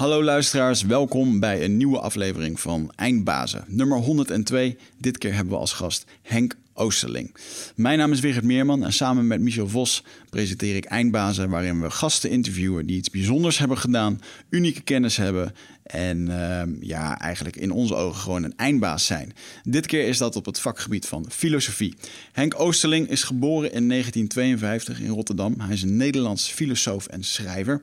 Hallo 0.00 0.22
luisteraars, 0.24 0.82
welkom 0.82 1.40
bij 1.40 1.64
een 1.64 1.76
nieuwe 1.76 1.98
aflevering 1.98 2.60
van 2.60 2.92
Eindbazen, 2.96 3.64
nummer 3.66 3.98
102. 3.98 4.76
Dit 4.98 5.18
keer 5.18 5.34
hebben 5.34 5.52
we 5.52 5.58
als 5.58 5.72
gast 5.72 6.04
Henk 6.22 6.56
Oosterling. 6.74 7.34
Mijn 7.76 7.98
naam 7.98 8.12
is 8.12 8.20
Wigert 8.20 8.44
Meerman 8.44 8.84
en 8.84 8.92
samen 8.92 9.26
met 9.26 9.40
Michel 9.40 9.68
Vos 9.68 10.04
presenteer 10.30 10.76
ik 10.76 10.84
Eindbazen, 10.84 11.50
waarin 11.50 11.80
we 11.80 11.90
gasten 11.90 12.30
interviewen 12.30 12.86
die 12.86 12.96
iets 12.96 13.10
bijzonders 13.10 13.58
hebben 13.58 13.78
gedaan, 13.78 14.20
unieke 14.48 14.80
kennis 14.80 15.16
hebben 15.16 15.54
en 15.92 16.26
uh, 16.28 16.62
ja, 16.80 17.18
eigenlijk 17.18 17.56
in 17.56 17.70
onze 17.70 17.94
ogen 17.94 18.20
gewoon 18.20 18.42
een 18.42 18.56
eindbaas 18.56 19.06
zijn. 19.06 19.32
Dit 19.64 19.86
keer 19.86 20.08
is 20.08 20.18
dat 20.18 20.36
op 20.36 20.44
het 20.44 20.60
vakgebied 20.60 21.06
van 21.06 21.26
filosofie. 21.30 21.94
Henk 22.32 22.60
Oosterling 22.60 23.08
is 23.08 23.22
geboren 23.22 23.72
in 23.72 23.88
1952 23.88 25.00
in 25.00 25.10
Rotterdam. 25.10 25.54
Hij 25.58 25.74
is 25.74 25.82
een 25.82 25.96
Nederlands 25.96 26.48
filosoof 26.48 27.06
en 27.06 27.24
schrijver. 27.24 27.80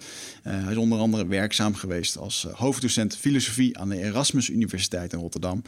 Uh, 0.48 0.54
hij 0.64 0.72
is 0.72 0.78
onder 0.78 1.00
andere 1.00 1.28
werkzaam 1.28 1.76
geweest 1.76 2.18
als 2.18 2.46
uh, 2.48 2.54
hoofddocent 2.54 3.18
filosofie 3.18 3.78
aan 3.78 3.90
de 3.90 3.98
Erasmus 3.98 4.50
Universiteit 4.50 5.14
in 5.14 5.20
Rotterdam. 5.20 5.62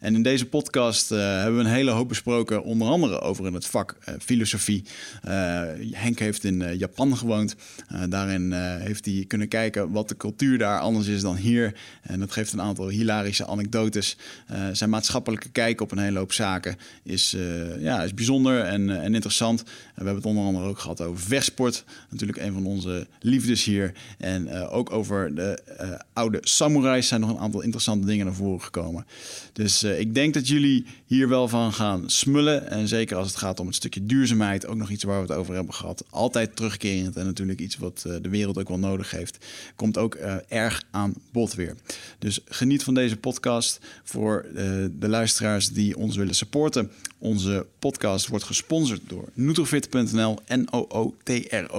En 0.00 0.14
in 0.14 0.22
deze 0.22 0.46
podcast 0.46 1.12
uh, 1.12 1.18
hebben 1.18 1.56
we 1.56 1.64
een 1.64 1.74
hele 1.74 1.90
hoop 1.90 2.08
besproken, 2.08 2.62
onder 2.62 2.88
andere 2.88 3.20
over 3.20 3.54
het 3.54 3.66
vak 3.66 3.96
filosofie. 4.20 4.84
Henk 5.90 6.18
heeft 6.18 6.44
in 6.44 6.76
Japan 6.78 7.16
gewoond. 7.16 7.56
daarin 8.08 8.52
heeft 8.52 9.04
hij 9.04 9.24
kunnen 9.28 9.48
kijken 9.48 9.90
wat 9.90 10.08
de 10.08 10.16
cultuur 10.16 10.58
daar 10.58 10.80
anders 10.80 11.06
is 11.06 11.20
dan 11.20 11.36
hier. 11.36 11.74
En 12.02 12.20
dat 12.20 12.32
geeft 12.32 12.52
een 12.52 12.60
aantal 12.60 12.88
hilarische 12.88 13.46
anekdotes. 13.46 14.16
Uh, 14.52 14.68
zijn 14.72 14.90
maatschappelijke 14.90 15.48
kijk 15.48 15.80
op 15.80 15.92
een 15.92 15.98
hele 15.98 16.18
hoop 16.18 16.32
zaken 16.32 16.76
is, 17.02 17.34
uh, 17.34 17.80
ja, 17.80 18.02
is 18.02 18.14
bijzonder 18.14 18.60
en, 18.60 18.88
uh, 18.88 19.04
en 19.04 19.14
interessant. 19.14 19.62
we 19.62 19.70
hebben 19.94 20.14
het 20.14 20.24
onder 20.24 20.44
andere 20.44 20.66
ook 20.66 20.78
gehad 20.78 21.00
over 21.00 21.24
vechtsport. 21.24 21.84
Natuurlijk 22.10 22.38
een 22.38 22.52
van 22.52 22.66
onze 22.66 23.06
liefdes 23.20 23.64
hier. 23.64 23.92
En 24.18 24.68
ook 24.68 24.92
over 24.92 25.34
de 25.34 25.62
oude 26.12 26.38
samurais 26.40 27.08
zijn 27.08 27.20
nog 27.20 27.30
een 27.30 27.38
aantal 27.38 27.60
interessante 27.60 28.06
dingen 28.06 28.26
naar 28.26 28.34
voren 28.34 28.62
gekomen. 28.62 29.06
Dus 29.52 29.82
ik 29.82 30.14
denk 30.14 30.34
dat 30.34 30.48
jullie 30.48 30.86
hier 31.06 31.28
wel 31.28 31.48
van 31.48 31.72
gaan 31.72 32.10
smullen. 32.10 32.70
En 32.70 32.88
zeker 32.88 33.16
als 33.16 33.28
het 33.28 33.36
gaat 33.36 33.60
om 33.60 33.66
het 33.66 33.74
stukje 33.74 34.06
duurzaamheid, 34.06 34.66
ook 34.66 34.76
nog 34.76 34.90
iets 34.90 35.04
waar 35.04 35.22
we 35.22 35.32
het 35.32 35.38
over 35.38 35.54
hebben 35.54 35.74
gehad. 35.74 36.04
Altijd 36.10 36.56
terugkerend 36.56 37.16
en 37.16 37.24
natuurlijk 37.24 37.60
iets 37.60 37.76
wat 37.76 38.00
de 38.22 38.28
wereld 38.28 38.58
ook 38.58 38.68
wel 38.68 38.78
nodig 38.78 39.10
heeft. 39.10 39.46
Komt 39.76 39.98
ook 39.98 40.14
erg 40.48 40.82
aan 40.90 41.14
bod 41.32 41.54
weer. 41.54 41.75
Dus 42.18 42.40
geniet 42.44 42.82
van 42.82 42.94
deze 42.94 43.16
podcast. 43.16 43.80
Voor 44.04 44.46
uh, 44.46 44.52
de 44.98 45.08
luisteraars 45.08 45.68
die 45.68 45.96
ons 45.96 46.16
willen 46.16 46.34
supporten. 46.34 46.90
Onze 47.18 47.66
podcast 47.78 48.26
wordt 48.26 48.44
gesponsord 48.44 49.00
door 49.06 49.28
Nutrofit.nl. 49.34 50.38
N-O-O-T-R-O-F-I-T.nl. 50.48 51.76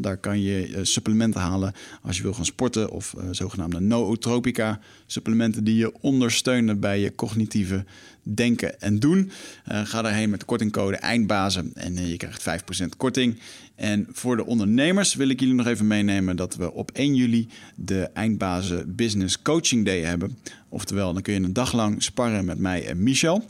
Daar 0.00 0.16
kan 0.16 0.40
je 0.40 0.68
uh, 0.68 0.78
supplementen 0.82 1.40
halen 1.40 1.72
als 2.02 2.16
je 2.16 2.22
wil 2.22 2.34
gaan 2.34 2.44
sporten. 2.44 2.90
Of 2.90 3.14
uh, 3.18 3.24
zogenaamde 3.30 3.80
nootropica 3.80 4.80
supplementen 5.06 5.64
die 5.64 5.76
je 5.76 5.92
ondersteunen 6.00 6.80
bij 6.80 7.00
je 7.00 7.14
cognitieve 7.14 7.84
denken 8.22 8.80
en 8.80 8.98
doen. 8.98 9.30
ga 9.64 10.02
daarheen 10.02 10.30
met 10.30 10.40
de 10.40 10.46
kortingcode 10.46 10.96
EINDBAZEN 10.96 11.70
en 11.74 12.06
je 12.06 12.16
krijgt 12.16 12.62
5% 12.84 12.86
korting. 12.96 13.38
En 13.80 14.06
voor 14.12 14.36
de 14.36 14.46
ondernemers 14.46 15.14
wil 15.14 15.28
ik 15.28 15.40
jullie 15.40 15.54
nog 15.54 15.66
even 15.66 15.86
meenemen 15.86 16.36
dat 16.36 16.56
we 16.56 16.72
op 16.72 16.90
1 16.90 17.14
juli 17.14 17.48
de 17.74 18.10
Eindbazen 18.14 18.94
Business 18.94 19.42
Coaching 19.42 19.84
Day 19.84 20.00
hebben. 20.00 20.38
Oftewel, 20.68 21.12
dan 21.12 21.22
kun 21.22 21.32
je 21.32 21.40
een 21.40 21.52
dag 21.52 21.72
lang 21.72 22.02
sparren 22.02 22.44
met 22.44 22.58
mij 22.58 22.86
en 22.86 23.02
Michel. 23.02 23.44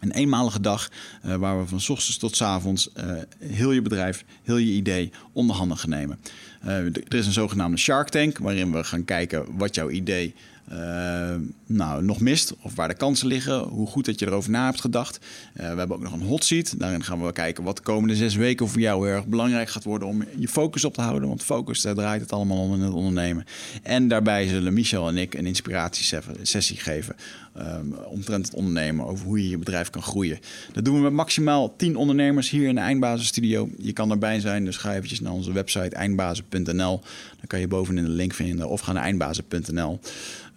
Een 0.00 0.10
eenmalige 0.10 0.60
dag 0.60 0.90
uh, 1.24 1.34
waar 1.34 1.60
we 1.60 1.66
van 1.66 1.78
ochtends 1.78 2.16
tot 2.16 2.40
avonds 2.40 2.90
uh, 2.96 3.12
heel 3.38 3.72
je 3.72 3.82
bedrijf, 3.82 4.24
heel 4.42 4.56
je 4.56 4.72
idee 4.72 5.12
onder 5.32 5.56
handen 5.56 5.76
gaan 5.76 5.90
nemen. 5.90 6.18
Uh, 6.64 6.76
er 6.76 7.14
is 7.14 7.26
een 7.26 7.32
zogenaamde 7.32 7.76
Shark 7.76 8.08
Tank 8.08 8.38
waarin 8.38 8.72
we 8.72 8.84
gaan 8.84 9.04
kijken 9.04 9.56
wat 9.56 9.74
jouw 9.74 9.90
idee 9.90 10.34
uh, 10.72 11.34
nou, 11.66 12.04
nog 12.04 12.20
mist 12.20 12.54
of 12.62 12.74
waar 12.74 12.88
de 12.88 12.94
kansen 12.94 13.26
liggen, 13.26 13.58
hoe 13.58 13.86
goed 13.86 14.04
dat 14.04 14.18
je 14.18 14.26
erover 14.26 14.50
na 14.50 14.64
hebt 14.64 14.80
gedacht. 14.80 15.18
Uh, 15.18 15.60
we 15.60 15.78
hebben 15.78 15.96
ook 15.96 16.02
nog 16.02 16.12
een 16.12 16.22
hot 16.22 16.44
seat. 16.44 16.78
Daarin 16.78 17.04
gaan 17.04 17.24
we 17.24 17.32
kijken 17.32 17.64
wat 17.64 17.76
de 17.76 17.82
komende 17.82 18.16
zes 18.16 18.34
weken 18.34 18.68
voor 18.68 18.80
jou 18.80 19.06
heel 19.06 19.16
erg 19.16 19.26
belangrijk 19.26 19.68
gaat 19.68 19.84
worden 19.84 20.08
om 20.08 20.24
je 20.36 20.48
focus 20.48 20.84
op 20.84 20.94
te 20.94 21.00
houden. 21.00 21.28
Want 21.28 21.42
focus, 21.42 21.80
daar 21.80 21.94
draait 21.94 22.20
het 22.20 22.32
allemaal 22.32 22.58
om 22.58 22.74
in 22.74 22.80
het 22.80 22.92
ondernemen. 22.92 23.44
En 23.82 24.08
daarbij 24.08 24.46
zullen 24.46 24.74
Michel 24.74 25.08
en 25.08 25.16
ik 25.16 25.34
een 25.34 25.46
inspiratiesessie 25.46 26.76
geven 26.76 27.16
um, 27.58 27.94
omtrent 27.94 28.46
het 28.46 28.54
ondernemen, 28.54 29.06
over 29.06 29.26
hoe 29.26 29.42
je 29.42 29.48
je 29.48 29.58
bedrijf 29.58 29.90
kan 29.90 30.02
groeien. 30.02 30.38
Dat 30.72 30.84
doen 30.84 30.94
we 30.94 31.00
met 31.00 31.12
maximaal 31.12 31.76
10 31.76 31.96
ondernemers 31.96 32.50
hier 32.50 32.68
in 32.68 32.74
de 32.74 32.80
Eindbazenstudio. 32.80 33.68
Je 33.78 33.92
kan 33.92 34.10
erbij 34.10 34.40
zijn, 34.40 34.64
dus 34.64 34.76
ga 34.76 34.94
eventjes 34.94 35.20
naar 35.20 35.32
onze 35.32 35.52
website 35.52 35.96
eindbazen.nl. 35.96 37.00
Dan 37.36 37.46
kan 37.46 37.60
je 37.60 37.68
bovenin 37.68 38.04
de 38.04 38.10
link 38.10 38.34
vinden 38.34 38.68
of 38.68 38.80
ga 38.80 38.92
naar 38.92 39.02
eindbazen.nl. 39.02 40.00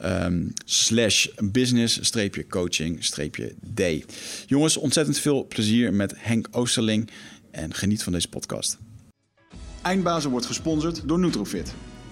Um, 0.05 0.53
slash 0.65 1.27
business 1.43 1.99
streepje 2.01 2.47
coaching 2.47 3.03
streepje 3.03 3.55
D. 3.73 3.81
Jongens, 4.45 4.77
ontzettend 4.77 5.19
veel 5.19 5.47
plezier 5.47 5.93
met 5.93 6.13
Henk 6.17 6.47
Oosterling 6.51 7.09
en 7.51 7.73
geniet 7.73 8.03
van 8.03 8.13
deze 8.13 8.29
podcast. 8.29 8.77
Eindbazen 9.81 10.31
wordt 10.31 10.45
gesponsord 10.45 11.01
door 11.05 11.19
Nutrofit. 11.19 11.73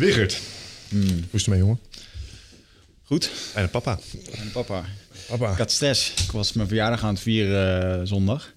Wigert. 0.00 0.40
Hmm. 0.88 1.00
Hoe 1.00 1.08
is 1.10 1.28
het 1.32 1.44
ermee, 1.44 1.58
jongen? 1.58 1.78
Goed. 3.02 3.30
Bijna 3.54 3.68
papa. 3.68 3.98
En 4.32 4.50
papa. 4.52 4.84
Papa. 5.28 5.52
Ik 5.52 5.58
had 5.58 5.70
stress. 5.70 6.14
Ik 6.24 6.30
was 6.32 6.52
mijn 6.52 6.68
verjaardag 6.68 7.04
aan 7.04 7.14
het 7.14 7.22
vieren 7.22 8.00
uh, 8.00 8.06
zondag. 8.06 8.52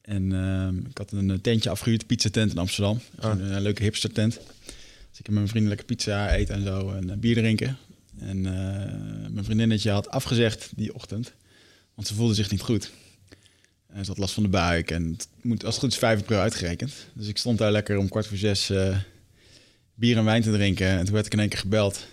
En 0.00 0.30
uh, 0.30 0.88
ik 0.90 0.98
had 0.98 1.12
een 1.12 1.40
tentje 1.40 1.70
afgehuurd, 1.70 2.06
pizza 2.06 2.30
tent 2.30 2.50
in 2.50 2.58
Amsterdam. 2.58 3.00
Ah. 3.18 3.30
Een, 3.30 3.40
een 3.40 3.62
leuke 3.62 3.82
hipster 3.82 4.12
tent. 4.12 4.34
Dus 4.34 5.18
ik 5.18 5.26
heb 5.26 5.26
met 5.26 5.34
mijn 5.34 5.48
vrienden 5.48 5.68
lekker 5.68 5.86
pizza 5.86 6.34
eten 6.34 6.54
en 6.54 6.62
zo 6.62 6.90
en 6.90 7.08
uh, 7.08 7.16
bier 7.16 7.34
drinken. 7.34 7.76
En 8.18 8.40
mijn 9.32 9.44
vriendinnetje 9.44 9.90
had 9.90 10.08
afgezegd 10.08 10.70
die 10.76 10.94
ochtend, 10.94 11.32
want 11.94 12.08
ze 12.08 12.14
voelde 12.14 12.34
zich 12.34 12.50
niet 12.50 12.60
goed. 12.60 12.90
En 13.86 14.04
ze 14.04 14.10
had 14.10 14.18
last 14.18 14.34
van 14.34 14.42
de 14.42 14.48
buik 14.48 14.90
en 14.90 15.10
het 15.10 15.28
moet 15.40 15.64
als 15.64 15.74
het 15.74 15.84
goed 15.84 15.92
is 15.92 15.98
5 15.98 16.20
april 16.20 16.38
uitgerekend. 16.38 16.92
Dus 17.12 17.28
ik 17.28 17.38
stond 17.38 17.58
daar 17.58 17.72
lekker 17.72 17.96
om 17.96 18.08
kwart 18.08 18.26
voor 18.26 18.36
zes 18.36 18.70
bier 19.94 20.16
en 20.16 20.24
wijn 20.24 20.42
te 20.42 20.52
drinken. 20.52 20.86
En 20.86 21.04
toen 21.04 21.14
werd 21.14 21.26
ik 21.26 21.32
in 21.32 21.38
één 21.38 21.48
keer 21.48 21.58
gebeld. 21.58 22.06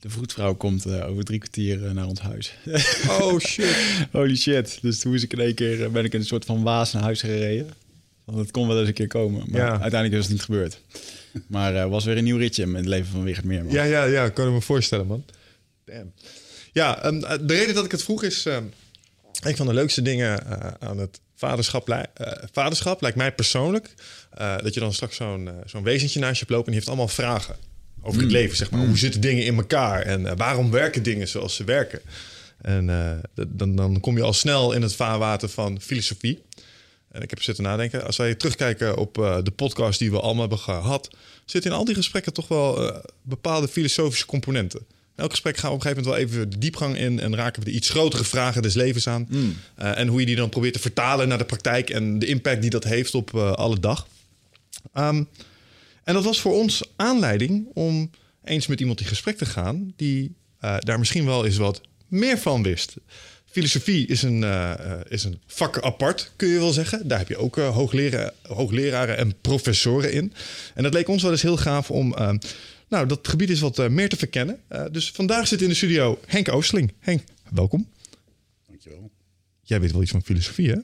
De 0.00 0.10
vroedvrouw 0.10 0.54
komt 0.54 0.86
uh, 0.86 1.08
over 1.08 1.24
drie 1.24 1.38
kwartier 1.38 1.82
uh, 1.82 1.90
naar 1.90 2.06
ons 2.06 2.20
huis. 2.20 2.54
Oh 3.08 3.38
shit. 3.48 3.76
Holy 4.12 4.36
shit. 4.36 4.78
Dus 4.82 4.98
toen 4.98 5.10
moest 5.10 5.24
ik 5.24 5.32
in 5.32 5.40
één 5.40 5.54
keer, 5.54 5.80
uh, 5.80 5.88
ben 5.88 6.04
ik 6.04 6.12
in 6.12 6.20
een 6.20 6.26
soort 6.26 6.44
van 6.44 6.62
waas 6.62 6.92
naar 6.92 7.02
huis 7.02 7.20
gereden. 7.20 7.70
Want 8.24 8.38
het 8.38 8.50
kon 8.50 8.68
wel 8.68 8.78
eens 8.78 8.88
een 8.88 8.94
keer 8.94 9.06
komen. 9.06 9.44
Maar 9.50 9.60
Ja. 9.60 9.68
uiteindelijk 9.70 10.12
is 10.12 10.22
het 10.22 10.30
niet 10.30 10.42
gebeurd. 10.42 10.80
Maar 11.46 11.88
was 11.88 12.04
weer 12.04 12.16
een 12.16 12.24
nieuw 12.24 12.36
ritje 12.36 12.62
in 12.62 12.74
het 12.74 12.86
leven 12.86 13.06
van 13.10 13.22
Wigert 13.22 13.44
Meerman. 13.44 13.72
Ja, 13.72 13.82
ja, 13.82 14.04
ja, 14.04 14.28
kan 14.28 14.46
ik 14.46 14.52
me 14.52 14.60
voorstellen, 14.60 15.06
man. 15.06 15.24
Damn. 15.84 16.12
Ja, 16.72 17.06
um, 17.06 17.20
de 17.20 17.44
reden 17.46 17.74
dat 17.74 17.84
ik 17.84 17.90
het 17.90 18.02
vroeg 18.02 18.22
is... 18.22 18.44
Um, 18.44 18.72
een 19.42 19.56
van 19.56 19.66
de 19.66 19.74
leukste 19.74 20.02
dingen 20.02 20.42
uh, 20.46 20.70
aan 20.78 20.98
het 20.98 21.20
vaderschap, 21.34 21.88
uh, 21.88 22.00
vaderschap 22.52 23.00
lijkt 23.00 23.16
mij 23.16 23.32
persoonlijk... 23.32 23.94
Uh, 24.40 24.58
dat 24.62 24.74
je 24.74 24.80
dan 24.80 24.92
straks 24.92 25.16
zo'n 25.16 25.50
zo'n 25.64 25.82
wezentje 25.82 26.20
naast 26.20 26.32
je 26.32 26.38
hebt 26.38 26.50
lopen... 26.50 26.66
en 26.66 26.72
die 26.72 26.80
heeft 26.80 26.88
allemaal 26.88 27.14
vragen 27.14 27.56
over 28.02 28.20
het 28.20 28.30
leven, 28.30 28.56
zeg 28.56 28.70
maar. 28.70 28.86
Hoe 28.86 28.98
zitten 28.98 29.20
dingen 29.20 29.44
in 29.44 29.56
elkaar? 29.56 30.02
En 30.02 30.36
waarom 30.36 30.70
werken 30.70 31.02
dingen 31.02 31.28
zoals 31.28 31.54
ze 31.54 31.64
werken? 31.64 32.00
En 32.62 32.86
dan, 33.48 33.76
dan 33.76 34.00
kom 34.00 34.16
je 34.16 34.22
al 34.22 34.32
snel 34.32 34.72
in 34.72 34.82
het 34.82 34.94
vaarwater 34.94 35.48
van 35.48 35.80
filosofie. 35.80 36.42
En 37.16 37.22
ik 37.22 37.30
heb 37.30 37.42
zitten 37.42 37.64
nadenken. 37.64 38.04
Als 38.04 38.16
wij 38.16 38.34
terugkijken 38.34 38.96
op 38.96 39.18
uh, 39.18 39.36
de 39.42 39.50
podcast 39.50 39.98
die 39.98 40.10
we 40.10 40.20
allemaal 40.20 40.40
hebben 40.40 40.58
gehad, 40.58 41.10
zitten 41.44 41.70
in 41.70 41.76
al 41.76 41.84
die 41.84 41.94
gesprekken 41.94 42.32
toch 42.32 42.48
wel 42.48 42.82
uh, 42.82 42.96
bepaalde 43.22 43.68
filosofische 43.68 44.26
componenten. 44.26 44.86
elk 45.14 45.30
gesprek 45.30 45.56
gaan 45.56 45.70
we 45.70 45.76
op 45.76 45.84
een 45.84 45.90
gegeven 45.90 46.10
moment 46.10 46.30
wel 46.30 46.38
even 46.38 46.50
de 46.50 46.58
diepgang 46.58 46.98
in 46.98 47.20
en 47.20 47.36
raken 47.36 47.62
we 47.62 47.70
de 47.70 47.76
iets 47.76 47.90
grotere 47.90 48.24
vragen 48.24 48.62
des 48.62 48.74
levens 48.74 49.08
aan. 49.08 49.28
Eh, 49.74 49.98
en 49.98 50.08
hoe 50.08 50.20
je 50.20 50.26
die 50.26 50.36
dan 50.36 50.48
probeert 50.48 50.72
te 50.72 50.80
vertalen 50.80 51.28
naar 51.28 51.38
de 51.38 51.44
praktijk 51.44 51.90
en 51.90 52.18
de 52.18 52.26
impact 52.26 52.60
die 52.60 52.70
dat 52.70 52.84
heeft 52.84 53.14
op 53.14 53.34
eh, 53.34 53.52
alle 53.52 53.80
dag. 53.80 54.06
Ehm, 54.92 55.24
en 56.04 56.14
dat 56.14 56.24
was 56.24 56.40
voor 56.40 56.54
ons 56.54 56.82
aanleiding 56.96 57.66
om 57.74 58.10
eens 58.44 58.66
met 58.66 58.80
iemand 58.80 59.00
in 59.00 59.06
gesprek 59.06 59.36
te 59.36 59.46
gaan 59.46 59.92
die 59.96 60.34
eh, 60.60 60.76
daar 60.78 60.98
misschien 60.98 61.24
wel 61.24 61.44
eens 61.44 61.56
wat 61.56 61.80
meer 62.08 62.38
van 62.38 62.62
wist. 62.62 62.94
Filosofie 63.44 64.06
is 64.06 64.22
een, 64.22 64.44
eh, 64.44 64.72
eh, 64.72 65.00
is 65.08 65.24
een 65.24 65.40
vak 65.46 65.80
apart, 65.80 66.32
kun 66.36 66.48
je 66.48 66.58
wel 66.58 66.72
zeggen. 66.72 67.08
Daar 67.08 67.18
heb 67.18 67.28
je 67.28 67.36
ook 67.36 67.56
hooglera- 67.56 68.32
hoogleraren 68.42 69.16
en 69.16 69.40
professoren 69.40 70.12
in. 70.12 70.32
En 70.74 70.82
dat 70.82 70.92
leek 70.92 71.08
ons 71.08 71.22
wel 71.22 71.30
eens 71.30 71.42
heel 71.42 71.56
gaaf 71.56 71.90
om 71.90 72.14
nou, 72.88 73.06
dat 73.06 73.28
gebied 73.28 73.50
is 73.50 73.60
wat 73.60 73.88
meer 73.88 74.08
te 74.08 74.16
verkennen. 74.16 74.60
Dus 74.90 75.10
vandaag 75.10 75.46
zit 75.46 75.62
in 75.62 75.68
de 75.68 75.74
studio 75.74 76.18
Henk 76.26 76.52
Oosteling. 76.52 76.92
Henk, 76.98 77.22
welkom. 77.50 77.88
Dankjewel. 78.66 79.10
Jij 79.62 79.80
weet 79.80 79.92
wel 79.92 80.02
iets 80.02 80.10
van 80.10 80.22
filosofie, 80.22 80.70
hè? 80.70 80.78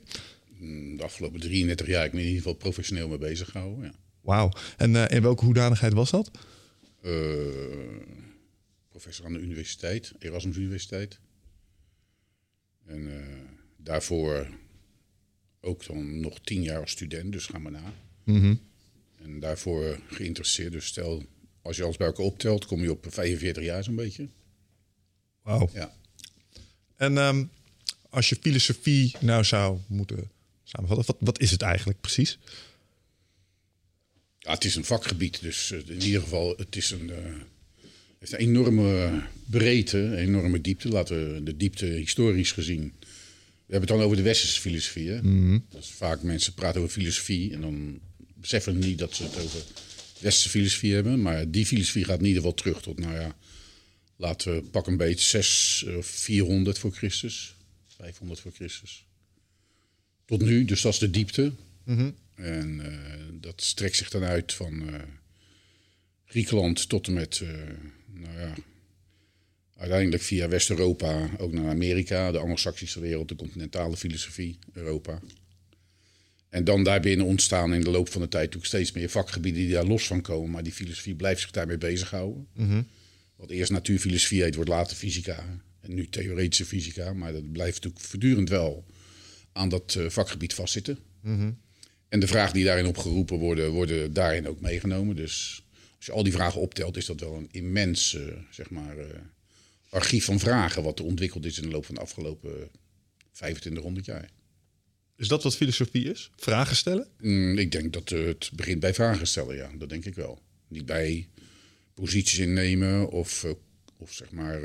Mm, 0.62 0.96
De 0.96 1.02
afgelopen 1.02 1.40
33 1.40 1.86
jaar 1.86 2.04
ik 2.04 2.12
me 2.12 2.18
in 2.18 2.26
ieder 2.26 2.42
geval 2.42 2.56
professioneel 2.56 3.08
mee 3.08 3.18
bezig 3.18 3.50
gehouden. 3.50 3.84
Ja. 3.84 3.92
Wauw. 4.20 4.50
En 4.76 4.96
eh, 4.96 5.16
in 5.16 5.22
welke 5.22 5.44
hoedanigheid 5.44 5.92
was 5.92 6.10
dat? 6.10 6.30
Eh, 7.00 7.12
professor 8.88 9.26
aan 9.26 9.32
de 9.32 9.38
universiteit, 9.38 10.12
Erasmus 10.18 10.56
Universiteit. 10.56 11.18
En 12.86 13.20
eh, 13.20 13.26
daarvoor 13.76 14.48
ook 15.60 15.86
dan 15.86 16.20
nog 16.20 16.40
tien 16.40 16.62
jaar 16.62 16.80
als 16.80 16.90
student, 16.90 17.32
dus 17.32 17.46
ga 17.46 17.58
maar 17.58 17.72
na. 17.72 17.94
En 19.22 19.40
daarvoor 19.40 20.00
geïnteresseerd. 20.06 20.72
Dus 20.72 20.86
stel, 20.86 21.22
als 21.62 21.76
je 21.76 21.82
alles 21.84 21.96
bij 21.96 22.06
elkaar 22.06 22.24
optelt, 22.24 22.66
kom 22.66 22.82
je 22.82 22.90
op 22.90 23.06
45 23.08 23.64
jaar 23.64 23.84
zo'n 23.84 23.94
beetje. 23.94 24.28
Wauw. 25.42 25.70
Ja. 25.72 25.96
En 26.96 27.18
ehm, 27.18 27.44
als 28.10 28.28
je 28.28 28.36
filosofie 28.40 29.14
nou 29.20 29.44
zou 29.44 29.78
moeten 29.86 30.30
samenvatten, 30.72 31.06
wat, 31.06 31.16
wat 31.20 31.40
is 31.40 31.50
het 31.50 31.62
eigenlijk 31.62 32.00
precies? 32.00 32.38
Ja, 34.38 34.52
het 34.52 34.64
is 34.64 34.74
een 34.74 34.84
vakgebied, 34.84 35.40
dus 35.40 35.70
eh, 35.70 35.78
in 35.86 36.02
ieder 36.02 36.20
geval, 36.20 36.54
het 36.56 36.76
is 36.76 36.90
een, 36.90 37.10
eh, 37.10 37.16
heeft 38.18 38.32
een 38.32 38.38
enorme 38.38 39.22
breedte, 39.44 39.98
een 39.98 40.16
enorme 40.16 40.60
diepte. 40.60 40.88
Laten 40.88 41.34
we 41.34 41.42
de 41.42 41.56
diepte 41.56 41.86
historisch 41.86 42.52
gezien. 42.52 42.92
We 43.66 43.78
hebben 43.78 43.88
het 43.88 43.98
dan 43.98 44.06
over 44.06 44.16
de 44.16 44.22
westerse 44.22 44.60
filosofie. 44.60 45.08
Hè? 45.10 45.20
Is 45.78 45.90
vaak 45.90 46.22
mensen 46.22 46.54
praten 46.54 46.80
over 46.80 46.92
filosofie 46.92 47.52
en 47.52 47.60
dan 47.60 48.00
beseffen 48.34 48.78
niet 48.78 48.98
dat 48.98 49.14
ze 49.14 49.22
het 49.22 49.36
over 49.36 49.62
westerse 50.20 50.48
filosofie 50.48 50.94
hebben. 50.94 51.22
Maar 51.22 51.50
die 51.50 51.66
filosofie 51.66 52.04
gaat 52.04 52.18
in 52.18 52.24
ieder 52.24 52.42
geval 52.42 52.56
terug 52.56 52.82
tot, 52.82 52.98
nou 52.98 53.14
ja, 53.14 53.36
laten 54.16 54.54
we 54.54 54.62
pak 54.62 54.86
een 54.86 54.96
beetje 54.96 55.28
6 55.28 55.84
of 55.96 56.06
400 56.06 56.78
voor 56.78 56.92
Christus, 56.92 57.54
500 57.96 58.40
voor 58.40 58.52
Christus. 58.52 59.04
Tot 60.32 60.42
nu, 60.42 60.64
dus 60.64 60.80
dat 60.82 60.92
is 60.92 60.98
de 60.98 61.10
diepte. 61.10 61.52
En 62.34 62.80
eh, 62.80 62.92
dat 63.40 63.62
strekt 63.62 63.96
zich 63.96 64.10
dan 64.10 64.22
uit 64.22 64.52
van 64.52 64.88
eh, 64.88 65.00
Griekenland 66.24 66.88
tot 66.88 67.06
en 67.06 67.12
met, 67.12 67.40
eh, 67.42 67.48
nou 68.12 68.38
ja, 68.38 68.54
uiteindelijk 69.76 70.22
via 70.22 70.48
West-Europa 70.48 71.30
ook 71.38 71.52
naar 71.52 71.68
Amerika, 71.68 72.30
de 72.30 72.38
Anglo-Saxische 72.38 73.00
wereld, 73.00 73.28
de 73.28 73.36
continentale 73.36 73.96
filosofie, 73.96 74.58
Europa. 74.72 75.20
En 76.48 76.64
dan 76.64 76.84
daarbinnen 76.84 77.26
ontstaan 77.26 77.74
in 77.74 77.80
de 77.80 77.90
loop 77.90 78.08
van 78.08 78.20
de 78.20 78.28
tijd 78.28 78.56
ook 78.56 78.64
steeds 78.64 78.92
meer 78.92 79.08
vakgebieden 79.08 79.62
die 79.62 79.72
daar 79.72 79.86
los 79.86 80.06
van 80.06 80.20
komen. 80.20 80.50
Maar 80.50 80.62
die 80.62 80.72
filosofie 80.72 81.14
blijft 81.14 81.40
zich 81.40 81.50
daarmee 81.50 81.78
bezighouden. 81.78 82.46
Wat 83.36 83.50
eerst 83.50 83.70
natuurfilosofie 83.70 84.42
heet, 84.42 84.54
wordt 84.54 84.70
later 84.70 84.96
fysica. 84.96 85.62
En 85.80 85.94
nu 85.94 86.08
theoretische 86.08 86.64
fysica. 86.64 87.12
Maar 87.12 87.32
dat 87.32 87.52
blijft 87.52 87.74
natuurlijk 87.74 88.04
voortdurend 88.04 88.48
wel 88.48 88.84
aan 89.52 89.68
dat 89.68 89.94
eh, 89.94 90.08
vakgebied 90.08 90.54
vastzitten. 90.54 90.98
En 92.08 92.20
de 92.20 92.26
vragen 92.26 92.54
die 92.54 92.64
daarin 92.64 92.86
opgeroepen 92.86 93.38
worden, 93.38 93.70
worden 93.70 94.12
daarin 94.12 94.48
ook 94.48 94.60
meegenomen. 94.60 95.16
Dus 95.16 95.64
als 95.96 96.06
je 96.06 96.12
al 96.12 96.22
die 96.22 96.32
vragen 96.32 96.60
optelt, 96.60 96.96
is 96.96 97.06
dat 97.06 97.20
wel 97.20 97.34
een 97.34 97.48
immens 97.50 98.14
eh, 98.14 98.22
zeg 98.50 98.70
maar, 98.70 98.98
eh, 98.98 99.06
archief 99.88 100.24
van 100.24 100.38
vragen... 100.38 100.82
wat 100.82 100.98
er 100.98 101.04
ontwikkeld 101.04 101.44
is 101.44 101.56
in 101.56 101.62
de 101.62 101.70
loop 101.70 101.86
van 101.86 101.94
de 101.94 102.00
afgelopen 102.00 102.70
2500 103.32 104.06
jaar. 104.06 104.30
Is 105.16 105.28
dat 105.28 105.42
wat 105.42 105.56
filosofie 105.56 106.10
is? 106.10 106.30
Vragen 106.36 106.76
stellen? 106.76 107.08
Mm, 107.18 107.58
ik 107.58 107.72
denk 107.72 107.92
dat 107.92 108.08
het 108.08 108.50
begint 108.54 108.80
bij 108.80 108.94
vragen 108.94 109.26
stellen, 109.26 109.56
ja. 109.56 109.70
Dat 109.78 109.88
denk 109.88 110.04
ik 110.04 110.14
wel. 110.14 110.42
Niet 110.68 110.86
bij 110.86 111.28
posities 111.94 112.38
innemen 112.38 113.10
of, 113.10 113.46
of 113.96 114.12
zeg 114.12 114.30
maar, 114.30 114.60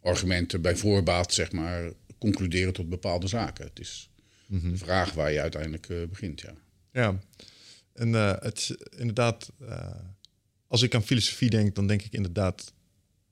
argumenten 0.00 0.60
bij 0.60 0.76
voorbaat 0.76 1.34
zeg 1.34 1.52
maar, 1.52 1.92
concluderen 2.22 2.72
tot 2.72 2.88
bepaalde 2.88 3.26
zaken. 3.26 3.64
Het 3.64 3.80
is 3.80 4.10
de 4.46 4.76
vraag 4.76 5.12
waar 5.12 5.32
je 5.32 5.40
uiteindelijk 5.40 5.88
eh, 5.88 5.96
begint, 6.08 6.40
ja. 6.40 6.54
Ja. 6.92 7.18
En 7.94 8.14
eh, 8.14 8.34
het 8.38 8.58
is 8.58 8.76
inderdaad, 8.96 9.52
eh, 9.68 9.86
als 10.66 10.82
ik 10.82 10.94
aan 10.94 11.04
filosofie 11.04 11.50
denk, 11.50 11.74
dan 11.74 11.86
denk 11.86 12.02
ik 12.02 12.12
inderdaad. 12.12 12.72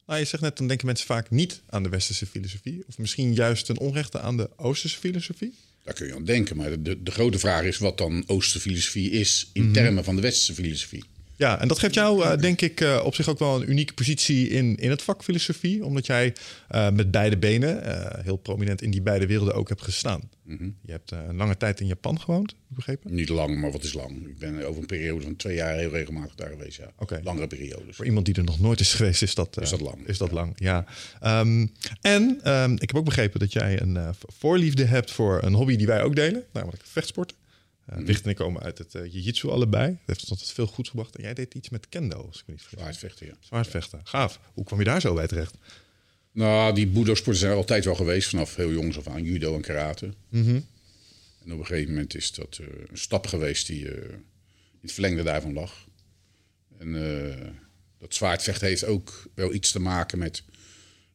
Nou, 0.07 0.19
je 0.19 0.25
zegt 0.25 0.43
net, 0.43 0.57
dan 0.57 0.67
denken 0.67 0.87
mensen 0.87 1.07
vaak 1.07 1.31
niet 1.31 1.63
aan 1.67 1.83
de 1.83 1.89
westerse 1.89 2.27
filosofie. 2.27 2.85
Of 2.87 2.99
misschien 2.99 3.35
juist 3.35 3.67
ten 3.67 3.79
onrechte 3.79 4.21
aan 4.21 4.37
de 4.37 4.51
oosterse 4.57 4.99
filosofie. 4.99 5.55
Daar 5.85 5.95
kun 5.95 6.07
je 6.07 6.15
aan 6.15 6.25
denken. 6.25 6.57
Maar 6.57 6.83
de, 6.83 7.03
de 7.03 7.11
grote 7.11 7.39
vraag 7.39 7.63
is 7.63 7.79
wat 7.79 7.99
dan 7.99 8.25
Oosterse 8.27 8.61
filosofie 8.61 9.11
is 9.11 9.51
in 9.53 9.73
termen 9.73 10.05
van 10.05 10.17
de 10.17 10.23
Westerse 10.23 10.63
filosofie. 10.63 11.05
Ja, 11.41 11.61
en 11.61 11.69
dat 11.69 11.79
geeft 11.79 11.95
jou, 11.95 12.23
eh, 12.23 12.39
denk 12.39 12.61
ik, 12.61 12.81
eh, 12.81 13.01
op 13.05 13.15
zich 13.15 13.29
ook 13.29 13.39
wel 13.39 13.63
een 13.63 13.71
unieke 13.71 13.95
positie 13.95 14.49
in, 14.49 14.77
in 14.77 14.91
het 14.91 15.03
vak 15.03 15.23
filosofie. 15.23 15.85
Omdat 15.85 16.07
jij 16.07 16.35
eh, 16.69 16.91
met 16.91 17.11
beide 17.11 17.39
benen 17.39 17.83
heel 18.23 18.37
prominent 18.37 18.83
in 18.83 18.91
die 18.91 19.03
beide 19.03 19.27
werelden 19.27 19.55
ook 19.55 19.69
hebt 19.69 19.83
gestaan. 19.83 20.31
Je 20.83 20.93
hebt 20.93 21.11
een 21.11 21.37
lange 21.37 21.57
tijd 21.57 21.81
in 21.81 21.87
Japan 21.87 22.21
gewoond, 22.21 22.55
begrepen. 22.67 23.15
Niet 23.15 23.29
lang, 23.29 23.61
maar 23.61 23.73
wat 23.73 23.83
is 23.83 23.93
lang? 23.93 24.27
Ik 24.27 24.39
ben 24.39 24.67
over 24.67 24.81
een 24.81 24.87
periode 24.87 25.23
van 25.23 25.37
twee 25.37 25.55
jaar 25.55 25.77
heel 25.77 25.91
regelmatig 25.91 26.35
daar 26.35 26.49
geweest, 26.49 26.77
ja. 26.77 26.91
Oké. 26.99 27.21
Langere 27.23 27.47
periodes. 27.47 27.97
Voor 27.97 28.05
iemand 28.05 28.27
die 28.27 28.35
er 28.35 28.45
nog 28.45 28.61
nooit 28.61 28.81
is 28.81 28.95
geweest, 28.95 29.23
is 29.23 29.35
dat, 29.35 29.61
Is 29.61 29.71
dat 29.71 29.81
lang, 29.81 30.07
Is 30.07 30.19
dat 30.19 30.33
lang, 30.33 30.53
ja. 30.57 30.85
Ehm, 31.21 31.67
en 32.01 32.41
ehm, 32.43 32.73
ik 32.73 32.81
heb 32.89 32.97
ook 32.97 33.05
begrepen 33.05 33.41
dat 33.41 33.53
jij 33.53 33.81
een 33.81 34.15
voorliefde 34.39 34.85
hebt 34.85 35.11
voor 35.11 35.43
een 35.43 35.55
hobby 35.55 35.77
die 35.77 35.87
wij 35.87 36.03
ook 36.03 36.17
delen, 36.17 36.45
namelijk 36.53 36.83
vechtsporten. 36.85 37.37
Uh, 37.91 37.97
Mhm. 37.97 38.05
Wicht 38.05 38.25
en 38.25 38.31
ik 38.31 38.37
komen 38.37 38.63
uit 38.63 38.79
het 38.79 38.95
uh, 38.95 39.13
jiu-jitsu 39.13 39.49
allebei. 39.49 39.87
Dat 39.91 39.99
heeft 40.07 40.21
ons 40.21 40.31
altijd 40.31 40.51
veel 40.51 40.67
goeds 40.67 40.89
gebracht. 40.89 41.17
En 41.17 41.23
jij 41.23 41.35
deed 41.35 41.55
iets 41.55 41.69
met 41.69 41.89
kendo, 41.89 42.17
als 42.27 42.39
ik 42.41 42.47
me 42.47 42.53
niet 42.53 42.63
vergis. 42.63 42.79
Zwaardvechten, 42.81 43.27
ja. 43.27 43.33
Zwaardvechten. 43.41 44.01
Gaaf. 44.05 44.41
Hoe 44.55 44.65
kwam 44.65 44.79
je 44.79 44.85
daar 44.85 45.01
zo 45.01 45.15
bij 45.15 45.27
terecht? 45.27 45.55
Nou, 46.33 46.75
die 46.75 46.87
budo-sporten 46.87 47.41
zijn 47.41 47.51
er 47.53 47.57
altijd 47.57 47.85
wel 47.85 47.95
geweest, 47.95 48.29
vanaf 48.29 48.57
heel 48.57 48.73
jongs 48.73 48.99
af 48.99 49.07
aan, 49.09 49.23
judo 49.25 49.55
en 49.55 49.61
karate. 49.61 50.15
En 51.45 51.53
op 51.53 51.59
een 51.59 51.67
gegeven 51.67 51.91
moment 51.93 52.15
is 52.15 52.33
dat 52.33 52.59
eh, 52.61 52.67
een 52.91 52.99
stap 52.99 53.26
geweest 53.26 53.67
die 53.67 53.88
eh, 53.88 54.09
in 54.73 54.81
het 54.81 54.93
verlengde 54.93 55.23
daarvan 55.23 55.53
lag. 55.53 55.87
En 56.79 56.95
eh, 57.29 57.47
dat 57.99 58.14
zwaardvechten 58.14 58.67
heeft 58.69 58.85
ook 58.85 59.29
wel 59.35 59.55
iets 59.55 59.71
te 59.73 59.81
maken 59.81 60.19
met 60.19 60.43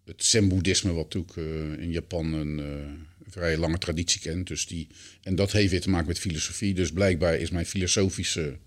het 0.06 0.24
zen-boeddhisme, 0.24 0.92
wat 0.92 1.14
natuurlijk 1.14 1.38
eh, 1.38 1.84
in 1.84 1.92
Japan 1.92 2.34
een 2.34 2.60
eh, 2.60 2.92
vrij 3.36 3.58
lange 3.58 3.78
traditie 3.78 4.22
kent. 4.22 4.48
Dus 4.48 4.68
die, 4.68 4.88
en 5.22 5.36
dat 5.36 5.52
heeft 5.52 5.72
weer 5.72 5.82
te 5.82 5.90
maken 5.90 6.08
met 6.08 6.20
filosofie. 6.20 6.74
Dus 6.74 6.92
blijkbaar 6.92 7.36
is 7.38 7.50
mijn 7.50 7.66
filosofische 7.66 8.58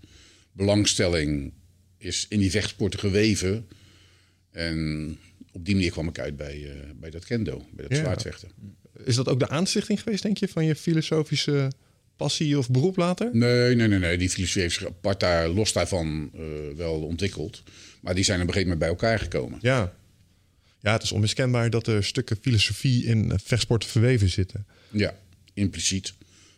belangstelling 0.51 1.53
is 1.97 2.25
in 2.29 2.39
die 2.39 2.51
vechtsporten 2.51 2.99
geweven. 2.99 3.67
En 4.51 5.17
op 5.51 5.65
die 5.65 5.75
manier 5.75 5.91
kwam 5.91 6.07
ik 6.07 6.19
uit 6.19 6.37
bij, 6.37 6.69
eh, 6.69 6.89
bij 6.95 7.09
dat 7.09 7.25
kendo, 7.25 7.65
bij 7.71 7.87
dat 7.87 7.97
Ja. 7.97 8.03
zwaardvechten. 8.03 8.49
Is 9.05 9.15
dat 9.15 9.27
ook 9.27 9.39
de 9.39 9.49
aanstichting 9.49 10.01
geweest, 10.01 10.23
denk 10.23 10.37
je, 10.37 10.47
van 10.47 10.65
je 10.65 10.75
filosofische 10.75 11.71
passie 12.15 12.57
of 12.57 12.69
beroep 12.69 12.97
later? 12.97 13.29
Nee, 13.33 13.75
nee, 13.75 13.87
nee, 13.87 13.99
nee. 13.99 14.17
Die 14.17 14.29
filosofie 14.29 14.61
heeft 14.61 14.75
zich 14.75 14.87
apart 14.87 15.19
daar, 15.19 15.47
los 15.47 15.73
daarvan 15.73 16.31
eh, 16.33 16.41
wel 16.75 17.01
ontwikkeld. 17.03 17.63
Maar 18.01 18.15
die 18.15 18.23
zijn 18.23 18.41
op 18.41 18.47
een 18.47 18.53
gegeven 18.53 18.71
moment 18.73 18.79
bij 18.99 19.07
elkaar 19.07 19.19
gekomen. 19.19 19.59
Ja. 19.61 19.93
Ja, 20.81 20.93
het 20.93 21.03
is 21.03 21.11
onmiskenbaar 21.11 21.69
dat 21.69 21.87
er 21.87 22.03
stukken 22.03 22.37
filosofie 22.41 23.05
in 23.05 23.31
eh, 23.31 23.37
vechtsporten 23.43 23.89
verweven 23.89 24.29
zitten. 24.29 24.65
Ja, 24.91 25.17
impliciet. 25.53 26.13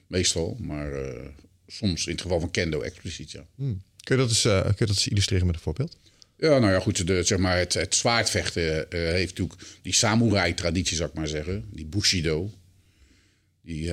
Meestal, 0.07 0.57
maar 0.59 0.93
eh, 0.93 1.27
soms 1.67 2.05
in 2.05 2.11
het 2.11 2.21
geval 2.21 2.39
van 2.39 2.51
kendo 2.51 2.81
expliciet, 2.81 3.31
ja. 3.31 3.45
Kun 3.57 3.79
je 4.03 4.15
dat 4.15 4.29
eens, 4.29 4.45
eh, 4.45 4.61
kun 4.61 4.73
je 4.77 4.85
dat 4.85 4.89
eens 4.89 5.07
illustreren 5.07 5.45
met 5.45 5.55
een 5.55 5.61
voorbeeld? 5.61 5.97
Ja, 6.37 6.59
nou 6.59 6.71
ja, 6.71 6.79
goed. 6.79 7.07
De, 7.07 7.23
zeg 7.23 7.37
maar, 7.37 7.57
het, 7.57 7.73
het 7.73 7.95
zwaardvechten 7.95 8.85
heeft 8.89 9.37
natuurlijk 9.37 9.61
die 9.81 9.93
samurai-traditie, 9.93 10.97
zou 10.97 11.09
ik 11.09 11.15
maar 11.15 11.27
zeggen. 11.27 11.65
Die 11.71 11.85
bushido. 11.85 12.51
Die 13.61 13.85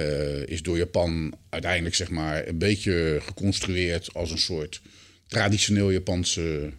is 0.47 0.63
door 0.63 0.77
Japan 0.77 1.35
uiteindelijk, 1.49 1.95
zeg 1.95 2.11
maar, 2.11 2.49
een 2.49 2.59
beetje 2.59 3.21
geconstrueerd 3.23 4.15
als 4.15 4.31
een 4.31 4.39
soort 4.39 4.83
traditioneel 5.27 5.91
Japanse 5.91 6.73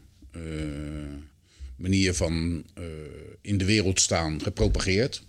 manier 1.79 2.13
van 2.13 2.63
eh, 2.73 2.83
in 3.41 3.57
de 3.57 3.65
wereld 3.65 3.99
staan 3.99 4.41
gepropageerd. 4.41 5.23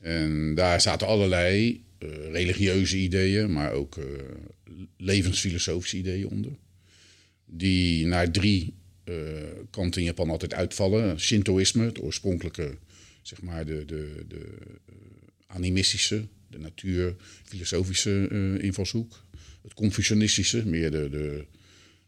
En 0.00 0.54
daar 0.54 0.80
zaten 0.80 1.06
allerlei 1.06 1.82
eh, 1.98 2.08
religieuze 2.30 2.96
ideeën, 2.96 3.52
maar 3.52 3.72
ook 3.72 3.96
eh, 3.96 4.04
levensfilosofische 4.96 5.96
ideeën 5.96 6.28
onder 6.28 6.52
die 7.44 8.06
naar 8.06 8.30
drie 8.30 8.74
kanten 9.70 10.00
in 10.00 10.06
Japan 10.06 10.30
altijd 10.30 10.54
uitvallen. 10.54 11.20
Shintoïsme, 11.20 11.84
het 11.84 12.02
oorspronkelijke, 12.02 12.76
zeg 13.22 13.42
maar, 13.42 13.66
de, 13.66 13.84
de, 13.84 14.24
de 14.28 14.46
animistische, 15.46 16.26
de 16.50 16.58
natuur, 16.58 17.16
filosofische 17.44 18.28
eh, 18.30 18.64
invalshoek. 18.64 19.24
Het 19.62 19.74
Confucianistische, 19.74 20.66
meer 20.66 20.90
de, 20.90 21.08
de 21.10 21.44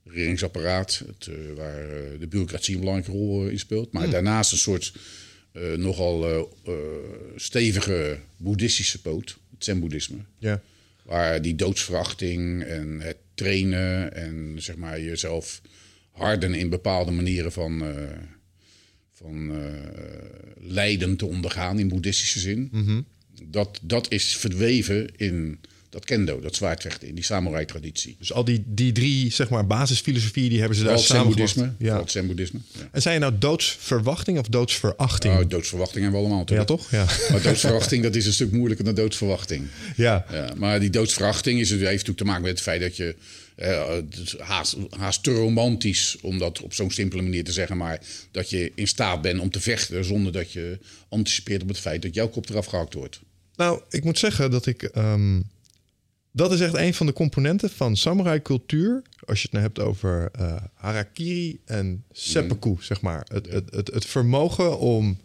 regeringsapparaat, 0.07 1.03
het, 1.07 1.27
eh, 1.27 1.35
waar 1.57 1.91
eh, 1.91 2.21
de 2.21 2.27
bureaucratie 2.27 2.75
een 2.75 2.81
belangrijke 2.81 3.19
rol 3.19 3.45
eh, 3.45 3.51
in 3.51 3.59
speelt. 3.59 3.93
Maar 3.93 4.11
daarnaast 4.11 4.53
een 4.53 4.59
soort 4.59 4.93
nogal 5.77 6.49
stevige 7.37 8.19
boeddhistische 8.37 9.01
poot, 9.01 9.39
het 9.51 9.65
zen-boeddhisme. 9.65 10.19
Ja. 10.39 10.63
Waar 11.03 11.43
die 11.43 11.55
doodsverachting 11.55 12.63
en 12.63 13.01
het 13.01 13.17
trainen 13.35 14.15
en 14.15 14.55
zeg 14.59 14.77
maar 14.77 15.01
jezelf 15.01 15.61
harden 16.11 16.55
in 16.55 16.69
bepaalde 16.69 17.11
manieren 17.11 17.53
van, 17.53 17.85
van 19.13 19.53
lijden 20.61 21.17
te 21.17 21.27
ondergaan 21.27 21.79
in 21.79 21.89
boeddhistische 21.89 22.39
zin. 22.39 22.71
dat, 23.43 23.81
dat 23.83 24.11
is 24.11 24.37
verdweven 24.37 25.17
in 25.17 25.61
dat 25.97 26.05
kendo, 26.05 26.41
dat 26.41 26.55
zwaardvechten, 26.57 27.09
in 27.09 27.15
die 27.15 27.25
samurai-traditie. 27.25 28.17
Dus 28.19 28.33
al 28.33 28.45
die, 28.45 28.63
die 28.67 28.93
drie 28.93 29.33
zeg 29.33 29.49
maar, 29.49 29.67
basisfilosofieën 29.67 30.49
die 30.49 30.59
hebben 30.59 30.79
ze 30.79 30.85
daar 30.85 30.99
samengevoegd. 30.99 31.53
Vooral 31.53 31.73
Ja. 31.79 31.99
Ja. 32.73 32.89
En 32.93 33.03
zijn 33.03 33.15
je 33.15 33.21
nou 33.21 33.33
doodsverwachting 33.39 34.39
of 34.39 34.47
doodsverachting? 34.47 35.35
Nou, 35.35 35.47
doodsverwachting 35.47 36.03
hebben 36.03 36.21
we 36.21 36.27
allemaal 36.27 36.45
ja, 36.49 36.55
natuurlijk. 36.55 36.69
toch? 36.69 36.91
Ja. 36.91 37.07
Maar 37.33 37.43
doodsverwachting, 37.43 38.03
dat 38.03 38.15
is 38.15 38.27
een 38.27 38.33
stuk 38.33 38.53
moeilijker 38.53 38.85
dan 38.85 38.95
doodsverwachting. 38.95 39.67
ja. 39.97 40.27
Ja, 40.33 40.53
maar 40.57 40.81
die 40.81 40.91
doodsverachting 40.91 41.61
is, 41.61 41.71
heeft 41.71 41.83
natuurlijk 41.83 42.19
te 42.19 42.25
maken 42.25 42.43
met 42.43 42.51
het 42.51 42.61
feit 42.61 42.81
dat 42.81 42.97
je... 42.97 43.15
eh, 43.57 43.89
het 43.89 44.19
is 44.19 44.39
haast, 44.39 44.77
haast 44.99 45.23
te 45.23 45.33
romantisch 45.33 46.17
om 46.23 46.39
dat 46.39 46.61
op 46.61 46.75
zo'n 46.75 46.91
simpele 46.91 47.23
manier 47.23 47.45
te 47.45 47.53
zeggen... 47.53 47.77
maar 47.77 48.01
dat 48.31 48.51
je 48.51 48.73
in 48.75 48.89
staat 48.89 49.23
bent 49.23 49.41
om 49.41 49.51
te 49.51 49.61
vechten... 49.61 50.05
zonder 50.05 50.33
dat 50.33 50.53
je 50.53 50.79
anticipeert 51.09 51.63
op 51.63 51.69
het 51.69 51.79
feit 51.79 52.03
dat 52.03 52.15
jouw 52.15 52.29
kop 52.29 52.49
eraf 52.49 52.67
gehakt 52.67 52.95
wordt. 52.95 53.21
Nou, 53.57 53.81
ik 53.91 54.05
moet 54.05 54.19
zeggen 54.19 54.51
dat 54.51 54.67
ik. 54.67 54.83
ehm, 54.83 55.41
dat 56.37 56.53
is 56.53 56.61
echt 56.61 56.75
een 56.75 56.95
van 56.95 57.07
de 57.07 57.13
componenten 57.13 57.71
van 57.71 57.97
samurai 57.97 58.43
cultuur. 58.43 59.03
Als 59.27 59.39
je 59.39 59.43
het 59.45 59.53
nou 59.53 59.65
hebt 59.65 59.79
over 59.81 60.29
eh, 60.33 60.57
harakiri 60.75 61.59
en 61.65 62.05
seppuku, 62.13 62.77
zeg 62.81 63.01
maar. 63.01 63.27
Het, 63.33 63.47
het, 63.53 63.75
het, 63.75 63.91
het 63.95 64.07
vermogen 64.07 64.79
om 64.79 65.19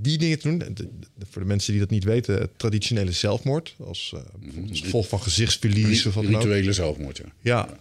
die 0.00 0.18
dingen 0.18 0.38
te 0.38 0.48
doen. 0.48 0.58
De- 0.58 0.72
de- 0.74 0.88
voor 1.30 1.42
de 1.42 1.48
mensen 1.48 1.70
die 1.72 1.80
dat 1.80 1.90
niet 1.90 2.04
weten, 2.04 2.40
het 2.40 2.58
traditionele 2.58 3.12
zelfmoord. 3.12 3.74
Als, 3.86 4.12
eh, 4.14 4.20
bijvoorbeeld 4.40 4.70
als 4.70 4.80
gevolg 4.80 5.08
van 5.08 5.20
gezichtsverlies 5.22 6.06
of 6.06 6.14
wat. 6.14 6.24
Rituele 6.24 6.72
zelfmoord, 6.72 7.16
ja. 7.16 7.24
Ja. 7.40 7.78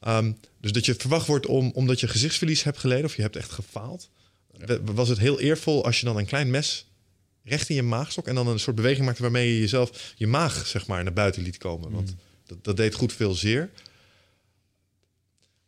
Ehm, 0.00 0.32
dus 0.60 0.72
dat 0.72 0.86
je 0.86 0.94
verwacht 0.94 1.26
wordt 1.26 1.46
om, 1.46 1.70
omdat 1.74 2.00
je 2.00 2.08
gezichtsverlies 2.08 2.62
hebt 2.62 2.78
geleden 2.78 3.04
of 3.04 3.16
je 3.16 3.22
hebt 3.22 3.36
echt 3.36 3.50
gefaald. 3.52 4.10
wa- 4.66 4.78
Was 4.94 5.08
het 5.08 5.18
heel 5.18 5.40
eervol 5.40 5.84
als 5.84 5.98
je 6.00 6.04
dan 6.06 6.16
een 6.16 6.26
klein 6.26 6.50
mes 6.50 6.86
recht 7.48 7.68
in 7.68 7.74
je 7.74 7.82
maag 7.82 8.10
stok 8.12 8.26
en 8.26 8.34
dan 8.34 8.48
een 8.48 8.58
soort 8.58 8.76
beweging 8.76 9.06
maakte 9.06 9.22
waarmee 9.22 9.52
je 9.52 9.60
jezelf 9.60 10.12
je 10.16 10.26
maag 10.26 10.66
zeg 10.66 10.86
maar 10.86 11.02
naar 11.02 11.12
buiten 11.12 11.42
liet 11.42 11.58
komen. 11.58 11.90
Want 11.90 12.14
dat, 12.46 12.64
dat 12.64 12.76
deed 12.76 12.94
goed 12.94 13.12
veel 13.12 13.34
zeer. 13.34 13.70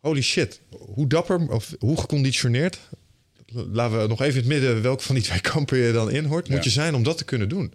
Holy 0.01 0.23
shit, 0.23 0.61
hoe 0.71 1.07
dapper 1.07 1.49
of 1.49 1.75
hoe 1.79 2.01
geconditioneerd, 2.01 2.79
laten 3.53 4.01
we 4.01 4.09
nog 4.09 4.21
even 4.21 4.43
in 4.43 4.51
het 4.51 4.61
midden 4.61 4.83
welke 4.83 5.03
van 5.03 5.15
die 5.15 5.25
twee 5.25 5.41
kampen 5.41 5.79
je 5.79 5.93
dan 5.93 6.11
in 6.11 6.25
hoort, 6.25 6.49
moet 6.49 6.65
je 6.65 6.71
zijn 6.71 6.95
om 6.95 7.03
dat 7.03 7.19
te 7.19 7.25
kunnen 7.25 7.49
doen. 7.49 7.73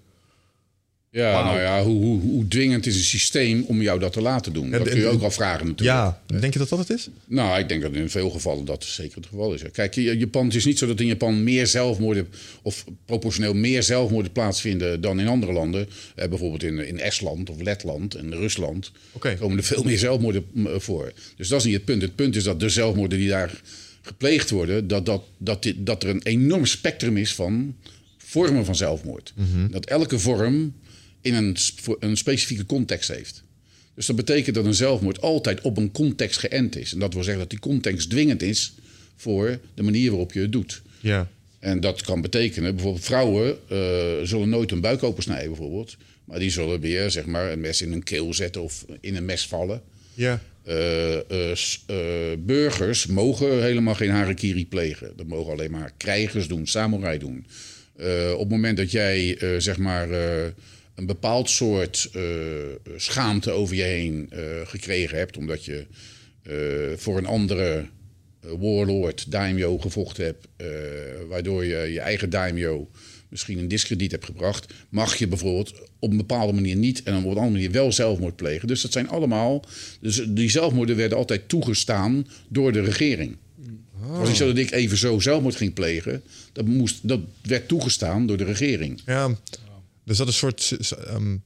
Ja, 1.15 1.43
nou 1.43 1.59
ja, 1.59 1.83
hoe, 1.83 2.03
hoe, 2.03 2.21
hoe 2.21 2.47
dwingend 2.47 2.85
is 2.85 2.95
een 2.95 3.03
systeem 3.03 3.63
om 3.67 3.81
jou 3.81 3.99
dat 3.99 4.13
te 4.13 4.21
laten 4.21 4.53
doen? 4.53 4.71
Dat 4.71 4.89
kun 4.89 4.99
je 4.99 5.07
ook 5.07 5.21
al 5.21 5.31
vragen 5.31 5.67
natuurlijk. 5.67 5.97
Ja, 5.97 6.21
denk 6.39 6.53
je 6.53 6.59
dat 6.59 6.69
dat 6.69 6.79
het 6.79 6.89
is? 6.89 7.09
Nou, 7.25 7.59
ik 7.59 7.69
denk 7.69 7.81
dat 7.81 7.93
in 7.93 8.09
veel 8.09 8.29
gevallen 8.29 8.65
dat 8.65 8.83
zeker 8.83 9.15
het 9.15 9.25
geval 9.25 9.53
is. 9.53 9.61
Kijk, 9.71 9.93
Japan, 9.93 10.45
het 10.45 10.55
is 10.55 10.65
niet 10.65 10.77
zo 10.77 10.87
dat 10.87 10.99
in 10.99 11.05
Japan 11.05 11.43
meer 11.43 11.67
zelfmoorden... 11.67 12.27
of 12.61 12.85
proportioneel 13.05 13.53
meer 13.53 13.83
zelfmoorden 13.83 14.31
plaatsvinden 14.31 15.01
dan 15.01 15.19
in 15.19 15.27
andere 15.27 15.53
landen. 15.53 15.87
Eh, 16.15 16.27
bijvoorbeeld 16.27 16.63
in, 16.63 16.87
in 16.87 16.99
Estland 16.99 17.49
of 17.49 17.61
Letland 17.61 18.15
en 18.15 18.35
Rusland... 18.35 18.91
Oké. 19.11 19.35
komen 19.35 19.57
er 19.57 19.63
veel 19.63 19.83
meer 19.83 19.97
zelfmoorden 19.97 20.45
mm, 20.51 20.81
voor. 20.81 21.13
Dus 21.37 21.47
dat 21.47 21.59
is 21.59 21.65
niet 21.65 21.75
het 21.75 21.85
punt. 21.85 22.01
Het 22.01 22.15
punt 22.15 22.35
is 22.35 22.43
dat 22.43 22.59
de 22.59 22.69
zelfmoorden 22.69 23.17
die 23.17 23.29
daar 23.29 23.61
gepleegd 24.01 24.49
worden... 24.49 24.87
dat, 24.87 25.05
dat, 25.05 25.23
dat, 25.37 25.63
dit, 25.63 25.75
dat 25.77 26.03
er 26.03 26.09
een 26.09 26.23
enorm 26.23 26.65
spectrum 26.65 27.17
is 27.17 27.35
van 27.35 27.75
vormen 28.17 28.65
van 28.65 28.75
zelfmoord. 28.75 29.33
Dat 29.69 29.85
elke 29.85 30.19
vorm 30.19 30.73
in 31.25 31.33
een, 31.33 31.57
een 31.99 32.17
specifieke 32.17 32.65
context 32.65 33.09
heeft. 33.09 33.43
Dus 33.95 34.05
dat 34.05 34.15
betekent 34.15 34.55
dat 34.55 34.65
een 34.65 34.73
zelfmoord 34.73 35.21
altijd 35.21 35.61
op 35.61 35.77
een 35.77 35.91
context 35.91 36.39
geënt 36.39 36.75
is. 36.75 36.93
En 36.93 36.99
dat 36.99 37.13
wil 37.13 37.23
zeggen 37.23 37.41
dat 37.41 37.49
die 37.49 37.59
context 37.59 38.09
dwingend 38.09 38.41
is 38.41 38.73
voor 39.15 39.59
de 39.73 39.83
manier 39.83 40.09
waarop 40.09 40.33
je 40.33 40.39
het 40.39 40.51
doet. 40.51 40.81
Ja. 40.99 41.29
En 41.59 41.79
dat 41.79 42.01
kan 42.01 42.21
betekenen, 42.21 42.75
bijvoorbeeld 42.75 43.05
vrouwen 43.05 43.57
eh, 43.69 43.77
zullen 44.23 44.49
nooit 44.49 44.69
hun 44.69 44.81
buik 44.81 45.03
opensnijden 45.03 45.47
bijvoorbeeld. 45.47 45.97
Maar 46.25 46.39
die 46.39 46.49
zullen 46.49 46.79
weer 46.79 47.11
zeg 47.11 47.25
maar, 47.25 47.51
een 47.51 47.59
mes 47.59 47.81
in 47.81 47.91
hun 47.91 48.03
keel 48.03 48.33
zetten 48.33 48.61
of 48.61 48.85
in 49.01 49.15
een 49.15 49.25
mes 49.25 49.47
vallen. 49.47 49.81
Ja. 50.13 50.41
Eh, 50.63 51.17
eh, 51.51 52.37
burgers 52.39 53.05
mogen 53.05 53.63
helemaal 53.63 53.95
geen 53.95 54.09
harakiri 54.09 54.67
plegen. 54.67 55.13
Dat 55.15 55.27
mogen 55.27 55.53
alleen 55.53 55.71
maar 55.71 55.91
krijgers 55.97 56.47
doen, 56.47 56.67
samurai 56.67 57.17
doen. 57.17 57.45
Op 58.33 58.39
het 58.39 58.49
moment 58.49 58.77
dat 58.77 58.91
jij 58.91 59.37
zeg 59.57 59.77
maar 59.77 60.07
een 60.95 61.05
bepaald 61.05 61.49
soort 61.49 62.09
eh, 62.13 62.21
schaamte 62.95 63.51
over 63.51 63.75
je 63.75 63.83
heen 63.83 64.27
eh, 64.29 64.39
gekregen 64.63 65.17
hebt, 65.17 65.37
omdat 65.37 65.65
je 65.65 65.85
eh, 66.41 66.97
voor 66.97 67.17
een 67.17 67.25
andere 67.25 67.85
warlord, 68.39 69.31
daimyo, 69.31 69.77
gevochten 69.77 70.23
hebt, 70.23 70.47
waardoor 71.27 71.65
je 71.65 71.91
je 71.91 71.99
eigen 71.99 72.29
daimyo 72.29 72.89
misschien 73.29 73.57
een 73.57 73.67
discrediet 73.67 74.11
hebt 74.11 74.25
gebracht, 74.25 74.73
mag 74.89 75.15
je 75.15 75.27
bijvoorbeeld 75.27 75.73
op 75.99 76.11
een 76.11 76.17
bepaalde 76.17 76.53
manier 76.53 76.75
niet 76.75 77.03
en 77.03 77.15
op 77.15 77.21
een 77.23 77.29
andere 77.29 77.49
manier 77.49 77.71
wel 77.71 77.91
zelfmoord 77.91 78.35
plegen. 78.35 78.67
Dus 78.67 78.81
dat 78.81 78.91
zijn 78.91 79.09
allemaal, 79.09 79.65
dus 80.01 80.25
die 80.27 80.49
zelfmoorden 80.49 80.95
werden 80.95 81.17
altijd 81.17 81.49
toegestaan 81.49 82.27
door 82.47 82.71
de 82.71 82.81
regering. 82.81 83.37
Het 84.01 84.17
was 84.17 84.27
niet 84.27 84.37
zo 84.37 84.47
dat 84.47 84.57
ik 84.57 84.71
even 84.71 84.97
zo 84.97 85.19
zelfmoord 85.19 85.55
ging 85.55 85.73
plegen. 85.73 86.23
Dat, 86.51 86.65
moest, 86.65 87.07
dat 87.07 87.19
werd 87.41 87.67
toegestaan 87.67 88.27
door 88.27 88.37
de 88.37 88.43
regering. 88.43 89.01
Ja, 89.05 89.37
dus 90.05 90.17
dat 90.17 90.27
is 90.27 90.41
een 90.41 90.53
soort. 90.57 90.89
ehm, 91.07 91.37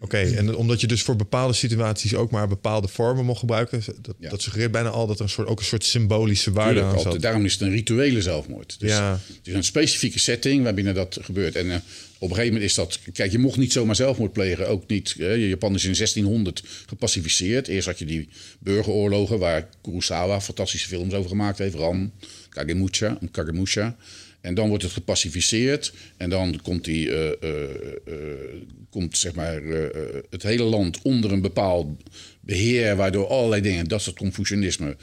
Oké, 0.00 0.18
en 0.18 0.56
omdat 0.56 0.80
je 0.80 0.86
dus 0.86 1.02
voor 1.02 1.16
bepaalde 1.16 1.54
situaties 1.54 2.14
ook 2.14 2.30
maar 2.30 2.48
bepaalde 2.48 2.88
vormen 2.88 3.24
mocht 3.24 3.38
gebruiken, 3.40 3.82
dat, 4.02 4.14
Ja. 4.18 4.28
dat 4.30 4.42
suggereert 4.42 4.70
bijna 4.70 4.88
al 4.88 5.06
dat 5.06 5.16
er 5.16 5.22
een 5.22 5.28
soort, 5.28 5.48
ook 5.48 5.58
een 5.58 5.64
soort 5.64 5.84
symbolische 5.84 6.52
waarde 6.52 6.74
Tuurlijk, 6.80 6.96
aan 6.96 7.12
zat. 7.12 7.22
Daarom 7.22 7.44
is 7.44 7.52
het 7.52 7.60
een 7.60 7.70
rituele 7.70 8.22
zelfmoord. 8.22 8.76
Dus 8.80 8.90
Ja. 8.90 9.12
Het 9.36 9.46
is 9.46 9.54
een 9.54 9.64
specifieke 9.64 10.18
setting 10.18 10.62
waarbinnen 10.62 10.94
dat 10.94 11.18
gebeurt. 11.22 11.54
En 11.56 11.70
eh, 11.70 11.76
op 12.18 12.28
een 12.30 12.36
gegeven 12.36 12.46
moment 12.52 12.70
is 12.70 12.74
dat... 12.74 12.98
Kijk, 13.12 13.32
je 13.32 13.38
mocht 13.38 13.56
niet 13.56 13.72
zomaar 13.72 13.96
zelfmoord 13.96 14.32
plegen. 14.32 14.68
Ook 14.68 14.86
niet... 14.88 15.14
Japan 15.18 15.74
is 15.74 15.84
in 15.84 15.94
1600 15.94 16.62
gepacificeerd. 16.86 17.68
Eerst 17.68 17.86
had 17.86 17.98
je 17.98 18.04
die 18.04 18.28
burgeroorlogen... 18.58 19.38
waar 19.38 19.68
Kurosawa 19.82 20.40
fantastische 20.40 20.88
films 20.88 21.12
over 21.14 21.28
gemaakt 21.28 21.58
heeft. 21.58 21.74
Ran, 21.74 22.12
Kagemusha, 22.48 23.18
Kagemusha. 23.30 23.96
En 24.46 24.54
dan 24.54 24.68
wordt 24.68 24.82
het 24.82 24.92
gepacificeerd. 24.92 25.92
En 26.16 26.30
dan 26.30 26.60
komt, 26.62 26.84
die, 26.84 27.10
eh, 27.10 27.28
eh, 27.40 27.62
eh, 28.06 28.14
komt 28.90 29.18
zeg 29.18 29.34
maar, 29.34 29.62
het 30.30 30.42
hele 30.42 30.62
land 30.62 31.02
onder 31.02 31.32
een 31.32 31.40
bepaald 31.40 31.88
beheer... 32.40 32.96
waardoor 32.96 33.26
allerlei 33.26 33.62
dingen, 33.62 33.88
dat 33.88 34.02
soort 34.02 34.16
Confucianisme... 34.16 34.96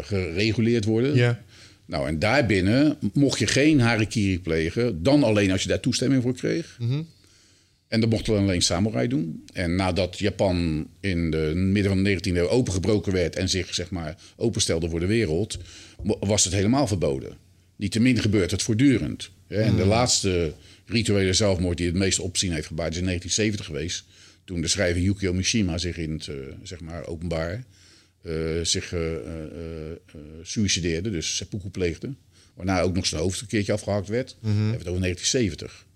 gereguleerd 0.00 0.84
worden. 0.84 1.14
Ja. 1.14 1.42
Nou, 1.86 2.08
en 2.08 2.18
daarbinnen 2.18 2.98
mocht 3.12 3.38
je 3.38 3.46
geen 3.46 3.80
harakiri 3.80 4.40
plegen, 4.40 5.02
dan 5.02 5.22
alleen 5.22 5.50
als 5.50 5.62
je 5.62 5.68
daar 5.68 5.80
toestemming 5.80 6.22
voor 6.22 6.34
kreeg. 6.34 6.78
En 7.88 8.00
dat 8.00 8.10
mochten 8.10 8.38
alleen 8.38 8.62
samurai 8.62 9.08
doen. 9.08 9.44
En 9.52 9.76
nadat 9.76 10.18
Japan 10.18 10.86
in 11.00 11.30
de 11.30 11.52
midden 11.54 11.92
van 11.92 12.02
de 12.02 12.10
19e 12.10 12.36
eeuw 12.36 12.48
opengebroken 12.48 13.12
werd 13.12 13.36
en 13.36 13.48
zich 13.48 13.74
zeg 13.74 13.90
maar 13.90 14.16
openstelde 14.36 14.88
voor 14.88 15.00
de 15.00 15.06
wereld, 15.06 15.58
was 16.20 16.44
het 16.44 16.52
helemaal 16.52 16.86
verboden. 16.86 17.45
Niettemin 17.76 18.18
gebeurt 18.20 18.50
het 18.50 18.62
voortdurend. 18.62 19.30
hè. 19.46 19.60
En 19.60 19.76
de 19.76 19.84
laatste 19.84 20.52
rituele 20.86 21.32
zelfmoord 21.32 21.76
die 21.76 21.86
het 21.86 21.94
meeste 21.96 22.22
opzien 22.22 22.52
heeft 22.52 22.66
gebaard 22.66 22.92
is 22.92 22.98
in 22.98 23.04
1970 23.04 23.66
geweest. 23.66 24.04
Toen 24.44 24.60
de 24.60 24.68
schrijver 24.68 25.02
Yukio 25.02 25.32
Mishima 25.32 25.78
zich 25.78 25.96
in 25.96 26.12
het 26.12 26.28
eh, 26.28 26.34
zeg 26.62 26.80
maar 26.80 27.06
openbaar 27.06 27.64
eh, 28.22 28.32
zich 28.62 28.92
eh, 28.92 29.00
suicideerde, 30.42 31.10
dus 31.10 31.36
seppuku 31.36 31.68
pleegde. 31.68 32.14
Waarna 32.54 32.80
ook 32.80 32.94
nog 32.94 33.06
zijn 33.06 33.20
hoofd 33.20 33.40
een 33.40 33.46
keertje 33.46 33.72
afgehakt 33.72 34.08
werd. 34.08 34.36
We 34.40 34.48
hebben 34.48 34.78
het 34.78 34.88
over 34.88 35.00
1970. 35.00 35.86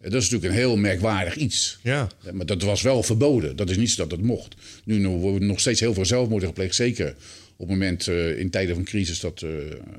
Eh, 0.00 0.10
dat 0.10 0.22
is 0.22 0.30
natuurlijk 0.30 0.52
een 0.52 0.58
heel 0.66 0.76
merkwaardig 0.76 1.36
iets. 1.36 1.78
Ja. 1.82 2.08
Ja, 2.24 2.32
Maar 2.32 2.46
dat 2.46 2.62
was 2.62 2.82
wel 2.82 3.02
verboden. 3.02 3.56
Dat 3.56 3.70
is 3.70 3.76
niet 3.76 3.90
zo 3.90 4.02
dat 4.02 4.10
het 4.18 4.26
mocht. 4.26 4.54
Nu 4.84 5.08
worden 5.08 5.48
nog 5.48 5.60
steeds 5.60 5.80
heel 5.80 5.94
veel 5.94 6.06
zelfmoorden 6.06 6.48
gepleegd. 6.48 6.74
Zeker 6.74 7.14
op 7.60 7.68
het 7.68 7.78
moment 7.78 8.08
eh, 8.08 8.38
in 8.38 8.50
tijden 8.50 8.74
van 8.74 8.84
crisis 8.84 9.20
dat 9.20 9.42
eh, 9.42 9.50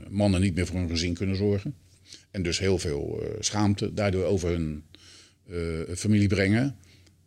mannen 0.09 0.41
niet 0.41 0.55
meer 0.55 0.65
voor 0.65 0.79
hun 0.79 0.89
gezin 0.89 1.13
kunnen 1.13 1.35
zorgen. 1.35 1.73
En 2.31 2.43
dus 2.43 2.59
heel 2.59 2.77
veel 2.77 3.19
eh, 3.21 3.27
schaamte 3.39 3.93
daardoor 3.93 4.23
over 4.23 4.49
hun 4.49 4.83
eh, 5.49 5.57
familie 5.95 6.27
brengen. 6.27 6.75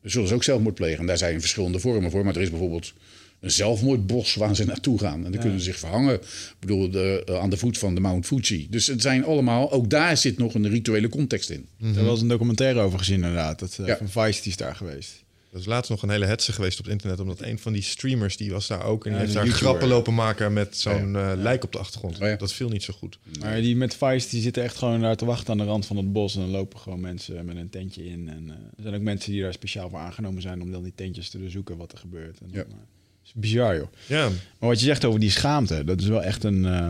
Zullen 0.03 0.29
ze 0.29 0.35
ook 0.35 0.45
zelfmoord 0.45 0.75
plegen. 0.75 0.99
En 1.01 1.07
daar 1.07 1.19
zijn 1.19 1.41
verschillende 1.41 1.79
vormen 1.79 2.11
voor. 2.11 2.25
Maar 2.25 2.37
er 2.37 2.43
is 2.43 2.51
bijvoorbeeld 2.51 2.93
een 3.41 3.51
zelfmoordbos 3.51 4.35
waar 4.35 4.57
ze 4.57 4.65
naartoe 4.65 4.99
gaan. 4.99 5.25
En 5.25 5.33
dan 5.33 5.41
kunnen 5.41 5.59
ze 5.59 5.65
zich 5.65 5.79
verhangen. 5.79 6.15
Ik 6.15 6.57
bedoel, 6.61 6.91
de, 6.91 7.25
aan 7.41 7.51
de 7.51 7.57
voet 7.57 7.79
van 7.79 7.95
de 7.95 8.01
Mount 8.01 8.27
Fuji. 8.27 8.67
Dus 8.71 8.87
het 8.87 9.03
zijn 9.03 9.25
allemaal, 9.25 9.73
ook 9.73 9.91
daar 9.91 10.17
zit 10.17 10.39
nog 10.39 10.55
een 10.55 10.69
rituele 10.69 11.09
context 11.09 11.51
in. 11.51 11.67
Er 11.97 12.05
was 12.05 12.21
een 12.21 12.29
documentaire 12.29 12.81
over 12.81 12.99
gezien 12.99 13.15
inderdaad. 13.15 13.59
Dat, 13.59 13.79
eh, 13.81 13.87
Ja. 13.87 13.97
Van 13.97 14.09
Vice 14.09 14.43
die 14.43 14.51
is 14.51 14.57
daar 14.57 14.77
geweest. 14.77 15.22
Er 15.53 15.59
is 15.59 15.65
laatst 15.67 15.91
nog 15.91 16.03
een 16.03 16.11
hele 16.11 16.25
hetze 16.27 16.53
geweest 16.53 16.79
op 16.79 16.85
het 16.85 16.93
internet, 16.93 17.21
omdat 17.21 17.41
een 17.41 17.59
van 17.59 17.73
die 17.73 17.83
streamers 17.83 18.37
die 18.37 18.51
was 18.51 18.67
daar 18.67 18.85
ook 18.85 19.05
en 19.07 19.11
die 19.11 19.13
Ja, 19.13 19.19
heeft 19.19 19.29
een 19.29 19.35
daar 19.35 19.45
YouTuber, 19.45 19.69
grappen 19.69 19.89
lopen 19.89 20.15
maken 20.15 20.53
met 20.53 20.77
zo'n 20.77 21.17
eh, 21.17 21.33
lijk 21.37 21.65
op 21.65 21.73
de 21.73 21.79
achtergrond. 21.79 22.21
Oh 22.21 22.27
ja. 22.29 22.37
Dat 22.37 22.53
viel 22.53 22.69
niet 22.69 22.83
zo 22.83 22.93
goed. 22.93 23.19
Maar 23.41 23.61
die 23.61 23.77
met 23.77 23.97
Vice 23.97 24.29
die 24.31 24.43
zitten 24.43 24.63
echt 24.63 24.77
gewoon 24.77 25.01
daar 25.01 25.17
te 25.17 25.25
wachten 25.25 25.51
aan 25.53 25.59
de 25.59 25.65
rand 25.65 25.87
van 25.87 25.97
het 25.97 26.13
bos. 26.13 26.35
En 26.35 26.41
dan 26.41 26.51
lopen 26.51 26.79
gewoon 26.79 27.01
mensen 27.01 27.45
met 27.45 27.57
een 27.57 27.71
tentje 27.71 28.05
in. 28.05 28.29
En 28.29 28.45
eh, 28.51 28.55
er 28.77 28.83
zijn 28.83 28.95
ook 28.95 29.01
mensen 29.01 29.33
die 29.33 29.43
daar 29.43 29.53
speciaal 29.53 29.89
voor 29.91 29.99
aangenomen 29.99 30.43
zijn 30.43 30.63
om 30.63 30.71
dan 30.71 30.83
die 30.83 30.93
tentjes 30.95 31.31
te 31.31 31.39
doorzoeken 31.39 31.77
wat 31.77 31.93
er 31.93 31.99
gebeurt. 31.99 32.39
En 32.41 32.49
Ja. 32.53 32.59
eh, 32.61 32.67
het 32.69 33.25
is 33.25 33.33
bizar 33.35 33.77
joh. 33.77 33.89
Ja, 34.07 34.29
Maar 34.59 34.69
wat 34.69 34.81
je 34.81 34.87
zegt 34.87 35.05
over 35.05 35.21
die 35.21 35.31
schaamte, 35.31 35.85
dat 35.85 36.01
is 36.01 36.07
wel 36.07 36.23
echt 36.23 36.45
een, 36.45 36.65
eh, 36.65 36.89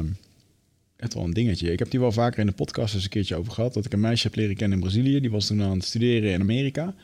echt 0.97 1.14
wel 1.14 1.25
een 1.25 1.33
dingetje. 1.33 1.73
Ik 1.73 1.78
heb 1.78 1.90
die 1.90 2.00
wel 2.00 2.12
vaker 2.12 2.38
in 2.40 2.47
de 2.47 2.52
podcast 2.52 2.95
eens 2.95 3.04
een 3.04 3.11
keertje 3.11 3.37
over 3.37 3.52
gehad. 3.52 3.75
Dat 3.75 3.85
ik 3.85 3.92
een 3.92 4.00
meisje 4.00 4.26
heb 4.26 4.37
leren 4.37 4.57
kennen 4.57 4.78
in 4.78 4.85
Brazilië. 4.85 5.21
Die 5.21 5.31
was 5.31 5.47
toen 5.47 5.62
aan 5.62 5.71
het 5.76 5.85
studeren 5.85 6.31
in 6.33 6.40
Amerika. 6.40 6.95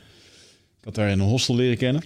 Ik 0.79 0.85
had 0.85 0.95
haar 0.95 1.09
in 1.09 1.19
een 1.19 1.25
hostel 1.27 1.55
leren 1.55 1.77
kennen. 1.77 2.03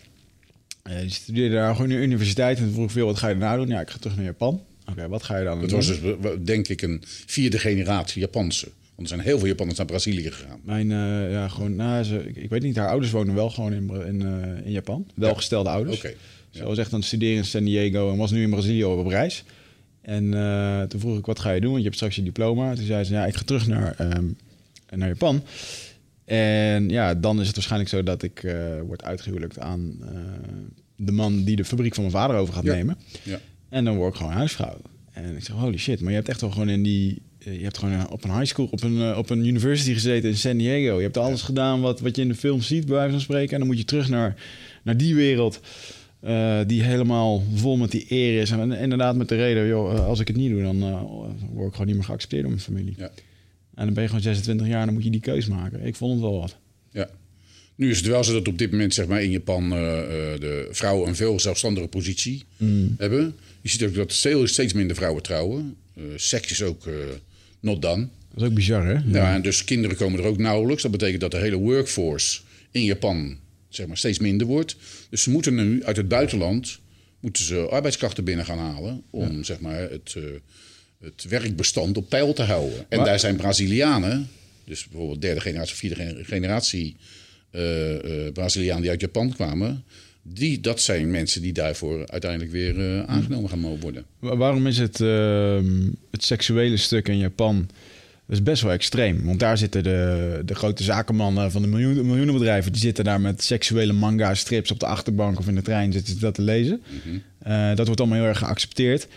Eh, 0.84 1.00
die 1.00 1.10
studeerde 1.10 1.56
daar 1.56 1.76
gewoon 1.76 1.92
in 1.92 1.98
de 1.98 2.04
universiteit. 2.04 2.58
En 2.58 2.64
toen 2.64 2.74
vroeg 2.74 2.86
ik 2.86 2.92
veel, 2.92 3.06
wat 3.06 3.18
ga 3.18 3.28
je 3.28 3.38
daarna 3.38 3.56
doen? 3.58 3.68
Ja, 3.68 3.82
ik 3.82 3.90
ga 3.90 3.98
terug 3.98 4.16
naar 4.16 4.26
Japan. 4.26 4.62
Oké, 4.90 5.08
wat 5.08 5.24
ga 5.24 5.38
je 5.38 5.44
dan 5.46 5.60
Dat 5.60 5.70
doen? 5.70 5.78
was 5.78 5.88
dus, 5.88 6.00
denk 6.42 6.68
ik, 6.68 6.82
een 6.82 7.02
vierde 7.06 7.60
generatie 7.60 8.22
Japanse. 8.22 8.66
Want 8.96 9.10
er 9.10 9.16
zijn 9.16 9.20
heel 9.28 9.38
veel 9.40 9.48
Japanners 9.48 9.78
naar 9.78 9.88
Brazilië 9.88 10.32
gegaan. 10.32 10.60
Mijn, 10.64 10.92
eh, 10.92 11.32
ja, 11.32 11.48
gewoon, 11.48 11.76
nou, 11.76 12.04
ze, 12.04 12.28
ik, 12.28 12.36
ik 12.36 12.50
weet 12.50 12.62
niet, 12.62 12.76
haar 12.76 12.90
ouders 12.90 13.12
wonen 13.12 13.36
wel 13.36 13.50
gewoon 13.50 13.74
in, 13.74 13.90
in, 14.08 14.22
eh, 14.22 14.66
in 14.66 14.72
Japan. 14.72 15.08
Welgestelde 15.16 15.70
ouders. 15.70 15.98
Oké. 15.98 16.14
Ze 16.50 16.64
was 16.64 16.78
echt 16.78 16.94
aan 16.94 17.00
het 17.00 17.08
studeren 17.08 17.38
in 17.38 17.46
San 17.46 17.64
Diego 17.64 18.12
en 18.12 18.18
was 18.18 18.32
nu 18.32 18.42
in 18.44 18.50
Brazilië 18.50 18.84
op 18.84 19.08
reis. 19.08 19.44
En 20.02 20.30
toen 20.90 21.00
vroeg 21.00 21.18
ik, 21.18 21.26
wat 21.26 21.40
ga 21.40 21.52
je 21.52 21.60
doen? 21.62 21.70
Want 21.70 21.78
je 21.82 21.86
hebt 21.88 21.96
straks 21.96 22.16
je 22.16 22.24
diploma. 22.24 22.76
Toen 22.76 22.86
zei 22.86 23.04
ze, 23.04 23.14
ja, 23.14 23.26
ik 23.26 23.36
ga 23.36 23.42
terug 23.46 23.68
naar, 23.68 23.96
ehm, 23.98 24.26
naar 24.90 25.08
Japan. 25.08 25.44
En 26.26 26.90
ja, 26.90 27.16
dan 27.16 27.40
is 27.40 27.46
het 27.46 27.56
waarschijnlijk 27.56 27.90
zo 27.92 28.04
dat 28.04 28.24
ik 28.24 28.44
eh, 28.44 28.56
word 28.86 29.04
uitgehuwelijkd 29.04 29.60
aan 29.60 29.98
eh, 30.02 30.08
de 30.96 31.12
man 31.12 31.44
die 31.44 31.56
de 31.56 31.66
fabriek 31.66 31.94
van 31.94 32.04
mijn 32.04 32.16
vader 32.16 32.36
over 32.36 32.54
gaat 32.54 32.64
Ja. 32.64 32.74
nemen. 32.74 32.98
Ja. 33.24 33.40
En 33.70 33.86
dan 33.86 33.96
word 33.96 34.10
ik 34.14 34.18
gewoon 34.20 34.32
huisvrouw. 34.34 34.78
En 35.12 35.36
ik 35.36 35.44
zeg, 35.44 35.56
holy 35.56 35.78
shit, 35.78 36.00
maar 36.02 36.10
je 36.10 36.16
hebt 36.18 36.30
echt 36.30 36.42
wel 36.42 36.52
gewoon 36.52 36.70
in 36.70 36.84
die... 36.84 37.22
eh, 37.40 37.58
Je 37.58 37.64
hebt 37.64 37.78
gewoon 37.78 38.10
op 38.12 38.24
een 38.24 38.32
high 38.32 38.46
school, 38.46 38.68
op 38.72 38.84
een, 38.84 39.16
op 39.16 39.30
een 39.30 39.46
university 39.46 39.94
gezeten 39.94 40.30
in 40.30 40.38
San 40.38 40.58
Diego. 40.58 40.96
Je 40.98 41.04
hebt 41.04 41.18
alles 41.18 41.42
gedaan 41.42 41.82
wat, 41.82 42.00
wat 42.00 42.16
je 42.16 42.22
in 42.22 42.28
de 42.28 42.36
film 42.36 42.62
ziet, 42.62 42.86
bij 42.86 42.96
wijze 42.96 43.12
van 43.12 43.22
spreken. 43.22 43.52
En 43.54 43.58
dan 43.60 43.68
moet 43.68 43.78
je 43.78 43.86
terug 43.86 44.10
naar, 44.10 44.36
naar 44.84 44.98
die 44.98 45.16
wereld 45.16 45.60
die 46.68 46.84
helemaal 46.84 47.44
vol 47.54 47.78
met 47.78 47.92
die 47.92 48.06
eer 48.10 48.42
is. 48.42 48.52
En 48.52 48.72
inderdaad 48.72 49.16
met 49.16 49.30
de 49.30 49.36
reden, 49.36 49.68
joh, 49.68 50.06
als 50.08 50.20
ik 50.20 50.28
het 50.28 50.38
niet 50.38 50.50
doe, 50.52 50.62
dan 50.62 50.80
word 51.54 51.68
ik 51.68 51.72
gewoon 51.72 51.88
niet 51.88 51.96
meer 51.96 52.06
geaccepteerd 52.06 52.42
door 52.42 52.52
mijn 52.52 52.64
familie. 52.64 52.94
Ja. 52.98 53.12
En 53.76 53.86
dan 53.86 53.94
ben 53.94 54.04
je 54.04 54.10
gewoon 54.10 54.24
26 54.24 54.68
jaar 54.68 54.86
dan 54.86 54.94
moet 54.94 55.04
je 55.04 55.10
die 55.10 55.20
keus 55.20 55.48
maken. 55.48 55.86
Ik 55.86 55.96
vond 55.96 56.12
het 56.12 56.22
wel 56.22 56.40
wat. 56.40 56.58
Ja. 56.92 57.10
Nu 57.76 57.90
is 57.90 57.98
het 57.98 58.06
wel 58.06 58.24
zo 58.24 58.34
dat 58.34 58.48
op 58.48 58.58
dit 58.58 58.72
moment 58.72 58.94
zeg 58.94 59.08
maar, 59.08 59.24
in 59.24 59.32
Japan 59.32 59.74
eh, 59.74 60.00
eh, 60.00 60.40
de 60.40 60.68
vrouwen 60.72 61.08
een 61.08 61.16
veel 61.16 61.40
zelfstandige 61.40 61.88
positie 61.88 62.44
hebben. 62.98 63.36
Je 63.62 63.70
ziet 63.70 63.84
ook 63.84 63.94
dat 63.94 64.12
steeds, 64.12 64.74
minder 64.74 64.96
vrouwen 64.96 65.24
trouwen. 65.24 65.76
Eh, 65.96 66.04
seks 66.16 66.52
is 66.52 66.62
ook 66.62 66.88
eh 66.88 66.94
not 67.60 67.82
done. 67.82 68.08
Dat 68.34 68.44
is 68.44 68.48
ook 68.50 68.54
bizar, 68.54 68.86
hè? 68.86 69.00
Ja. 69.06 69.34
en 69.34 69.42
dus 69.42 69.64
kinderen 69.64 69.98
komen 69.98 70.20
er 70.20 70.26
ook 70.26 70.38
nauwelijks. 70.38 70.82
Dat 70.82 70.92
betekent 70.92 71.22
dat 71.22 71.32
de 71.32 71.38
hele 71.38 71.56
workforce 71.56 72.42
in 72.72 72.84
Japan 72.84 73.38
zeg 73.70 73.88
maar, 73.88 73.98
steeds 73.98 74.20
minder 74.20 74.48
wordt. 74.48 74.76
Dus 75.10 75.24
ze 75.24 75.30
moeten 75.30 75.56
nu 75.56 75.84
uit 75.84 75.98
het 75.98 76.08
buitenland 76.08 76.80
moeten 77.20 77.44
ze 77.44 77.68
arbeidskrachten 77.70 78.24
binnen 78.24 78.46
gaan 78.46 78.58
halen 78.58 79.04
om 79.10 79.44
zeg 79.44 79.60
maar, 79.60 79.80
het, 79.80 80.16
het 81.04 81.26
werkbestand 81.30 81.98
op 81.98 82.10
peil 82.10 82.34
te 82.34 82.44
houden. 82.44 82.86
En 82.90 82.98
Maar- 82.98 83.06
daar 83.06 83.20
zijn 83.20 83.36
Brazilianen, 83.36 84.30
dus 84.66 84.88
bijvoorbeeld 84.88 85.22
derde 85.22 85.40
generatie, 85.42 85.76
vierde 85.76 85.96
gen- 85.96 86.26
generatie 86.26 86.96
eh, 87.52 87.62
Brazilianen 88.34 88.82
die 88.82 88.92
uit 88.92 89.02
Japan 89.02 89.34
kwamen. 89.34 89.84
Die, 90.22 90.60
dat 90.60 90.82
zijn 90.82 91.12
mensen 91.12 91.42
die 91.42 91.54
daarvoor 91.54 92.08
uiteindelijk 92.08 92.52
weer 92.52 92.80
eh, 92.80 93.04
aangenomen 93.06 93.50
gaan 93.50 93.60
mogen 93.60 93.80
worden. 93.80 94.06
Wa- 94.20 94.36
Waarom 94.36 94.68
is 94.68 94.78
het, 94.78 95.02
ehm, 95.02 95.82
het 96.12 96.24
seksuele 96.24 96.78
stuk 96.78 97.08
in 97.08 97.18
Japan 97.18 97.68
dat 98.28 98.36
is 98.38 98.44
best 98.44 98.62
wel 98.64 98.72
extreem? 98.72 99.24
Want 99.26 99.40
daar 99.40 99.58
zitten 99.58 99.84
de, 99.84 100.42
de 100.46 100.56
grote 100.56 100.84
zakenmannen 100.84 101.52
van 101.52 101.62
de 101.62 101.68
miljoen, 101.68 102.06
miljoenenbedrijven... 102.06 102.72
die 102.72 102.82
zitten 102.82 103.04
daar 103.04 103.22
met 103.22 103.44
seksuele 103.44 103.94
manga-strips 103.94 104.72
op 104.72 104.80
de 104.80 104.86
achterbank 104.86 105.40
of 105.40 105.48
in 105.48 105.56
de 105.56 105.62
trein 105.62 105.92
zitten 105.92 106.14
ze 106.14 106.20
dat 106.20 106.34
te 106.36 106.42
lezen. 106.42 106.82
Eh, 107.40 107.76
dat 107.76 107.86
wordt 107.86 108.02
allemaal 108.02 108.18
heel 108.20 108.28
erg 108.28 108.38
geaccepteerd. 108.38 109.08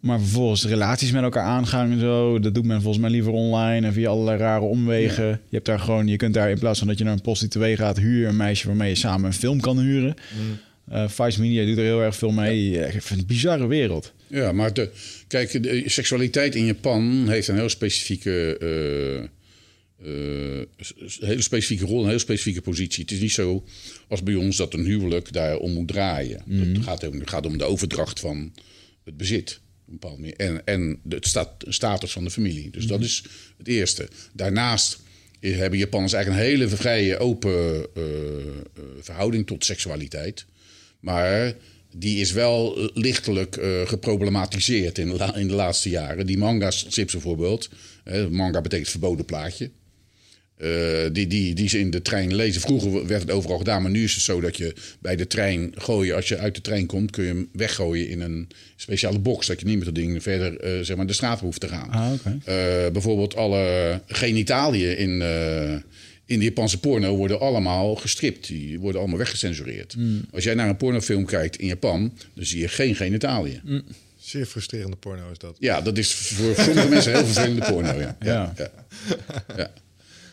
Maar 0.00 0.20
vervolgens 0.20 0.64
relaties 0.64 1.10
met 1.10 1.22
elkaar 1.22 1.44
aangaan 1.44 1.90
en 1.90 2.00
zo... 2.00 2.38
dat 2.38 2.54
doet 2.54 2.64
men 2.64 2.80
volgens 2.80 3.02
mij 3.02 3.10
liever 3.10 3.32
online 3.32 3.86
en 3.86 3.92
via 3.92 4.08
allerlei 4.08 4.38
rare 4.38 4.64
omwegen. 4.64 5.26
Je, 5.26 5.38
hebt 5.50 5.66
daar 5.66 5.80
gewoon, 5.80 6.06
je 6.06 6.16
kunt 6.16 6.34
daar 6.34 6.50
in 6.50 6.58
plaats 6.58 6.78
van 6.78 6.88
dat 6.88 6.98
je 6.98 7.04
naar 7.04 7.12
een 7.12 7.20
prostituee 7.20 7.76
gaat... 7.76 7.98
huur 7.98 8.28
een 8.28 8.36
meisje 8.36 8.66
waarmee 8.66 8.88
je 8.88 8.94
samen 8.94 9.26
een 9.26 9.32
film 9.32 9.60
kan 9.60 9.78
huren... 9.78 10.14
Eh 10.88 11.08
Vice 11.08 11.40
Media 11.40 11.64
doet 11.64 11.76
er 11.76 11.84
heel 11.84 12.02
erg 12.02 12.16
veel 12.16 12.30
mee. 12.30 12.70
Ja, 12.70 12.84
Ik 12.84 12.90
vind 12.90 13.08
het 13.08 13.18
een 13.18 13.26
bizarre 13.26 13.66
wereld. 13.66 14.12
Ja, 14.26 14.52
maar 14.52 14.72
de, 14.72 14.90
kijk, 15.26 15.62
de 15.62 15.82
seksualiteit 15.86 16.54
in 16.54 16.64
Japan 16.64 17.28
heeft 17.28 17.48
een 17.48 17.54
heel 17.56 17.68
specifieke, 17.68 18.58
eh, 18.58 19.22
eh, 20.58 20.66
hele 21.20 21.42
specifieke 21.42 21.84
rol, 21.84 22.02
een 22.02 22.08
heel 22.08 22.18
specifieke 22.18 22.60
positie. 22.60 23.02
Het 23.02 23.12
is 23.12 23.20
niet 23.20 23.32
zo 23.32 23.64
als 24.08 24.22
bij 24.22 24.34
ons 24.34 24.56
dat 24.56 24.74
een 24.74 24.84
huwelijk 24.84 25.32
daar 25.32 25.56
om 25.56 25.72
moet 25.72 25.88
draaien. 25.88 26.42
Het 26.48 26.84
gaat 26.84 27.06
om, 27.06 27.18
het 27.18 27.30
gaat 27.30 27.46
om 27.46 27.58
de 27.58 27.64
overdracht 27.64 28.20
van 28.20 28.52
het 29.04 29.16
bezit. 29.16 29.60
Een 29.90 29.98
manier. 30.18 30.34
En, 30.36 30.66
en 30.66 31.00
de 31.02 31.16
sta- 31.20 31.56
status 31.58 32.12
van 32.12 32.24
de 32.24 32.30
familie. 32.30 32.70
Dus 32.70 32.86
dat 32.86 33.00
is 33.00 33.24
het 33.58 33.68
eerste. 33.68 34.08
Daarnaast 34.32 34.98
hebben 35.40 35.78
Japanners 35.78 36.12
eigenlijk 36.12 36.44
een 36.44 36.50
hele 36.50 36.68
vrije, 36.68 37.18
open 37.18 37.86
eh, 37.94 38.02
eh, 38.02 38.02
verhouding 39.00 39.46
tot 39.46 39.64
seksualiteit. 39.64 40.44
Maar 41.00 41.54
die 41.96 42.20
is 42.20 42.32
wel 42.32 42.76
eh, 42.78 42.88
lichtelijk 42.94 43.58
geproblematiseerd 43.84 44.98
in 44.98 45.08
de, 45.08 45.32
in 45.34 45.48
de 45.48 45.54
laatste 45.54 45.88
jaren. 45.88 46.26
Die 46.26 46.38
manga-strips 46.38 47.12
bijvoorbeeld. 47.12 47.68
manga 48.30 48.60
betekent 48.60 48.88
verboden 48.88 49.24
plaatje. 49.24 49.70
Eh, 50.56 50.68
die, 51.12 51.26
die, 51.26 51.54
die 51.54 51.68
ze 51.68 51.78
in 51.78 51.90
de 51.90 52.02
trein 52.02 52.34
lezen. 52.34 52.60
Vroeger 52.60 53.06
werd 53.06 53.22
het 53.22 53.30
overal 53.30 53.58
gedaan, 53.58 53.82
maar 53.82 53.90
nu 53.90 54.04
is 54.04 54.14
het 54.14 54.22
zo 54.22 54.40
dat 54.40 54.56
je 54.56 54.74
bij 55.00 55.16
de 55.16 55.26
trein 55.26 55.72
gooien. 55.74 56.14
Als 56.14 56.28
je 56.28 56.38
uit 56.38 56.54
de 56.54 56.60
trein 56.60 56.86
komt, 56.86 57.10
kun 57.10 57.24
je 57.24 57.28
hem 57.28 57.48
weggooien 57.52 58.08
in 58.08 58.20
een 58.20 58.48
speciale 58.76 59.18
box. 59.18 59.46
Dat 59.46 59.60
je 59.60 59.66
niet 59.66 59.76
met 59.76 59.84
dat 59.84 59.94
ding 59.94 60.22
verder 60.22 60.60
eh, 60.60 60.80
zeg 60.80 60.96
maar 60.96 61.06
de 61.06 61.12
straat 61.12 61.40
hoeft 61.40 61.60
te 61.60 61.68
gaan. 61.68 61.90
Ah, 61.90 62.12
oké. 62.12 62.38
Eh, 62.44 62.90
bijvoorbeeld 62.92 63.36
alle 63.36 64.00
genitaliën 64.06 64.98
in, 64.98 65.22
eh, 65.22 65.72
in 66.26 66.38
de 66.38 66.44
Japanse 66.44 66.80
porno 66.80 67.16
worden 67.16 67.40
allemaal 67.40 67.94
gestript. 67.94 68.46
Die 68.46 68.80
worden 68.80 69.00
allemaal 69.00 69.18
weggecensureerd. 69.18 69.92
Hmm. 69.92 70.24
Als 70.32 70.44
jij 70.44 70.54
naar 70.54 70.68
een 70.68 70.76
pornofilm 70.76 71.24
kijkt 71.24 71.56
in 71.56 71.66
Japan, 71.66 72.12
dan 72.34 72.44
zie 72.44 72.60
je 72.60 72.68
geen 72.68 72.94
genitaliën. 72.94 73.60
Hmm. 73.64 73.82
zeer 74.18 74.46
frustrerende 74.46 74.96
porno 74.96 75.30
is 75.30 75.38
dat. 75.38 75.56
Ja, 75.58 75.80
dat 75.80 75.98
is 75.98 76.14
voor 76.14 76.54
sommige 76.54 76.88
mensen 76.94 77.12
heel 77.12 77.24
vervelende 77.26 77.66
porno. 77.66 78.00
Ja. 78.00 78.16
Ja. 78.20 78.54
Ja. 78.56 78.70
Ja. 79.56 79.70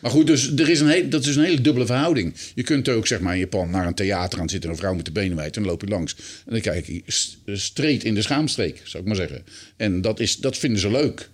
Maar 0.04 0.12
goed, 0.12 0.26
dus 0.26 0.52
er 0.56 0.68
is 0.68 0.80
een 0.80 0.88
heel, 0.88 1.08
dat 1.08 1.26
is 1.26 1.36
een 1.36 1.44
hele 1.44 1.60
dubbele 1.60 1.86
verhouding. 1.86 2.34
Je 2.54 2.62
kunt 2.62 2.88
ook 2.88 3.06
zeg 3.06 3.20
maar, 3.20 3.32
in 3.32 3.38
Japan 3.38 3.70
naar 3.70 3.86
een 3.86 3.94
theater 3.94 4.38
gaan 4.38 4.48
zitten... 4.48 4.68
en 4.68 4.74
een 4.74 4.80
vrouw 4.80 4.94
met 4.94 5.04
de 5.04 5.12
benen 5.12 5.36
wijd 5.36 5.56
en 5.56 5.62
dan 5.62 5.70
loop 5.70 5.80
je 5.80 5.88
langs. 5.88 6.16
En 6.46 6.52
dan 6.52 6.60
kijk 6.60 6.86
je 6.86 7.02
st- 7.06 7.38
streed 7.46 8.04
in 8.04 8.14
de 8.14 8.22
schaamstreek, 8.22 8.80
zou 8.84 9.02
ik 9.02 9.08
maar 9.08 9.18
zeggen. 9.18 9.44
En 9.76 10.00
dat, 10.00 10.20
is, 10.20 10.36
dat 10.36 10.58
vinden 10.58 10.80
ze 10.80 10.90
leuk. 10.90 11.28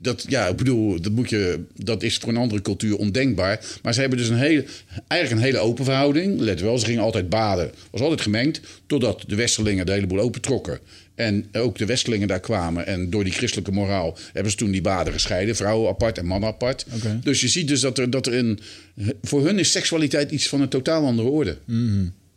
Dat, 0.00 0.24
ja, 0.28 0.46
ik 0.46 0.56
bedoel, 0.56 1.00
dat, 1.00 1.12
moet 1.12 1.30
je, 1.30 1.60
dat 1.76 2.02
is 2.02 2.16
voor 2.16 2.28
een 2.28 2.36
andere 2.36 2.62
cultuur 2.62 2.96
ondenkbaar. 2.96 3.64
Maar 3.82 3.94
ze 3.94 4.00
hebben 4.00 4.18
dus 4.18 4.28
een 4.28 4.36
hele, 4.36 4.64
eigenlijk 5.06 5.40
een 5.40 5.46
hele 5.46 5.64
open 5.64 5.84
verhouding. 5.84 6.40
Let 6.40 6.60
wel, 6.60 6.78
ze 6.78 6.86
gingen 6.86 7.02
altijd 7.02 7.28
baden. 7.28 7.70
was 7.90 8.00
altijd 8.00 8.20
gemengd, 8.20 8.60
totdat 8.86 9.24
de 9.26 9.34
Westerlingen 9.34 9.86
de 9.86 9.92
hele 9.92 10.06
boel 10.06 10.20
opentrokken. 10.20 10.78
En 11.14 11.46
ook 11.52 11.78
de 11.78 11.86
Westelingen 11.86 12.28
daar 12.28 12.40
kwamen. 12.40 12.86
En 12.86 13.10
door 13.10 13.24
die 13.24 13.32
christelijke 13.32 13.72
moraal 13.72 14.18
hebben 14.32 14.52
ze 14.52 14.58
toen 14.58 14.70
die 14.70 14.80
baden 14.80 15.12
gescheiden. 15.12 15.56
Vrouwen 15.56 15.88
apart 15.88 16.18
en 16.18 16.26
mannen 16.26 16.48
apart. 16.48 16.86
Dus 17.22 17.40
je 17.40 17.48
ziet 17.48 17.68
dus 17.68 17.80
dat 17.80 17.98
er, 17.98 18.10
dat 18.10 18.26
er 18.26 18.34
een... 18.34 18.60
Voor 19.22 19.44
hun 19.46 19.58
is 19.58 19.70
seksualiteit 19.70 20.30
iets 20.30 20.48
van 20.48 20.60
een 20.60 20.68
totaal 20.68 21.04
andere 21.06 21.28
orde. 21.28 21.58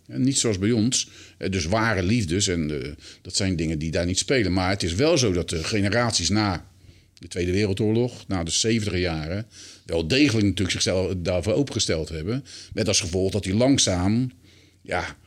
En 0.07 0.21
niet 0.21 0.37
zoals 0.37 0.59
bij 0.59 0.71
ons. 0.71 1.09
Eh, 1.37 1.49
Dus 1.49 1.65
ware 1.65 2.03
liefdes. 2.03 2.47
En 2.47 2.81
eh, 2.81 2.89
dat 3.21 3.35
zijn 3.35 3.55
dingen 3.55 3.79
die 3.79 3.91
daar 3.91 4.05
niet 4.05 4.17
spelen. 4.17 4.53
Maar 4.53 4.69
het 4.69 4.83
is 4.83 4.93
wel 4.93 5.17
zo 5.17 5.31
dat 5.31 5.49
de 5.49 5.63
generaties 5.63 6.29
na 6.29 6.65
de 7.21 7.27
Tweede 7.27 7.51
Wereldoorlog, 7.51 8.27
na 8.27 8.43
de 8.43 8.51
70 8.51 8.99
jaren, 8.99 9.45
wel 9.85 10.07
degelijk 10.07 10.45
natuurlijk 10.45 10.71
zichzelf 10.71 11.13
daarvoor 11.17 11.53
opengesteld 11.53 12.09
hebben. 12.09 12.45
Met 12.73 12.87
als 12.87 12.99
gevolg 12.99 13.31
dat 13.31 13.43
die 13.43 13.55
langzaam, 13.55 14.31
ja, 14.81 15.17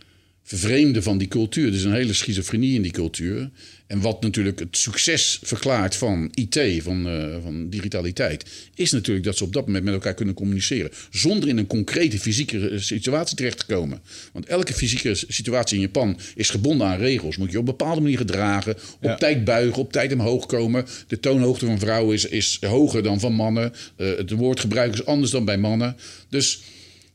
vervreemden 0.47 1.03
van 1.03 1.19
die 1.19 1.29
cultuur. 1.29 1.67
Er 1.67 1.75
is 1.75 1.85
een 1.85 1.93
hele 1.95 2.13
schizofrenie 2.13 2.75
in 2.75 2.83
die 2.83 2.93
cultuur. 2.93 3.51
En 3.87 4.01
wat 4.01 4.23
natuurlijk 4.23 4.59
het 4.59 4.77
succes 4.77 5.39
verklaart 5.43 5.97
van 5.97 6.31
IT, 6.35 6.83
van, 6.83 7.09
eh, 7.09 7.37
van 7.43 7.71
digitaliteit, 7.71 8.45
is 8.75 8.91
natuurlijk 8.91 9.27
dat 9.27 9.37
ze 9.37 9.45
op 9.45 9.53
dat 9.53 9.67
moment 9.67 9.85
met 9.85 9.95
elkaar 9.95 10.15
kunnen 10.15 10.35
communiceren. 10.35 10.91
Zonder 11.11 11.49
in 11.49 11.59
een 11.59 11.67
concrete 11.67 12.19
fysieke 12.19 12.73
situatie 12.79 13.37
terecht 13.37 13.59
te 13.59 13.67
komen. 13.67 14.01
Want 14.33 14.47
elke 14.47 14.75
fysieke 14.75 15.15
situatie 15.29 15.77
in 15.77 15.83
Japan 15.83 16.19
is 16.35 16.51
gebonden 16.51 16.87
aan 16.87 16.99
regels. 16.99 17.37
Moet 17.37 17.51
je 17.51 17.59
op 17.59 17.69
een 17.69 17.77
bepaalde 17.77 18.01
manier 18.01 18.19
gedragen, 18.19 18.75
op 18.75 19.03
Ja. 19.03 19.15
tijd 19.15 19.45
buigen, 19.45 19.83
op 19.83 19.93
tijd 19.93 20.13
omhoog 20.13 20.47
komen. 20.47 20.87
De 21.07 21.21
toonhoogte 21.21 21.67
van 21.67 21.79
vrouwen 21.79 22.15
is, 22.15 22.25
is 22.25 22.59
hoger 22.61 23.03
dan 23.03 23.21
van 23.21 23.33
mannen. 23.33 23.73
Eh, 23.97 24.17
het 24.17 24.31
woordgebruik 24.31 24.93
is 24.93 25.07
anders 25.07 25.31
dan 25.31 25.45
bij 25.45 25.59
mannen. 25.59 25.97
Dus 26.29 26.61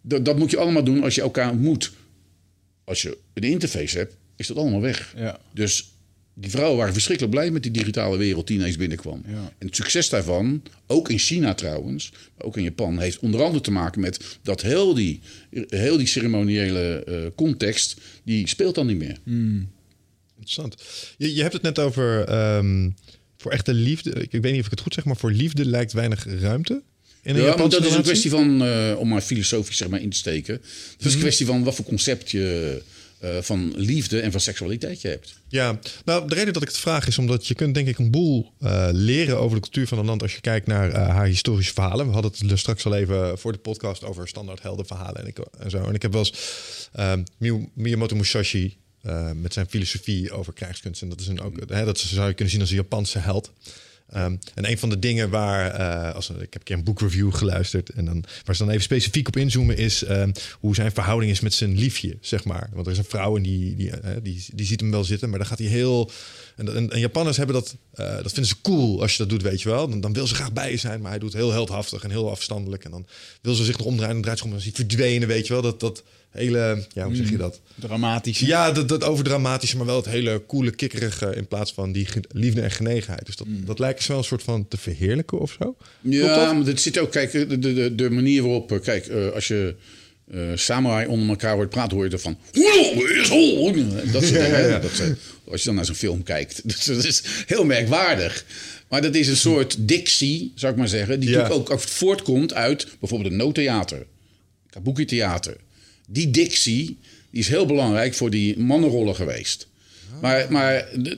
dat, 0.02 0.26
dat 0.26 0.38
moet 0.38 0.52
je 0.52 0.58
allemaal 0.58 0.84
doen 0.84 1.04
als 1.04 1.16
je 1.16 1.22
elkaar 1.22 1.52
ontmoet. 1.52 1.92
Als 2.90 3.02
je 3.02 3.18
een 3.34 3.44
interface 3.44 3.98
hebt, 3.98 4.16
is 4.36 4.48
dat 4.48 4.58
allemaal 4.58 4.82
weg. 4.82 5.14
Ja. 5.18 5.40
Dus 5.54 5.94
die 6.34 6.52
vrouwen 6.52 6.78
waren 6.78 6.94
verschrikkelijk 6.94 7.36
blij 7.36 7.52
met 7.52 7.64
die 7.64 7.72
digitale 7.72 8.18
wereld 8.18 8.48
die 8.48 8.58
ineens 8.58 8.78
binnenkwam. 8.78 9.24
Ja. 9.28 9.54
En 9.58 9.68
het 9.68 9.76
succes 9.76 10.10
daarvan, 10.10 10.64
ook 10.88 11.10
in 11.10 11.18
China 11.18 11.54
trouwens, 11.54 12.12
maar 12.38 12.46
ook 12.46 12.58
in 12.58 12.64
Japan, 12.64 13.00
heeft 13.00 13.20
onder 13.20 13.44
andere 13.44 13.64
te 13.64 13.72
maken 13.72 14.02
met 14.02 14.40
dat 14.42 14.62
heel 14.62 14.94
die, 14.94 15.20
heel 15.68 15.98
die 15.98 16.08
ceremoniële 16.08 17.04
eh, 17.04 17.16
context, 17.36 17.98
die 18.24 18.48
speelt 18.48 18.76
dan 18.76 18.88
niet 18.88 18.98
meer. 18.98 19.18
Interessant. 20.30 20.84
Je, 21.18 21.34
je 21.34 21.42
hebt 21.42 21.54
het 21.54 21.62
net 21.62 21.80
over 21.80 22.24
ehm, 22.24 22.90
voor 23.38 23.52
echte 23.52 23.74
liefde. 23.74 24.10
Ik, 24.10 24.34
ik 24.34 24.42
weet 24.42 24.52
niet 24.52 24.60
of 24.60 24.66
ik 24.66 24.72
het 24.72 24.82
goed 24.82 24.94
zeg, 24.94 25.06
maar 25.06 25.18
voor 25.18 25.32
liefde 25.32 25.66
lijkt 25.66 25.94
weinig 25.94 26.26
ruimte. 26.40 26.84
In 27.22 27.36
een 27.36 27.42
Ja, 27.42 27.56
maar 27.56 27.70
dat 27.70 27.86
is 27.86 27.94
een 27.94 28.02
kwestie 28.02 28.30
van, 28.30 28.64
eh, 28.64 28.96
om 28.98 29.08
maar 29.08 29.22
filosofisch 29.22 29.78
zeg 29.78 29.88
maar, 29.88 30.02
in 30.02 30.10
te 30.10 30.18
steken. 30.18 30.54
Het 30.98 31.06
is 31.06 31.14
een 31.14 31.20
kwestie 31.20 31.46
van 31.46 31.64
wat 31.64 31.76
voor 31.76 31.86
concept 31.86 32.32
je 32.32 32.82
eh, 33.20 33.38
van 33.42 33.74
liefde 33.76 34.20
en 34.20 34.32
van 34.32 34.42
seksualiteit 34.42 35.02
je 35.02 35.08
hebt. 35.08 35.34
Ja, 35.48 35.80
nou, 36.06 36.28
de 36.28 36.36
reden 36.36 36.54
dat 36.54 36.62
ik 36.62 36.68
het 36.68 36.78
vraag 36.78 37.08
is 37.08 37.18
omdat 37.18 37.48
je 37.48 37.56
kunt 37.56 37.74
denk 37.74 37.88
ik 37.88 37.98
een 37.98 38.12
boel 38.12 38.54
eh, 38.60 38.90
leren 38.92 39.40
over 39.40 39.56
de 39.56 39.62
cultuur 39.62 39.88
van 39.88 39.98
een 39.98 40.06
land 40.06 40.22
als 40.22 40.36
je 40.36 40.42
kijkt 40.42 40.68
naar 40.68 40.96
haar 40.96 41.26
historische 41.26 41.74
verhalen. 41.74 42.06
We 42.06 42.14
hadden 42.14 42.32
het 42.48 42.60
straks 42.60 42.86
al 42.86 42.96
even 42.96 43.38
voor 43.38 43.52
de 43.52 43.58
podcast 43.58 44.04
over 44.04 44.28
standaard 44.28 44.62
heldenverhalen 44.62 45.22
en, 45.22 45.28
ik, 45.28 45.38
en 45.60 45.70
zo. 45.70 45.84
En 45.84 45.94
ik 45.94 46.02
heb 46.02 46.12
wel 46.12 46.26
eens 46.26 46.34
ehm, 46.94 47.24
Miyamoto 47.74 48.16
Musashi 48.16 48.78
met 49.34 49.54
zijn 49.54 49.70
filosofie 49.70 50.32
over 50.32 50.54
krijgskunst. 50.54 51.02
En 51.02 51.10
dat 51.10 51.20
is 51.20 51.28
een 51.28 51.42
ook, 51.42 51.70
hè, 51.70 51.86
dat 51.86 52.00
zou 52.00 52.28
je 52.28 52.34
kunnen 52.34 52.52
zien 52.52 52.62
als 52.62 52.70
een 52.70 52.76
Japanse 52.76 53.20
held. 53.20 53.52
Ehm, 54.12 54.36
en 54.56 54.70
een 54.70 54.78
van 54.78 54.90
de 54.90 55.00
dingen 55.00 55.30
waar, 55.30 55.72
eh, 55.72 56.16
als, 56.16 56.30
ik 56.30 56.38
heb 56.40 56.56
een 56.56 56.64
keer 56.64 56.76
een 56.76 56.84
boekreview 56.84 57.34
geluisterd 57.34 57.90
en 57.90 58.06
dan, 58.06 58.24
waar 58.44 58.56
ze 58.56 58.64
dan 58.64 58.72
even 58.72 58.84
specifiek 58.84 59.28
op 59.28 59.38
inzoomen 59.38 59.78
is 59.78 60.04
ehm, 60.04 60.32
hoe 60.60 60.76
zijn 60.76 60.92
verhouding 60.92 61.32
is 61.32 61.40
met 61.40 61.54
zijn 61.54 61.78
liefje, 61.78 62.18
zeg 62.22 62.44
maar. 62.44 62.70
Want 62.74 62.86
er 62.86 62.92
is 62.92 62.98
een 62.98 63.04
vrouw 63.04 63.38
en 63.38 63.44
die, 63.44 63.76
die, 63.76 63.92
eh, 63.92 64.16
die, 64.24 64.46
die 64.54 64.66
ziet 64.66 64.80
hem 64.80 64.92
wel 64.92 65.04
zitten, 65.04 65.30
maar 65.30 65.40
dan 65.40 65.48
gaat 65.48 65.60
hij 65.60 65.68
heel... 65.68 66.12
En, 66.56 66.76
en, 66.76 66.92
en 66.92 67.00
Japanners 67.00 67.38
hebben 67.38 67.56
dat, 67.56 67.76
eh, 67.94 68.16
dat 68.16 68.32
vinden 68.32 68.46
ze 68.46 68.62
cool 68.62 69.02
als 69.02 69.12
je 69.12 69.18
dat 69.18 69.30
doet, 69.30 69.42
weet 69.42 69.62
je 69.62 69.70
wel. 69.70 69.90
Dan, 69.90 70.02
dan 70.02 70.14
wil 70.14 70.28
ze 70.28 70.36
graag 70.36 70.54
bij 70.54 70.72
je 70.72 70.78
zijn, 70.78 71.02
maar 71.02 71.10
hij 71.10 71.20
doet 71.20 71.34
heel 71.34 71.52
heldhaftig 71.52 72.04
en 72.04 72.10
heel 72.10 72.30
afstandelijk. 72.30 72.84
En 72.84 72.92
dan 72.92 73.08
wil 73.42 73.54
ze 73.54 73.64
zich 73.64 73.78
nog 73.78 73.88
omdraaien 73.88 74.16
en 74.16 74.22
draait 74.22 74.38
ze 74.38 74.44
om 74.44 74.52
en 74.52 74.58
is 74.58 74.64
hij 74.64 74.74
verdwenen, 74.74 75.28
weet 75.28 75.48
je 75.48 75.54
wel. 75.54 75.62
Dat, 75.62 75.80
dat 75.80 76.04
hele, 76.30 76.86
ja, 76.94 77.06
hoe 77.06 77.16
zeg 77.16 77.30
je 77.30 77.38
dat? 77.38 77.62
Dramatisch. 77.76 78.40
Ja, 78.40 78.72
dat, 78.72 78.90
dat 78.90 79.04
overdramatische, 79.04 79.78
maar 79.78 79.86
wel 79.86 79.96
het 79.96 80.06
hele 80.06 80.44
coole, 80.48 80.72
kikkerige 80.72 81.36
in 81.36 81.48
plaats 81.48 81.74
van 81.74 81.92
die 81.92 82.08
liefde 82.32 82.62
en 82.62 82.72
genegenheid. 82.72 83.26
Dus 83.26 83.36
dat, 83.36 83.48
dat 83.66 83.80
lijkt 83.80 84.02
ze 84.02 84.08
wel 84.08 84.18
een 84.18 84.24
soort 84.24 84.44
van 84.44 84.68
te 84.68 84.78
verheerlijken 84.78 85.40
of 85.40 85.56
zo. 85.60 85.76
Ja, 86.02 86.46
dat? 86.46 86.56
maar 86.56 86.66
het 86.66 86.82
zit 86.82 86.98
ook, 87.00 87.12
kijk, 87.12 87.32
de, 87.32 87.60
de, 87.60 87.96
de 87.96 88.10
manier 88.10 88.42
waarop, 88.42 88.72
eh, 88.72 88.80
kijk, 88.80 89.08
eh, 89.08 89.30
als 89.32 89.48
je 89.48 89.76
eh 90.32 90.40
samurai 90.56 91.08
onder 91.08 91.30
elkaar 91.30 91.54
hoort 91.56 91.70
praten, 91.70 91.96
hoor 91.98 92.06
je 92.06 92.12
ervan. 92.12 92.38
Dat 94.12 94.24
soort 94.24 94.40
dingen. 94.46 94.82
Dat, 94.82 95.02
als 95.52 95.60
je 95.60 95.66
dan 95.66 95.76
naar 95.76 95.86
zo'n 95.86 95.96
film 95.96 96.24
kijkt. 96.24 96.62
Dus 96.70 96.86
dat 96.86 97.04
is 97.04 97.24
heel 97.46 97.66
merkwaardig. 97.66 98.46
Maar 98.90 99.02
dat 99.02 99.16
is 99.16 99.28
een 99.28 99.38
soort 99.38 99.76
dictie, 99.88 100.52
zou 100.56 100.72
ik 100.72 100.78
maar 100.78 100.88
zeggen, 100.88 101.20
die 101.20 101.30
Ja. 101.30 101.48
ook, 101.48 101.70
ook 101.70 101.80
voortkomt 101.80 102.54
uit 102.54 102.88
bijvoorbeeld 103.00 103.32
een 103.32 103.38
noodtheater, 103.38 104.06
kabuki 104.70 105.06
theater. 105.06 105.58
Die 106.12 106.30
dictie 106.32 106.98
die 107.32 107.40
is 107.40 107.48
heel 107.48 107.66
belangrijk 107.66 108.14
voor 108.14 108.30
die 108.30 108.60
mannenrollen 108.60 109.16
geweest. 109.16 109.68
Maar, 110.22 110.52
maar 110.52 110.88
de- 110.96 111.18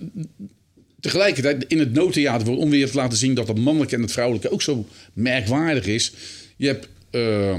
tegelijkertijd 0.99 1.65
in 1.67 1.79
het 1.79 1.93
noodtheater 1.93 2.47
wordt 2.47 2.61
om 2.61 2.69
weer 2.69 2.89
te 2.89 2.95
laten 2.95 3.17
zien 3.17 3.33
dat 3.33 3.47
het 3.47 3.57
mannelijke 3.59 3.95
en 3.95 4.01
het 4.01 4.11
vrouwelijke 4.11 4.51
ook 4.51 4.61
zo 4.61 4.85
merkwaardig 5.13 5.85
is. 5.85 6.13
Je 6.57 6.67
hebt 6.67 6.87
eh, 7.09 7.57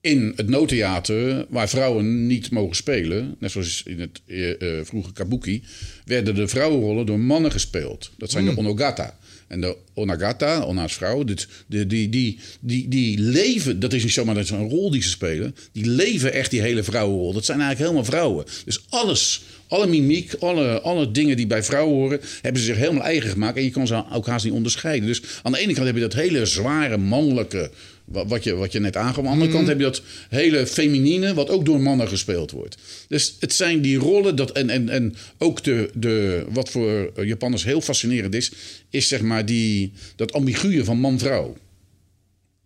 in 0.00 0.32
het 0.36 0.48
noodtheater, 0.48 1.46
waar 1.48 1.68
vrouwen 1.68 2.26
niet 2.26 2.50
mogen 2.50 2.76
spelen, 2.76 3.36
net 3.38 3.50
zoals 3.50 3.82
in 3.86 4.00
het 4.00 4.20
eh, 4.26 4.78
eh, 4.78 4.84
vroege 4.86 5.12
kabuki, 5.12 5.62
werden 6.04 6.34
de 6.34 6.48
vrouwenrollen 6.48 7.06
door 7.06 7.20
mannen 7.20 7.52
gespeeld. 7.52 8.10
Dat 8.18 8.30
zijn 8.30 8.44
de 8.44 8.56
onogata. 8.56 9.18
En 9.50 9.60
de 9.60 9.76
onagata, 9.94 10.62
ona's 10.62 10.94
vrouw, 10.94 11.24
dit, 11.24 11.48
de, 11.66 11.86
die, 11.86 12.08
die, 12.08 12.38
die, 12.60 12.88
die 12.88 13.18
leven, 13.18 13.80
dat 13.80 13.92
is 13.92 14.02
niet 14.02 14.12
zomaar 14.12 14.34
dat 14.34 14.48
een 14.48 14.68
rol 14.68 14.90
die 14.90 15.02
ze 15.02 15.08
spelen, 15.08 15.54
die 15.72 15.86
leven 15.86 16.32
echt 16.32 16.50
die 16.50 16.60
hele 16.60 16.82
vrouwenrol. 16.82 17.32
Dat 17.32 17.44
zijn 17.44 17.60
eigenlijk 17.60 17.90
helemaal 17.90 18.10
vrouwen. 18.12 18.44
Dus 18.64 18.84
alles, 18.88 19.42
alle 19.68 19.86
mimiek, 19.86 20.34
alle, 20.34 20.80
alle 20.80 21.10
dingen 21.10 21.36
die 21.36 21.46
bij 21.46 21.62
vrouwen 21.62 21.94
horen, 21.94 22.20
hebben 22.42 22.62
ze 22.62 22.68
zich 22.68 22.76
helemaal 22.76 23.02
eigen 23.02 23.30
gemaakt. 23.30 23.56
En 23.56 23.64
je 23.64 23.70
kan 23.70 23.86
ze 23.86 24.04
ook 24.12 24.26
haast 24.26 24.44
niet 24.44 24.54
onderscheiden. 24.54 25.08
Dus 25.08 25.22
aan 25.42 25.52
de 25.52 25.58
ene 25.58 25.74
kant 25.74 25.86
heb 25.86 25.94
je 25.94 26.00
dat 26.00 26.14
hele 26.14 26.46
zware 26.46 26.96
mannelijke, 26.96 27.70
wat 28.10 28.44
je, 28.44 28.54
wat 28.54 28.72
je 28.72 28.80
net 28.80 28.96
aangaf. 28.96 29.16
Aan 29.16 29.22
de 29.24 29.28
andere 29.30 29.50
kant 29.50 29.66
heb 29.66 29.78
je 29.78 29.84
dat 29.84 30.02
hele 30.28 30.66
feminine, 30.66 31.34
wat 31.34 31.48
ook 31.50 31.64
door 31.64 31.80
mannen 31.80 32.08
gespeeld 32.08 32.50
wordt. 32.50 32.76
Dus 33.08 33.36
het 33.40 33.52
zijn 33.52 33.80
die 33.80 33.98
rollen, 33.98 34.36
dat, 34.36 34.52
en, 34.52 34.70
en, 34.70 34.88
en 34.88 35.14
ook 35.38 35.64
de, 35.64 35.90
de, 35.94 36.44
wat 36.48 36.70
voor 36.70 37.12
Japanners 37.26 37.64
heel 37.64 37.80
fascinerend 37.80 38.34
is, 38.34 38.52
is 38.90 39.08
zeg 39.08 39.20
maar 39.20 39.46
die, 39.46 39.92
dat 40.16 40.32
ambiguë 40.32 40.84
van 40.84 40.98
man-vrouw. 40.98 41.56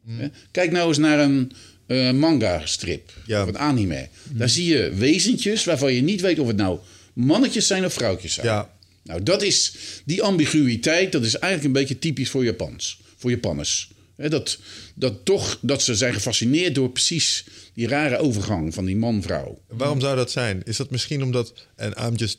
Hè? 0.08 0.28
Kijk 0.50 0.70
nou 0.70 0.88
eens 0.88 0.98
naar 0.98 1.18
een 1.20 1.52
eh, 1.86 2.10
manga-strip, 2.10 3.12
Ja. 3.26 3.42
of 3.42 3.48
een 3.48 3.58
anime. 3.58 4.08
Daar 4.32 4.48
zie 4.48 4.66
je 4.66 4.92
wezentjes 4.94 5.64
waarvan 5.64 5.94
je 5.94 6.02
niet 6.02 6.20
weet 6.20 6.38
of 6.38 6.46
het 6.46 6.56
nou 6.56 6.78
mannetjes 7.12 7.66
zijn 7.66 7.84
of 7.84 7.92
vrouwtjes 7.92 8.34
zijn. 8.34 8.46
Ja. 8.46 8.72
Nou, 9.02 9.22
dat 9.22 9.42
is 9.42 9.74
die 10.04 10.22
ambiguïteit, 10.22 11.12
dat 11.12 11.24
is 11.24 11.34
eigenlijk 11.34 11.64
een 11.64 11.80
beetje 11.80 11.98
typisch 11.98 12.30
voor 12.30 12.44
Japans, 12.44 13.00
voor 13.16 13.30
Japanners. 13.30 13.88
Dat, 14.16 14.58
dat 14.94 15.24
toch, 15.24 15.58
dat 15.60 15.82
ze 15.82 15.94
zijn 15.94 16.14
gefascineerd 16.14 16.74
door 16.74 16.90
precies 16.90 17.44
die 17.74 17.88
rare 17.88 18.16
overgang 18.18 18.74
van 18.74 18.84
die 18.84 18.96
man-vrouw. 18.96 19.60
Waarom 19.68 20.00
zou 20.00 20.16
dat 20.16 20.30
zijn? 20.30 20.62
Is 20.64 20.76
dat 20.76 20.90
misschien 20.90 21.22
omdat... 21.22 21.66
En 21.76 21.94
I'm 22.06 22.14
just... 22.14 22.38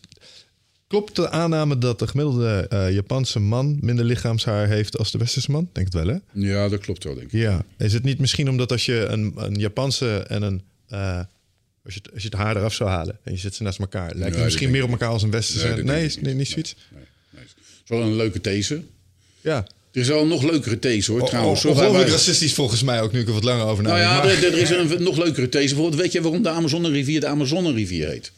Klopt 0.87 1.15
de 1.15 1.29
aanname 1.29 1.77
dat 1.77 1.99
de 1.99 2.07
gemiddelde 2.07 2.65
eh, 2.69 2.91
Japanse 2.93 3.39
man 3.39 3.77
minder 3.81 4.05
lichaamshaar 4.05 4.67
heeft 4.67 4.97
als 4.97 5.11
de 5.11 5.17
westerse 5.17 5.51
man? 5.51 5.69
Denk 5.73 5.85
het 5.85 5.95
wel, 5.95 6.07
hè? 6.07 6.17
Ja, 6.31 6.69
dat 6.69 6.79
klopt 6.79 7.03
wel, 7.03 7.13
denk 7.15 7.25
ik. 7.31 7.39
Ja. 7.39 7.65
Is 7.77 7.93
het 7.93 8.03
niet 8.03 8.19
misschien 8.19 8.49
omdat 8.49 8.71
als 8.71 8.85
je 8.85 9.05
een, 9.05 9.33
een 9.35 9.55
Japanse 9.55 10.17
en 10.17 10.41
een... 10.41 10.61
eh, 10.87 11.19
als, 11.83 11.93
je 11.93 11.99
het, 12.03 12.13
als 12.13 12.21
je 12.23 12.29
het 12.29 12.37
haar 12.37 12.57
eraf 12.57 12.73
zou 12.73 12.89
halen 12.89 13.19
en 13.23 13.31
je 13.31 13.37
zet 13.37 13.55
ze 13.55 13.63
naast 13.63 13.79
elkaar... 13.79 14.15
lijkt 14.15 14.35
het 14.35 14.43
misschien 14.43 14.71
meer 14.71 14.83
op 14.83 14.89
elkaar 14.89 15.09
als 15.09 15.23
een 15.23 15.31
westerse... 15.31 15.67
Nee, 15.67 16.17
Nee, 16.21 16.33
niet, 16.33 16.47
zoiets? 16.47 16.75
Nee, 16.91 17.03
nee. 17.29 17.43
Het 17.43 17.57
is 17.83 17.89
wel 17.89 18.01
een 18.01 18.15
leuke 18.15 18.41
these. 18.41 18.83
Ja. 19.41 19.67
Er 19.95 20.01
is 20.01 20.07
wel 20.07 20.21
een 20.21 20.27
nog 20.27 20.43
leukere 20.43 20.79
these, 20.79 21.11
hoor, 21.11 21.25
trouwens. 21.27 21.61
hoor. 21.63 21.71
Ongelooflijk 21.71 22.03
Waar- 22.03 22.11
waar- 22.11 22.19
racistisch 22.25 22.53
volgens 22.53 22.83
mij 22.83 23.01
ook, 23.01 23.11
nu 23.11 23.19
ik 23.19 23.27
er 23.27 23.33
wat 23.33 23.43
langer 23.43 23.65
over 23.65 23.83
Nou 23.83 23.97
nadenk. 23.99 24.11
ja, 24.23 24.23
Maar- 24.33 24.43
er, 24.43 24.53
er 24.53 24.57
is 24.81 24.93
een 24.93 25.03
nog 25.03 25.17
leukere 25.17 25.49
these. 25.49 25.67
Bijvoorbeeld, 25.73 26.01
weet 26.01 26.11
je 26.11 26.21
waarom 26.21 26.43
de 26.43 26.49
Amazonerivier 26.49 27.19
de 27.19 27.27
Amazonerivier 27.27 28.07
heet? 28.07 28.31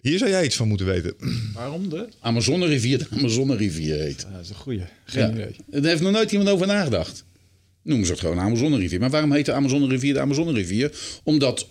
Hier 0.00 0.18
zou 0.18 0.30
jij 0.30 0.44
iets 0.44 0.56
van 0.56 0.68
moeten 0.68 0.86
weten. 0.86 1.14
Waarom 1.54 1.88
de? 1.88 2.08
Amazonerivier 2.20 2.98
de 2.98 3.06
Amazonerivier 3.10 3.98
heet. 3.98 4.20
Ja, 4.28 4.32
dat 4.36 4.42
is 4.44 4.48
een 4.48 4.54
goeie. 4.54 4.82
Geen 5.04 5.22
Ja. 5.26 5.30
idee. 5.32 5.56
Daar 5.66 5.82
heeft 5.90 6.02
nog 6.02 6.12
nooit 6.12 6.32
iemand 6.32 6.50
over 6.50 6.66
nagedacht. 6.66 7.24
Noemen 7.82 8.06
ze 8.06 8.12
het 8.12 8.20
gewoon 8.20 8.40
Amazonerivier. 8.40 9.00
Maar 9.00 9.10
waarom 9.10 9.32
heet 9.32 9.46
de 9.46 9.52
Amazonerivier 9.52 10.14
de 10.14 10.20
Amazonerivier? 10.20 10.92
Omdat 11.24 11.66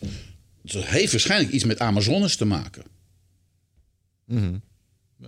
het 0.66 0.86
heeft 0.86 1.12
waarschijnlijk 1.12 1.52
iets 1.52 1.64
met 1.64 1.80
Amazones 1.80 2.36
te 2.36 2.46
maken. 2.46 2.84
Eh, 4.28 4.38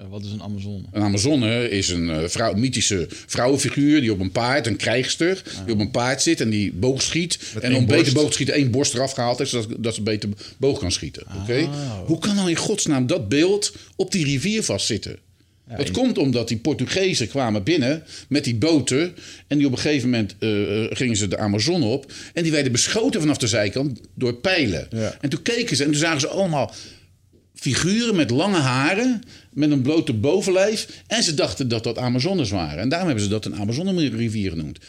Wat 0.10 0.24
is 0.24 0.32
een 0.32 0.42
Amazone? 0.42 0.84
Een 0.92 1.02
Amazone 1.02 1.70
is 1.70 1.90
een 1.90 2.10
eh, 2.10 2.28
vrouw, 2.28 2.54
mythische 2.54 3.08
vrouwenfiguur 3.10 4.02
die 4.02 4.12
op 4.12 4.20
een 4.20 4.32
paard, 4.32 4.68
een 4.68 4.76
krijgster, 4.76 5.44
die 5.66 5.74
op 5.74 5.80
een 5.80 5.92
paard 5.92 6.22
zit 6.22 6.42
en 6.42 6.50
die 6.50 6.74
boog 6.74 7.02
schiet. 7.02 7.40
en 7.62 7.76
om 7.76 7.86
beter 7.86 8.14
boog 8.14 8.28
te 8.28 8.34
schieten, 8.34 8.56
één 8.56 8.72
borst 8.72 8.94
eraf 8.94 9.12
gehaald 9.12 9.40
is, 9.40 9.50
zodat 9.50 9.84
dat 9.84 9.96
ze 9.96 10.02
beter 10.02 10.30
boog 10.58 10.80
kan 10.80 10.92
schieten. 10.92 11.24
Oké? 11.42 11.70
Hoe 12.06 12.20
kan 12.20 12.36
nou 12.36 12.50
in 12.50 12.56
godsnaam 12.56 13.08
dat 13.08 13.30
beeld 13.30 13.76
op 13.96 14.12
die 14.12 14.26
rivier 14.26 14.64
vastzitten? 14.64 15.20
dat 15.78 15.92
komt 15.92 16.18
omdat 16.18 16.48
die 16.48 16.58
Portugezen 16.58 17.28
kwamen 17.28 17.64
binnen 17.64 18.04
met 18.28 18.44
die 18.44 18.56
boten. 18.56 19.16
En 19.48 19.58
die 19.58 19.68
op 19.68 19.72
een 19.72 19.80
gegeven 19.80 20.10
moment 20.10 20.36
eh, 20.40 20.84
eh, 20.84 20.92
gingen 20.92 21.16
ze 21.16 21.28
de 21.28 21.38
Amazone 21.38 21.86
op. 21.86 22.12
En 22.34 22.44
die 22.44 22.52
werden 22.52 22.72
beschoten 22.72 23.20
vanaf 23.20 23.38
de 23.38 23.48
zijkant 23.48 24.00
door 24.14 24.34
pijlen. 24.34 24.88
Ja. 24.90 25.18
En 25.22 25.30
toen 25.30 25.42
keken 25.42 25.76
ze 25.76 25.84
en 25.84 25.92
toen 25.92 26.00
zagen 26.00 26.20
ze 26.20 26.28
allemaal 26.28 26.74
figuren 27.63 28.15
met 28.15 28.30
lange 28.30 28.58
haren, 28.58 29.21
met 29.54 29.71
een 29.71 29.82
blote 29.82 30.13
bovenlijf. 30.13 30.88
En 31.08 31.23
ze 31.23 31.34
dachten 31.34 31.67
dat 31.67 31.84
dat 31.84 31.97
Amazones 31.97 32.49
waren. 32.49 32.80
En 32.80 32.89
daarom 32.89 33.08
hebben 33.08 33.26
ze 33.26 33.32
dat 33.32 33.45
een 33.45 33.56
Amazone-rivier 33.56 34.49
genoemd. 34.49 34.80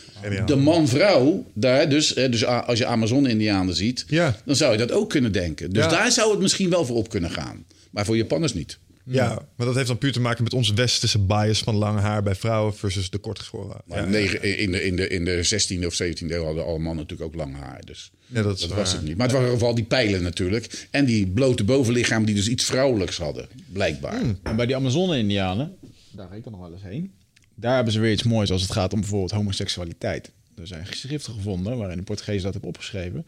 De 0.46 0.56
man-vrouw, 0.56 1.44
daar 1.54 1.88
dus, 1.88 2.12
dus 2.14 2.46
a- 2.46 2.58
als 2.60 2.78
je 2.78 2.86
Amazone-Indianen 2.86 3.74
ziet, 3.76 4.04
Ja. 4.08 4.36
dan 4.44 4.56
zou 4.56 4.72
je 4.72 4.78
dat 4.78 4.92
ook 4.92 5.10
kunnen 5.10 5.32
denken. 5.32 5.70
Dus 5.70 5.82
Ja. 5.84 5.90
daar 5.90 6.12
zou 6.12 6.30
het 6.30 6.40
misschien 6.40 6.70
wel 6.70 6.84
voor 6.84 6.96
op 6.96 7.08
kunnen 7.08 7.30
gaan. 7.30 7.64
Maar 7.90 8.04
voor 8.04 8.16
Japanners 8.16 8.54
niet. 8.54 8.78
Ja, 9.06 9.46
maar 9.56 9.66
dat 9.66 9.74
heeft 9.74 9.86
dan 9.88 9.98
puur 9.98 10.12
te 10.12 10.20
maken 10.20 10.44
met 10.44 10.52
onze 10.54 10.74
westerse 10.74 11.18
bias 11.18 11.58
van 11.60 11.74
lang 11.74 12.00
haar 12.00 12.22
bij 12.22 12.34
vrouwen 12.34 12.74
versus 12.74 13.10
de 13.10 13.18
kortgeschoren. 13.18 13.80
Maar 13.86 13.98
Ja, 13.98 14.04
negen- 14.04 14.58
in, 14.58 14.70
de, 14.72 14.82
in, 14.84 14.96
de, 14.96 15.08
in 15.08 15.24
de 15.24 15.44
16e 15.80 15.86
of 15.86 16.02
17e 16.02 16.30
eeuw 16.30 16.44
hadden 16.44 16.64
alle 16.64 16.78
mannen 16.78 16.96
natuurlijk 16.96 17.30
ook 17.30 17.34
lang 17.34 17.56
haar. 17.56 17.80
Dus 17.84 18.10
Ja, 18.26 18.42
dat 18.42 18.66
was 18.66 18.92
het 18.92 19.02
niet. 19.02 19.16
Maar 19.16 19.26
het 19.28 19.36
waren 19.36 19.50
vooral 19.50 19.74
die 19.74 19.84
pijlen 19.84 20.22
natuurlijk. 20.22 20.88
En 20.90 21.04
die 21.04 21.26
blote 21.26 21.64
bovenlichaam 21.64 22.24
die 22.24 22.34
dus 22.34 22.48
iets 22.48 22.64
vrouwelijks 22.64 23.16
hadden, 23.16 23.48
blijkbaar. 23.72 24.20
En 24.42 24.56
bij 24.56 24.66
die 24.66 24.76
Amazone-Indianen, 24.76 25.76
daar 26.12 26.28
ga 26.28 26.34
ik 26.34 26.42
dan 26.44 26.52
nog 26.52 26.60
wel 26.60 26.72
eens 26.72 26.82
heen. 26.82 27.12
Daar 27.54 27.74
hebben 27.74 27.92
ze 27.92 28.00
weer 28.00 28.12
iets 28.12 28.22
moois 28.22 28.50
als 28.50 28.62
het 28.62 28.72
gaat 28.72 28.92
om 28.92 29.00
bijvoorbeeld 29.00 29.30
homoseksualiteit. 29.30 30.30
Er 30.56 30.66
zijn 30.66 30.86
geschriften 30.86 31.32
gevonden 31.34 31.76
waarin 31.78 31.96
de 31.96 32.02
Portugees 32.02 32.42
dat 32.42 32.52
hebben 32.52 32.70
opgeschreven. 32.70 33.26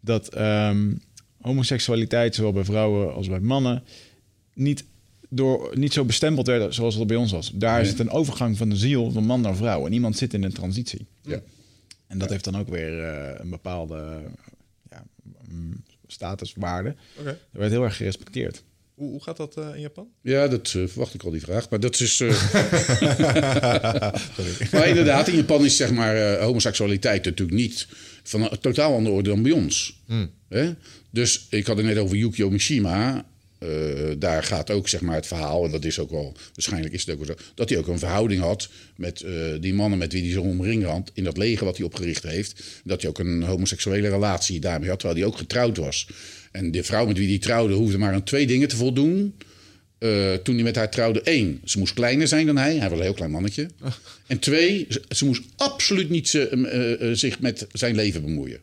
Dat 0.00 0.28
ehm, 0.34 0.92
homoseksualiteit, 1.40 2.34
zowel 2.34 2.52
bij 2.52 2.64
vrouwen 2.64 3.14
als 3.14 3.28
bij 3.28 3.40
mannen, 3.40 3.82
niet, 4.54 4.84
door, 5.28 5.78
niet 5.78 5.92
zo 5.92 6.04
bestempeld 6.04 6.46
werd 6.46 6.74
zoals 6.74 6.94
het 6.94 7.06
bij 7.06 7.16
ons 7.16 7.32
was. 7.32 7.50
Daar 7.54 7.80
is 7.80 7.88
het 7.88 7.98
een 7.98 8.10
overgang 8.10 8.56
van 8.56 8.68
de 8.68 8.76
ziel 8.76 9.10
van 9.10 9.24
man 9.24 9.40
naar 9.40 9.56
vrouw. 9.56 9.86
En 9.86 9.92
iemand 9.92 10.16
zit 10.16 10.34
in 10.34 10.42
een 10.42 10.52
transitie. 10.52 11.06
Ja. 11.22 11.40
En 12.06 12.18
dat 12.18 12.30
heeft 12.30 12.44
dan 12.44 12.56
ook 12.56 12.68
weer 12.68 13.04
eh, 13.04 13.40
een 13.40 13.50
bepaalde 13.50 14.22
ja, 14.90 15.04
mm, 15.48 15.82
statuswaarde. 16.06 16.94
Oké. 17.18 17.24
Dat 17.24 17.38
werd 17.60 17.70
heel 17.70 17.84
erg 17.84 17.96
gerespecteerd. 17.96 18.62
Hoe, 18.94 19.10
hoe 19.10 19.22
gaat 19.22 19.36
dat 19.36 19.56
eh, 19.56 19.68
in 19.74 19.80
Japan? 19.80 20.08
Ja, 20.22 20.48
dat 20.48 20.66
eh, 20.76 20.86
verwacht 20.86 21.14
ik 21.14 21.22
al, 21.22 21.30
die 21.30 21.40
vraag. 21.40 21.70
Maar 21.70 21.80
dat 21.80 22.00
is... 22.00 22.20
eh, 22.20 22.28
maar 24.72 24.88
inderdaad, 24.88 25.28
in 25.28 25.36
Japan 25.36 25.64
is 25.64 25.76
zeg 25.76 25.90
maar 25.92 26.16
eh, 26.16 26.44
homoseksualiteit 26.44 27.24
natuurlijk 27.24 27.58
niet 27.58 27.86
van 28.22 28.42
een 28.42 28.58
totaal 28.60 28.94
andere 28.94 29.14
orde 29.14 29.28
dan 29.28 29.42
bij 29.42 29.52
ons. 29.52 30.02
Hè? 30.48 30.72
Dus 31.10 31.46
ik 31.50 31.66
had 31.66 31.76
het 31.76 31.86
net 31.86 31.98
over 31.98 32.16
Yukio 32.16 32.50
Mishima. 32.50 33.26
Eh, 33.58 33.68
daar 34.18 34.42
gaat 34.42 34.70
ook 34.70 34.88
zeg 34.88 35.00
maar 35.00 35.14
het 35.14 35.26
verhaal, 35.26 35.64
en 35.64 35.70
dat 35.70 35.84
is 35.84 35.98
ook 35.98 36.10
wel, 36.10 36.34
waarschijnlijk 36.54 36.94
is 36.94 37.00
het 37.06 37.10
ook 37.18 37.26
wel 37.26 37.36
zo, 37.36 37.44
dat 37.54 37.68
hij 37.68 37.78
ook 37.78 37.86
een 37.88 37.98
verhouding 37.98 38.40
had 38.40 38.68
met 38.96 39.20
eh, 39.22 39.32
die 39.60 39.74
mannen 39.74 39.98
met 39.98 40.12
wie 40.12 40.22
hij 40.22 40.30
zo 40.32 40.40
omringd 40.42 40.84
had 40.86 41.10
in 41.14 41.24
dat 41.24 41.36
leger 41.36 41.64
wat 41.64 41.76
hij 41.76 41.86
opgericht 41.86 42.22
heeft. 42.22 42.62
Dat 42.84 43.00
hij 43.00 43.10
ook 43.10 43.18
een 43.18 43.42
homoseksuele 43.42 44.08
relatie 44.08 44.60
daarmee 44.60 44.88
had, 44.88 44.98
terwijl 44.98 45.20
hij 45.20 45.28
ook 45.28 45.36
getrouwd 45.38 45.76
was. 45.76 46.06
En 46.52 46.70
de 46.70 46.82
vrouw 46.84 47.06
met 47.06 47.18
wie 47.18 47.28
hij 47.28 47.38
trouwde 47.38 47.74
hoefde 47.74 47.98
maar 47.98 48.12
aan 48.14 48.24
twee 48.24 48.46
dingen 48.46 48.68
te 48.68 48.76
voldoen. 48.76 49.34
Eh, 49.98 50.34
toen 50.34 50.54
hij 50.54 50.64
met 50.64 50.76
haar 50.76 50.90
trouwde, 50.90 51.20
één, 51.20 51.60
ze 51.64 51.78
moest 51.78 51.94
kleiner 51.94 52.28
zijn 52.28 52.46
dan 52.46 52.56
hij. 52.56 52.76
Hij 52.76 52.88
was 52.88 52.98
een 52.98 53.04
heel 53.04 53.14
klein 53.14 53.30
mannetje. 53.30 53.68
En 54.26 54.38
twee, 54.38 54.86
ze, 54.88 55.02
ze 55.08 55.24
moest 55.24 55.42
absoluut 55.56 56.10
niet 56.10 56.28
ze- 56.28 57.10
zich 57.12 57.40
met 57.40 57.66
zijn 57.72 57.94
leven 57.94 58.22
bemoeien. 58.22 58.58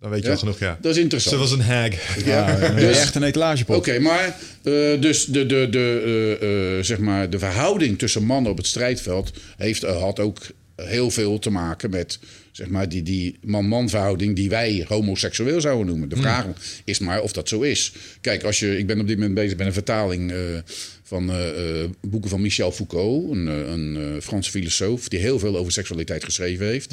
Dan 0.00 0.10
weet 0.10 0.20
je 0.20 0.26
Ja? 0.26 0.32
al 0.32 0.38
genoeg, 0.38 0.58
ja. 0.58 0.78
Dat 0.80 0.96
is 0.96 1.02
interessant. 1.02 1.34
Ze 1.34 1.40
was 1.40 1.50
een 1.50 1.60
hag. 1.60 2.24
Ja, 2.24 2.60
Ja, 2.60 2.68
dus- 2.70 2.98
echt 2.98 3.14
een 3.14 3.22
etalagepot. 3.22 3.76
Oké, 3.76 3.98
maar 3.98 4.36
eh, 4.62 5.00
dus 5.00 5.24
de, 5.24 5.46
de, 5.46 5.68
de, 5.70 6.36
eh, 6.40 6.78
eh, 6.78 6.84
zeg 6.84 6.98
maar 6.98 7.30
de 7.30 7.38
verhouding 7.38 7.98
tussen 7.98 8.24
mannen 8.24 8.50
op 8.50 8.56
het 8.56 8.66
strijdveld 8.66 9.32
heeft, 9.56 9.82
had 9.82 10.20
ook 10.20 10.38
heel 10.76 11.10
veel 11.10 11.38
te 11.38 11.50
maken 11.50 11.90
met 11.90 12.18
zeg 12.52 12.68
maar, 12.68 12.88
die, 12.88 13.02
die 13.02 13.38
man-man 13.42 13.88
verhouding 13.88 14.36
die 14.36 14.48
wij 14.48 14.84
homoseksueel 14.88 15.60
zouden 15.60 15.86
noemen. 15.86 16.08
De 16.08 16.16
vraag 16.16 16.46
is 16.84 16.98
maar 16.98 17.20
of 17.22 17.32
dat 17.32 17.48
zo 17.48 17.60
is. 17.60 17.92
Kijk, 18.20 18.42
als 18.44 18.58
je, 18.58 18.78
ik 18.78 18.86
ben 18.86 19.00
op 19.00 19.06
dit 19.06 19.16
moment 19.16 19.34
bezig 19.34 19.56
met 19.56 19.66
een 19.66 19.72
vertaling 19.72 20.32
eh, 20.32 20.38
van 21.02 21.30
eh, 21.30 21.80
eh, 21.82 21.90
boeken 22.00 22.30
van 22.30 22.40
Michel 22.40 22.72
Foucault, 22.72 23.30
een, 23.30 23.46
een 23.46 23.96
eh, 23.96 24.20
Franse 24.22 24.50
filosoof 24.50 25.08
die 25.08 25.18
heel 25.18 25.38
veel 25.38 25.56
over 25.56 25.72
seksualiteit 25.72 26.24
geschreven 26.24 26.66
heeft. 26.66 26.92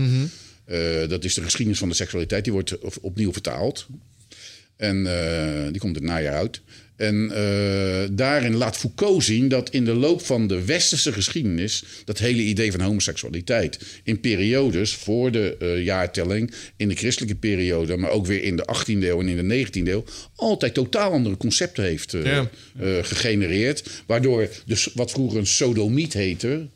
Eh, 0.66 1.08
dat 1.08 1.24
is 1.24 1.34
de 1.34 1.42
geschiedenis 1.42 1.80
van 1.80 1.90
de 1.90 1.96
seksualiteit, 1.96 2.44
die 2.44 2.54
wordt 2.54 2.80
op- 2.80 2.98
opnieuw 3.02 3.32
vertaald. 3.32 3.88
En 4.76 5.06
eh, 5.08 5.72
die 5.72 5.80
komt 5.80 5.96
het 5.96 6.04
najaar 6.04 6.34
uit. 6.34 6.62
En 6.96 7.32
eh, 7.32 8.10
daarin 8.12 8.56
laat 8.56 8.78
Foucault 8.78 9.24
zien 9.24 9.48
dat 9.48 9.70
in 9.70 9.86
de 9.86 9.94
loop 9.94 10.22
van 10.26 10.48
de 10.48 10.66
westerse 10.66 11.12
geschiedenis... 11.14 11.84
dat 12.06 12.18
hele 12.20 12.42
idee 12.42 12.72
van 12.72 12.82
homoseksualiteit 12.82 13.80
in 14.04 14.20
periodes 14.20 14.96
voor 14.96 15.32
de 15.32 15.80
jaartelling... 15.84 16.54
in 16.78 16.88
de 16.88 16.96
christelijke 16.96 17.36
periode, 17.36 17.98
maar 17.98 18.10
ook 18.10 18.26
weer 18.26 18.44
in 18.44 18.56
de 18.56 18.68
18e 18.78 18.86
eeuw 18.86 19.20
en 19.20 19.28
in 19.28 19.48
de 19.48 19.66
19e 19.68 19.88
eeuw... 19.88 20.04
altijd 20.36 20.74
totaal 20.74 21.12
andere 21.12 21.38
concepten 21.38 21.84
heeft 21.84 22.12
Ja. 22.24 22.50
gegenereerd. 23.02 23.90
Waardoor 24.06 24.50
dus 24.66 24.90
wat 24.94 25.12
vroeger 25.12 25.40
een 25.40 25.48
sodomiet 25.48 26.14
heette... 26.14 26.68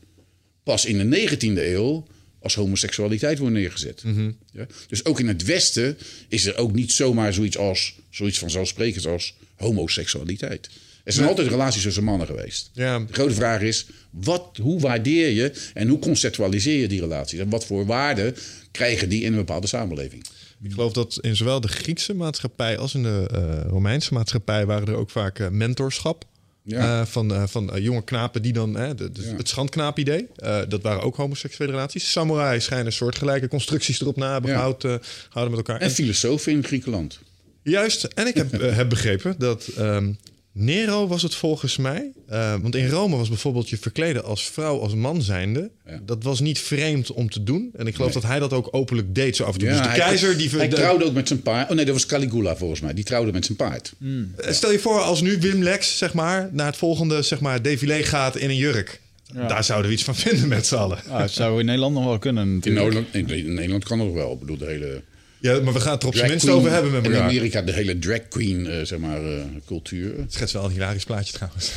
pas 0.64 0.86
in 0.86 1.10
de 1.10 1.30
19e 1.30 1.58
eeuw 1.58 2.08
als 2.40 2.56
homoseksualiteit 2.56 3.38
wordt 3.38 3.54
neergezet. 3.54 4.04
Ja? 4.52 4.68
Dus 4.88 5.06
ook 5.06 5.20
in 5.20 5.28
het 5.28 5.44
Westen 5.44 5.98
is 6.28 6.46
er 6.46 6.58
ook 6.58 6.74
niet 6.74 6.92
zomaar 6.92 7.34
zoiets, 7.34 7.58
als, 7.58 7.96
zoiets 8.10 8.40
vanzelfsprekends 8.40 9.08
als 9.08 9.36
homoseksualiteit. 9.56 10.70
Er 11.04 11.14
zijn 11.14 11.28
altijd 11.28 11.48
relaties 11.48 11.82
tussen 11.82 12.04
mannen 12.04 12.28
geweest. 12.28 12.70
Ja. 12.74 13.00
De 13.00 13.14
grote 13.14 13.34
vraag 13.34 13.62
is, 13.62 13.86
wat, 14.10 14.58
hoe 14.62 14.80
waardeer 14.80 15.30
je 15.30 15.52
en 15.74 15.88
hoe 15.88 16.00
conceptualiseer 16.00 16.80
je 16.80 16.88
die 16.88 17.00
relaties? 17.00 17.40
En 17.40 17.50
wat 17.50 17.66
voor 17.66 17.86
waarde 17.86 18.34
krijgen 18.72 19.10
die 19.10 19.22
in 19.22 19.32
een 19.32 19.38
bepaalde 19.38 19.68
samenleving? 19.68 20.24
Ik 20.64 20.72
geloof 20.72 20.94
dat 20.94 21.18
in 21.22 21.36
zowel 21.36 21.62
de 21.62 21.68
Griekse 21.68 22.14
maatschappij 22.14 22.78
als 22.78 22.94
in 22.94 23.04
de 23.04 23.28
eh, 23.32 23.70
Romeinse 23.70 24.14
maatschappij 24.14 24.66
waren 24.66 24.88
er 24.88 24.96
ook 24.96 25.10
vaak 25.10 25.40
eh, 25.40 25.50
mentorschap. 25.50 26.26
Ja. 26.70 27.00
eh, 27.02 27.06
van 27.06 27.34
eh, 27.34 27.44
van 27.48 27.74
eh, 27.74 27.84
jonge 27.84 28.04
knapen 28.04 28.42
die 28.42 28.54
dan 28.54 28.76
hè, 28.76 28.96
de, 28.96 29.12
de- 29.12 29.22
Ja. 29.22 29.36
het 29.36 29.48
schandknaap-idee. 29.50 30.28
eh, 30.36 30.60
dat 30.68 30.82
waren 30.82 31.02
ook 31.02 31.16
homoseksuele 31.16 31.72
relaties. 31.72 32.12
Samurai 32.12 32.60
schijnen 32.62 32.94
soortgelijke 32.94 33.48
constructies 33.48 34.02
erop 34.02 34.16
na 34.16 34.32
hebben 34.32 34.50
Ja. 34.52 34.56
gehouden, 34.58 34.92
eh, 34.92 35.08
gehouden 35.30 35.58
met 35.58 35.68
elkaar. 35.68 35.82
En 35.82 35.92
filosofen 35.92 36.52
in 36.52 36.64
Griekenland. 36.64 37.20
Juist, 37.64 38.04
en 38.04 38.28
ik 38.28 38.36
heb, 38.36 38.52
heb 38.80 38.90
begrepen 38.90 39.36
dat 39.38 39.68
ehm, 39.78 40.12
Nero 40.60 41.08
was 41.08 41.22
het 41.22 41.36
volgens 41.36 41.78
mij. 41.78 42.12
eh, 42.28 42.54
want 42.62 42.76
in 42.76 42.90
Rome 42.90 43.18
was 43.18 43.28
bijvoorbeeld 43.30 43.70
je 43.70 43.78
verkleden 43.78 44.24
als 44.24 44.44
vrouw, 44.50 44.80
als 44.80 44.94
man 44.94 45.22
zijnde. 45.22 45.70
Ja. 45.86 46.00
Dat 46.06 46.24
was 46.24 46.40
niet 46.40 46.60
vreemd 46.60 47.12
om 47.12 47.30
te 47.30 47.44
doen. 47.44 47.70
En 47.78 47.88
ik 47.88 47.96
geloof 47.96 48.14
Nee. 48.14 48.22
dat 48.22 48.30
hij 48.32 48.40
dat 48.40 48.54
ook 48.54 48.68
openlijk 48.72 49.16
deed 49.16 49.36
zo 49.36 49.44
af 49.44 49.54
en 49.54 49.60
toe. 49.60 49.68
Ja, 49.68 49.74
dus 49.74 49.84
de 49.84 49.90
hij- 49.90 49.98
keizer 50.00 50.38
die... 50.38 50.50
Hij 50.50 50.70
de- 50.70 50.76
trouwde 50.76 51.06
ook 51.06 51.14
met 51.14 51.28
zijn 51.28 51.42
paard. 51.42 51.70
Oh 51.70 51.76
nee, 51.76 51.86
dat 51.86 51.94
was 51.94 52.06
Caligula 52.06 52.56
volgens 52.56 52.80
mij. 52.80 52.94
Die 52.94 53.04
trouwde 53.04 53.32
met 53.32 53.46
zijn 53.46 53.58
paard. 53.58 53.94
Eh, 54.38 54.52
Stel 54.52 54.72
je 54.72 54.80
voor 54.80 55.00
als 55.02 55.22
nu 55.22 55.38
Wim 55.40 55.64
Lex 55.64 55.98
zeg 55.98 56.14
maar, 56.14 56.50
naar 56.52 56.66
het 56.68 56.78
volgende 56.78 57.22
zeg 57.22 57.40
maar, 57.40 57.62
défilé 57.62 58.04
gaat 58.04 58.38
in 58.38 58.50
een 58.50 58.56
jurk. 58.56 59.00
Ja. 59.34 59.48
Daar 59.48 59.64
zouden 59.64 59.88
we 59.88 59.94
iets 59.94 60.04
van 60.04 60.16
vinden 60.16 60.48
met 60.48 60.66
z'n 60.66 60.76
allen. 60.76 61.00
Ah, 61.10 61.20
het 61.22 61.32
zou 61.32 61.60
in 61.60 61.66
Nederland 61.66 61.94
nog 61.94 62.06
wel 62.06 62.20
kunnen 62.20 62.60
In. 62.64 62.74
Nederland, 62.74 63.08
in, 63.12 63.30
in 63.30 63.54
Nederland 63.54 63.84
kan 63.84 64.00
het 64.00 64.08
nog 64.08 64.18
wel. 64.18 64.34
Ik 64.34 64.40
bedoel, 64.40 64.58
de 64.58 64.66
hele... 64.66 65.02
Ja, 65.40 65.60
maar 65.60 65.74
we 65.74 65.80
gaan 65.80 65.94
het 65.94 66.02
er 66.02 66.08
op 66.08 66.16
zijn 66.16 66.30
minst 66.30 66.50
over 66.50 66.72
hebben 66.72 66.92
met 66.92 67.06
In 67.06 67.12
elkaar. 67.12 67.28
Amerika 67.28 67.62
de 67.62 67.74
hele 67.74 68.00
drag 68.00 68.28
queen, 68.28 68.68
eh, 68.68 68.82
zeg 68.86 69.00
maar, 69.00 69.24
eh, 69.26 69.42
cultuur. 69.66 70.18
Het 70.18 70.34
schetst 70.34 70.54
wel 70.54 70.66
een 70.66 70.72
hilarisch 70.72 71.04
plaatje 71.04 71.34
trouwens. 71.34 71.72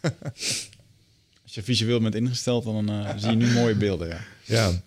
Als 1.42 1.54
je 1.54 1.62
visueel 1.62 2.00
bent 2.00 2.14
ingesteld, 2.14 2.64
dan 2.64 2.88
eh, 2.88 3.10
zie 3.16 3.30
je 3.30 3.36
nu 3.36 3.46
mooie 3.46 3.74
beelden. 3.74 4.08
Ja. 4.08 4.20
Ja. 4.44 4.82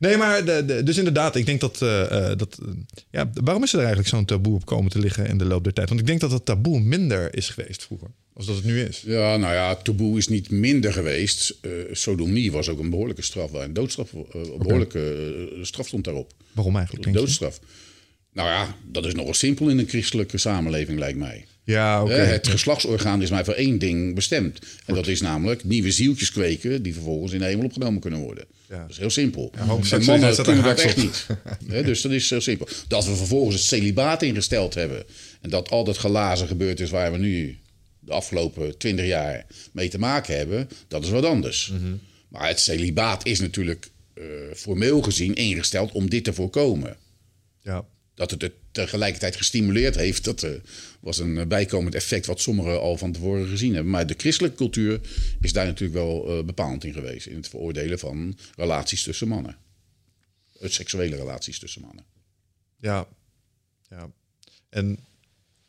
Nee, 0.00 0.16
maar 0.16 0.44
de, 0.44 0.64
de- 0.66 0.82
dus 0.82 0.96
inderdaad, 0.96 1.36
ik 1.36 1.46
denk 1.46 1.60
dat... 1.60 1.82
eh, 1.82 2.30
eh, 2.30 2.38
dat 2.38 2.58
eh, 2.62 2.68
ja, 3.10 3.30
waarom 3.34 3.62
is 3.62 3.72
er 3.72 3.78
eigenlijk 3.78 4.08
zo'n 4.08 4.24
taboe 4.24 4.54
op 4.54 4.64
komen 4.66 4.90
te 4.90 4.98
liggen 4.98 5.26
in 5.26 5.38
de 5.38 5.44
loop 5.44 5.64
der 5.64 5.72
tijd? 5.72 5.88
Want 5.88 6.00
ik 6.00 6.06
denk 6.06 6.20
dat 6.20 6.30
dat 6.30 6.44
taboe 6.44 6.80
minder 6.80 7.36
is 7.36 7.48
geweest 7.48 7.84
vroeger. 7.84 8.08
Als 8.34 8.46
dat 8.46 8.56
het 8.56 8.64
nu 8.64 8.80
is. 8.82 9.02
Ja, 9.06 9.36
nou 9.36 9.54
ja, 9.54 9.74
taboe 9.76 10.18
is 10.18 10.28
niet 10.28 10.50
minder 10.50 10.92
geweest. 10.92 11.58
Sodomie 11.92 12.52
was 12.52 12.68
ook 12.68 12.78
een 12.78 12.90
behoorlijke 12.90 13.22
straf. 13.22 13.52
Een 13.52 13.72
doodstraf, 13.72 14.12
een 14.12 14.52
behoorlijke 14.58 15.14
eh, 15.56 15.64
straf 15.64 15.86
stond 15.86 16.04
daarop. 16.04 16.32
Waarom 16.52 16.76
eigenlijk, 16.76 17.12
doodstraf. 17.12 17.60
Nou 18.32 18.48
ja, 18.48 18.76
dat 18.90 19.06
is 19.06 19.14
nogal 19.14 19.34
simpel 19.34 19.68
in 19.68 19.78
een 19.78 19.88
christelijke 19.88 20.38
samenleving, 20.38 20.98
lijkt 20.98 21.18
mij. 21.18 21.46
Ja, 21.64 22.02
oké. 22.02 22.12
Eh, 22.12 22.28
Het 22.30 22.48
geslachtsorgaan 22.48 23.22
is 23.22 23.30
maar 23.30 23.44
voor 23.44 23.54
één 23.54 23.78
ding 23.78 24.14
bestemd. 24.14 24.58
En 24.86 24.94
dat 24.94 25.06
is 25.06 25.20
namelijk 25.20 25.64
nieuwe 25.64 25.90
zieltjes 25.90 26.30
kweken... 26.32 26.82
die 26.82 26.92
vervolgens 26.94 27.32
in 27.32 27.38
de 27.38 27.44
hemel 27.44 27.64
opgenomen 27.64 28.00
kunnen 28.00 28.20
worden. 28.20 28.44
Ja. 28.70 28.80
Dat 28.80 28.90
is 28.90 28.98
heel 28.98 29.10
simpel. 29.10 29.52
en 29.54 29.66
homoseksualiteit 29.66 30.36
mannen 30.36 30.44
kunnen 30.44 30.76
dat 30.76 30.84
echt 30.84 30.96
niet. 30.96 31.26
Dus 31.86 32.02
dat 32.02 32.12
is 32.12 32.30
heel 32.30 32.40
simpel. 32.40 32.68
Dat 32.88 33.04
we 33.06 33.16
vervolgens 33.16 33.56
het 33.56 33.64
celibaat 33.64 34.22
ingesteld 34.22 34.74
hebben... 34.74 35.04
en 35.40 35.50
dat 35.50 35.70
al 35.70 35.84
dat 35.84 35.96
glazen 35.96 36.46
gebeurd 36.46 36.80
is 36.80 36.90
waar 36.90 37.12
we 37.12 37.18
nu 37.18 37.58
de 37.98 38.12
afgelopen 38.12 38.78
twintig 38.78 39.06
jaar 39.06 39.46
mee 39.72 39.88
te 39.88 39.98
maken 39.98 40.36
hebben... 40.36 40.68
dat 40.88 41.04
is 41.04 41.10
wat 41.10 41.24
anders. 41.24 41.72
Maar 42.28 42.48
het 42.48 42.60
celibaat 42.60 43.26
is 43.26 43.40
natuurlijk 43.40 43.90
eh, 44.14 44.24
formeel 44.54 45.02
gezien 45.02 45.34
ingesteld 45.34 45.92
om 45.92 46.10
dit 46.10 46.24
te 46.24 46.32
voorkomen. 46.32 46.96
Ja. 47.62 47.84
Dat 48.14 48.30
het 48.30 48.42
het 48.42 48.52
tegelijkertijd 48.72 49.36
gestimuleerd 49.36 49.94
heeft, 49.94 50.24
dat 50.24 50.42
eh, 50.42 50.50
was 51.00 51.18
een 51.18 51.38
eh, 51.38 51.46
bijkomend 51.46 51.94
effect 51.94 52.26
wat 52.26 52.40
sommigen 52.40 52.80
al 52.80 52.96
van 52.96 53.12
tevoren 53.12 53.48
gezien 53.48 53.74
hebben. 53.74 53.92
Maar 53.92 54.06
de 54.06 54.14
christelijke 54.16 54.56
cultuur 54.56 55.00
is 55.40 55.52
daar 55.52 55.66
natuurlijk 55.66 55.98
wel 55.98 56.28
eh, 56.28 56.44
bepalend 56.44 56.84
in 56.84 56.92
geweest. 56.92 57.26
In 57.26 57.36
het 57.36 57.48
veroordelen 57.48 57.98
van 57.98 58.38
relaties 58.56 59.02
tussen 59.02 59.28
mannen. 59.28 59.56
Het 60.58 60.72
seksuele 60.72 61.16
relaties 61.16 61.58
tussen 61.58 61.80
mannen. 61.80 62.04
Ja. 62.80 63.06
ja. 63.88 64.10
En 64.68 64.98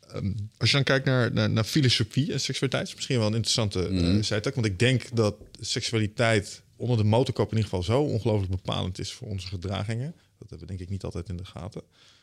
ehm, 0.08 0.32
als 0.56 0.70
je 0.70 0.76
dan 0.76 0.84
kijkt 0.84 1.04
naar, 1.04 1.32
naar, 1.32 1.50
naar 1.50 1.64
filosofie 1.64 2.32
en 2.32 2.40
seksualiteit, 2.40 2.86
is 2.86 2.94
misschien 2.94 3.18
wel 3.18 3.26
een 3.26 3.34
interessante 3.34 3.88
mm. 3.90 4.22
zijtak. 4.22 4.54
Want 4.54 4.66
ik 4.66 4.78
denk 4.78 5.16
dat 5.16 5.36
seksualiteit 5.60 6.62
onder 6.76 6.96
de 6.96 7.04
motorkap 7.04 7.50
in 7.50 7.56
ieder 7.56 7.70
geval 7.70 7.82
zo 7.82 8.02
ongelooflijk 8.02 8.50
bepalend 8.50 8.98
is 8.98 9.12
voor 9.12 9.28
onze 9.28 9.46
gedragingen. 9.46 10.14
Dat 10.38 10.50
hebben 10.50 10.58
we 10.58 10.66
denk 10.66 10.80
ik 10.80 10.88
niet 10.88 11.04
altijd 11.04 11.28
in 11.28 11.36
de 11.36 11.44
gaten. 11.44 11.82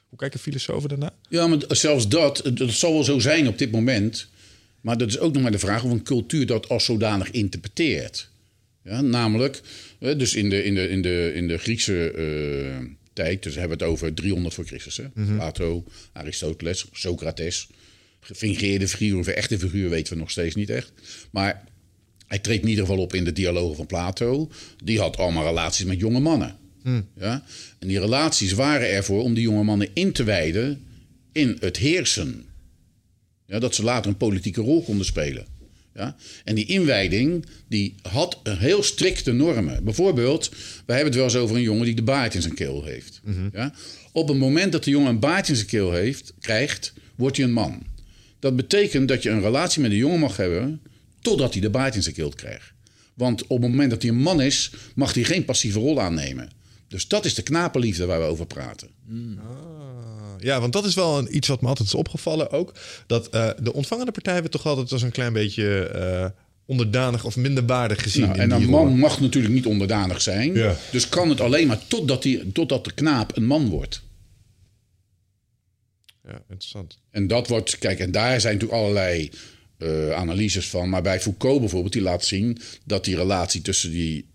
Hoe 0.09 0.17
kijken 0.17 0.39
filosofen 0.39 0.89
daarna? 0.89 1.13
Ja, 1.29 1.47
maar 1.47 1.59
zelfs 1.67 2.07
dat, 2.07 2.51
dat 2.53 2.71
zal 2.71 2.93
wel 2.93 3.03
zo 3.03 3.19
zijn 3.19 3.47
op 3.47 3.57
dit 3.57 3.71
moment. 3.71 4.27
Maar 4.81 4.97
dat 4.97 5.07
is 5.07 5.19
ook 5.19 5.33
nog 5.33 5.41
maar 5.41 5.51
de 5.51 5.59
vraag 5.59 5.83
of 5.83 5.91
een 5.91 6.03
cultuur 6.03 6.45
dat 6.45 6.69
als 6.69 6.85
zodanig 6.85 7.31
interpreteert. 7.31 8.29
Ja, 8.83 9.01
namelijk, 9.01 9.61
dus 9.99 10.35
in 10.35 10.49
de, 10.49 10.63
in 10.63 10.75
de, 10.75 10.89
in 10.89 11.01
de, 11.01 11.31
in 11.35 11.47
de 11.47 11.57
Griekse 11.57 12.13
uh, 12.17 12.85
tijd, 13.13 13.43
dus 13.43 13.55
hebben 13.55 13.77
we 13.77 13.83
het 13.83 13.93
over 13.93 14.13
300 14.13 14.53
voor 14.53 14.65
Christus. 14.65 14.97
Hè? 14.97 15.03
Mm 15.13 15.35
Plato, 15.35 15.83
Aristoteles, 16.13 16.85
Socrates. 16.91 17.67
Gefingeerde 18.19 18.87
figuur 18.87 19.17
of 19.17 19.27
echte 19.27 19.59
figuur 19.59 19.89
weten 19.89 20.13
we 20.13 20.19
nog 20.19 20.31
steeds 20.31 20.55
niet 20.55 20.69
echt. 20.69 20.91
Maar 21.31 21.63
hij 22.27 22.39
treedt 22.39 22.63
in 22.63 22.69
ieder 22.69 22.85
geval 22.85 23.01
op 23.01 23.13
in 23.13 23.23
de 23.23 23.31
dialogen 23.31 23.75
van 23.75 23.85
Plato. 23.85 24.51
Die 24.83 24.99
had 24.99 25.17
allemaal 25.17 25.45
relaties 25.45 25.85
met 25.85 25.99
jonge 25.99 26.19
mannen. 26.19 26.57
Mm. 26.89 27.07
Ja? 27.19 27.43
En 27.79 27.87
die 27.87 27.99
relaties 27.99 28.51
waren 28.51 28.89
ervoor 28.89 29.23
om 29.23 29.33
die 29.33 29.43
jonge 29.43 29.63
mannen 29.63 29.89
in 29.93 30.11
te 30.11 30.23
wijden 30.23 30.83
in 31.31 31.57
het 31.59 31.77
heersen. 31.77 32.45
Ja, 33.45 33.59
dat 33.59 33.75
ze 33.75 33.83
later 33.83 34.11
een 34.11 34.17
politieke 34.17 34.61
rol 34.61 34.83
konden 34.83 35.05
spelen. 35.05 35.45
Ja? 35.93 36.15
En 36.43 36.55
die 36.55 36.65
inwijding 36.65 37.45
die 37.67 37.95
had 38.01 38.39
heel 38.43 38.83
strikte 38.83 39.31
normen. 39.31 39.83
Bijvoorbeeld, 39.83 40.49
we 40.85 40.93
hebben 40.93 41.05
het 41.05 41.15
wel 41.15 41.23
eens 41.23 41.35
over 41.35 41.55
een 41.55 41.61
jongen 41.61 41.85
die 41.85 41.95
de 41.95 42.03
baard 42.03 42.35
in 42.35 42.41
zijn 42.41 42.53
keel 42.53 42.83
heeft. 42.83 43.21
Mhm. 43.23 43.49
ja? 43.53 43.73
Op 44.11 44.27
het 44.27 44.37
moment 44.37 44.71
dat 44.71 44.83
de 44.83 44.89
jongen 44.89 45.09
een 45.09 45.19
baard 45.19 45.49
in 45.49 45.55
zijn 45.55 45.67
keel 45.67 45.91
heeft, 45.91 46.33
krijgt, 46.39 46.93
wordt 47.15 47.37
hij 47.37 47.45
een 47.45 47.53
man. 47.53 47.83
Dat 48.39 48.55
betekent 48.55 49.07
dat 49.07 49.23
je 49.23 49.29
een 49.29 49.41
relatie 49.41 49.81
met 49.81 49.91
een 49.91 49.97
jongen 49.97 50.19
mag 50.19 50.37
hebben 50.37 50.81
totdat 51.21 51.53
hij 51.53 51.61
de 51.61 51.69
baard 51.69 51.95
in 51.95 52.03
zijn 52.03 52.15
keel 52.15 52.29
krijgt. 52.29 52.71
Want 53.13 53.47
op 53.47 53.61
het 53.61 53.71
moment 53.71 53.89
dat 53.89 54.01
hij 54.01 54.11
een 54.11 54.21
man 54.21 54.41
is, 54.41 54.71
mag 54.95 55.13
hij 55.13 55.23
geen 55.23 55.45
passieve 55.45 55.79
rol 55.79 56.01
aannemen. 56.01 56.49
Dus 56.89 57.07
dat 57.07 57.25
is 57.25 57.33
de 57.33 57.41
knapenliefde 57.41 58.05
waar 58.05 58.19
we 58.19 58.25
over 58.25 58.45
praten. 58.45 58.89
Mm. 59.05 59.39
Ja, 60.37 60.59
want 60.59 60.73
dat 60.73 60.85
is 60.85 60.95
wel 60.95 61.17
een, 61.17 61.35
iets 61.35 61.47
wat 61.47 61.61
me 61.61 61.67
altijd 61.67 61.87
is 61.87 61.93
opgevallen 61.93 62.51
ook. 62.51 62.73
Dat 63.07 63.35
uh, 63.35 63.49
de 63.61 63.73
ontvangende 63.73 64.11
partij 64.11 64.39
werd 64.39 64.51
toch 64.51 64.65
altijd 64.65 64.91
als 64.91 65.01
een 65.01 65.11
klein 65.11 65.33
beetje 65.33 65.91
uh, 65.95 66.41
onderdanig 66.65 67.25
of 67.25 67.35
minderwaardig 67.35 68.01
gezien. 68.03 68.25
Nou, 68.25 68.39
en 68.39 68.51
een 68.51 68.69
man 68.69 68.97
mag 68.97 69.19
natuurlijk 69.19 69.53
niet 69.53 69.65
onderdanig 69.65 70.21
zijn. 70.21 70.53
Ja. 70.53 70.75
Dus 70.91 71.09
kan 71.09 71.29
het 71.29 71.41
alleen 71.41 71.67
maar 71.67 71.87
totdat, 71.87 72.23
die, 72.23 72.51
totdat 72.51 72.83
de 72.83 72.93
knaap 72.93 73.37
een 73.37 73.45
man 73.45 73.69
wordt. 73.69 74.01
Ja, 76.23 76.41
interessant. 76.49 76.99
En 77.11 77.27
dat 77.27 77.47
wordt, 77.47 77.77
kijk, 77.77 77.99
en 77.99 78.11
daar 78.11 78.41
zijn 78.41 78.53
natuurlijk 78.53 78.81
allerlei 78.81 79.31
uh, 79.77 80.11
analyses 80.11 80.69
van. 80.69 80.89
Maar 80.89 81.01
bij 81.01 81.19
Foucault 81.19 81.59
bijvoorbeeld, 81.59 81.93
die 81.93 82.01
laat 82.01 82.25
zien 82.25 82.57
dat 82.85 83.05
die 83.05 83.15
relatie 83.15 83.61
tussen 83.61 83.91
die 83.91 84.27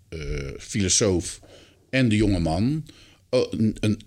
filosoof 0.59 1.41
en 1.95 2.09
de 2.09 2.17
jonge 2.17 2.41
man 2.41 2.85
Oh, 3.35 3.53
een, 3.53 3.77
een, 3.81 4.01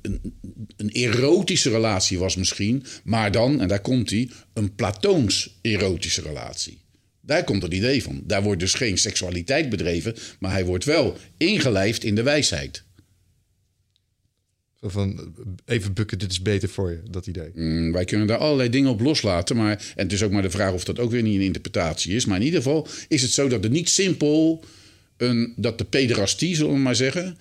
een, 0.78 0.90
erotische 0.90 1.70
relatie 1.70 2.20
was 2.20 2.36
misschien, 2.36 2.84
maar 3.04 3.32
dan, 3.32 3.62
en 3.62 3.68
daar 3.68 3.82
komt 3.82 4.10
hij, 4.10 4.30
een 4.54 4.76
platoons 4.76 5.58
erotische 5.62 6.22
relatie. 6.22 6.78
Daar 7.22 7.44
komt 7.44 7.62
het 7.62 7.74
idee 7.74 8.04
van. 8.04 8.22
Daar 8.26 8.44
wordt 8.44 8.60
dus 8.60 8.74
geen 8.74 8.98
seksualiteit 8.98 9.70
bedreven, 9.70 10.16
maar 10.40 10.52
hij 10.52 10.66
wordt 10.66 10.86
wel 10.86 11.18
ingelijfd 11.38 12.04
in 12.04 12.16
de 12.16 12.24
wijsheid. 12.24 12.84
van 14.82 15.34
even 15.66 15.94
bukken, 15.94 16.20
dit 16.20 16.32
is 16.32 16.42
beter 16.42 16.70
voor 16.70 16.92
je, 16.92 17.02
dat 17.10 17.28
idee. 17.28 17.52
Mm, 17.54 17.92
wij 17.92 18.06
kunnen 18.06 18.28
daar 18.28 18.38
allerlei 18.38 18.70
dingen 18.70 18.92
op 18.92 19.00
loslaten. 19.00 19.56
Maar, 19.56 19.94
en 19.96 20.04
het 20.04 20.14
is 20.14 20.24
ook 20.24 20.32
maar 20.32 20.42
de 20.42 20.50
vraag 20.50 20.74
of 20.74 20.84
dat 20.84 21.00
ook 21.00 21.12
weer 21.12 21.24
niet 21.24 21.36
een 21.36 21.42
interpretatie 21.42 22.16
is. 22.16 22.26
Maar 22.26 22.38
in 22.38 22.46
ieder 22.46 22.62
geval 22.62 22.88
is 23.08 23.22
het 23.22 23.32
zo 23.32 23.48
dat 23.48 23.64
het 23.64 23.72
niet 23.72 23.90
simpel. 23.90 24.64
Een, 25.18 25.54
dat 25.56 25.78
de 25.78 25.86
pederastie, 25.86 26.56
zullen 26.56 26.74
we 26.74 26.80
maar 26.80 26.96
zeggen. 26.96 27.38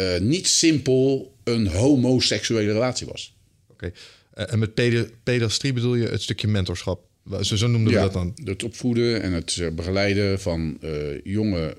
Uh, 0.00 0.18
niet 0.18 0.48
simpel 0.48 1.34
een 1.44 1.66
homoseksuele 1.66 2.72
relatie 2.72 3.06
was. 3.06 3.36
Oké. 3.68 3.92
Uh, 4.34 4.52
en 4.52 4.58
met 4.58 4.74
pedastrie 5.22 5.72
bedoel 5.72 5.94
je 5.94 6.08
het 6.08 6.22
stukje 6.22 6.48
mentorschap? 6.48 7.08
Zo, 7.40 7.56
zo 7.56 7.66
noemden 7.66 7.92
we 7.92 7.98
dat 7.98 8.12
dan? 8.12 8.34
Het 8.44 8.62
opvoeden 8.62 9.22
en 9.22 9.32
het 9.32 9.56
eh, 9.60 9.70
begeleiden 9.70 10.40
van 10.40 10.78
jonge 11.24 11.76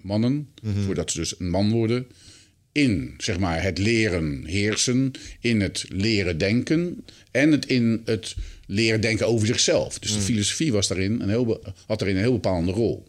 mannen, 0.00 0.32
mm 0.32 0.72
-hmm. 0.72 0.82
voordat 0.82 1.10
ze 1.10 1.18
dus 1.18 1.40
een 1.40 1.50
man 1.50 1.70
worden. 1.70 2.06
In 2.72 3.14
zeg 3.18 3.38
maar, 3.38 3.62
het 3.62 3.78
leren 3.78 4.44
heersen, 4.44 5.10
in 5.40 5.60
het 5.60 5.84
leren 5.88 6.38
denken 6.38 7.04
en 7.30 7.52
het 7.52 7.66
in 7.66 8.02
het 8.04 8.36
leren 8.66 9.00
denken 9.00 9.26
over 9.26 9.46
zichzelf. 9.46 9.98
Dus 9.98 10.10
de 10.10 10.16
mhm. 10.16 10.26
filosofie 10.26 10.72
was 10.72 10.88
daarin 10.88 11.20
een 11.20 11.28
heel, 11.28 11.62
had 11.86 11.98
daarin 11.98 12.16
een 12.16 12.22
heel 12.22 12.32
bepaalde 12.32 12.72
rol. 12.72 13.06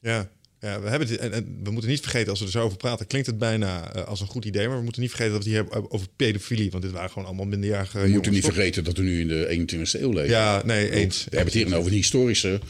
Ja, 0.00 0.30
ja, 0.60 0.80
we, 0.80 0.88
hebben 0.88 1.08
het, 1.08 1.18
en, 1.18 1.58
we 1.62 1.70
moeten 1.70 1.90
niet 1.90 2.00
vergeten, 2.00 2.30
als 2.30 2.38
we 2.38 2.44
er 2.44 2.50
zo 2.50 2.62
over 2.62 2.76
praten, 2.76 3.06
klinkt 3.06 3.26
het 3.26 3.38
bijna 3.38 3.96
uh, 3.96 4.04
als 4.04 4.20
een 4.20 4.26
goed 4.26 4.44
idee. 4.44 4.68
Maar 4.68 4.76
we 4.76 4.82
moeten 4.82 5.02
niet 5.02 5.10
vergeten 5.10 5.34
dat 5.34 5.44
we 5.44 5.50
het 5.50 5.58
hier 5.58 5.72
hebben 5.72 5.90
over 5.90 6.06
pedofilie. 6.16 6.70
Want 6.70 6.82
dit 6.82 6.92
waren 6.92 7.10
gewoon 7.10 7.26
allemaal 7.26 7.46
minderjarige 7.46 8.00
We 8.00 8.08
moeten 8.08 8.32
niet 8.32 8.44
vergeten 8.44 8.84
dat 8.84 8.96
we 8.96 9.02
nu 9.02 9.20
in 9.20 9.28
de 9.28 9.66
21ste 9.76 10.00
eeuw 10.00 10.12
leven. 10.12 10.30
Ja, 10.30 10.62
nee, 10.64 10.90
eens. 10.90 11.24
We 11.30 11.36
hebben 11.36 11.54
het 11.54 11.62
hier 11.62 11.76
over 11.76 11.90
een 11.90 11.96
historische 11.96 12.60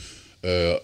uh, 0.40 0.68
uh, 0.70 0.76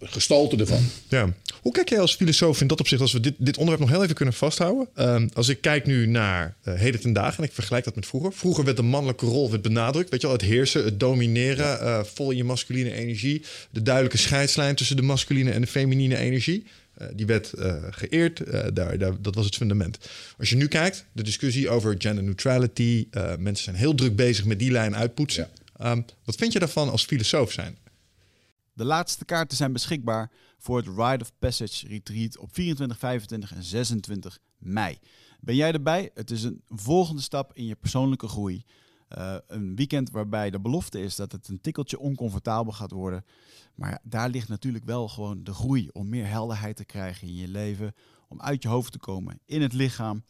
gestalte 0.00 0.56
ervan. 0.56 0.82
Ja. 1.08 1.34
Hoe 1.60 1.72
kijk 1.72 1.88
jij 1.88 2.00
als 2.00 2.14
filosoof 2.14 2.60
in 2.60 2.66
dat 2.66 2.80
opzicht, 2.80 3.00
als 3.00 3.12
we 3.12 3.20
dit, 3.20 3.34
dit 3.38 3.56
onderwerp 3.56 3.80
nog 3.80 3.90
heel 3.90 4.02
even 4.02 4.14
kunnen 4.14 4.34
vasthouden? 4.34 4.88
Uh, 4.96 5.22
als 5.32 5.48
ik 5.48 5.60
kijk 5.60 5.86
nu 5.86 6.06
naar 6.06 6.56
heden 6.62 7.00
ten 7.00 7.12
dagen 7.12 7.38
en 7.38 7.44
ik 7.44 7.52
vergelijk 7.52 7.84
dat 7.84 7.94
met 7.94 8.06
vroeger. 8.06 8.32
Vroeger 8.32 8.64
werd 8.64 8.76
de 8.76 8.82
mannelijke 8.82 9.26
rol 9.26 9.50
werd 9.50 9.62
benadrukt. 9.62 10.10
Weet 10.10 10.20
je 10.20 10.26
wel, 10.26 10.36
het 10.36 10.46
heersen, 10.46 10.84
het 10.84 11.00
domineren, 11.00 12.06
vol 12.06 12.30
in 12.30 12.36
je 12.36 12.44
masculine 12.44 12.92
energie. 12.92 13.42
De 13.70 13.82
duidelijke 13.82 14.18
scheidslijn 14.18 14.74
tussen 14.74 14.96
de 14.96 15.02
masculine 15.02 15.50
en 15.50 15.60
de 15.60 15.66
feminine 15.66 16.16
energie. 16.16 16.66
die 17.12 17.26
werd 17.26 17.52
geëerd, 17.90 18.42
daar, 18.74 18.98
daar, 18.98 19.22
dat 19.22 19.34
was 19.34 19.44
het 19.44 19.56
fundament. 19.56 19.98
Als 20.38 20.50
je 20.50 20.56
nu 20.56 20.68
kijkt, 20.68 21.04
de 21.12 21.22
discussie 21.22 21.68
over 21.68 21.94
gender 21.98 22.24
neutrality. 22.24 23.06
mensen 23.38 23.64
zijn 23.64 23.76
heel 23.76 23.94
druk 23.94 24.16
bezig 24.16 24.44
met 24.44 24.58
die 24.58 24.70
lijn 24.70 24.96
uitpoetsen. 24.96 25.48
Ja. 25.78 25.90
Um, 25.90 26.04
wat 26.24 26.34
vind 26.34 26.52
je 26.52 26.58
daarvan 26.58 26.90
als 26.90 27.04
filosoof 27.04 27.52
zijn? 27.52 27.76
De 28.76 28.84
laatste 28.84 29.24
kaarten 29.24 29.56
zijn 29.56 29.72
beschikbaar 29.72 30.30
voor 30.58 30.76
het 30.76 30.86
Ride 30.86 31.24
of 31.24 31.32
Passage 31.38 31.88
Retreat 31.88 32.38
op 32.38 32.54
24, 32.54 32.98
25 32.98 33.54
en 33.54 33.62
26 33.62 34.38
mei. 34.58 34.98
Ben 35.40 35.54
jij 35.54 35.72
erbij? 35.72 36.10
Het 36.14 36.30
is 36.30 36.42
een 36.42 36.62
volgende 36.68 37.22
stap 37.22 37.54
in 37.54 37.64
je 37.64 37.74
persoonlijke 37.74 38.28
groei. 38.28 38.64
Uh, 39.18 39.36
een 39.46 39.76
weekend 39.76 40.10
waarbij 40.10 40.50
de 40.50 40.60
belofte 40.60 41.02
is 41.02 41.16
dat 41.16 41.32
het 41.32 41.48
een 41.48 41.60
tikkeltje 41.60 41.98
oncomfortabel 41.98 42.72
gaat 42.72 42.90
worden. 42.90 43.24
Maar 43.74 44.00
daar 44.02 44.28
ligt 44.28 44.48
natuurlijk 44.48 44.84
wel 44.84 45.08
gewoon 45.08 45.44
de 45.44 45.54
groei 45.54 45.88
om 45.92 46.08
meer 46.08 46.26
helderheid 46.26 46.76
te 46.76 46.84
krijgen 46.84 47.28
in 47.28 47.34
je 47.34 47.48
leven. 47.48 47.94
Om 48.28 48.40
uit 48.40 48.62
je 48.62 48.68
hoofd 48.68 48.92
te 48.92 48.98
komen, 48.98 49.40
in 49.44 49.62
het 49.62 49.72
lichaam. 49.72 50.24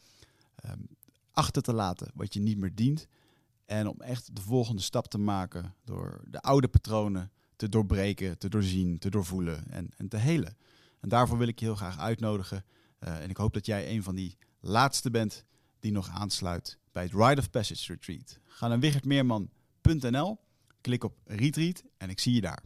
Um, 0.70 0.88
achter 1.30 1.62
te 1.62 1.72
laten 1.72 2.10
wat 2.14 2.34
je 2.34 2.40
niet 2.40 2.58
meer 2.58 2.74
dient. 2.74 3.06
En 3.64 3.88
om 3.88 4.00
echt 4.00 4.36
de 4.36 4.42
volgende 4.42 4.82
stap 4.82 5.06
te 5.06 5.18
maken 5.18 5.74
door 5.84 6.20
de 6.30 6.40
oude 6.40 6.68
patronen 6.68 7.30
te 7.56 7.68
doorbreken, 7.68 8.38
te 8.38 8.48
doorzien, 8.48 8.98
te 8.98 9.10
doorvoelen 9.10 9.70
en, 9.70 9.88
en 9.96 10.08
te 10.08 10.16
helen. 10.16 10.56
En 11.00 11.08
daarvoor 11.08 11.38
wil 11.38 11.48
ik 11.48 11.58
je 11.58 11.64
heel 11.64 11.74
graag 11.74 11.98
uitnodigen. 11.98 12.64
Uh, 13.04 13.22
en 13.22 13.30
ik 13.30 13.36
hoop 13.36 13.54
dat 13.54 13.66
jij 13.66 13.90
een 13.90 14.02
van 14.02 14.14
die 14.14 14.36
laatste 14.60 15.10
bent 15.10 15.44
die 15.80 15.92
nog 15.92 16.08
aansluit 16.08 16.78
bij 16.92 17.02
het 17.02 17.12
Ride 17.12 17.40
of 17.40 17.50
Passage 17.50 17.92
Retreat. 17.92 18.38
Ga 18.44 18.68
naar 18.68 18.80
wichertmeerman.nl, 18.80 20.38
klik 20.80 21.04
op 21.04 21.16
Retreat 21.24 21.82
en 21.96 22.10
ik 22.10 22.18
zie 22.18 22.34
je 22.34 22.40
daar. 22.40 22.62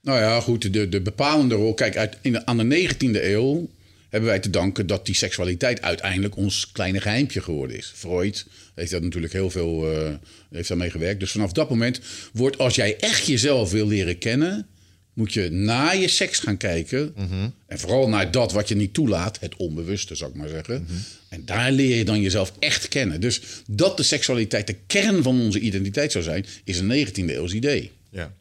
Nou 0.00 0.18
ja, 0.18 0.40
goed, 0.40 0.72
de, 0.72 0.88
de 0.88 1.02
bepalende 1.02 1.54
rol. 1.54 1.74
Kijk, 1.74 1.96
uit, 1.96 2.18
in 2.22 2.32
de, 2.32 2.46
aan 2.46 2.56
de 2.56 2.88
19e 2.88 3.22
eeuw 3.22 3.68
hebben 4.10 4.30
wij 4.30 4.38
te 4.38 4.50
danken 4.50 4.86
dat 4.86 5.06
die 5.06 5.14
seksualiteit 5.14 5.82
uiteindelijk 5.82 6.36
ons 6.36 6.72
kleine 6.72 7.00
geheimpje 7.00 7.40
geworden 7.40 7.76
is. 7.76 7.92
Freud 7.94 8.46
heeft 8.74 8.90
daar 8.90 9.02
natuurlijk 9.02 9.32
heel 9.32 9.50
veel 9.50 9.92
uh, 9.92 10.14
heeft 10.50 10.68
daarmee 10.68 10.90
gewerkt. 10.90 11.20
Dus 11.20 11.30
vanaf 11.30 11.52
dat 11.52 11.70
moment 11.70 12.00
wordt, 12.32 12.58
als 12.58 12.74
jij 12.74 12.96
echt 12.96 13.26
jezelf 13.26 13.70
wil 13.70 13.86
leren 13.86 14.18
kennen, 14.18 14.66
moet 15.12 15.32
je 15.32 15.50
na 15.50 15.90
je 15.90 16.08
seks 16.08 16.38
gaan 16.38 16.56
kijken. 16.56 17.12
Mhm. 17.16 17.48
En 17.66 17.78
vooral 17.78 18.08
naar 18.08 18.30
dat 18.30 18.52
wat 18.52 18.68
je 18.68 18.76
niet 18.76 18.94
toelaat, 18.94 19.40
het 19.40 19.56
onbewuste 19.56 20.14
zou 20.14 20.30
ik 20.30 20.36
maar 20.36 20.48
zeggen. 20.48 20.82
Mhm. 20.82 20.92
En 21.28 21.44
daar 21.44 21.72
leer 21.72 21.96
je 21.96 22.04
dan 22.04 22.20
jezelf 22.20 22.52
echt 22.58 22.88
kennen. 22.88 23.20
Dus 23.20 23.40
dat 23.66 23.96
de 23.96 24.02
seksualiteit 24.02 24.66
de 24.66 24.76
kern 24.86 25.22
van 25.22 25.40
onze 25.40 25.60
identiteit 25.60 26.12
zou 26.12 26.24
zijn, 26.24 26.46
is 26.64 26.78
een 26.78 27.06
19e 27.06 27.34
eeuws 27.34 27.52
idee. 27.52 27.90
Ja. 28.10 28.34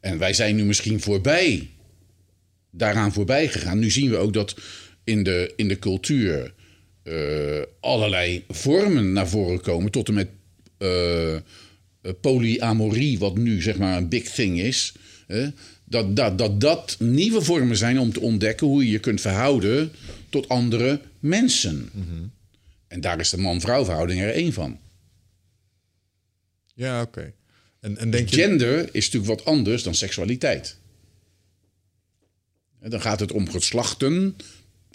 En 0.00 0.18
wij 0.18 0.32
zijn 0.32 0.56
nu 0.56 0.64
misschien 0.64 1.00
voorbij 1.00 1.68
daaraan 2.76 3.12
voorbij 3.12 3.48
gegaan. 3.48 3.78
Nu 3.78 3.90
zien 3.90 4.10
we 4.10 4.16
ook 4.16 4.32
dat 4.32 4.56
in 5.04 5.22
de, 5.22 5.52
in 5.56 5.68
de 5.68 5.78
cultuur 5.78 6.54
uh, 7.04 7.62
allerlei 7.80 8.44
vormen 8.48 9.12
naar 9.12 9.28
voren 9.28 9.60
komen. 9.60 9.90
Tot 9.90 10.08
en 10.08 10.14
met 10.14 10.28
uh, 10.78 11.36
polyamorie, 12.20 13.18
wat 13.18 13.36
nu 13.36 13.62
zeg 13.62 13.78
maar 13.78 13.96
een 13.96 14.08
big 14.08 14.30
thing 14.30 14.60
is. 14.60 14.94
dat, 15.84 16.16
dat, 16.16 16.38
dat 16.38 16.60
dat 16.60 16.96
nieuwe 16.98 17.42
vormen 17.42 17.76
zijn 17.76 17.98
om 17.98 18.12
te 18.12 18.20
ontdekken 18.20 18.66
hoe 18.66 18.84
je 18.84 18.90
je 18.90 18.98
kunt 18.98 19.20
verhouden 19.20 19.92
tot 20.28 20.48
andere 20.48 21.00
mensen. 21.18 21.90
Mm 21.92 22.04
-hmm. 22.08 22.30
En 22.88 23.00
daar 23.00 23.20
is 23.20 23.30
de 23.30 23.38
man-vrouw 23.38 23.84
verhouding 23.84 24.20
er 24.20 24.32
één 24.32 24.52
van. 24.52 24.78
Ja, 26.74 27.02
oké. 27.02 27.32
En, 27.80 27.98
en 27.98 28.10
denk 28.10 28.28
je... 28.28 28.36
Gender 28.36 28.88
is 28.92 29.04
natuurlijk 29.04 29.38
wat 29.38 29.44
anders 29.44 29.82
dan 29.82 29.94
seksualiteit. 29.94 30.76
En 32.80 32.90
Dan 32.90 33.00
gaat 33.00 33.20
het 33.20 33.32
om 33.32 33.50
geslachten, 33.50 34.36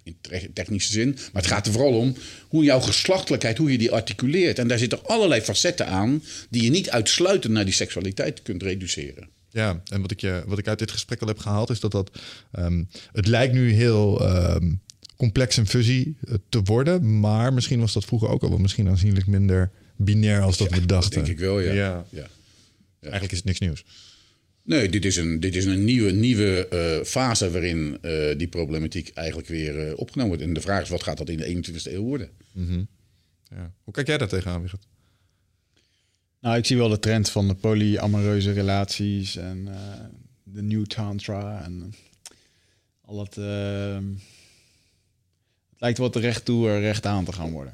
in 0.04 0.16
te- 0.22 0.50
technische 0.54 0.92
zin. 0.92 1.10
Maar 1.10 1.42
het 1.42 1.52
gaat 1.52 1.66
er 1.68 1.72
vooral 1.74 1.94
om 1.98 2.16
hoe 2.48 2.64
jouw 2.64 2.80
geslachtelijkheid, 2.80 3.58
hoe 3.58 3.72
je 3.72 3.78
die 3.78 3.92
articuleert. 3.92 4.60
En 4.60 4.68
daar 4.68 4.78
zitten 4.80 5.06
allerlei 5.06 5.42
facetten 5.42 5.88
aan 5.88 6.24
die 6.50 6.64
je 6.64 6.70
niet 6.70 6.90
uitsluitend 6.90 7.54
naar 7.54 7.66
die 7.66 7.74
seksualiteit 7.74 8.42
kunt 8.42 8.64
reduceren. 8.64 9.30
Ja, 9.50 9.82
en 9.92 10.02
wat 10.02 10.12
ik, 10.12 10.20
je, 10.22 10.44
wat 10.46 10.58
ik 10.58 10.68
uit 10.68 10.80
dit 10.80 10.92
gesprek 10.92 11.22
al 11.22 11.28
heb 11.28 11.38
gehaald 11.40 11.70
is 11.70 11.80
dat 11.80 11.92
dat... 11.92 12.12
ehm, 12.52 12.84
het 13.12 13.28
lijkt 13.28 13.54
nu 13.54 13.72
heel 13.72 14.28
ehm, 14.28 14.72
complex 15.16 15.58
en 15.58 15.68
fuzzy 15.68 16.14
eh, 16.28 16.34
te 16.50 16.62
worden. 16.62 17.20
Maar 17.20 17.54
misschien 17.54 17.80
was 17.80 17.94
dat 17.94 18.06
vroeger 18.06 18.30
ook 18.30 18.44
al 18.44 18.50
wel 18.50 18.58
misschien 18.58 18.88
aanzienlijk 18.88 19.28
minder 19.28 19.72
binair 19.96 20.42
als 20.42 20.58
dat 20.58 20.70
we 20.70 20.86
dachten. 20.86 21.12
denk 21.12 21.28
ik 21.28 21.40
wel, 21.40 21.60
ja. 21.60 21.72
ja. 21.74 22.06
Ja. 22.10 22.28
Eigenlijk 23.02 23.32
is 23.32 23.38
het 23.38 23.48
niks 23.48 23.60
nieuws. 23.60 23.84
Nee, 24.64 24.90
dit 24.90 25.06
is 25.06 25.16
een, 25.16 25.40
dit 25.40 25.56
is 25.56 25.66
een 25.66 25.84
nieuwe, 25.84 26.12
nieuwe 26.12 26.68
eh, 26.68 27.04
fase 27.06 27.52
waarin 27.52 27.98
eh, 28.02 28.38
die 28.38 28.48
problematiek 28.48 29.10
eigenlijk 29.14 29.48
weer 29.48 29.88
eh, 29.88 29.94
opgenomen 29.98 30.32
wordt. 30.32 30.48
En 30.48 30.54
de 30.54 30.62
vraag 30.62 30.82
is, 30.82 30.90
wat 30.90 31.04
gaat 31.04 31.18
dat 31.18 31.30
in 31.30 31.38
de 31.38 31.72
21ste 31.72 31.92
eeuw 31.92 32.04
worden? 32.04 32.30
Ja. 33.50 33.74
Hoe 33.84 33.94
kijk 33.94 34.08
jij 34.08 34.18
daar 34.18 34.28
tegenaan, 34.28 34.62
Wigert? 34.62 34.88
Nou, 36.40 36.58
ik 36.58 36.66
zie 36.66 36.78
wel 36.78 36.90
de 36.90 37.00
trend 37.00 37.30
van 37.30 37.48
de 37.48 37.54
polyamoreuze 37.56 38.52
relaties 38.52 39.36
en 39.36 39.68
eh, 39.68 40.06
de 40.44 40.62
new 40.62 40.86
tantra 40.86 41.64
en 41.64 41.94
al 43.02 43.18
dat. 43.18 43.38
eh, 43.38 43.96
het 45.72 45.80
lijkt 45.80 45.98
wel 45.98 46.10
terecht 46.10 46.46
toe 46.46 46.68
er 46.70 46.80
recht 46.80 47.06
aan 47.06 47.26
te 47.26 47.34
gaan 47.34 47.52
worden. 47.52 47.74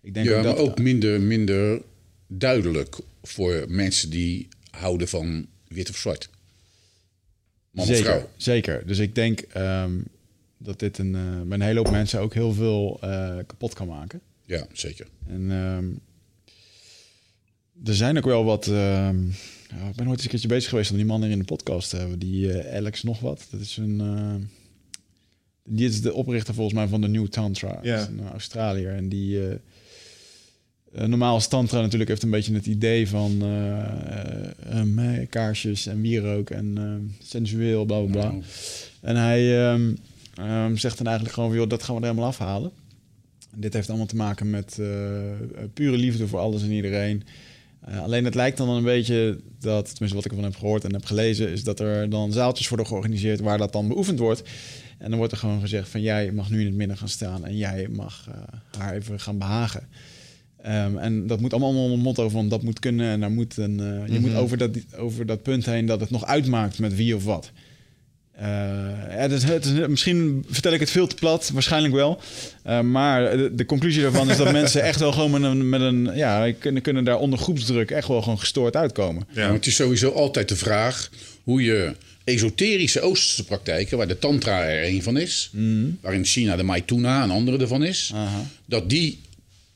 Ik 0.00 0.14
denk 0.14 0.26
Ja, 0.26 0.36
ook 0.36 0.44
maar 0.44 0.54
dat, 0.54 0.58
ook 0.68 0.78
minder, 0.78 1.20
minder 1.20 1.82
duidelijk 2.26 2.96
voor 3.22 3.64
mensen 3.68 4.10
die 4.10 4.48
houden 4.70 5.08
van 5.08 5.46
wit 5.76 5.90
of 5.90 5.96
zwart. 5.96 6.28
Man 7.70 7.84
of 7.84 7.90
zeker, 7.94 8.04
vrouw. 8.12 8.30
zeker. 8.36 8.86
Dus 8.86 8.98
ik 8.98 9.14
denk 9.14 9.40
ehm, 9.40 9.92
dat 10.58 10.78
dit 10.78 10.98
een, 10.98 11.14
eh, 11.14 11.40
bij 11.42 11.56
een 11.56 11.60
hele 11.64 11.78
hoop 11.78 11.90
mensen 11.90 12.20
ook 12.20 12.34
heel 12.34 12.52
veel 12.52 12.98
eh, 13.00 13.36
kapot 13.46 13.74
kan 13.74 13.86
maken. 13.88 14.20
Ja, 14.44 14.66
zeker. 14.72 15.06
En 15.28 15.50
ehm, 15.50 15.84
er 17.88 17.94
zijn 17.94 18.16
ook 18.16 18.24
wel 18.24 18.44
wat. 18.44 18.66
ehm, 18.66 19.26
ja, 19.68 19.88
ik 19.88 19.94
ben 19.96 20.06
ooit 20.06 20.14
eens 20.16 20.22
een 20.24 20.30
keertje 20.30 20.48
bezig 20.48 20.68
geweest 20.70 20.90
om 20.90 20.96
die 20.96 21.06
man 21.06 21.22
hier 21.22 21.30
in 21.30 21.38
de 21.38 21.44
podcast 21.44 21.90
te 21.90 21.96
hebben. 21.96 22.18
Die 22.18 22.52
eh, 22.52 22.76
Alex 22.76 23.02
nog 23.02 23.20
wat. 23.20 23.46
Dat 23.50 23.60
is 23.60 23.76
een. 23.76 24.00
eh, 24.00 24.34
die 25.68 25.88
is 25.88 26.02
de 26.02 26.12
oprichter 26.14 26.54
volgens 26.54 26.76
mij 26.76 26.88
van 26.88 27.00
de 27.00 27.08
New 27.08 27.26
Tantra. 27.26 27.78
Ja. 27.82 28.06
Een 28.08 28.28
Australiër. 28.28 28.94
En 28.94 29.08
die. 29.08 29.40
Eh, 30.96 31.06
normaal 31.06 31.36
is 31.36 31.46
Tantra 31.46 31.80
natuurlijk 31.80 32.10
heeft 32.10 32.22
een 32.22 32.30
beetje 32.30 32.54
het 32.54 32.66
idee 32.66 33.08
van 33.08 33.42
eh, 33.42 35.20
eh, 35.20 35.28
kaarsjes 35.28 35.86
en 35.86 36.00
wierook 36.00 36.50
en 36.50 37.14
sensueel, 37.22 37.84
bla 37.84 38.00
bla 38.00 38.10
bla. 38.10 38.34
En 39.00 39.16
hij 39.16 39.68
ehm, 39.68 39.94
ehm, 40.34 40.76
zegt 40.76 40.96
dan 40.96 41.06
eigenlijk 41.06 41.34
gewoon, 41.34 41.50
van, 41.50 41.58
joh, 41.58 41.68
dat 41.68 41.82
gaan 41.82 41.94
we 41.94 42.00
er 42.00 42.06
helemaal 42.06 42.28
afhalen. 42.28 42.70
En 43.50 43.60
dit 43.60 43.72
heeft 43.72 43.88
allemaal 43.88 44.06
te 44.06 44.16
maken 44.16 44.50
met 44.50 44.74
pure 45.74 45.96
liefde 45.96 46.28
voor 46.28 46.38
alles 46.38 46.62
en 46.62 46.72
iedereen. 46.72 47.22
Alleen 48.02 48.24
het 48.24 48.34
lijkt 48.34 48.56
dan 48.56 48.68
een 48.68 48.84
beetje 48.84 49.38
dat, 49.60 49.84
tenminste 49.88 50.14
wat 50.16 50.24
ik 50.24 50.30
ervan 50.30 50.50
heb 50.50 50.56
gehoord 50.56 50.84
en 50.84 50.92
heb 50.92 51.04
gelezen, 51.04 51.50
is 51.50 51.64
dat 51.64 51.80
er 51.80 52.10
dan 52.10 52.32
zaaltjes 52.32 52.68
worden 52.68 52.86
georganiseerd 52.86 53.40
waar 53.40 53.58
dat 53.58 53.72
dan 53.72 53.88
beoefend 53.88 54.18
wordt. 54.18 54.42
En 54.98 55.08
dan 55.08 55.18
wordt 55.18 55.32
er 55.32 55.38
gewoon 55.38 55.60
gezegd 55.60 55.88
van 55.88 56.00
jij 56.00 56.32
mag 56.32 56.50
nu 56.50 56.60
in 56.60 56.66
het 56.66 56.74
midden 56.74 56.96
gaan 56.96 57.08
staan 57.08 57.44
en 57.44 57.56
jij 57.56 57.88
mag 57.88 58.28
haar 58.78 58.94
even 58.94 59.20
gaan 59.20 59.38
behagen. 59.38 59.88
Ehm, 60.66 60.96
en 60.96 61.26
dat 61.26 61.40
moet 61.40 61.52
allemaal 61.52 61.70
onder 61.70 61.90
het 61.90 62.02
motto 62.02 62.28
van 62.28 62.48
dat 62.48 62.62
moet 62.62 62.78
kunnen 62.78 63.10
en 63.10 63.20
daar 63.20 63.30
moet 63.30 63.56
een, 63.56 63.80
eh, 63.80 64.14
je 64.14 64.20
moet 64.20 64.34
over 64.34 64.58
dat, 64.58 64.70
over 64.96 65.26
dat 65.26 65.42
punt 65.42 65.66
heen 65.66 65.86
dat 65.86 66.00
het 66.00 66.10
nog 66.10 66.24
uitmaakt 66.24 66.78
met 66.78 66.96
wie 66.96 67.16
of 67.16 67.24
wat. 67.24 67.50
Eh, 68.32 68.46
ja, 69.08 69.16
het 69.16 69.32
is, 69.32 69.42
het 69.42 69.64
is, 69.64 69.86
misschien 69.86 70.44
vertel 70.48 70.72
ik 70.72 70.80
het 70.80 70.90
veel 70.90 71.06
te 71.06 71.14
plat, 71.14 71.50
waarschijnlijk 71.52 71.94
wel. 71.94 72.20
Eh, 72.62 72.80
maar 72.80 73.36
de, 73.36 73.54
de 73.54 73.64
conclusie 73.64 74.02
daarvan 74.02 74.30
is 74.30 74.36
dat 74.36 74.52
mensen 74.62 74.82
echt 74.82 75.00
wel 75.00 75.12
gewoon 75.12 75.30
met 75.30 75.42
een, 75.42 75.68
met 75.68 75.80
een 75.80 76.10
ja, 76.14 76.52
kunnen, 76.58 76.82
kunnen 76.82 77.04
daar 77.04 77.18
onder 77.18 77.38
groepsdruk 77.38 77.90
echt 77.90 78.08
wel 78.08 78.22
gewoon 78.22 78.38
gestoord 78.38 78.76
uitkomen. 78.76 79.26
Ja. 79.32 79.44
maar 79.44 79.54
het 79.54 79.66
is 79.66 79.74
sowieso 79.74 80.10
altijd 80.10 80.48
de 80.48 80.56
vraag 80.56 81.10
hoe 81.42 81.62
je 81.62 81.94
esoterische 82.24 83.00
Oosterse 83.00 83.44
praktijken, 83.44 83.96
waar 83.96 84.08
de 84.08 84.18
Tantra 84.18 84.64
er 84.64 84.88
een 84.88 85.02
van 85.02 85.18
is, 85.18 85.50
waarin 86.00 86.24
China 86.24 86.56
de 86.56 86.62
Maituna 86.62 87.22
een 87.22 87.30
andere 87.30 87.58
ervan 87.58 87.84
is, 87.84 88.10
Aha. 88.14 88.46
dat 88.64 88.90
die 88.90 89.18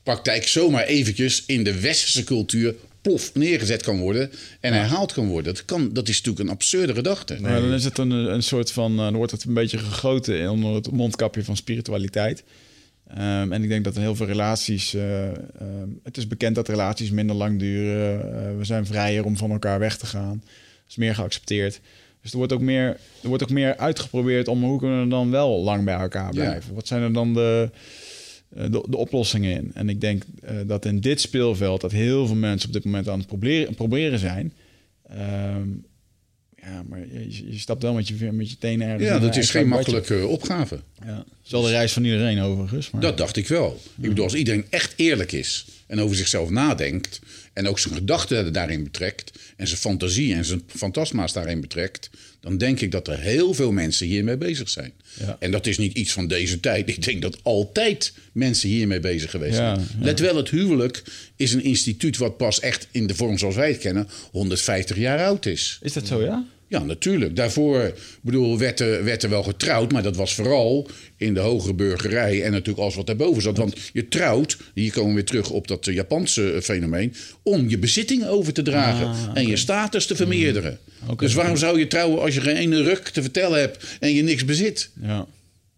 praktijk 0.03 0.47
zomaar 0.47 0.83
eventjes 0.83 1.43
in 1.45 1.63
de 1.63 1.81
westerse 1.81 2.23
cultuur 2.23 2.75
plof 3.01 3.33
neergezet 3.33 3.83
kan 3.83 3.99
worden 3.99 4.31
en 4.59 4.73
herhaald 4.73 5.13
kan 5.13 5.27
worden. 5.27 5.53
Dat, 5.53 5.65
kan, 5.65 5.93
dat 5.93 6.07
is 6.07 6.17
natuurlijk 6.17 6.45
een 6.45 6.55
absurde 6.55 6.93
gedachte. 6.93 7.37
Maar 7.39 7.61
dan 7.61 7.73
is 7.73 7.83
het 7.83 7.97
een, 7.97 8.11
een 8.11 8.43
soort 8.43 8.71
van, 8.71 8.91
eh, 8.91 8.97
dan 8.97 9.15
wordt 9.15 9.31
het 9.31 9.43
een 9.43 9.53
beetje 9.53 9.77
gegoten 9.77 10.49
onder 10.49 10.73
het 10.73 10.91
mondkapje 10.91 11.43
van 11.43 11.55
spiritualiteit. 11.55 12.43
Ehm, 13.07 13.51
en 13.51 13.63
ik 13.63 13.69
denk 13.69 13.83
dat 13.83 13.95
in 13.95 14.01
heel 14.01 14.15
veel 14.15 14.25
relaties, 14.25 14.93
eh, 14.93 15.27
ehm, 15.27 15.89
het 16.03 16.17
is 16.17 16.27
bekend 16.27 16.55
dat 16.55 16.67
relaties 16.67 17.11
minder 17.11 17.35
lang 17.35 17.59
duren. 17.59 18.33
Eh, 18.33 18.57
we 18.57 18.63
zijn 18.63 18.85
vrijer 18.85 19.25
om 19.25 19.37
van 19.37 19.51
elkaar 19.51 19.79
weg 19.79 19.97
te 19.97 20.05
gaan. 20.05 20.41
Dat 20.43 20.89
is 20.89 20.95
meer 20.95 21.15
geaccepteerd. 21.15 21.79
Dus 22.21 22.31
er 22.31 22.37
wordt 22.37 22.53
ook 22.53 22.61
meer, 22.61 22.87
er 23.21 23.27
wordt 23.27 23.43
ook 23.43 23.49
meer 23.49 23.77
uitgeprobeerd 23.77 24.47
om 24.47 24.63
hoe 24.63 24.79
kunnen 24.79 25.03
we 25.03 25.09
dan 25.09 25.31
wel 25.31 25.61
lang 25.63 25.83
bij 25.85 25.95
elkaar 25.95 26.29
blijven. 26.29 26.73
Wat 26.73 26.87
zijn 26.87 27.01
er 27.01 27.13
dan 27.13 27.33
de, 27.33 27.69
de, 28.53 28.85
de 28.89 28.97
oplossingen 28.97 29.55
in? 29.55 29.71
En 29.73 29.89
ik 29.89 30.01
denk 30.01 30.23
eh, 30.41 30.55
dat 30.65 30.85
in 30.85 30.99
dit 30.99 31.21
speelveld 31.21 31.81
dat 31.81 31.91
heel 31.91 32.27
veel 32.27 32.35
mensen 32.35 32.67
op 32.67 32.73
dit 32.73 32.83
moment 32.83 33.09
aan 33.09 33.17
het 33.17 33.27
proberen, 33.27 33.75
proberen 33.75 34.19
zijn. 34.19 34.53
Ehm, 35.09 35.69
ja, 36.55 36.83
maar 36.89 36.99
je, 36.99 37.51
je 37.51 37.59
stapt 37.59 37.81
wel 37.81 37.93
met 37.93 38.07
je, 38.07 38.31
met 38.31 38.49
je 38.49 38.57
tenen 38.57 38.87
ergens. 38.87 39.09
Ja, 39.09 39.19
dat 39.19 39.35
is 39.35 39.49
geen 39.49 39.67
makkelijke 39.67 40.27
opgave. 40.27 40.79
Ja. 41.05 41.15
Dat 41.15 41.25
is 41.45 41.51
wel 41.51 41.61
de 41.61 41.69
reis 41.69 41.91
van 41.93 42.03
iedereen 42.03 42.39
overigens. 42.41 42.89
Maar... 42.89 43.01
Dat 43.01 43.17
dacht 43.17 43.37
ik 43.37 43.47
wel. 43.47 43.81
Ik 44.01 44.09
bedoel, 44.09 44.23
als 44.23 44.33
iedereen 44.33 44.65
echt 44.69 44.93
eerlijk 44.95 45.31
is 45.31 45.65
en 45.87 45.99
over 45.99 46.15
zichzelf 46.15 46.49
nadenkt 46.49 47.19
en 47.53 47.67
ook 47.67 47.79
zijn 47.79 47.93
gedachten 47.93 48.53
daarin 48.53 48.83
betrekt 48.83 49.31
en 49.57 49.67
zijn 49.67 49.79
fantasie 49.79 50.33
en 50.33 50.45
zijn 50.45 50.61
fantasma's 50.67 51.33
daarin 51.33 51.61
betrekt, 51.61 52.09
dan 52.39 52.57
denk 52.57 52.79
ik 52.79 52.91
dat 52.91 53.07
er 53.07 53.19
heel 53.19 53.53
veel 53.53 53.71
mensen 53.71 54.07
hiermee 54.07 54.37
bezig 54.37 54.69
zijn. 54.69 54.91
Ja. 55.19 55.37
En 55.39 55.51
dat 55.51 55.65
is 55.67 55.77
niet 55.77 55.93
iets 55.93 56.11
van 56.11 56.27
deze 56.27 56.59
tijd. 56.59 56.89
Ik 56.89 57.03
denk 57.03 57.21
dat 57.21 57.37
altijd 57.43 58.13
mensen 58.31 58.69
hiermee 58.69 58.99
bezig 58.99 59.31
geweest 59.31 59.57
Ja, 59.57 59.75
zijn. 59.75 59.87
ja. 59.99 60.05
Let 60.05 60.19
wel, 60.19 60.35
het 60.35 60.49
huwelijk 60.49 61.03
is 61.35 61.53
een 61.53 61.63
instituut 61.63 62.17
wat 62.17 62.37
pas 62.37 62.59
echt 62.59 62.87
in 62.91 63.07
de 63.07 63.15
vorm 63.15 63.37
zoals 63.37 63.55
wij 63.55 63.67
het 63.69 63.77
kennen 63.77 64.07
150 64.31 64.97
jaar 64.97 65.23
oud 65.25 65.45
is. 65.45 65.79
Is 65.81 65.93
dat 65.93 66.07
zo, 66.07 66.21
ja? 66.21 66.45
Ja, 66.71 66.83
natuurlijk. 66.83 67.35
Daarvoor 67.35 67.93
bedoel, 68.21 68.57
werd, 68.57 68.79
er, 68.79 69.03
werd 69.03 69.23
er 69.23 69.29
wel 69.29 69.43
getrouwd, 69.43 69.91
maar 69.91 70.03
dat 70.03 70.15
was 70.15 70.33
vooral 70.33 70.89
in 71.17 71.33
de 71.33 71.39
hogere 71.39 71.73
burgerij 71.73 72.43
en 72.43 72.51
natuurlijk 72.51 72.79
alles 72.79 72.95
wat 72.95 73.07
daarboven 73.07 73.41
zat. 73.41 73.57
Want 73.57 73.77
je 73.93 74.07
trouwt, 74.07 74.57
hier 74.73 74.91
komen 74.91 75.09
we 75.09 75.15
weer 75.15 75.25
terug 75.25 75.49
op 75.49 75.67
dat 75.67 75.87
eh, 75.87 75.93
Japanse 75.93 76.51
eh, 76.51 76.61
fenomeen, 76.61 77.13
om 77.43 77.69
je 77.69 77.77
bezittingen 77.77 78.29
over 78.29 78.53
te 78.53 78.61
dragen 78.61 79.07
Ah, 79.07 79.31
en 79.33 79.47
je 79.47 79.57
status 79.57 80.05
te 80.05 80.15
vermeerderen. 80.15 80.79
Oké. 81.07 81.25
Dus 81.25 81.33
waarom 81.33 81.57
zou 81.57 81.79
je 81.79 81.87
trouwen 81.87 82.21
als 82.21 82.33
je 82.33 82.41
geen 82.41 82.55
ene 82.55 82.83
ruk 82.83 83.07
te 83.07 83.21
vertellen 83.21 83.59
hebt 83.59 83.85
en 83.99 84.13
je 84.13 84.23
niks 84.23 84.45
bezit? 84.45 84.89
Ja. 85.01 85.27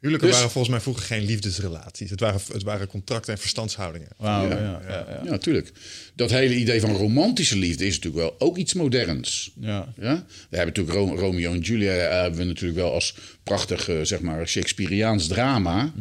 Huwelijken 0.03 0.29
Dus- 0.29 0.37
waren 0.37 0.51
volgens 0.53 0.73
mij 0.73 0.83
vroeger 0.83 1.03
geen 1.05 1.25
liefdesrelaties. 1.25 2.09
Het 2.09 2.19
waren, 2.19 2.41
het 2.51 2.63
waren 2.63 2.87
contracten 2.87 3.33
en 3.33 3.39
verstandshoudingen. 3.39 4.07
Ja, 4.19 4.41
ja, 4.41 4.49
ja, 4.49 4.81
ja. 4.87 5.05
Ja, 5.23 5.29
natuurlijk. 5.29 5.71
Dat 6.15 6.29
hele 6.29 6.55
idee 6.55 6.81
van 6.81 6.91
romantische 6.95 7.57
liefde 7.57 7.85
is 7.85 7.95
natuurlijk 7.95 8.23
wel 8.23 8.35
ook 8.47 8.57
iets 8.57 8.73
moderns. 8.73 9.51
Ja. 9.59 9.93
Ja? 9.99 10.25
We 10.49 10.57
hebben 10.57 10.73
natuurlijk 10.75 10.97
Ro- 10.97 11.15
Romeo 11.15 11.51
en 11.53 11.59
Julia 11.59 11.93
eh, 11.93 12.21
hebben 12.21 12.39
we 12.39 12.45
natuurlijk 12.45 12.79
wel 12.79 12.93
als 12.93 13.15
prachtig 13.43 13.89
eh, 13.89 13.95
zeg 14.01 14.19
maar 14.19 14.47
Shakespeareaans 14.47 15.27
drama. 15.27 15.93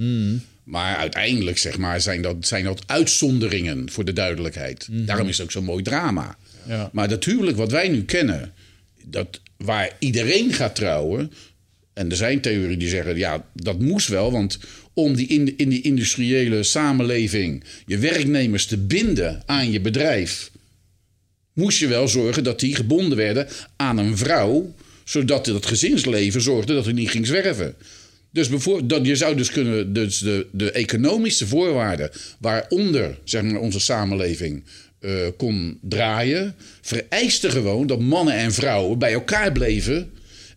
Maar 0.65 0.97
uiteindelijk 0.97 1.59
zeg 1.59 1.79
maar, 1.79 2.01
zijn, 2.01 2.23
dat, 2.23 2.37
zijn 2.41 2.65
dat 2.65 2.83
uitzonderingen 2.87 3.91
voor 3.91 4.05
de 4.05 4.13
duidelijkheid. 4.13 4.89
Daarom 4.91 5.29
is 5.29 5.37
het 5.37 5.47
ook 5.47 5.53
zo'n 5.53 5.65
mooi 5.65 5.83
drama. 5.83 6.37
Ja. 6.67 6.91
Maar 6.93 7.09
dat 7.09 7.25
huwelijk 7.25 7.57
wat 7.57 7.71
wij 7.71 7.89
nu 7.89 8.05
kennen, 8.05 8.53
dat, 9.05 9.41
waar 9.57 9.91
iedereen 9.99 10.53
gaat 10.53 10.75
trouwen. 10.75 11.33
En 11.95 12.11
er 12.11 12.17
zijn 12.17 12.41
theorieën 12.41 12.79
die 12.79 12.89
zeggen, 12.89 13.17
ja, 13.17 13.47
dat 13.53 13.79
moest 13.79 14.09
wel. 14.09 14.33
Want 14.33 14.59
om 14.95 15.15
die 15.15 15.27
in, 15.27 15.57
in 15.57 15.69
die 15.69 15.83
industriële 15.83 16.63
samenleving 16.63 17.65
je 17.87 17.99
werknemers 17.99 18.67
te 18.67 18.79
binden 18.79 19.43
aan 19.47 19.71
je 19.71 19.81
bedrijf 19.81 20.51
moest 21.53 21.79
je 21.79 21.87
wel 21.87 22.09
zorgen 22.09 22.45
dat 22.45 22.61
die 22.61 22.75
gebonden 22.77 23.17
werden 23.17 23.49
aan 23.77 23.99
een 23.99 24.17
vrouw, 24.17 24.75
zodat 25.05 25.45
dat 25.45 25.67
gezinsleven 25.67 26.41
zorgde 26.41 26.75
dat 26.75 26.85
hij 26.85 26.95
niet 26.95 27.11
ging 27.11 27.27
zwerven. 27.27 27.75
Dus 28.31 28.49
dat 28.85 29.07
je 29.07 29.17
zou 29.17 29.37
dus 29.37 29.51
kunnen, 29.51 29.93
dus 29.93 30.19
de, 30.19 30.47
de 30.53 30.71
economische 30.71 31.47
voorwaarden 31.47 32.11
waaronder 32.39 33.19
zeg 33.25 33.43
maar, 33.43 33.61
onze 33.61 33.81
samenleving 33.81 34.63
eh, 35.01 35.27
kon 35.37 35.79
draaien, 35.83 36.55
vereiste 36.81 37.51
gewoon 37.51 37.87
dat 37.87 38.01
mannen 38.01 38.35
en 38.35 38.53
vrouwen 38.53 38.99
bij 38.99 39.13
elkaar 39.13 39.53
bleven. 39.53 40.11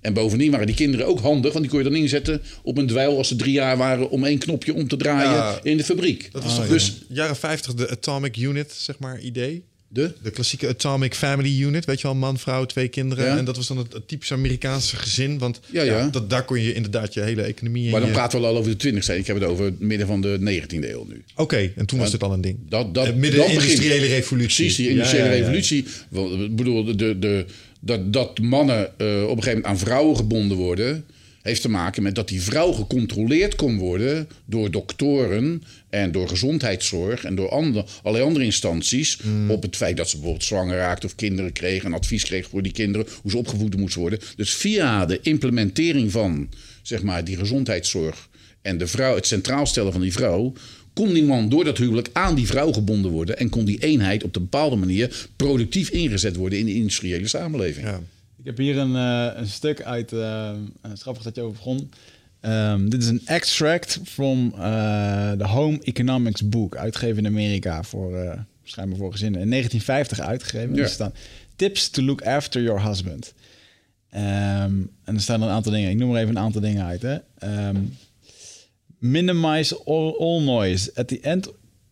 En 0.06 0.14
bovendien 0.14 0.52
waren 0.52 0.66
die 0.68 0.76
kinderen 0.76 1.06
ook 1.08 1.20
handig, 1.20 1.52
want 1.52 1.64
die 1.64 1.70
kon 1.74 1.84
je 1.84 1.90
dan 1.90 1.96
inzetten 2.00 2.42
op 2.64 2.78
een 2.78 2.88
dweil 2.88 3.18
als 3.18 3.28
ze 3.28 3.36
drie 3.36 3.54
jaar 3.54 3.78
waren 3.78 4.10
om 4.10 4.24
één 4.26 4.38
knopje 4.38 4.74
om 4.74 4.88
te 4.88 4.98
draaien 4.98 5.32
Ja. 5.32 5.60
in 5.64 5.78
de 5.78 5.84
fabriek. 5.84 6.30
Dat 6.32 6.44
was 6.44 6.58
dus 6.60 6.68
dus 6.70 6.94
jaren 7.10 7.36
50 7.36 7.74
de 7.74 7.90
Atomic 7.90 8.38
Unit, 8.38 8.72
zeg 8.78 9.00
maar, 9.00 9.20
idee. 9.20 9.64
De? 9.88 10.12
De 10.24 10.32
klassieke 10.32 10.68
Atomic 10.68 11.16
Family 11.16 11.62
Unit, 11.62 11.86
weet 11.86 12.02
je 12.02 12.08
wel, 12.08 12.16
man, 12.16 12.40
vrouw, 12.40 12.66
twee 12.66 12.88
kinderen. 12.88 13.26
Ja. 13.26 13.38
En 13.38 13.46
dat 13.46 13.56
was 13.56 13.68
dan 13.68 13.78
het, 13.78 13.94
het 13.94 14.08
typisch 14.08 14.32
Amerikaanse 14.32 14.96
gezin. 14.96 15.38
Want 15.38 15.60
Ja, 15.72 15.84
ja, 15.84 15.98
ja. 15.98 16.08
dat, 16.08 16.30
daar 16.30 16.46
kon 16.46 16.62
je 16.62 16.74
inderdaad 16.74 17.14
je 17.14 17.22
hele 17.22 17.42
economie 17.42 17.86
in. 17.86 17.92
Maar 17.92 18.00
dan 18.00 18.10
je- 18.10 18.16
praten 18.16 18.40
we 18.42 18.46
al 18.48 18.58
over 18.58 18.72
de 18.72 18.78
20 18.78 19.08
e 19.08 19.18
Ik 19.18 19.28
heb 19.28 19.36
het 19.40 19.46
over 19.46 19.66
het 19.66 19.80
midden 19.80 20.08
van 20.08 20.22
de 20.22 20.38
19e 20.40 20.90
eeuw 20.90 21.06
nu. 21.10 21.24
Oké, 21.36 21.72
en 21.76 21.86
toen 21.86 22.00
was 22.00 22.12
dit 22.12 22.24
al 22.24 22.34
een 22.34 22.42
ding. 22.42 22.58
Dat, 22.70 22.94
dat, 22.94 23.16
midden 23.16 23.40
dat 23.40 23.48
de 23.48 23.54
industriële 23.54 23.94
begint. 24.00 24.12
revolutie. 24.12 24.48
Precies, 24.66 24.76
die 24.76 24.90
industriële 24.90 25.26
ja, 25.26 25.32
ja. 25.32 25.38
revolutie. 25.40 25.86
Want, 26.10 26.42
Ik 26.42 26.56
bedoel, 26.56 26.96
de, 26.96 27.20
de, 27.20 27.46
dat, 27.86 28.14
dat 28.14 28.40
mannen 28.40 29.00
eh, 29.00 29.24
op 29.24 29.38
een 29.38 29.44
gegeven 29.44 29.52
moment 29.52 29.66
aan 29.66 29.78
vrouwen 29.78 30.16
gebonden 30.16 30.58
worden... 30.58 31.06
heeft 31.42 31.62
te 31.62 31.70
maken 31.70 32.04
met 32.04 32.16
dat 32.16 32.28
die 32.28 32.42
vrouw 32.42 32.72
gecontroleerd 32.72 33.56
kon 33.56 33.78
worden... 33.78 34.28
door 34.46 34.72
doktoren 34.72 35.64
en 35.90 36.12
door 36.12 36.30
gezondheidszorg... 36.30 37.24
en 37.24 37.36
door 37.36 37.50
andere, 37.50 37.86
allerlei 38.04 38.26
andere 38.26 38.46
instanties... 38.46 39.18
Mm. 39.22 39.52
op 39.52 39.62
het 39.62 39.76
feit 39.76 39.98
dat 39.98 40.10
ze 40.10 40.16
bijvoorbeeld 40.16 40.46
zwanger 40.46 40.78
raakte 40.78 41.06
of 41.06 41.16
kinderen 41.16 41.52
kreeg... 41.52 41.84
en 41.84 41.94
advies 41.94 42.24
kreeg 42.24 42.50
voor 42.50 42.62
die 42.62 42.72
kinderen, 42.72 43.08
hoe 43.22 43.32
ze 43.32 43.38
opgevoed 43.38 43.78
moesten 43.78 44.02
worden. 44.02 44.20
Dus 44.36 44.54
via 44.54 45.06
de 45.06 45.20
implementering 45.22 46.12
van 46.12 46.50
zeg 46.82 47.04
maar, 47.04 47.24
die 47.24 47.38
gezondheidszorg... 47.38 48.30
en 48.62 48.78
de 48.78 48.88
vrouw, 48.88 49.16
het 49.16 49.28
centraal 49.28 49.66
stellen 49.66 49.92
van 49.92 50.02
die 50.02 50.14
vrouw 50.14 50.54
kon 50.96 51.14
die 51.14 51.24
man 51.24 51.50
door 51.50 51.64
dat 51.64 51.78
huwelijk 51.78 52.10
aan 52.14 52.36
die 52.36 52.48
vrouw 52.48 52.72
gebonden 52.72 53.12
worden 53.12 53.38
en 53.38 53.50
kon 53.50 53.66
die 53.66 53.80
eenheid 53.80 54.24
op 54.24 54.36
een 54.36 54.42
bepaalde 54.42 54.76
manier 54.76 55.28
productief 55.36 55.90
ingezet 55.90 56.36
worden 56.36 56.60
in 56.60 56.66
de 56.66 56.74
industriële 56.74 57.28
samenleving. 57.28 57.86
Ja. 57.86 58.00
Ik 58.38 58.46
heb 58.46 58.58
hier 58.58 58.78
een, 58.78 58.96
eh, 58.96 59.40
een 59.40 59.48
stuk 59.48 59.82
uit. 59.82 60.14
grappig 60.98 61.24
dat 61.24 61.36
je 61.36 61.42
over 61.42 61.56
begon. 61.56 61.90
Ehm, 62.40 62.90
dit 62.90 63.02
is 63.02 63.08
een 63.08 63.22
extract 63.26 64.00
from 64.04 64.54
eh, 64.58 65.32
the 65.32 65.48
Home 65.48 65.80
Economics 65.82 66.50
Book, 66.50 66.76
uitgegeven 66.76 67.18
in 67.18 67.32
Amerika 67.32 67.84
voor 67.84 68.18
eh 68.18 68.40
schijnbaar 68.70 68.98
voor 68.98 69.12
gezinnen. 69.12 69.42
In 69.42 69.50
1950 69.50 70.20
uitgegeven. 70.20 70.76
Ja. 70.76 70.82
Er 70.82 70.90
staan 70.90 71.14
tips 71.56 71.90
to 71.90 72.02
look 72.02 72.22
after 72.22 72.62
your 72.62 72.88
husband. 72.88 73.34
Ehm, 74.10 74.74
en 75.04 75.16
er 75.16 75.22
staan 75.22 75.42
een 75.42 75.50
aantal 75.50 75.72
dingen. 75.72 75.90
Ik 75.90 75.98
noem 75.98 76.12
er 76.16 76.22
even 76.22 76.36
een 76.36 76.42
aantal 76.42 76.62
dingen 76.62 76.86
uit. 76.86 77.02
Hè. 77.02 77.18
Ehm, 77.38 77.78
minimize 79.06 79.72
all, 79.72 80.16
all 80.20 80.42
noise. 80.42 80.90
At 80.98 81.08
the 81.10 81.24
end 81.24 81.48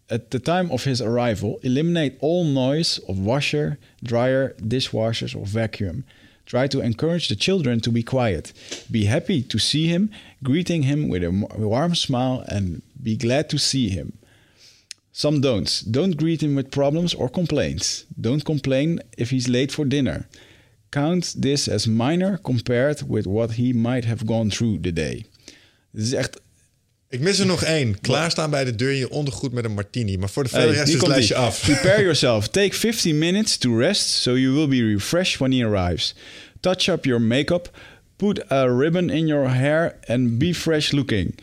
at 0.10 0.32
the 0.32 0.40
time 0.40 0.70
of 0.72 0.84
his 0.84 1.02
arrival 1.02 1.60
eliminate 1.64 2.18
all 2.20 2.44
noise 2.44 3.00
of 3.08 3.18
washer 3.18 3.80
dryer 4.04 4.54
dishwashers 4.60 5.36
or 5.36 5.46
vacuum. 5.46 6.04
Try 6.46 6.68
to 6.68 6.82
encourage 6.82 7.30
the 7.30 7.38
children 7.38 7.80
to 7.82 7.92
be 7.92 8.04
quiet. 8.04 8.52
Be 8.92 9.06
happy 9.06 9.42
to 9.44 9.58
see 9.58 9.88
him 9.88 10.12
greeting 10.44 10.84
him 10.84 11.08
with 11.08 11.24
a 11.24 11.32
warm 11.32 11.96
smile 11.96 12.44
and 12.50 12.82
be 13.02 13.16
glad 13.16 13.50
to 13.50 13.58
see 13.58 13.90
him. 13.90 14.18
Some 15.14 15.42
don'ts. 15.42 15.82
Don't 15.82 16.18
greet 16.18 16.44
him 16.44 16.56
with 16.56 16.72
problems 16.72 17.14
or 17.14 17.30
complaints. 17.30 18.06
Don't 18.20 18.44
complain 18.44 19.00
if 19.18 19.30
he's 19.30 19.48
late 19.48 19.72
for 19.72 19.86
dinner. 19.86 20.28
Count 20.92 21.36
this 21.38 21.68
as 21.68 21.88
minor 21.88 22.38
compared 22.38 23.04
with 23.04 23.26
what 23.26 23.52
he 23.52 23.72
might 23.74 24.06
have 24.06 24.26
gone 24.26 24.50
through 24.50 24.80
the 24.80 24.92
day. 24.92 25.26
Is 25.94 26.14
echt 26.14 26.43
Ik 27.14 27.20
mis 27.20 27.40
er 27.40 27.46
nog 27.46 27.64
één. 27.64 28.00
Klaarstaan 28.02 28.50
bij 28.50 28.66
de 28.66 28.76
deur 28.76 28.92
in 28.92 28.98
je 28.98 29.10
ondergoed 29.10 29.52
met 29.52 29.66
een 29.66 29.74
martini. 29.74 30.18
Maar 30.18 30.30
voor 30.30 30.44
de 30.44 30.50
Hey, 30.50 30.60
verder 30.60 30.78
rest 30.78 30.94
is 30.94 31.00
het 31.00 31.08
lijstje 31.08 31.36
af. 31.36 31.62
Prepare 31.62 32.02
yourself. 32.10 32.48
Take 32.48 32.74
15 32.76 33.18
minutes 33.18 33.58
to 33.58 33.78
rest 33.78 34.08
so 34.10 34.38
you 34.38 34.54
will 34.54 34.68
be 34.68 34.94
refreshed 34.94 35.38
when 35.38 35.52
he 35.52 35.66
arrives. 35.66 36.16
Touch 36.60 36.88
up 36.88 37.06
your 37.06 37.22
makeup. 37.22 37.78
Put 38.16 38.52
a 38.52 38.78
ribbon 38.78 39.10
in 39.10 39.28
your 39.28 39.50
hair 39.50 40.00
and 40.06 40.38
be 40.38 40.54
fresh 40.54 40.92
looking. 40.92 41.36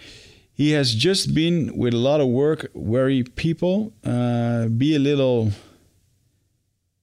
He 0.53 0.75
has 0.75 0.95
just 0.95 1.35
been 1.35 1.73
with 1.77 1.95
a 1.95 1.99
lot 1.99 2.21
of 2.21 2.27
work. 2.27 2.69
Worry 2.73 3.23
people. 3.35 3.93
Uh, 4.03 4.65
be 4.71 4.95
a 4.95 4.99
little. 4.99 5.51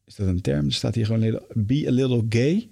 Is 0.05 0.15
dat 0.15 0.27
een 0.27 0.41
term? 0.41 0.65
Er 0.65 0.73
staat 0.73 0.95
hier 0.95 1.05
gewoon 1.05 1.21
little, 1.21 1.43
be 1.53 1.85
a 1.87 1.91
little 1.91 2.25
gay. 2.29 2.69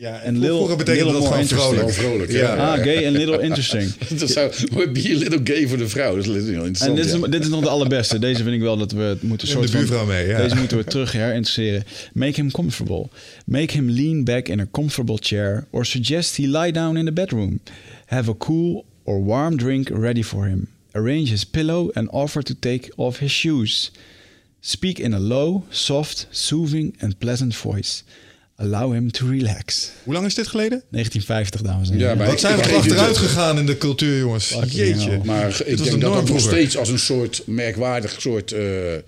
Ja, 0.00 0.20
En 0.20 0.24
en 0.24 0.32
little- 0.38 0.56
vroeger 0.56 0.76
betekende 0.76 1.04
little 1.12 1.20
dat 1.28 1.30
more 1.48 1.62
gewoon 1.62 1.92
vrolijk. 1.92 2.30
Ja. 2.32 2.38
ja. 2.38 2.74
Ah, 2.74 2.82
gay 2.82 3.06
and 3.06 3.16
little 3.16 3.40
interesting. 3.42 3.94
Dat 4.20 4.30
zou 4.30 4.50
be 4.92 5.10
a 5.10 5.18
little 5.18 5.40
gay 5.44 5.68
voor 5.68 5.78
de 5.78 5.88
vrouw. 5.88 6.16
Dat 6.16 6.26
is 6.26 6.30
heel 6.30 6.44
En 6.44 6.52
interessant. 6.52 6.96
dit 6.96 7.04
is, 7.06 7.12
ja. 7.12 7.26
dit 7.26 7.42
is 7.42 7.48
nog 7.48 7.60
de 7.62 7.68
allerbeste. 7.68 8.18
Deze 8.18 8.42
vind 8.42 8.54
ik 8.54 8.60
wel 8.60 8.76
dat 8.76 8.92
we 8.92 9.02
het 9.02 9.22
moeten 9.22 9.48
soort 9.48 9.62
de 9.66 9.70
van- 9.70 9.80
buurvrouw 9.80 10.06
mee, 10.06 10.26
ja. 10.26 10.42
Deze 10.42 10.54
moeten 10.56 10.76
we 10.76 10.84
terug 10.84 11.12
herinteresseren. 11.12 11.84
Make 12.12 12.32
him 12.40 12.50
comfortable. 12.50 13.08
Make 13.46 13.72
him 13.72 13.90
lean 13.90 14.24
back 14.24 14.48
in 14.48 14.60
a 14.60 14.66
comfortable 14.70 15.16
chair 15.20 15.66
or 15.70 15.84
suggest 15.86 16.36
he 16.36 16.42
lie 16.46 16.72
down 16.72 16.96
in 16.96 17.04
the 17.04 17.12
bedroom. 17.12 17.60
Have 18.06 18.30
a 18.30 18.34
cool 18.38 18.84
or 19.04 19.24
warm 19.24 19.56
drink 19.56 19.88
ready 19.88 20.22
for 20.22 20.46
him. 20.46 20.68
Arrange 20.92 21.28
his 21.30 21.44
pillow 21.44 21.90
and 21.92 22.08
offer 22.10 22.42
to 22.42 22.54
take 22.60 22.92
off 22.96 23.18
his 23.18 23.30
shoes. 23.32 23.90
Speak 24.60 24.98
in 24.98 25.12
a 25.14 25.18
low, 25.18 25.64
soft, 25.68 26.26
soothing 26.30 26.94
and 26.98 27.18
pleasant 27.18 27.54
voice. 27.56 28.02
Allow 28.60 28.92
him 28.92 29.10
to 29.10 29.26
relax. 29.26 29.90
Hoe 30.04 30.14
lang 30.14 30.26
is 30.26 30.34
dit 30.34 30.46
geleden? 30.46 30.82
1950, 30.90 31.62
dames 31.62 31.88
en 31.88 31.94
heren. 31.94 32.10
Ja, 32.10 32.14
maar 32.16 32.26
Wat 32.26 32.40
zijn 32.40 32.56
we 32.56 32.72
achteruit 32.72 33.16
gegaan 33.16 33.58
in 33.58 33.66
de 33.66 33.78
cultuur, 33.78 34.18
jongens. 34.18 34.44
Fucking 34.44 34.72
Jeetje. 34.72 35.10
hell. 35.10 35.20
Maar 35.24 35.62
ik 35.64 35.82
denk 35.84 36.00
dat 36.00 36.14
het 36.14 36.28
nog 36.28 36.40
steeds 36.40 36.76
als 36.76 36.88
een 36.88 36.98
soort 36.98 37.42
merkwaardig 37.46 38.20
soort 38.20 38.52
eh 38.52 38.94
eh 38.94 39.02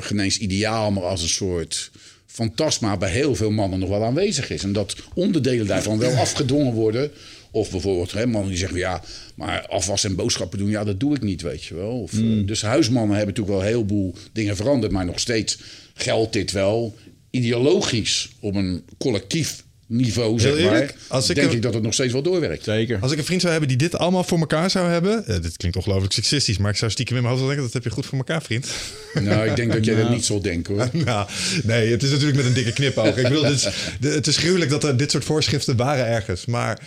geen 0.00 0.20
eens 0.20 0.38
ideaal, 0.38 0.90
maar 0.90 1.02
als 1.02 1.22
een 1.22 1.28
soort 1.28 1.90
fantasma 2.26 2.96
bij 2.96 3.10
heel 3.10 3.34
veel 3.34 3.50
mannen 3.50 3.78
nog 3.78 3.88
wel 3.88 4.04
aanwezig 4.04 4.50
is. 4.50 4.62
En 4.62 4.72
dat 4.72 4.96
onderdelen 5.14 5.66
daarvan 5.66 5.98
wel 5.98 6.16
afgedwongen 6.16 6.72
worden. 6.72 7.10
Of 7.50 7.70
bijvoorbeeld 7.70 8.12
hè, 8.12 8.26
mannen 8.26 8.50
die 8.50 8.58
zeggen, 8.58 8.78
ja, 8.78 9.02
maar 9.34 9.66
afwas 9.66 10.04
en 10.04 10.14
boodschappen 10.14 10.58
doen, 10.58 10.70
ja, 10.70 10.84
dat 10.84 11.00
doe 11.00 11.14
ik 11.14 11.22
niet, 11.22 11.42
weet 11.42 11.64
je 11.64 11.74
wel. 11.74 12.00
Of, 12.02 12.12
eh, 12.12 12.46
dus 12.46 12.62
huismannen 12.62 13.16
hebben 13.16 13.34
natuurlijk 13.34 13.56
wel 13.56 13.66
een 13.66 13.74
heleboel 13.74 14.14
dingen 14.32 14.56
veranderd, 14.56 14.92
maar 14.92 15.04
nog 15.04 15.20
steeds 15.20 15.58
geldt 15.94 16.32
dit 16.32 16.52
wel 16.52 16.94
ideologisch 17.34 18.28
op 18.40 18.54
een 18.54 18.84
collectief 18.98 19.62
niveau, 19.86 20.40
zeg 20.40 20.56
eerlijk, 20.56 20.94
maar. 20.94 20.94
als 21.08 21.28
ik 21.28 21.34
denk 21.36 21.48
een- 21.50 21.56
ik 21.56 21.62
dat 21.62 21.74
het 21.74 21.82
nog 21.82 21.92
steeds 21.94 22.12
wel 22.12 22.22
doorwerkt. 22.22 22.64
Zeker. 22.64 22.98
Als 23.00 23.12
ik 23.12 23.18
een 23.18 23.24
vriend 23.24 23.40
zou 23.40 23.52
hebben 23.52 23.70
die 23.70 23.78
dit 23.88 23.96
allemaal 23.98 24.24
voor 24.24 24.38
elkaar 24.38 24.70
zou 24.70 24.88
hebben... 24.90 25.26
eh, 25.26 25.42
dit 25.42 25.56
klinkt 25.56 25.76
ongelooflijk 25.76 26.12
seksistisch, 26.12 26.58
maar 26.58 26.70
ik 26.70 26.76
zou 26.76 26.90
stiekem 26.90 27.16
in 27.16 27.22
mijn 27.22 27.34
hoofd 27.34 27.46
wel 27.46 27.54
denken... 27.56 27.72
dat 27.72 27.82
heb 27.82 27.92
je 27.92 27.98
goed 28.00 28.06
voor 28.10 28.18
elkaar, 28.18 28.42
vriend. 28.42 28.66
Nou, 29.20 29.48
ik 29.48 29.56
denk 29.56 29.72
dat 29.72 29.84
jij 29.84 29.94
dat 29.96 30.10
niet 30.10 30.24
zal 30.24 30.40
denken 30.42 30.74
hoor. 30.74 30.88
nou, 31.04 31.28
nee, 31.64 31.90
het 31.90 32.02
is 32.02 32.10
natuurlijk 32.10 32.36
met 32.36 32.46
een 32.46 32.52
dikke 32.54 32.72
knipoog. 32.72 33.16
Ik 33.16 33.22
bedoel, 33.22 33.42
dit 33.42 33.52
is, 33.52 33.68
de- 34.00 34.08
het 34.08 34.26
is 34.26 34.36
gruwelijk 34.36 34.70
dat 34.70 34.84
er 34.84 34.96
dit 34.96 35.10
soort 35.10 35.24
voorschriften 35.24 35.76
waren 35.76 36.06
ergens. 36.06 36.46
Maar 36.46 36.78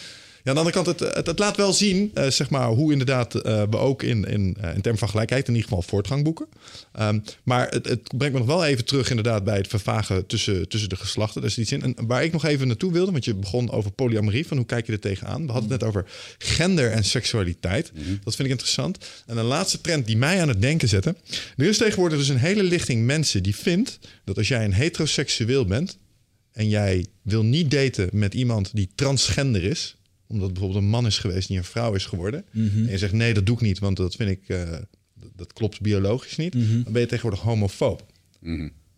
aan 0.48 0.54
de 0.54 0.60
andere 0.60 0.84
kant, 0.84 1.00
het, 1.00 1.16
het, 1.16 1.28
het 1.28 1.40
laat 1.40 1.58
wel 1.58 1.74
zien... 1.74 2.12
eh, 2.14 2.30
zeg 2.30 2.50
maar, 2.50 2.68
hoe 2.68 2.92
inderdaad 2.92 3.36
eh, 3.36 3.64
we 3.70 3.78
ook 3.78 4.04
in, 4.04 4.26
in, 4.26 4.58
eh, 4.62 4.76
in 4.76 4.82
termen 4.82 5.00
van 5.00 5.10
gelijkheid... 5.10 5.48
in 5.48 5.54
ieder 5.54 5.70
geval 5.70 5.84
voortgang 5.84 6.24
boeken. 6.24 6.48
Ehm, 6.94 7.20
maar 7.44 7.68
het, 7.70 7.88
het 7.88 8.18
brengt 8.18 8.34
me 8.34 8.40
nog 8.40 8.48
wel 8.48 8.66
even 8.66 8.86
terug 8.86 9.10
inderdaad... 9.10 9.44
bij 9.44 9.58
het 9.58 9.68
vervagen 9.68 10.26
tussen, 10.26 10.68
tussen 10.68 10.90
de 10.90 10.96
geslachten. 10.96 11.44
Is 11.44 11.58
iets 11.58 11.72
in. 11.72 11.82
En 11.82 12.08
waar 12.08 12.24
ik 12.24 12.32
nog 12.32 12.46
even 12.46 12.68
naartoe 12.68 12.92
wilde... 12.92 13.12
want 13.12 13.26
je 13.26 13.36
begon 13.36 13.72
over 13.72 13.92
polyamorie, 13.92 14.48
van 14.48 14.58
hoe 14.58 14.66
kijk 14.66 14.86
je 14.86 14.92
er 14.92 15.00
tegenaan? 15.00 15.46
We 15.46 15.52
hadden 15.52 15.72
het 15.72 15.80
net 15.80 15.90
over 15.90 16.06
gender 16.38 16.92
en 16.92 17.04
seksualiteit. 17.04 17.92
Dat 18.24 18.36
vind 18.36 18.48
ik 18.48 18.54
interessant. 18.54 18.98
En 19.26 19.38
een 19.38 19.46
laatste 19.46 19.82
trend 19.82 20.06
die 20.06 20.18
mij 20.18 20.42
aan 20.42 20.48
het 20.48 20.62
denken 20.62 20.88
zette... 20.88 21.16
er 21.58 21.66
is 21.66 21.78
tegenwoordig 21.78 22.18
dus 22.18 22.30
een 22.30 22.38
hele 22.38 22.64
lichting 22.64 23.06
mensen 23.06 23.44
die 23.44 23.56
vindt... 23.56 24.00
dat 24.26 24.38
als 24.38 24.48
jij 24.48 24.66
een 24.66 24.74
heteroseksueel 24.74 25.66
bent... 25.66 25.98
en 26.52 26.70
jij 26.70 27.06
wil 27.22 27.44
niet 27.44 27.72
daten 27.72 28.10
met 28.12 28.34
iemand 28.34 28.70
die 28.74 28.90
transgender 28.96 29.64
is 29.64 29.97
omdat 30.28 30.54
bijvoorbeeld 30.54 30.84
een 30.84 30.90
man 30.90 31.06
is 31.06 31.18
geweest 31.18 31.48
die 31.48 31.58
een 31.58 31.64
vrouw 31.64 31.94
is 31.94 32.06
geworden. 32.06 32.46
En 32.86 32.92
je 32.92 32.98
zegt 32.98 33.14
nee, 33.14 33.34
dat 33.34 33.46
doe 33.46 33.56
ik 33.56 33.62
niet, 33.62 33.80
want 33.80 33.98
dat 33.98 34.16
vind 34.16 34.30
ik, 34.30 34.50
eh, 34.50 34.62
dat, 35.36 35.54
klopt 35.54 35.82
biologisch 35.82 36.36
niet. 36.36 36.54
Dan 36.84 36.94
ben 36.94 37.02
je 37.02 37.08
tegenwoordig 37.08 37.42
homofoob. 37.42 38.06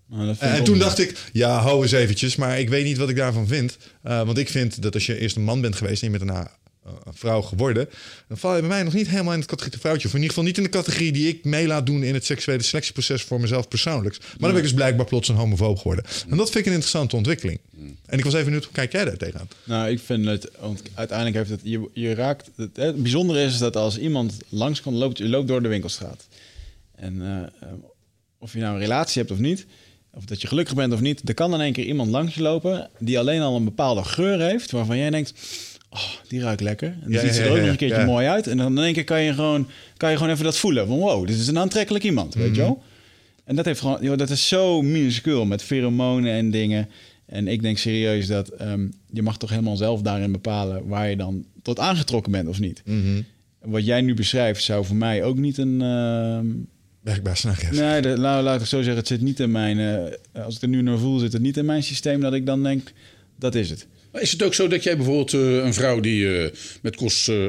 Nou, 0.07 0.25
dat 0.25 0.37
vind 0.37 0.51
En, 0.51 0.63
toen 0.63 0.79
dacht 0.79 0.99
ik, 0.99 1.29
ja, 1.33 1.59
hou 1.59 1.81
eens 1.81 1.91
eventjes, 1.91 2.35
maar 2.35 2.59
ik 2.59 2.69
weet 2.69 2.85
niet 2.85 2.97
wat 2.97 3.09
ik 3.09 3.15
daarvan 3.15 3.47
vind. 3.47 3.77
Eh, 4.03 4.25
want 4.25 4.37
ik 4.37 4.49
vind 4.49 4.81
dat 4.81 4.93
als 4.93 5.05
je 5.05 5.17
eerst 5.17 5.35
een 5.35 5.43
man 5.43 5.61
bent 5.61 5.75
geweest 5.75 6.03
en 6.03 6.11
je 6.11 6.17
bent 6.17 6.29
daarna 6.29 6.51
een 6.83 7.13
vrouw 7.13 7.41
geworden, 7.41 7.89
dan 8.27 8.37
val 8.37 8.53
je 8.53 8.59
bij 8.59 8.69
mij 8.69 8.83
nog 8.83 8.93
niet 8.93 9.09
helemaal 9.09 9.33
in 9.33 9.39
het 9.39 9.47
categorie 9.47 9.79
vrouwtje. 9.79 10.07
Of 10.07 10.13
in 10.13 10.21
ieder 10.21 10.35
geval 10.35 10.47
niet 10.47 10.57
in 10.57 10.63
de 10.63 10.69
categorie 10.69 11.11
die 11.11 11.27
ik 11.27 11.43
mee 11.43 11.67
laat 11.67 11.85
doen 11.85 12.03
in 12.03 12.13
het 12.13 12.25
seksuele 12.25 12.63
selectieproces 12.63 13.21
voor 13.23 13.41
mezelf 13.41 13.67
persoonlijk. 13.67 14.17
Maar 14.19 14.29
dan 14.39 14.49
ben 14.49 14.57
ik 14.57 14.63
dus 14.63 14.73
blijkbaar 14.73 15.05
plots 15.05 15.27
een 15.27 15.35
homofoob 15.35 15.77
geworden. 15.77 16.05
En 16.29 16.37
dat 16.37 16.49
vind 16.49 16.55
ik 16.55 16.65
een 16.65 16.71
interessante 16.71 17.15
ontwikkeling. 17.15 17.59
En 18.05 18.17
ik 18.17 18.23
was 18.23 18.33
even 18.33 18.45
benieuwd, 18.45 18.63
hoe 18.63 18.73
kijk 18.73 18.91
jij 18.91 19.05
daar 19.05 19.17
tegenaan? 19.17 19.47
Nou, 19.63 19.89
ik 19.89 19.99
vind 19.99 20.25
het, 20.25 20.49
want 20.59 20.81
uiteindelijk 20.93 21.37
heeft 21.37 21.49
het, 21.49 21.59
je, 21.63 21.89
je 21.93 22.13
raakt, 22.13 22.49
het, 22.55 22.75
het 22.75 23.01
bijzondere 23.01 23.43
is 23.43 23.57
dat 23.57 23.75
als 23.75 23.97
iemand 23.97 24.37
langskomt, 24.49 24.97
loopt, 24.97 25.17
je 25.17 25.29
loopt 25.29 25.47
door 25.47 25.61
de 25.61 25.67
winkelstraat. 25.67 26.27
En 26.95 27.21
eh, 27.21 27.67
eh, 27.69 27.73
of 28.37 28.53
je 28.53 28.59
nou 28.59 28.73
een 28.73 28.81
relatie 28.81 29.21
hebt 29.21 29.33
of 29.33 29.39
niet, 29.39 29.65
of 30.13 30.25
dat 30.25 30.41
je 30.41 30.47
gelukkig 30.47 30.75
bent 30.75 30.93
of 30.93 31.01
niet, 31.01 31.29
er 31.29 31.33
kan 31.33 31.53
in 31.53 31.61
één 31.61 31.73
keer 31.73 31.85
iemand 31.85 32.09
langs 32.09 32.35
je 32.35 32.41
lopen 32.41 32.89
die 32.99 33.19
alleen 33.19 33.41
al 33.41 33.55
een 33.55 33.63
bepaalde 33.63 34.03
geur 34.03 34.41
heeft, 34.41 34.71
waarvan 34.71 34.97
jij 34.97 35.09
denkt, 35.09 35.33
oh, 35.89 35.99
die 36.27 36.41
ruikt 36.41 36.61
lekker. 36.61 36.97
En 37.03 37.11
Ja, 37.11 37.19
ziet 37.19 37.35
ja, 37.35 37.43
er 37.43 37.51
ook 37.51 37.57
nog 37.57 37.67
een 37.67 37.75
keertje 37.75 38.05
mooi 38.05 38.27
uit. 38.27 38.47
En 38.47 38.57
dan 38.57 38.77
in 38.77 38.83
één 38.83 38.93
keer 38.93 39.03
kan 39.03 39.21
je 39.21 39.33
gewoon, 39.33 39.67
kan 39.97 40.09
je 40.11 40.17
gewoon 40.17 40.31
even 40.31 40.43
dat 40.43 40.57
voelen 40.57 40.87
van, 40.87 40.97
wow, 40.97 41.27
dit 41.27 41.37
is 41.39 41.47
een 41.47 41.59
aantrekkelijk 41.59 42.03
iemand, 42.03 42.33
weet 42.33 42.55
je 42.55 42.61
wel? 42.61 42.83
En 43.45 43.55
dat, 43.55 43.65
heeft 43.65 43.79
gewoon, 43.79 43.97
joh, 44.01 44.17
dat 44.17 44.29
is 44.29 44.47
zo 44.47 44.81
minuscuul 44.81 45.45
met 45.45 45.63
pheromonen 45.63 46.31
en 46.31 46.51
dingen. 46.51 46.89
En 47.25 47.47
ik 47.47 47.61
denk 47.61 47.77
serieus 47.77 48.27
dat 48.27 48.49
ehm, 48.49 48.87
je 49.11 49.21
mag 49.21 49.37
toch 49.37 49.49
helemaal 49.49 49.77
zelf 49.77 50.01
daarin 50.01 50.31
bepalen 50.31 50.87
waar 50.87 51.09
je 51.09 51.15
dan 51.15 51.45
tot 51.61 51.79
aangetrokken 51.79 52.31
bent 52.31 52.47
of 52.47 52.59
niet. 52.59 52.83
Wat 53.61 53.85
jij 53.85 54.01
nu 54.01 54.13
beschrijft 54.13 54.63
zou 54.63 54.85
voor 54.85 54.95
mij 54.95 55.23
ook 55.23 55.37
niet 55.37 55.57
een... 55.57 55.81
ehm, 55.81 56.45
werkbaar 57.01 57.37
snakken. 57.37 57.75
Nee, 57.75 58.01
de, 58.01 58.17
nou, 58.17 58.43
laat 58.43 58.61
ik 58.61 58.67
zo 58.67 58.77
zeggen, 58.77 58.95
het 58.97 59.07
zit 59.07 59.21
niet 59.21 59.39
in 59.39 59.51
mijn... 59.51 59.79
eh, 59.79 60.43
als 60.45 60.55
ik 60.55 60.61
er 60.61 60.67
nu 60.67 60.81
naar 60.81 60.97
voel, 60.97 61.19
zit 61.19 61.33
het 61.33 61.41
niet 61.41 61.57
in 61.57 61.65
mijn 61.65 61.83
systeem 61.83 62.19
dat 62.21 62.33
ik 62.33 62.45
dan 62.45 62.63
denk, 62.63 62.91
dat 63.39 63.55
is 63.55 63.69
het. 63.69 63.87
Maar 64.11 64.21
is 64.21 64.31
het 64.31 64.43
ook 64.43 64.53
zo 64.53 64.67
dat 64.67 64.83
jij 64.83 64.95
bijvoorbeeld 64.97 65.33
eh, 65.33 65.55
een 65.65 65.73
vrouw 65.73 65.99
die 65.99 66.37
eh, 66.43 66.51
met 66.81 66.95
kost 66.95 67.29
eh, 67.29 67.45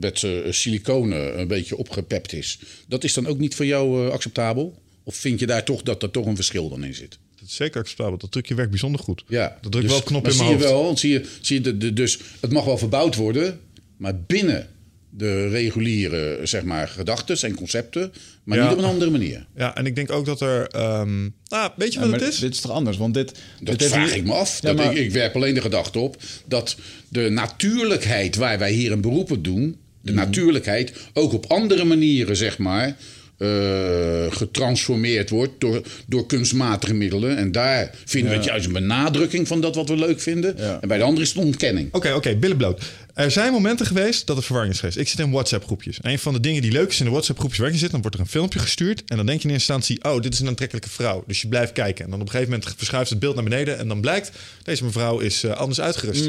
met 0.00 0.26
siliconen 0.50 1.38
een 1.40 1.48
beetje 1.48 1.76
opgepept 1.76 2.32
is, 2.32 2.58
dat 2.88 3.04
is 3.04 3.12
dan 3.14 3.26
ook 3.26 3.38
niet 3.38 3.54
voor 3.54 3.66
jou 3.66 4.10
acceptabel? 4.10 4.82
Of 5.02 5.14
vind 5.16 5.40
je 5.40 5.46
daar 5.46 5.64
toch 5.64 5.82
dat 5.82 6.02
er 6.02 6.10
toch 6.10 6.26
een 6.26 6.36
verschil 6.36 6.68
dan 6.68 6.84
in 6.84 6.94
zit? 6.94 7.18
Dat 7.38 7.48
is 7.48 7.54
zeker 7.54 7.80
acceptabel. 7.80 8.18
Dat 8.18 8.32
trucje 8.32 8.54
werkt 8.54 8.70
bijzonder 8.70 9.00
goed. 9.00 9.24
Ja, 9.28 9.58
Dat 9.60 9.72
drukt 9.72 9.86
dus- 9.86 9.90
wel 9.90 10.00
op 10.00 10.06
knop 10.06 10.24
in 10.26 10.30
zie 10.32 10.40
mijn 10.40 10.52
je 10.52 10.56
hoofd. 10.58 10.70
wel, 10.74 10.84
want 10.84 10.98
zie 10.98 11.10
je, 11.12 11.24
zie 11.40 11.56
je 11.56 11.62
de, 11.62 11.76
de- 11.76 11.92
dus 11.92 12.18
het 12.40 12.52
mag 12.52 12.64
wel 12.64 12.78
verbouwd 12.78 13.14
worden, 13.14 13.60
maar 13.96 14.20
binnen 14.20 14.68
de 15.16 15.48
reguliere 15.48 16.38
zeg 16.42 16.62
maar 16.62 16.88
gedachten 16.88 17.36
en 17.48 17.54
concepten, 17.54 18.12
maar 18.44 18.58
Ja. 18.58 18.64
niet 18.64 18.72
op 18.72 18.78
een 18.78 18.84
andere 18.90 19.10
manier. 19.10 19.46
Ja, 19.56 19.76
en 19.76 19.86
ik 19.86 19.94
denk 19.94 20.12
ook 20.12 20.26
dat 20.26 20.40
er... 20.40 20.66
ehm 20.66 21.22
nou, 21.48 21.70
weet 21.76 21.92
je 21.92 22.00
Ja, 22.00 22.08
wat 22.08 22.20
het 22.20 22.28
is? 22.32 22.38
dit 22.38 22.52
is 22.54 22.60
toch 22.60 22.70
anders? 22.72 22.96
Want 22.96 23.14
dit, 23.14 23.32
Dat 23.60 23.78
dit 23.78 23.88
vraag 23.88 24.14
ik 24.14 24.24
me 24.24 24.32
af. 24.32 24.60
Ja, 24.62 24.68
dat 24.68 24.76
maar- 24.84 24.92
ik, 24.96 24.98
ik 25.04 25.10
werp 25.10 25.34
alleen 25.34 25.54
de 25.54 25.60
gedachte 25.60 25.98
op 25.98 26.16
dat 26.46 26.76
de 27.08 27.28
natuurlijkheid 27.30 28.36
waar 28.36 28.58
wij 28.58 28.72
hier 28.72 28.92
een 28.92 29.00
beroep 29.00 29.30
op 29.30 29.44
doen, 29.44 29.76
de 30.00 30.12
Mhm. 30.12 30.20
natuurlijkheid 30.20 30.92
ook 31.12 31.32
op 31.32 31.46
andere 31.46 31.84
manieren, 31.84 32.36
zeg 32.36 32.58
maar, 32.58 32.96
eh, 33.38 34.32
getransformeerd 34.32 35.30
wordt 35.30 35.52
door, 35.58 35.82
door 36.06 36.26
kunstmatige 36.26 36.94
middelen. 36.94 37.36
En 37.36 37.52
daar 37.52 37.90
vinden 38.04 38.30
we 38.30 38.36
het 38.36 38.46
juist 38.46 38.66
een 38.66 38.72
benadrukking 38.72 39.48
van 39.48 39.60
dat 39.60 39.74
wat 39.74 39.88
we 39.88 39.96
leuk 39.96 40.20
vinden. 40.20 40.54
Ja. 40.56 40.78
En 40.80 40.88
bij 40.88 40.98
de 40.98 41.04
andere 41.04 41.22
is 41.22 41.28
het 41.28 41.38
een 41.38 41.44
ontkenning. 41.44 41.88
Oké, 41.92 42.12
oké, 42.12 42.36
billen 42.36 42.56
bloot. 42.56 42.82
Er 43.14 43.30
zijn 43.30 43.52
momenten 43.52 43.86
geweest 43.86 44.26
dat 44.26 44.36
er 44.36 44.42
verwarring 44.42 44.74
is 44.74 44.80
geweest. 44.80 44.98
Ik 44.98 45.08
zit 45.08 45.18
in 45.18 45.30
WhatsApp-groepjes. 45.30 45.98
Een 46.02 46.18
van 46.18 46.32
de 46.32 46.40
dingen 46.40 46.62
die 46.62 46.72
leuk 46.72 46.88
is 46.88 46.98
in 46.98 47.04
de 47.04 47.10
WhatsApp-groepjes 47.10 47.60
waar 47.60 47.72
je 47.72 47.78
zit, 47.78 47.90
dan 47.90 48.00
wordt 48.00 48.16
er 48.16 48.22
een 48.22 48.28
filmpje 48.28 48.58
gestuurd. 48.58 49.02
En 49.06 49.16
dan 49.16 49.26
denk 49.26 49.40
je 49.40 49.48
in 49.48 49.54
eerste 49.54 49.72
instantie, 49.72 50.14
oh, 50.14 50.22
dit 50.22 50.32
is 50.32 50.40
een 50.40 50.48
aantrekkelijke 50.48 50.90
vrouw. 50.90 51.24
Dus 51.26 51.40
je 51.40 51.48
blijft 51.48 51.72
kijken. 51.72 52.04
En 52.04 52.10
dan 52.10 52.20
op 52.20 52.26
een 52.26 52.32
gegeven 52.32 52.52
moment 52.52 52.74
verschuift 52.76 53.10
het 53.10 53.18
beeld 53.18 53.34
naar 53.34 53.44
beneden. 53.44 53.78
En 53.78 53.88
dan 53.88 54.00
blijkt, 54.00 54.30
deze 54.62 54.84
mevrouw 54.84 55.18
is 55.18 55.44
eh, 55.44 55.50
anders 55.50 55.80
uitgerust. 55.80 56.28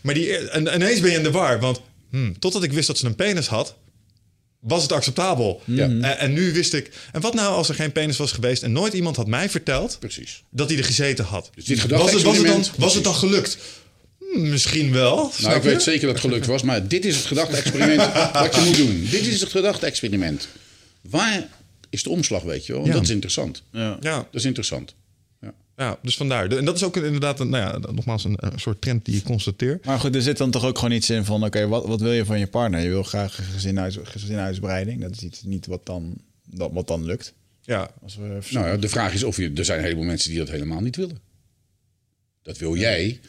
Maar 0.00 0.14
die, 0.14 0.36
en, 0.36 0.68
en 0.68 0.74
ineens 0.74 1.00
ben 1.00 1.10
je 1.10 1.16
in 1.16 1.22
de 1.22 1.30
war. 1.30 1.60
Want 1.60 1.80
hmm, 2.10 2.38
totdat 2.38 2.62
ik 2.62 2.72
wist 2.72 2.86
dat 2.86 2.98
ze 2.98 3.06
een 3.06 3.14
penis 3.14 3.46
had, 3.46 3.76
was 4.66 4.82
het 4.82 4.92
acceptabel. 4.92 5.62
Ja. 5.64 5.82
En, 5.84 6.18
en 6.18 6.32
nu 6.32 6.52
wist 6.52 6.72
ik. 6.74 6.90
En 7.12 7.20
wat 7.20 7.34
nou 7.34 7.54
als 7.54 7.68
er 7.68 7.74
geen 7.74 7.92
penis 7.92 8.16
was 8.16 8.32
geweest 8.32 8.62
en 8.62 8.72
nooit 8.72 8.92
iemand 8.92 9.16
had 9.16 9.26
mij 9.26 9.50
verteld 9.50 9.96
Precies. 10.00 10.42
dat 10.50 10.68
hij 10.68 10.78
er 10.78 10.84
gezeten 10.84 11.24
had? 11.24 11.50
Dus 11.54 11.64
dit 11.64 11.86
was, 11.86 12.12
het, 12.12 12.22
was, 12.22 12.36
het 12.36 12.46
dan, 12.46 12.64
was 12.78 12.94
het 12.94 13.04
dan 13.04 13.14
gelukt? 13.14 13.58
Hmm, 14.18 14.48
misschien 14.48 14.92
wel. 14.92 15.32
Nou, 15.40 15.56
ik 15.56 15.62
je? 15.62 15.68
weet 15.68 15.82
zeker 15.82 16.06
dat 16.06 16.10
het 16.16 16.20
gelukt 16.24 16.46
was, 16.46 16.62
maar 16.62 16.88
dit 16.88 17.04
is 17.04 17.16
het 17.16 17.24
gedachte-experiment 17.24 18.12
wat 18.32 18.54
je 18.54 18.60
moet 18.60 18.76
doen. 18.76 19.06
Dit 19.10 19.26
is 19.26 19.40
het 19.40 19.50
gedachte-experiment. 19.50 20.48
Waar 21.10 21.48
is 21.90 22.02
de 22.02 22.10
omslag, 22.10 22.42
weet 22.42 22.66
je 22.66 22.72
wel? 22.72 22.80
Want 22.80 22.92
Ja. 22.92 22.98
Dat 22.98 23.08
is 23.08 23.14
interessant. 23.14 23.62
Ja. 23.72 23.96
Ja, 24.00 24.16
Dat 24.16 24.26
is 24.32 24.44
interessant. 24.44 24.94
Ja. 25.76 25.84
ja, 25.84 25.98
dus 26.02 26.16
vandaar. 26.16 26.50
En 26.50 26.64
dat 26.64 26.76
is 26.76 26.82
ook 26.84 26.96
inderdaad 26.96 27.40
een, 27.40 27.48
nou 27.48 27.64
ja, 27.82 27.92
nogmaals 27.92 28.24
een, 28.24 28.36
een 28.36 28.58
soort 28.58 28.80
trend 28.80 29.04
die 29.04 29.14
je 29.14 29.22
constateert. 29.22 29.84
Maar 29.84 29.98
goed, 30.00 30.14
er 30.14 30.22
zit 30.22 30.36
dan 30.38 30.50
toch 30.50 30.64
ook 30.64 30.78
gewoon 30.78 30.94
iets 30.94 31.10
in 31.10 31.24
van... 31.24 31.44
oké, 31.44 31.66
wat, 31.68 31.86
wat 31.86 32.00
wil 32.00 32.12
je 32.12 32.24
van 32.24 32.38
je 32.38 32.46
partner? 32.46 32.80
Je 32.80 32.88
wil 32.88 33.02
graag 33.02 33.38
een 33.38 33.44
gezinhuis, 33.44 33.98
gezinuitbreiding. 34.02 35.00
Dat 35.00 35.10
is 35.10 35.22
iets 35.22 35.42
niet 35.42 35.66
wat 35.66 35.86
dan, 35.86 36.14
dat, 36.44 36.70
wat 36.72 36.88
dan 36.88 37.04
lukt. 37.04 37.34
Ja, 37.62 37.90
Als 38.02 38.16
we 38.16 38.38
Nou 38.50 38.66
ja, 38.66 38.76
de 38.76 38.88
vraag 38.88 39.14
is 39.14 39.24
of 39.24 39.36
je... 39.36 39.52
Er 39.54 39.64
zijn 39.64 39.78
een 39.78 39.84
heleboel 39.84 40.04
mensen 40.04 40.30
die 40.30 40.38
dat 40.38 40.50
helemaal 40.50 40.80
niet 40.80 40.96
willen. 40.96 41.18
Dat 42.42 42.58
wil 42.58 42.76
jij. 42.76 43.20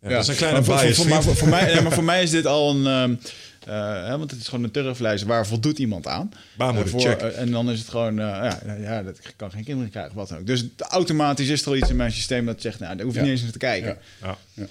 ja, 0.00 0.08
dat 0.08 0.22
is 0.22 0.28
een 0.28 0.34
kleine 0.36 0.58
maar 0.60 0.66
voor, 0.66 0.84
bias. 0.84 0.96
voor, 0.96 1.04
voor- 1.06 1.14
maar, 1.14 1.36
voor, 1.36 1.48
mij, 1.48 1.72
nee, 1.72 1.82
maar 1.82 1.92
voor 1.92 2.04
mij 2.04 2.22
is 2.22 2.30
dit 2.30 2.46
al 2.46 2.70
een... 2.76 2.86
ehm, 2.86 3.10
eh, 3.12 3.30
hè, 3.70 4.18
want 4.18 4.30
het 4.30 4.40
is 4.40 4.48
gewoon 4.48 4.64
een 4.64 4.70
turflijst. 4.70 5.24
Waar 5.24 5.46
voldoet 5.46 5.78
iemand 5.78 6.06
aan? 6.06 6.30
Baarmoeder, 6.56 6.84
Eh, 6.94 7.00
voor- 7.00 7.00
check. 7.10 7.20
eh, 7.20 7.40
en 7.40 7.50
dan 7.50 7.70
is 7.70 7.78
het 7.78 7.88
gewoon... 7.88 8.18
eh, 8.18 8.24
ja, 8.26 8.74
ja, 8.80 9.02
dat 9.02 9.18
ik 9.18 9.32
kan 9.36 9.50
geen 9.50 9.64
kinderen 9.64 9.90
krijgen, 9.90 10.14
wat 10.14 10.28
dan 10.28 10.38
ook. 10.38 10.46
Dus 10.46 10.64
automatisch 10.78 11.48
is 11.48 11.62
er 11.62 11.68
al 11.68 11.76
iets 11.76 11.90
in 11.90 11.96
mijn 11.96 12.12
systeem 12.12 12.46
dat 12.46 12.60
zegt... 12.60 12.78
Nou, 12.80 12.96
daar 12.96 13.04
hoef 13.04 13.14
je 13.14 13.20
Ja. 13.20 13.24
niet 13.26 13.34
eens 13.34 13.42
naar 13.42 13.52
te 13.52 13.58
kijken. 13.58 13.98
Ja. 14.20 14.38
ja. 14.54 14.66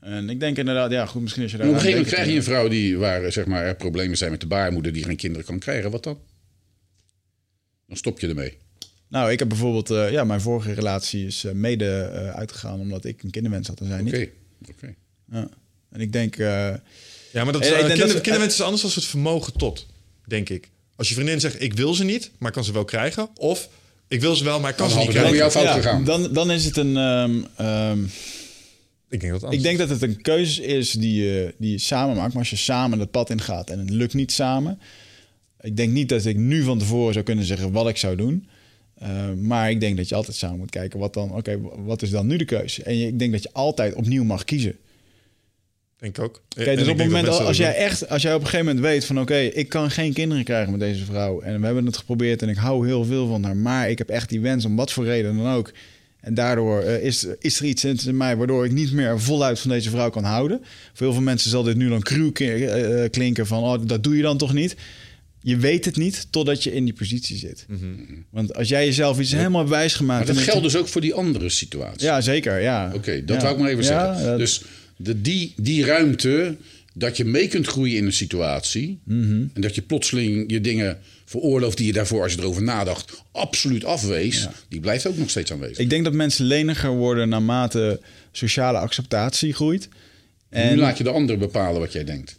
En 0.00 0.30
ik 0.30 0.40
denk 0.40 0.56
inderdaad, 0.58 0.90
ja 0.90 1.06
goed, 1.06 1.20
misschien 1.22 1.42
als 1.42 1.52
je 1.52 1.58
daar... 1.58 1.66
op 1.66 1.72
een 1.72 1.78
gegeven 1.80 1.98
moment 2.00 2.14
krijg 2.16 2.30
je 2.32 2.36
een 2.38 2.44
vrouw 2.44 2.68
die, 2.68 2.98
waar 2.98 3.32
zeg 3.32 3.46
maar, 3.46 3.64
er 3.64 3.74
problemen 3.76 4.16
zijn 4.16 4.30
met 4.30 4.40
de 4.40 4.46
baarmoeder... 4.46 4.92
die 4.92 5.04
geen 5.04 5.16
kinderen 5.16 5.46
kan 5.46 5.58
krijgen. 5.58 5.90
Wat 5.90 6.04
dan? 6.04 6.18
Dan 7.86 7.96
stop 7.96 8.20
je 8.20 8.28
ermee. 8.28 8.58
Nou, 9.08 9.30
ik 9.32 9.38
heb 9.38 9.48
bijvoorbeeld... 9.48 9.90
eh, 9.90 10.10
ja, 10.10 10.24
mijn 10.24 10.40
vorige 10.40 10.72
relatie 10.72 11.26
is 11.26 11.44
eh, 11.44 11.52
mede 11.52 12.00
eh, 12.02 12.30
uitgegaan... 12.30 12.80
omdat 12.80 13.04
ik 13.04 13.22
een 13.22 13.30
kinderwens 13.30 13.68
had 13.68 13.80
en 13.80 13.86
zij 13.86 14.00
Oké. 14.00 14.16
niet. 14.18 14.30
Oké. 14.70 14.94
Ja. 15.32 15.48
En 15.90 16.00
ik 16.00 16.12
denk... 16.12 16.36
Ja, 17.32 17.44
maar 17.44 17.52
dat, 17.52 17.62
En 17.62 17.68
uh, 17.72 17.78
kinder, 17.86 17.96
dat- 18.08 18.20
kinderwens 18.20 18.54
is 18.54 18.60
anders 18.60 18.82
dan 18.82 18.90
het 18.94 19.04
vermogen 19.04 19.52
tot, 19.52 19.86
denk 20.26 20.48
ik. 20.48 20.68
Als 20.96 21.08
je 21.08 21.14
vriendin 21.14 21.40
zegt, 21.40 21.62
ik 21.62 21.72
wil 21.72 21.94
ze 21.94 22.04
niet, 22.04 22.30
maar 22.38 22.50
kan 22.50 22.64
ze 22.64 22.72
wel 22.72 22.84
krijgen. 22.84 23.28
Of, 23.36 23.68
ik 24.08 24.20
wil 24.20 24.34
ze 24.36 24.44
wel, 24.44 24.60
maar 24.60 24.70
ik 24.70 24.76
kan 24.76 24.88
Dan 24.88 24.98
ze 24.98 25.02
niet 25.04 25.10
krijgen. 25.16 25.50
fout 25.50 25.68
gegaan. 25.68 26.04
Dan, 26.04 26.32
dan 26.32 26.50
is 26.50 26.64
het 26.64 26.76
een... 26.76 26.96
ehm, 26.96 27.42
ehm, 27.56 28.02
Ik 29.08 29.20
denk 29.20 29.32
dat 29.32 29.40
het 29.42 29.52
ik 29.52 29.62
denk 29.62 29.78
dat 29.78 29.88
het 29.88 30.02
een 30.02 30.22
keuze 30.22 30.64
is 30.64 30.90
die 30.92 31.22
je, 31.22 31.54
die 31.58 31.70
je 31.70 31.78
samen 31.78 32.16
maakt. 32.16 32.28
Maar 32.32 32.38
als 32.42 32.50
je 32.50 32.56
samen 32.56 32.98
het 32.98 33.10
pad 33.10 33.30
ingaat 33.30 33.70
en 33.70 33.78
het 33.78 33.90
lukt 33.90 34.14
niet 34.14 34.32
samen... 34.32 34.80
Ik 35.60 35.76
denk 35.76 35.92
niet 35.92 36.08
dat 36.08 36.24
ik 36.24 36.36
nu 36.36 36.62
van 36.62 36.78
tevoren 36.78 37.12
zou 37.12 37.24
kunnen 37.24 37.44
zeggen 37.44 37.72
wat 37.72 37.88
ik 37.88 37.96
zou 37.96 38.16
doen. 38.16 38.48
Eh, 38.94 39.32
maar 39.36 39.70
ik 39.70 39.80
denk 39.80 39.96
dat 39.96 40.08
je 40.08 40.14
altijd 40.14 40.36
samen 40.36 40.58
moet 40.58 40.70
kijken 40.70 40.98
wat 40.98 41.14
dan... 41.14 41.32
Oké, 41.34 41.58
wat 41.84 42.02
is 42.02 42.10
dan 42.10 42.26
nu 42.26 42.36
de 42.36 42.44
keuze? 42.44 42.82
En 42.82 42.96
je, 42.96 43.06
ik 43.06 43.18
denk 43.18 43.32
dat 43.32 43.42
je 43.42 43.50
altijd 43.52 43.94
opnieuw 43.94 44.24
mag 44.24 44.44
kiezen. 44.44 44.76
Denk 46.00 46.16
ik 46.18 46.24
ook. 46.24 46.42
Kijk, 46.48 46.78
dus 46.78 46.88
op 46.88 46.98
het 46.98 47.06
moment 47.06 47.28
als 47.28 47.56
jij 47.56 47.74
echt, 47.74 48.08
als 48.08 48.22
jij 48.22 48.34
op 48.34 48.40
een 48.40 48.46
gegeven 48.46 48.66
moment 48.66 48.84
weet 48.84 49.04
van 49.04 49.20
oké, 49.20 49.36
ik 49.38 49.68
kan 49.68 49.90
geen 49.90 50.12
kinderen 50.12 50.44
krijgen 50.44 50.70
met 50.70 50.80
deze 50.80 51.04
vrouw 51.04 51.40
en 51.40 51.60
we 51.60 51.66
hebben 51.66 51.86
het 51.86 51.96
geprobeerd 51.96 52.42
en 52.42 52.48
ik 52.48 52.56
hou 52.56 52.86
heel 52.86 53.04
veel 53.04 53.26
van 53.28 53.44
haar, 53.44 53.56
maar 53.56 53.90
ik 53.90 53.98
heb 53.98 54.08
echt 54.08 54.28
die 54.28 54.40
wens 54.40 54.64
om 54.64 54.76
wat 54.76 54.92
voor 54.92 55.04
reden 55.04 55.36
dan 55.36 55.48
ook. 55.52 55.72
En 56.20 56.34
daardoor 56.34 56.80
eh, 56.82 57.04
is, 57.04 57.26
is 57.38 57.58
er 57.58 57.64
iets 57.64 57.84
in 57.84 58.16
mij 58.16 58.36
waardoor 58.36 58.64
ik 58.64 58.72
niet 58.72 58.92
meer 58.92 59.20
voluit 59.20 59.58
van 59.60 59.70
deze 59.70 59.90
vrouw 59.90 60.10
kan 60.10 60.24
houden. 60.24 60.60
Voor 60.92 61.06
heel 61.06 61.12
veel 61.14 61.22
mensen 61.24 61.50
zal 61.50 61.62
dit 61.62 61.76
nu 61.76 61.88
dan 61.88 62.02
cruw 62.02 62.32
ki- 62.32 62.44
eh, 62.50 63.04
eh, 63.04 63.10
klinken 63.10 63.46
van 63.46 63.62
oh, 63.62 63.78
dat 63.86 64.02
doe 64.04 64.16
je 64.16 64.22
dan 64.22 64.38
toch 64.38 64.52
niet. 64.52 64.76
Je 65.42 65.56
weet 65.56 65.84
het 65.84 65.96
niet 65.96 66.26
totdat 66.30 66.62
je 66.62 66.72
in 66.74 66.84
die 66.84 66.94
positie 66.94 67.36
zit. 67.38 67.66
Want 68.30 68.54
als 68.54 68.68
jij 68.68 68.84
jezelf 68.84 69.20
iets 69.20 69.32
helemaal 69.32 69.68
wijs 69.68 69.94
gemaakt 69.94 70.26
Maar 70.26 70.34
dat 70.34 70.44
geldt 70.44 70.62
dus 70.62 70.76
ook 70.76 70.88
voor 70.88 71.00
die 71.00 71.14
andere 71.14 71.48
situatie. 71.48 72.02
Ja, 72.06 72.20
zeker. 72.20 72.60
Ja. 72.60 72.90
Oké, 72.94 73.24
dat 73.24 73.36
Ja. 73.36 73.42
wou 73.42 73.54
ik 73.54 73.60
maar 73.60 73.70
even 73.70 73.82
Ja, 73.84 73.88
zeggen. 74.14 74.24
dat- 74.30 74.38
Dus 74.38 74.62
de, 75.02 75.20
die, 75.20 75.52
die 75.56 75.84
ruimte 75.84 76.56
dat 76.94 77.16
je 77.16 77.24
mee 77.24 77.48
kunt 77.48 77.66
groeien 77.66 77.96
in 77.96 78.06
een 78.06 78.12
situatie... 78.12 79.00
Mhm. 79.04 79.44
en 79.52 79.60
dat 79.60 79.74
je 79.74 79.82
plotseling 79.82 80.50
je 80.50 80.60
dingen 80.60 80.98
veroorlooft... 81.24 81.76
die 81.76 81.86
je 81.86 81.92
daarvoor, 81.92 82.22
als 82.22 82.32
je 82.32 82.38
erover 82.38 82.62
nadacht, 82.62 83.22
absoluut 83.32 83.84
afwees... 83.84 84.48
die 84.68 84.80
blijft 84.80 85.06
ook 85.06 85.16
nog 85.16 85.30
steeds 85.30 85.52
aanwezig. 85.52 85.78
Ik 85.78 85.90
denk 85.90 86.04
dat 86.04 86.12
mensen 86.12 86.44
leniger 86.44 86.90
worden 86.90 87.28
naarmate 87.28 88.00
sociale 88.32 88.78
acceptatie 88.78 89.52
groeit. 89.52 89.88
En 90.48 90.74
nu 90.74 90.80
laat 90.80 90.98
je 90.98 91.04
de 91.04 91.10
ander 91.10 91.38
bepalen 91.38 91.80
wat 91.80 91.92
jij 91.92 92.04
denkt. 92.04 92.38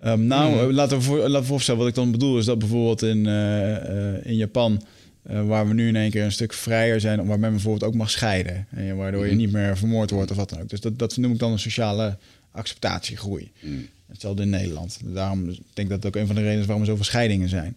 Ehm, 0.00 0.26
nou, 0.26 0.52
Hmm. 0.52 0.68
eh, 0.68 0.74
laten, 0.74 0.96
we 0.96 1.02
voor, 1.02 1.18
laten 1.18 1.40
we 1.40 1.46
voorstellen, 1.46 1.80
wat 1.80 1.88
ik 1.88 1.94
dan 1.94 2.10
bedoel 2.10 2.38
is 2.38 2.44
dat 2.44 2.58
bijvoorbeeld 2.58 3.02
in, 3.02 3.26
eh, 3.26 3.76
eh, 3.76 4.26
in 4.26 4.36
Japan, 4.36 4.82
eh, 5.22 5.46
waar 5.46 5.68
we 5.68 5.74
nu 5.74 5.88
in 5.88 5.96
één 5.96 6.10
keer 6.10 6.24
een 6.24 6.32
stuk 6.32 6.52
vrijer 6.52 7.00
zijn, 7.00 7.26
waar 7.26 7.38
men 7.38 7.50
bijvoorbeeld 7.50 7.84
ook 7.84 7.94
mag 7.94 8.10
scheiden, 8.10 8.66
en 8.70 8.96
waardoor 8.96 9.22
je 9.24 9.28
Hmm. 9.30 9.38
niet 9.38 9.52
meer 9.52 9.76
vermoord 9.78 10.10
wordt 10.10 10.30
of 10.30 10.36
wat 10.36 10.50
dan 10.50 10.60
ook. 10.60 10.68
Dus 10.68 10.80
dat, 10.80 10.98
dat 10.98 11.16
noem 11.16 11.32
ik 11.32 11.38
dan 11.38 11.52
een 11.52 11.58
sociale 11.58 12.16
acceptatiegroei. 12.50 13.50
Hmm. 13.60 13.86
Hetzelfde 14.08 14.42
in 14.42 14.50
Nederland. 14.50 14.98
Daarom 15.04 15.44
denk 15.44 15.56
ik 15.74 15.88
dat 15.88 16.02
het 16.02 16.06
ook 16.06 16.16
een 16.16 16.26
van 16.26 16.34
de 16.34 16.40
redenen 16.40 16.60
is 16.60 16.66
waarom 16.66 16.84
er 16.84 16.90
zoveel 16.90 17.04
scheidingen 17.04 17.48
zijn. 17.48 17.76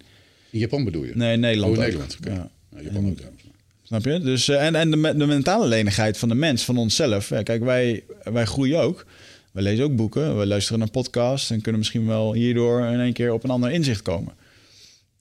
In 0.50 0.60
Japan 0.60 0.84
bedoel 0.84 1.04
je? 1.04 1.12
Nee, 1.16 1.34
in 1.34 1.40
Nederland. 1.40 1.72
Oh, 1.72 1.78
ook. 1.78 1.84
Nederland. 1.86 2.18
Ja. 2.24 2.50
Ja, 2.76 2.82
Japan 2.82 3.06
ook 3.08 3.16
trouwens. 3.16 3.44
Snap 3.84 4.06
je? 4.06 4.20
Dus, 4.20 4.48
eh, 4.50 4.66
en 4.66 4.76
en 4.76 4.92
de, 4.92 4.98
me- 4.98 5.16
de 5.18 5.26
mentale 5.26 5.68
lenigheid 5.68 6.18
van 6.18 6.30
de 6.30 6.36
mens, 6.36 6.64
van 6.64 6.78
onszelf. 6.78 7.30
Ja, 7.30 7.44
kijk, 7.44 7.64
wij, 7.64 8.04
wij 8.24 8.46
groeien 8.46 8.80
ook. 8.80 9.06
We 9.52 9.62
lezen 9.62 9.86
ook 9.86 9.96
boeken, 9.96 10.40
we 10.40 10.46
luisteren 10.46 10.80
naar 10.80 10.90
podcasts... 10.90 11.50
en 11.50 11.62
kunnen 11.62 11.80
misschien 11.80 12.06
wel 12.08 12.34
hierdoor 12.34 12.86
in 12.86 13.00
één 13.00 13.14
keer 13.14 13.34
op 13.34 13.44
een 13.44 13.50
ander 13.50 13.72
inzicht 13.72 14.02
komen. 14.02 14.34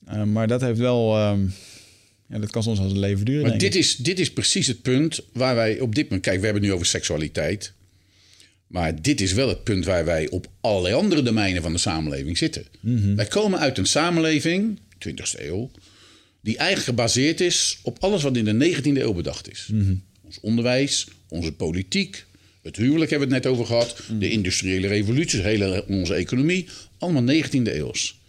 Eh, 0.05 0.23
maar 0.23 0.47
dat 0.47 0.61
heeft 0.61 0.79
wel... 0.79 1.15
ehm, 1.17 1.39
ja, 2.29 2.39
dat 2.39 2.51
kan 2.51 2.63
soms 2.63 2.79
als 2.79 2.91
een 2.91 2.99
leven 2.99 3.25
duren, 3.25 3.47
Maar 3.47 3.57
dit 3.57 3.75
ik. 3.75 3.81
is, 3.81 3.95
dit 3.95 4.19
is 4.19 4.31
precies 4.31 4.67
het 4.67 4.81
punt 4.81 5.19
waar 5.33 5.55
wij 5.55 5.79
op 5.79 5.95
dit 5.95 6.03
moment... 6.03 6.21
Kijk, 6.21 6.39
we 6.39 6.43
hebben 6.43 6.61
het 6.61 6.71
nu 6.71 6.75
over 6.75 6.87
seksualiteit. 6.87 7.73
Maar 8.67 9.01
dit 9.01 9.21
is 9.21 9.33
wel 9.33 9.47
het 9.47 9.63
punt 9.63 9.85
waar 9.85 10.05
wij 10.05 10.29
op 10.29 10.47
allerlei 10.61 10.93
andere 10.93 11.21
domeinen 11.21 11.61
van 11.61 11.71
de 11.73 11.77
samenleving 11.79 12.37
zitten. 12.37 12.65
Mhm. 12.79 13.15
Wij 13.15 13.25
komen 13.25 13.59
uit 13.59 13.77
een 13.77 13.85
samenleving, 13.85 14.79
20e 15.07 15.39
eeuw... 15.39 15.71
die 16.41 16.57
eigenlijk 16.57 16.87
gebaseerd 16.87 17.41
is 17.41 17.79
op 17.81 17.97
alles 17.99 18.23
wat 18.23 18.37
in 18.37 18.45
de 18.45 18.75
19e 18.75 18.83
eeuw 18.83 19.13
bedacht 19.13 19.51
is. 19.51 19.67
Mhm. 19.71 19.95
Ons 20.21 20.39
onderwijs, 20.39 21.07
onze 21.29 21.51
politiek, 21.51 22.25
het 22.61 22.75
huwelijk 22.75 23.09
hebben 23.09 23.27
we 23.29 23.33
het 23.33 23.43
net 23.43 23.53
over 23.53 23.65
gehad... 23.65 24.01
Mhm. 24.07 24.19
de 24.19 24.29
industriële 24.29 24.87
revolutie, 24.87 25.41
hele, 25.41 25.85
onze 25.87 26.13
economie. 26.13 26.67
Allemaal 26.97 27.35
19e 27.35 27.61
eeuws. 27.63 28.19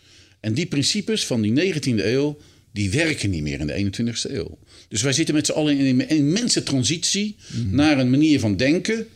En 0.41 0.55
die 0.55 0.67
principes 0.67 1.27
van 1.27 1.41
die 1.41 1.75
19e 1.75 2.05
eeuw, 2.05 2.39
die 2.77 2.91
werken 2.91 3.31
niet 3.31 3.43
meer 3.43 3.61
in 3.61 3.67
de 3.67 3.91
21e 4.05 4.31
eeuw. 4.31 4.59
Dus 4.89 5.03
wij 5.03 5.13
zitten 5.13 5.35
met 5.35 5.47
z'n 5.47 5.53
allen 5.53 5.79
in 5.79 6.01
een 6.01 6.09
immense 6.09 6.63
transitie 6.63 7.37
naar 7.71 7.99
een 7.99 8.11
manier 8.11 8.41
van 8.41 8.57
denken 8.57 9.07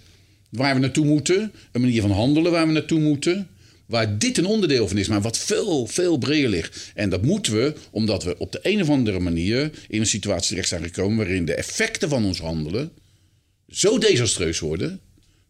waar 0.51 0.75
we 0.75 0.81
naartoe 0.81 1.07
moeten, 1.07 1.53
een 1.73 1.81
manier 1.81 2.01
van 2.01 2.11
handelen 2.11 2.53
waar 2.53 2.67
we 2.67 2.73
naartoe 2.73 3.01
moeten, 3.01 3.49
Waar 3.87 4.19
dit 4.19 4.39
een 4.39 4.47
onderdeel 4.47 4.89
van 4.89 4.99
is, 4.99 5.09
maar 5.09 5.21
wat 5.21 5.39
veel, 5.39 5.87
veel 5.87 6.19
breder 6.19 6.51
ligt. 6.51 6.91
En 6.95 7.11
dat 7.11 7.23
moeten 7.23 7.53
we, 7.53 7.75
omdat 7.91 8.25
we 8.25 8.39
op 8.39 8.53
de 8.53 8.59
een 8.63 8.81
of 8.83 8.89
andere 8.89 9.19
manier 9.21 9.71
in 9.89 10.01
een 10.01 10.07
situatie 10.07 10.49
terecht 10.49 10.69
zijn 10.69 10.85
gekomen 10.85 11.17
waarin 11.17 11.45
de 11.45 11.55
effecten 11.55 12.09
van 12.09 12.25
ons 12.25 12.39
handelen 12.39 12.91
zo 13.69 13.99
desastreus 13.99 14.59
worden. 14.59 15.01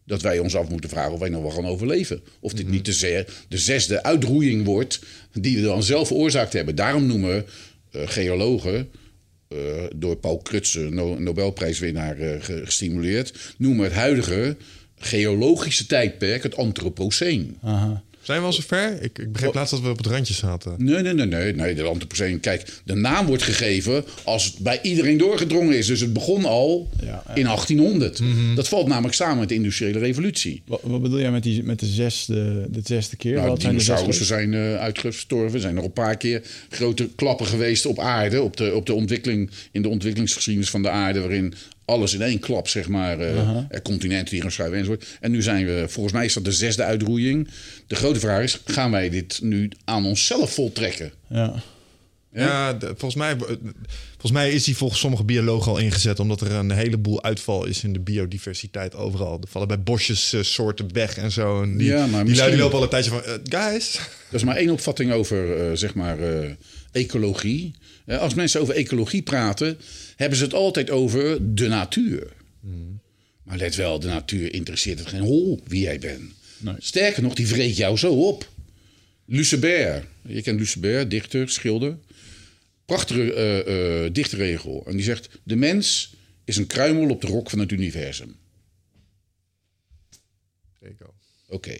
Dat 0.05 0.21
wij 0.21 0.39
ons 0.39 0.55
af 0.55 0.69
moeten 0.69 0.89
vragen 0.89 1.13
of 1.13 1.19
wij 1.19 1.29
nog 1.29 1.41
wel 1.41 1.51
gaan 1.51 1.65
overleven. 1.65 2.21
Of 2.39 2.53
dit 2.53 2.67
niet 2.69 2.85
de, 2.85 2.93
ze- 2.93 3.25
de 3.47 3.57
zesde 3.57 4.03
uitroeiing 4.03 4.65
wordt 4.65 4.99
die 5.33 5.55
we 5.55 5.61
dan 5.61 5.83
zelf 5.83 6.07
veroorzaakt 6.07 6.53
hebben. 6.53 6.75
Daarom 6.75 7.05
noemen 7.05 7.35
eh, 7.35 7.51
geologen, 7.91 8.89
eh, 9.47 9.57
door 9.95 10.15
Paul 10.15 10.37
Krutse, 10.37 10.79
no 10.89 11.19
Nobelprijswinnaar, 11.19 12.17
eh, 12.17 12.41
ge- 12.43 12.61
gestimuleerd, 12.65 13.53
noemen 13.57 13.83
het 13.83 13.93
huidige 13.93 14.57
geologische 14.97 15.85
tijdperk 15.85 16.43
het 16.43 16.55
Anthropoceen. 16.57 17.57
Zijn 18.31 18.43
we 18.43 18.49
al 18.49 18.53
zover? 18.53 19.01
Ik, 19.01 19.19
ik 19.19 19.31
begreep 19.31 19.53
laatst 19.53 19.71
dat 19.71 19.81
we 19.81 19.89
op 19.89 19.97
het 19.97 20.05
randje 20.05 20.33
zaten. 20.33 20.75
Nee, 20.77 21.01
nee, 21.01 21.13
nee, 21.13 21.25
nee, 21.25 21.53
nee. 21.53 21.75
De 21.75 21.83
Anthropoceen, 21.83 22.39
kijk, 22.39 22.81
de 22.83 22.95
naam 22.95 23.25
wordt 23.25 23.43
gegeven 23.43 24.05
als 24.23 24.45
het 24.45 24.57
bij 24.57 24.79
iedereen 24.81 25.17
doorgedrongen 25.17 25.77
is. 25.77 25.87
Dus 25.87 25.99
het 25.99 26.13
begon 26.13 26.45
al 26.45 26.89
Ja, 26.99 27.23
ja. 27.27 27.35
in 27.35 27.43
1800. 27.43 28.21
Dat 28.55 28.67
valt 28.67 28.87
namelijk 28.87 29.13
samen 29.13 29.37
met 29.37 29.49
de 29.49 29.55
industriële 29.55 29.99
revolutie. 29.99 30.61
Wat, 30.65 30.79
wat 30.83 31.01
bedoel 31.01 31.19
jij 31.19 31.31
met, 31.31 31.43
die, 31.43 31.63
met 31.63 31.79
de, 31.79 31.85
zesde, 31.85 32.67
de 32.69 32.81
zesde 32.83 33.15
keer? 33.15 33.35
Nou, 33.35 33.47
wat 33.47 33.61
zijn 33.61 33.77
dinosaurussen 33.77 34.25
zijn 34.25 34.53
eh, 34.53 34.75
uitgestorven. 34.75 35.53
Er 35.53 35.59
zijn 35.59 35.75
nog 35.75 35.85
een 35.85 35.93
paar 35.93 36.17
keer 36.17 36.41
grote 36.69 37.09
klappen 37.15 37.45
geweest 37.45 37.85
op 37.85 37.99
aarde. 37.99 38.41
Op 38.41 38.57
de, 38.57 38.73
op 38.73 38.85
de 38.85 38.93
ontwikkeling, 38.93 39.49
in 39.71 39.81
de 39.81 39.89
ontwikkelingsgeschiedenis 39.89 40.69
van 40.69 40.81
de 40.81 40.89
aarde. 40.89 41.19
Waarin 41.19 41.53
alles 41.85 42.13
in 42.13 42.21
één 42.21 42.39
klap, 42.39 42.67
zeg 42.67 42.87
maar, 42.87 43.19
eh, 43.19 43.57
er 43.69 43.81
continenten 43.81 44.29
die 44.33 44.41
gaan 44.41 44.51
schuiven 44.51 44.77
enzovoort. 44.79 45.05
En 45.19 45.31
nu 45.31 45.41
zijn 45.41 45.65
we, 45.65 45.85
volgens 45.87 46.13
mij 46.15 46.25
is 46.25 46.33
dat 46.33 46.45
de 46.45 46.51
zesde 46.51 46.83
uitroeiing. 46.83 47.47
De 47.87 47.95
grote 47.95 48.19
vraag 48.19 48.43
is, 48.43 48.61
gaan 48.65 48.91
wij 48.91 49.09
dit 49.09 49.39
nu 49.41 49.71
aan 49.85 50.05
onszelf 50.05 50.53
voltrekken? 50.53 51.11
Ja. 51.29 51.53
Ja, 52.33 52.73
de- 52.73 52.85
volgens, 52.85 53.15
mij, 53.15 53.35
volgens 54.09 54.31
mij 54.31 54.51
is 54.51 54.63
die 54.63 54.77
volgens 54.77 54.99
sommige 54.99 55.23
biologen 55.23 55.71
al 55.71 55.77
ingezet... 55.77 56.19
omdat 56.19 56.41
er 56.41 56.51
een 56.51 56.71
heleboel 56.71 57.23
uitval 57.23 57.65
is 57.65 57.83
in 57.83 57.93
de 57.93 57.99
biodiversiteit 57.99 58.95
overal. 58.95 59.37
Er 59.41 59.47
vallen 59.47 59.67
bij 59.67 59.81
bosjes 59.81 60.33
eh, 60.33 60.41
soorten 60.41 60.93
weg 60.93 61.17
en 61.17 61.31
zo. 61.31 61.61
En 61.61 61.77
die, 61.77 61.87
Ja, 61.87 61.95
maar 61.97 62.05
die 62.07 62.13
lui 62.13 62.23
misschien- 62.29 62.49
die 62.49 62.59
lopen 62.59 62.77
al 62.77 62.83
een 62.83 62.89
tijdje 62.89 63.09
van... 63.11 63.23
eh, 63.23 63.33
guys, 63.43 63.91
Dat 64.29 64.39
is 64.39 64.43
maar 64.43 64.55
één 64.55 64.69
opvatting 64.69 65.11
over, 65.11 65.57
eh, 65.69 65.75
zeg 65.77 65.93
maar, 65.93 66.19
eh, 66.19 66.49
ecologie. 66.91 67.73
Als 68.19 68.33
mensen 68.33 68.61
over 68.61 68.75
ecologie 68.75 69.21
praten, 69.21 69.77
hebben 70.15 70.37
ze 70.37 70.43
het 70.43 70.53
altijd 70.53 70.89
over 70.89 71.55
de 71.55 71.67
natuur. 71.67 72.33
Maar 73.43 73.57
let 73.57 73.75
wel, 73.75 73.99
de 73.99 74.07
natuur 74.07 74.53
interesseert 74.53 74.99
het 74.99 75.07
geen 75.07 75.21
hol 75.21 75.61
wie 75.67 75.81
jij 75.81 75.99
bent. 75.99 76.31
Nee. 76.57 76.75
Sterker 76.79 77.23
nog, 77.23 77.33
die 77.33 77.47
vreet 77.47 77.77
jou 77.77 77.97
zo 77.97 78.13
op. 78.13 78.51
Lucebert, 79.25 80.05
je 80.27 80.41
kent 80.41 80.59
Lucebert, 80.59 81.09
dichter, 81.09 81.49
schilder. 81.49 81.97
Prachtige 82.85 83.33
eh, 83.33 84.05
eh, 84.05 84.13
dichtregel. 84.13 84.83
En 84.87 84.95
die 84.95 85.03
zegt, 85.03 85.29
de 85.43 85.55
mens 85.55 86.13
is 86.45 86.57
een 86.57 86.67
kruimel 86.67 87.09
op 87.09 87.21
de 87.21 87.27
rok 87.27 87.49
van 87.49 87.59
het 87.59 87.71
universum. 87.71 88.35
Oké. 91.51 91.77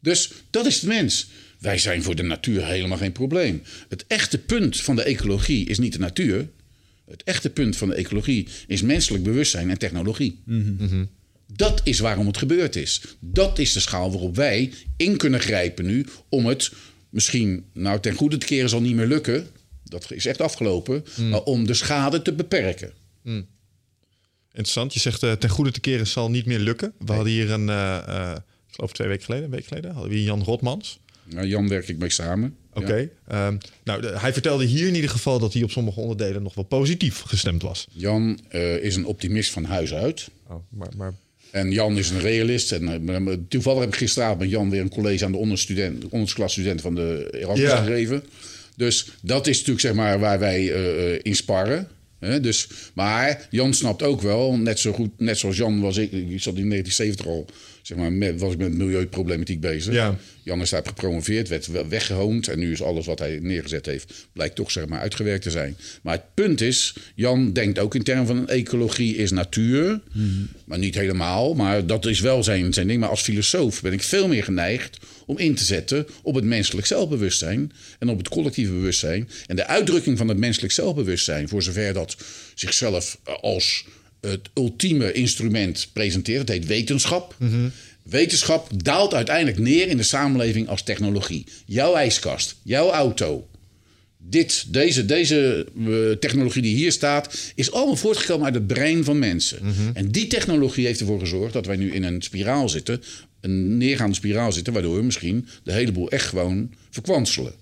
Dus 0.00 0.30
dat 0.50 0.66
is 0.66 0.80
de 0.80 0.86
mens. 0.86 1.28
Wij 1.64 1.78
zijn 1.78 2.02
voor 2.02 2.14
de 2.14 2.22
natuur 2.22 2.66
helemaal 2.66 2.98
geen 2.98 3.12
probleem. 3.12 3.62
Het 3.88 4.04
echte 4.06 4.38
punt 4.38 4.80
van 4.80 4.96
de 4.96 5.02
ecologie 5.02 5.66
is 5.66 5.78
niet 5.78 5.92
de 5.92 5.98
natuur. 5.98 6.48
Het 7.10 7.22
echte 7.22 7.50
punt 7.50 7.76
van 7.76 7.88
de 7.88 7.94
ecologie 7.94 8.48
is 8.66 8.82
menselijk 8.82 9.24
bewustzijn 9.24 9.70
en 9.70 9.78
technologie. 9.78 10.42
Dat 11.52 11.80
is 11.84 11.98
waarom 11.98 12.26
het 12.26 12.36
gebeurd 12.36 12.76
is. 12.76 13.00
Dat 13.20 13.58
is 13.58 13.72
de 13.72 13.80
schaal 13.80 14.10
waarop 14.10 14.36
wij 14.36 14.72
in 14.96 15.16
kunnen 15.16 15.40
grijpen 15.40 15.86
nu 15.86 16.06
om 16.28 16.46
het 16.46 16.72
misschien, 17.08 17.64
nou 17.72 18.00
ten 18.00 18.14
goede 18.14 18.38
te 18.38 18.46
keren 18.46 18.68
zal 18.68 18.80
niet 18.80 18.94
meer 18.94 19.06
lukken. 19.06 19.46
Dat 19.84 20.12
is 20.12 20.26
echt 20.26 20.40
afgelopen. 20.40 21.04
Maar 21.30 21.42
om 21.42 21.66
de 21.66 21.74
schade 21.74 22.22
te 22.22 22.32
beperken. 22.32 22.92
interessant. 24.46 24.94
Je 24.94 25.00
zegt 25.00 25.22
eh, 25.22 25.32
ten 25.32 25.50
goede 25.50 25.70
te 25.70 25.80
keren 25.80 26.06
zal 26.06 26.30
niet 26.30 26.46
meer 26.46 26.58
lukken. 26.58 26.92
We 26.98 27.12
hadden 27.12 27.32
hier 27.32 27.50
een... 27.50 27.68
eh, 27.68 27.96
eh, 27.96 28.36
ik 28.68 28.74
geloof 28.74 28.92
twee 28.92 29.08
weken 29.08 29.24
geleden, 29.24 29.44
een 29.44 29.50
week 29.50 29.66
geleden... 29.66 29.90
hadden 29.92 30.10
we 30.10 30.16
hier 30.16 30.26
Jan 30.26 30.42
Rotmans. 30.42 30.98
Nou, 31.26 31.46
Jan 31.46 31.68
werk 31.68 31.88
ik 31.88 31.98
mee 31.98 32.10
samen. 32.10 32.56
Oké. 32.72 32.96
Ja. 32.96 33.46
ehm, 33.46 33.56
nou, 33.84 34.00
de- 34.00 34.18
hij 34.18 34.32
vertelde 34.32 34.64
hier 34.64 34.86
in 34.88 34.94
ieder 34.94 35.10
geval 35.10 35.38
dat 35.38 35.52
hij 35.52 35.62
op 35.62 35.70
sommige 35.70 36.00
onderdelen 36.00 36.42
nog 36.42 36.54
wel 36.54 36.64
positief 36.64 37.20
gestemd 37.20 37.62
was. 37.62 37.86
Jan 37.92 38.38
eh, 38.48 38.76
is 38.76 38.96
een 38.96 39.06
optimist 39.06 39.50
van 39.50 39.64
huis 39.64 39.94
uit. 39.94 40.28
Oh, 40.48 40.56
maar, 40.68 40.88
maar 40.96 41.14
En 41.50 41.70
Jan 41.70 41.98
is 41.98 42.10
een 42.10 42.20
realist. 42.20 42.72
En 42.72 43.08
eh, 43.08 43.34
toevallig 43.48 43.80
heb 43.80 43.88
ik 43.88 43.94
gisteravond 43.98 44.38
met 44.40 44.50
Jan 44.50 44.70
weer 44.70 44.80
een 44.80 44.88
college 44.90 45.24
aan 45.24 45.32
de 45.32 45.38
onderstudent, 45.38 46.08
ondersklasstudent 46.08 46.80
van 46.80 46.94
de 46.94 47.28
Erasmus 47.30 47.70
Ja. 47.70 47.76
gegeven. 47.82 48.24
Dus 48.76 49.08
dat 49.22 49.46
is 49.46 49.54
natuurlijk 49.56 49.80
zeg 49.80 49.94
maar 49.94 50.18
waar 50.18 50.38
wij 50.38 50.72
eh, 50.72 51.18
in 51.22 51.36
sparren. 51.36 51.88
Hè? 52.18 52.40
Dus, 52.40 52.68
maar 52.94 53.46
Jan 53.50 53.74
snapt 53.74 54.02
ook 54.02 54.20
wel, 54.20 54.56
net 54.56 54.78
zo 54.78 54.92
goed, 54.92 55.10
net 55.18 55.38
zoals 55.38 55.56
Jan 55.56 55.80
was 55.80 55.96
ik, 55.96 56.12
ik 56.12 56.42
zat 56.42 56.56
in 56.56 56.68
1970 56.68 57.26
al, 57.26 57.46
zeg 57.86 57.98
maar, 57.98 58.12
met, 58.12 58.40
was 58.40 58.52
ik 58.52 58.58
met 58.58 58.72
milieuproblematiek 58.72 59.60
bezig. 59.60 59.94
Ja. 59.94 60.16
Jan 60.42 60.60
is 60.60 60.70
daar 60.70 60.86
gepromoveerd, 60.86 61.48
werd 61.48 61.88
weggehoond 61.88 62.48
en 62.48 62.58
nu 62.58 62.72
is 62.72 62.82
alles 62.82 63.06
wat 63.06 63.18
hij 63.18 63.38
neergezet 63.42 63.86
heeft, 63.86 64.26
blijkt 64.32 64.54
toch 64.54 64.70
zeg 64.70 64.86
maar 64.86 65.00
uitgewerkt 65.00 65.42
te 65.42 65.50
zijn. 65.50 65.76
Maar 66.02 66.14
het 66.14 66.34
punt 66.34 66.60
is, 66.60 66.94
Jan 67.14 67.52
denkt 67.52 67.78
ook 67.78 67.94
in 67.94 68.02
termen 68.02 68.26
van 68.26 68.48
ecologie 68.48 69.16
is 69.16 69.30
natuur, 69.30 70.00
maar 70.64 70.78
niet 70.78 70.94
helemaal, 70.94 71.54
maar 71.54 71.86
dat 71.86 72.06
is 72.06 72.20
wel 72.20 72.42
zijn, 72.42 72.72
zijn 72.72 72.86
ding. 72.86 73.00
Maar 73.00 73.08
als 73.08 73.22
filosoof 73.22 73.82
ben 73.82 73.92
ik 73.92 74.02
veel 74.02 74.28
meer 74.28 74.44
geneigd 74.44 74.98
om 75.26 75.38
in 75.38 75.54
te 75.54 75.64
zetten 75.64 76.06
op 76.22 76.34
het 76.34 76.44
menselijk 76.44 76.86
zelfbewustzijn 76.86 77.72
en 77.98 78.08
op 78.08 78.18
het 78.18 78.28
collectieve 78.28 78.72
bewustzijn. 78.72 79.28
En 79.46 79.56
de 79.56 79.66
uitdrukking 79.66 80.18
van 80.18 80.28
het 80.28 80.38
menselijk 80.38 80.72
zelfbewustzijn, 80.72 81.48
voor 81.48 81.62
zover 81.62 81.92
dat 81.92 82.16
zichzelf 82.54 83.18
als 83.40 83.84
het 84.30 84.48
ultieme 84.54 85.12
instrument 85.12 85.88
presenteert, 85.92 86.46
dat 86.46 86.56
heet 86.56 86.66
wetenschap. 86.66 87.36
Wetenschap 88.02 88.84
daalt 88.84 89.14
uiteindelijk 89.14 89.58
neer 89.58 89.88
in 89.88 89.96
de 89.96 90.02
samenleving 90.02 90.68
als 90.68 90.82
technologie. 90.82 91.46
Jouw 91.66 91.94
ijskast, 91.94 92.56
jouw 92.62 92.90
auto, 92.90 93.48
dit, 94.28 94.64
deze, 94.72 95.04
deze 95.04 95.66
eh, 95.78 96.10
technologie 96.18 96.62
die 96.62 96.74
hier 96.74 96.92
staat, 96.92 97.52
is 97.54 97.72
allemaal 97.72 97.96
voortgekomen 97.96 98.44
uit 98.44 98.54
het 98.54 98.66
brein 98.66 99.04
van 99.04 99.18
mensen. 99.18 99.58
En 99.94 100.10
die 100.10 100.26
technologie 100.26 100.86
heeft 100.86 101.00
ervoor 101.00 101.18
gezorgd 101.18 101.52
dat 101.52 101.66
wij 101.66 101.76
nu 101.76 101.92
in 101.92 102.02
een 102.02 102.22
spiraal 102.22 102.68
zitten, 102.68 103.02
een 103.40 103.76
neergaande 103.76 104.14
spiraal 104.14 104.52
zitten, 104.52 104.72
waardoor 104.72 104.96
we 104.96 105.02
misschien 105.02 105.46
de 105.62 105.72
hele 105.72 105.92
boel 105.92 106.10
echt 106.10 106.26
gewoon 106.26 106.70
verkwanselen. 106.90 107.52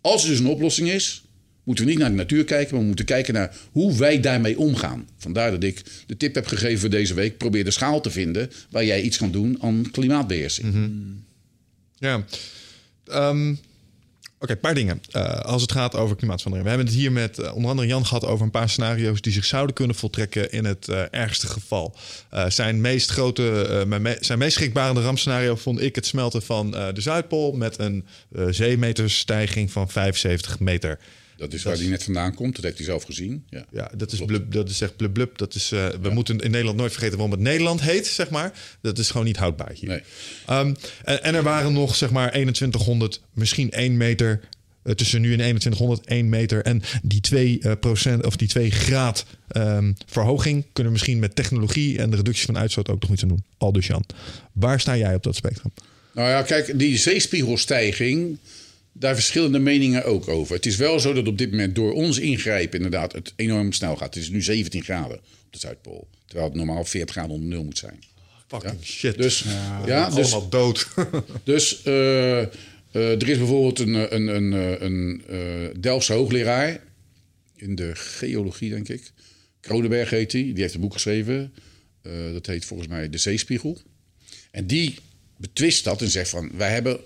Als 0.00 0.22
er 0.22 0.28
dus 0.28 0.38
een 0.38 0.46
oplossing 0.46 0.90
is, 0.90 1.23
moeten 1.64 1.84
we 1.84 1.90
niet 1.90 1.98
naar 2.00 2.08
de 2.10 2.14
natuur 2.16 2.44
kijken, 2.44 2.70
maar 2.70 2.80
we 2.80 2.86
moeten 2.86 3.04
kijken 3.04 3.34
naar 3.34 3.56
hoe 3.72 3.96
wij 3.96 4.20
daarmee 4.20 4.58
omgaan. 4.58 5.08
Vandaar 5.18 5.50
dat 5.50 5.62
ik 5.62 5.82
de 6.06 6.16
tip 6.16 6.34
heb 6.34 6.46
gegeven 6.46 6.78
voor 6.80 6.90
deze 6.90 7.14
week: 7.14 7.36
probeer 7.38 7.64
de 7.64 7.70
schaal 7.70 8.00
te 8.00 8.10
vinden 8.10 8.50
waar 8.70 8.84
jij 8.84 9.00
iets 9.02 9.16
kan 9.16 9.30
doen 9.30 9.58
aan 9.62 9.88
klimaatbeheersing. 9.92 10.74
Ja. 11.98 12.24
Ehm, 13.06 13.54
Oké, 14.38 14.52
een 14.52 14.60
paar 14.60 14.74
dingen. 14.74 15.00
Eh, 15.10 15.40
als 15.40 15.62
het 15.62 15.72
gaat 15.72 15.94
over 15.94 16.16
klimaatverandering. 16.16 16.70
We 16.70 16.76
hebben 16.76 16.86
het 16.94 17.02
hier 17.02 17.12
met 17.12 17.38
eh, 17.38 17.54
onder 17.54 17.70
andere 17.70 17.88
Jan 17.88 18.06
gehad 18.06 18.24
over 18.24 18.44
een 18.44 18.50
paar 18.50 18.68
scenario's 18.68 19.20
die 19.20 19.32
zich 19.32 19.44
zouden 19.44 19.74
kunnen 19.74 19.96
voltrekken 19.96 20.50
in 20.52 20.64
het 20.64 20.88
eh, 20.88 21.02
ergste 21.10 21.46
geval. 21.46 21.96
Zijn 22.48 22.80
meest 22.80 23.10
grote, 23.10 23.84
me- 23.88 24.16
zijn 24.20 24.38
meest 24.38 24.54
schrikbarende 24.54 25.02
rampscenario 25.02 25.56
vond 25.56 25.80
ik 25.80 25.94
het 25.94 26.06
smelten 26.06 26.42
van 26.42 26.70
de 26.70 26.92
Zuidpool 27.00 27.52
met 27.52 27.78
een 27.78 28.04
zeemeterstijging 28.50 29.72
van 29.72 29.90
75 29.90 30.60
meter. 30.60 30.98
Dat 31.44 31.52
is 31.58 31.62
waar 31.62 31.76
hij 31.76 31.86
net 31.86 32.02
vandaan 32.02 32.34
komt, 32.34 32.54
dat 32.54 32.64
heeft 32.64 32.76
hij 32.76 32.86
zelf 32.86 33.02
gezien. 33.02 33.44
Ja. 33.50 33.66
Ja, 33.70 33.90
dat 33.96 34.12
is, 34.12 34.20
blub, 34.24 34.52
dat 34.52 34.68
is 34.68 34.80
echt 34.80 34.96
blub 34.96 35.12
blub. 35.12 35.38
Dat 35.38 35.54
is, 35.54 35.72
eh, 35.72 35.88
we 36.02 36.10
moeten 36.10 36.38
in 36.38 36.50
Nederland 36.50 36.78
nooit 36.78 36.92
vergeten 36.92 37.18
waarom 37.18 37.34
het 37.34 37.44
Nederland 37.44 37.80
heet, 37.80 38.06
zeg 38.06 38.30
maar. 38.30 38.52
Dat 38.80 38.98
is 38.98 39.10
gewoon 39.10 39.26
niet 39.26 39.36
houdbaar 39.36 39.72
hier. 39.74 39.88
Nee. 39.88 40.00
Ehm, 40.46 40.74
en, 41.04 41.22
en 41.22 41.34
er 41.34 41.42
waren 41.42 41.72
nog, 41.72 41.94
zeg 41.96 42.10
maar, 42.10 42.30
2100, 42.30 43.20
misschien 43.32 43.70
1 43.70 43.96
meter... 43.96 44.40
eh, 44.82 44.94
tussen 44.94 45.20
nu 45.20 45.30
en 45.30 45.38
2100, 45.38 46.06
1 46.06 46.28
meter. 46.28 46.62
En 46.62 46.82
die 47.02 47.20
2 47.20 47.58
eh, 47.60 47.72
procent 47.80 48.26
of 48.26 48.36
die 48.36 48.48
2 48.48 48.70
graad 48.70 49.24
ehm, 49.48 49.92
verhoging 50.06 50.64
kunnen 50.72 50.92
we 50.92 50.98
misschien 50.98 51.18
met 51.18 51.34
technologie 51.36 51.98
en 51.98 52.10
de 52.10 52.16
reductie 52.16 52.46
van 52.46 52.58
uitstoot 52.58 52.88
ook 52.88 53.00
nog 53.02 53.10
iets 53.10 53.22
aan 53.22 53.28
doen. 53.28 53.44
Al 53.58 53.72
dus 53.72 53.86
Jan. 53.86 54.04
Waar 54.52 54.80
sta 54.80 54.96
jij 54.96 55.14
op 55.14 55.22
dat 55.22 55.36
spectrum? 55.36 55.72
Nou 56.12 56.28
ja, 56.28 56.42
kijk, 56.42 56.78
die 56.78 56.98
zeespiegelstijging, 56.98 58.38
daar 58.94 59.14
verschillen 59.14 59.52
de 59.52 59.58
meningen 59.58 60.04
ook 60.04 60.28
over. 60.28 60.54
Het 60.54 60.66
is 60.66 60.76
wel 60.76 61.00
zo 61.00 61.12
dat 61.12 61.26
op 61.26 61.38
dit 61.38 61.50
moment 61.50 61.74
door 61.74 61.92
ons 61.92 62.18
ingrijpen 62.18 62.76
inderdaad 62.76 63.12
het 63.12 63.32
enorm 63.36 63.72
snel 63.72 63.96
gaat. 63.96 64.14
Het 64.14 64.22
is 64.22 64.30
nu 64.30 64.42
17 64.42 64.82
graden 64.82 65.16
op 65.16 65.22
de 65.50 65.58
Zuidpool, 65.58 66.08
terwijl 66.26 66.48
het 66.48 66.56
normaal 66.56 66.84
40 66.84 67.14
graden 67.14 67.34
onder 67.34 67.48
nul 67.48 67.64
moet 67.64 67.78
zijn. 67.78 67.98
Fucking 68.46 68.84
shit. 68.84 69.16
Dus, 69.16 69.44
ja, 69.86 70.10
dus, 70.10 70.32
allemaal 70.32 70.48
dood. 70.48 70.88
dus 71.44 71.82
eh, 71.82 72.46
eh, 72.94 73.10
er 73.10 73.28
is 73.28 73.38
bijvoorbeeld 73.38 73.78
een, 73.78 73.94
eh, 73.94 74.06
een, 74.08 74.26
een, 74.26 74.52
een 74.84 75.22
eh, 75.28 75.80
Delftse 75.80 76.12
hoogleraar 76.12 76.80
in 77.54 77.74
de 77.74 77.90
geologie, 77.94 78.70
denk 78.70 78.88
ik. 78.88 79.12
Kronenberg 79.60 80.10
heet 80.10 80.32
hij, 80.32 80.42
die 80.42 80.62
heeft 80.62 80.74
een 80.74 80.80
boek 80.80 80.92
geschreven. 80.92 81.52
Dat 82.32 82.46
heet 82.46 82.64
volgens 82.64 82.88
mij 82.88 83.10
De 83.10 83.18
Zeespiegel. 83.18 83.80
En 84.50 84.66
die 84.66 84.94
betwist 85.36 85.84
dat 85.84 86.02
en 86.02 86.10
zegt 86.10 86.30
van, 86.30 86.50
wij 86.56 86.70
hebben 86.70 87.00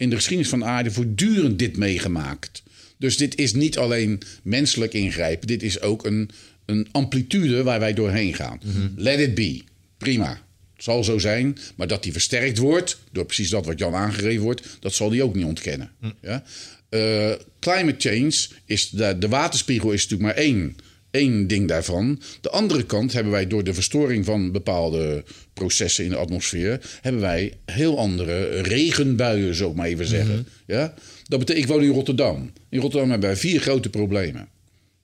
in 0.00 0.10
de 0.10 0.16
geschiedenis 0.16 0.50
van 0.50 0.58
de 0.58 0.64
aarde 0.64 0.90
voortdurend 0.90 1.58
dit 1.58 1.76
meegemaakt. 1.76 2.62
Dus 2.96 3.16
dit 3.16 3.36
is 3.38 3.52
niet 3.52 3.78
alleen 3.78 4.22
menselijk 4.42 4.92
ingrijpen, 4.92 5.46
dit 5.46 5.62
is 5.62 5.80
ook 5.80 6.04
een, 6.04 6.30
een 6.66 6.88
amplitude 6.90 7.62
waar 7.62 7.80
wij 7.80 7.94
doorheen 7.94 8.34
gaan. 8.34 8.60
Let 8.96 9.18
it 9.18 9.34
be. 9.34 9.62
Prima. 9.98 10.30
Het 10.74 10.84
zal 10.84 11.04
zo 11.04 11.18
zijn, 11.18 11.58
maar 11.76 11.86
dat 11.86 12.02
die 12.02 12.12
versterkt 12.12 12.58
wordt 12.58 12.98
door 13.12 13.24
precies 13.24 13.48
dat 13.48 13.66
wat 13.66 13.78
Jan 13.78 13.94
aangegeven 13.94 14.42
wordt, 14.42 14.62
dat 14.80 14.94
zal 14.94 15.10
die 15.10 15.22
ook 15.22 15.34
niet 15.34 15.44
ontkennen. 15.44 15.90
Ja? 16.20 16.44
Eh, 16.88 17.32
climate 17.58 18.08
change 18.08 18.46
is 18.64 18.90
de, 18.90 19.18
de 19.18 19.28
waterspiegel 19.28 19.90
is 19.92 20.02
natuurlijk 20.02 20.36
maar 20.36 20.44
één, 20.44 20.76
één 21.10 21.46
ding 21.46 21.68
daarvan. 21.68 22.20
De 22.40 22.50
andere 22.50 22.84
kant 22.84 23.12
hebben 23.12 23.32
wij 23.32 23.46
door 23.46 23.64
de 23.64 23.74
verstoring 23.74 24.24
van 24.24 24.52
bepaalde 24.52 25.24
processen 25.52 26.04
in 26.04 26.10
de 26.10 26.16
atmosfeer, 26.16 26.98
hebben 27.00 27.20
wij 27.20 27.52
heel 27.64 27.98
andere 27.98 28.60
regenbuien, 28.60 29.68
ik 29.70 29.74
maar 29.74 29.86
even 29.86 30.06
zeggen. 30.06 30.46
Ja? 30.66 30.94
Dat 31.24 31.38
betekent, 31.38 31.64
ik 31.64 31.70
woon 31.70 31.82
in 31.82 31.92
Rotterdam. 31.92 32.52
In 32.68 32.80
Rotterdam 32.80 33.10
hebben 33.10 33.28
wij 33.28 33.38
vier 33.38 33.60
grote 33.60 33.90
problemen. 33.90 34.48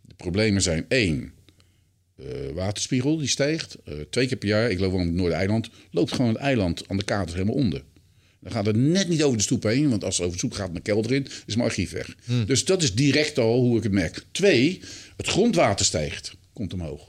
De 0.01 0.15
problemen 0.15 0.63
zijn 0.63 0.85
één, 0.89 1.33
eh, 2.17 2.27
waterspiegel 2.55 3.17
die 3.17 3.29
stijgt. 3.29 3.77
Eh, 3.85 3.95
twee 4.11 4.27
keer 4.27 4.37
per 4.37 4.49
jaar, 4.49 4.71
ik 4.71 4.79
loop 4.79 4.93
op 4.93 4.99
het 4.99 5.13
Noordereiland, 5.13 5.71
loopt 5.91 6.13
gewoon 6.13 6.33
het 6.33 6.41
eiland 6.41 6.89
aan 6.89 6.97
de 6.97 7.05
kaart 7.05 7.33
helemaal 7.33 7.55
onder. 7.55 7.83
Dan 8.47 8.55
gaat 8.55 8.66
het 8.66 8.76
net 8.76 9.09
niet 9.09 9.22
over 9.22 9.36
de 9.36 9.42
stoep 9.42 9.62
heen, 9.62 9.88
want 9.88 10.05
als 10.05 10.16
het 10.16 10.26
over 10.26 10.38
de 10.38 10.47
stoep 10.47 10.59
gaat 10.59 10.72
naar 10.72 10.82
kelder 10.82 11.12
in, 11.12 11.26
is 11.47 11.57
mijn 11.57 11.68
archief 11.68 11.90
weg. 11.90 12.16
Dus 12.47 12.64
dat 12.64 12.82
is 12.82 12.94
direct 12.94 13.38
al 13.38 13.61
hoe 13.61 13.76
ik 13.76 13.82
het 13.82 13.92
merk. 13.92 14.24
Twee, 14.30 14.80
het 15.16 15.26
grondwater 15.26 15.86
stijgt, 15.86 16.36
komt 16.53 16.72
omhoog. 16.72 17.09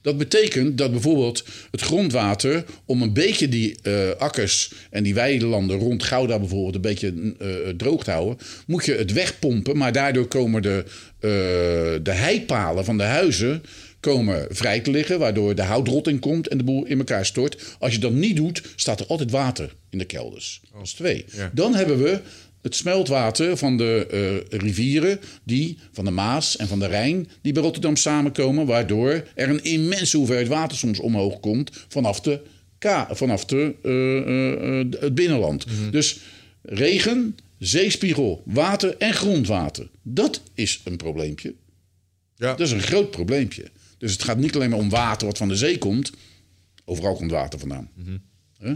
Dat 0.00 0.18
betekent 0.18 0.78
dat 0.78 0.90
bijvoorbeeld 0.90 1.44
het 1.70 1.80
grondwater, 1.80 2.64
om 2.84 3.02
een 3.02 3.12
beetje 3.12 3.48
die 3.48 3.76
eh, 3.82 4.10
akkers 4.18 4.72
en 4.90 5.02
die 5.02 5.14
weilanden 5.14 5.78
rond 5.78 6.02
Gouda 6.02 6.38
bijvoorbeeld 6.38 6.74
een 6.74 6.80
beetje 6.80 7.34
eh, 7.38 7.68
droog 7.76 8.04
te 8.04 8.10
houden, 8.10 8.38
moet 8.66 8.84
je 8.84 8.94
het 8.94 9.12
wegpompen. 9.12 9.76
Maar 9.76 9.92
daardoor 9.92 10.26
komen 10.26 10.62
de, 10.62 10.84
eh, 11.18 11.30
de 12.02 12.12
heipalen 12.12 12.84
van 12.84 12.96
de 12.96 13.02
huizen 13.02 13.62
komen 14.02 14.46
vrij 14.50 14.80
te 14.80 14.90
liggen, 14.90 15.18
waardoor 15.18 15.54
de 15.54 15.62
houtrotting 15.62 16.20
komt 16.20 16.48
en 16.48 16.58
de 16.58 16.64
boel 16.64 16.84
in 16.84 16.98
elkaar 16.98 17.26
stort. 17.26 17.76
Als 17.78 17.92
je 17.92 17.98
dat 17.98 18.12
niet 18.12 18.36
doet, 18.36 18.62
staat 18.76 19.00
er 19.00 19.06
altijd 19.06 19.30
water 19.30 19.74
in 19.90 19.98
de 19.98 20.04
kelders. 20.04 20.60
Dat 20.72 20.82
is 20.82 20.92
twee. 20.92 21.24
Ja. 21.32 21.50
Dan 21.54 21.74
hebben 21.74 22.02
we 22.02 22.20
het 22.62 22.74
smeltwater 22.74 23.56
van 23.56 23.76
de 23.76 24.06
eh, 24.50 24.58
rivieren, 24.58 25.20
die, 25.44 25.78
van 25.92 26.04
de 26.04 26.10
Maas 26.10 26.56
en 26.56 26.68
van 26.68 26.78
de 26.78 26.86
Rijn, 26.86 27.28
die 27.42 27.52
bij 27.52 27.62
Rotterdam 27.62 27.96
samenkomen, 27.96 28.66
waardoor 28.66 29.26
er 29.34 29.48
een 29.48 29.64
immense 29.64 30.16
hoeveelheid 30.16 30.48
water 30.48 30.78
soms 30.78 30.98
omhoog 30.98 31.40
komt 31.40 31.70
vanaf, 31.88 32.20
de 32.20 32.40
K, 32.78 33.06
vanaf 33.10 33.44
de, 33.44 33.74
eh, 33.82 34.78
eh, 34.80 35.00
het 35.00 35.14
binnenland. 35.14 35.66
Dus 35.90 36.18
regen, 36.62 37.36
zeespiegel, 37.58 38.42
water 38.44 38.96
en 38.96 39.14
grondwater. 39.14 39.88
Dat 40.02 40.42
is 40.54 40.80
een 40.84 40.96
probleempje. 40.96 41.54
Ja. 42.36 42.54
Dat 42.54 42.66
is 42.66 42.72
een 42.72 42.82
groot 42.82 43.10
probleempje. 43.10 43.64
Dus 44.02 44.12
het 44.12 44.22
gaat 44.22 44.38
niet 44.38 44.54
alleen 44.54 44.70
maar 44.70 44.78
om 44.78 44.88
water 44.88 45.26
wat 45.26 45.38
van 45.38 45.48
de 45.48 45.56
zee 45.56 45.78
komt. 45.78 46.12
Overal 46.84 47.14
komt 47.14 47.30
water 47.30 47.58
vandaan. 47.58 47.88
Hè? 48.58 48.74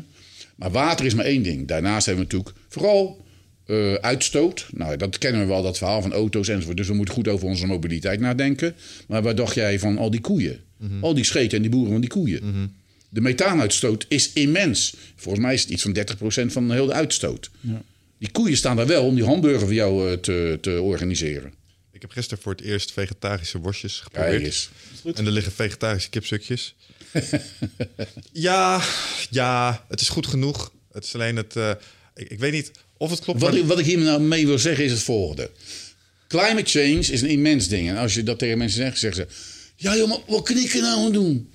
Maar 0.56 0.70
water 0.70 1.06
is 1.06 1.14
maar 1.14 1.24
één 1.24 1.42
ding. 1.42 1.68
Daarnaast 1.68 2.06
hebben 2.06 2.26
we 2.26 2.32
natuurlijk 2.32 2.66
vooral 2.68 3.24
eh, 3.64 3.94
uitstoot. 3.94 4.68
Nou, 4.72 4.96
dat 4.96 5.18
kennen 5.18 5.40
we 5.40 5.46
wel, 5.46 5.62
dat 5.62 5.78
verhaal 5.78 6.02
van 6.02 6.12
auto's 6.12 6.48
enzovoort. 6.48 6.76
Dus 6.76 6.88
we 6.88 6.94
moeten 6.94 7.14
goed 7.14 7.28
over 7.28 7.46
onze 7.46 7.66
mobiliteit 7.66 8.20
nadenken. 8.20 8.74
Maar 9.08 9.22
wat 9.22 9.36
dacht 9.36 9.54
jij 9.54 9.78
van 9.78 9.98
al 9.98 10.10
die 10.10 10.20
koeien? 10.20 10.60
Al 11.00 11.14
die 11.14 11.24
scheten 11.24 11.56
en 11.56 11.62
die 11.62 11.70
boeren 11.70 11.92
van 11.92 12.00
die 12.00 12.10
koeien. 12.10 12.74
De 13.08 13.20
methaanuitstoot 13.20 14.06
is 14.08 14.32
immens. 14.32 14.96
Volgens 15.16 15.44
mij 15.44 15.54
is 15.54 15.62
het 15.62 15.70
iets 15.70 15.82
van 15.82 15.96
30% 16.48 16.52
van 16.52 16.72
heel 16.72 16.86
de 16.86 16.92
uitstoot. 16.92 17.50
Die 18.18 18.30
koeien 18.30 18.56
staan 18.56 18.76
daar 18.76 18.86
wel 18.86 19.04
om 19.04 19.14
die 19.14 19.24
hamburger 19.24 19.60
voor 19.60 19.74
jou 19.74 20.10
eh, 20.10 20.16
te, 20.16 20.58
te 20.60 20.80
organiseren. 20.80 21.52
Ik 21.96 22.02
heb 22.02 22.10
gisteren 22.10 22.42
voor 22.42 22.52
het 22.52 22.60
eerst 22.60 22.92
vegetarische 22.92 23.58
worstjes 23.58 24.00
geprobeerd. 24.00 24.42
eens. 24.44 24.68
En 25.14 25.26
er 25.26 25.32
liggen 25.32 25.52
vegetarische 25.52 26.08
kipstukjes. 26.08 26.74
ja, 28.32 28.82
ja, 29.30 29.84
het 29.88 30.00
is 30.00 30.08
goed 30.08 30.26
genoeg. 30.26 30.72
Het 30.92 31.04
is 31.04 31.14
alleen 31.14 31.36
het... 31.36 31.56
eh, 31.56 31.70
ik, 32.14 32.28
ik 32.28 32.38
weet 32.38 32.52
niet 32.52 32.70
of 32.96 33.10
het 33.10 33.20
klopt. 33.20 33.40
Wat 33.40 33.50
maar- 33.50 33.60
ik, 33.60 33.66
wat 33.66 33.78
ik 33.78 33.84
hier 33.84 33.98
nou 33.98 34.20
mee 34.20 34.46
wil 34.46 34.58
zeggen 34.58 34.84
is 34.84 34.90
het 34.90 35.02
volgende. 35.02 35.50
Climate 36.28 36.70
change 36.70 36.98
is 36.98 37.20
een 37.22 37.28
immens 37.28 37.68
ding. 37.68 37.88
En 37.88 37.96
als 37.96 38.14
je 38.14 38.22
dat 38.22 38.38
tegen 38.38 38.58
mensen 38.58 38.80
zegt, 38.82 38.98
zeggen 38.98 39.26
ze... 39.30 39.36
Ja 39.76 39.96
joh, 39.96 40.08
maar 40.08 40.18
wat 40.26 40.44
kan 40.44 40.56
ik 40.56 40.74
er 40.74 40.80
nou 40.80 41.04
aan 41.06 41.12
doen? 41.12 41.52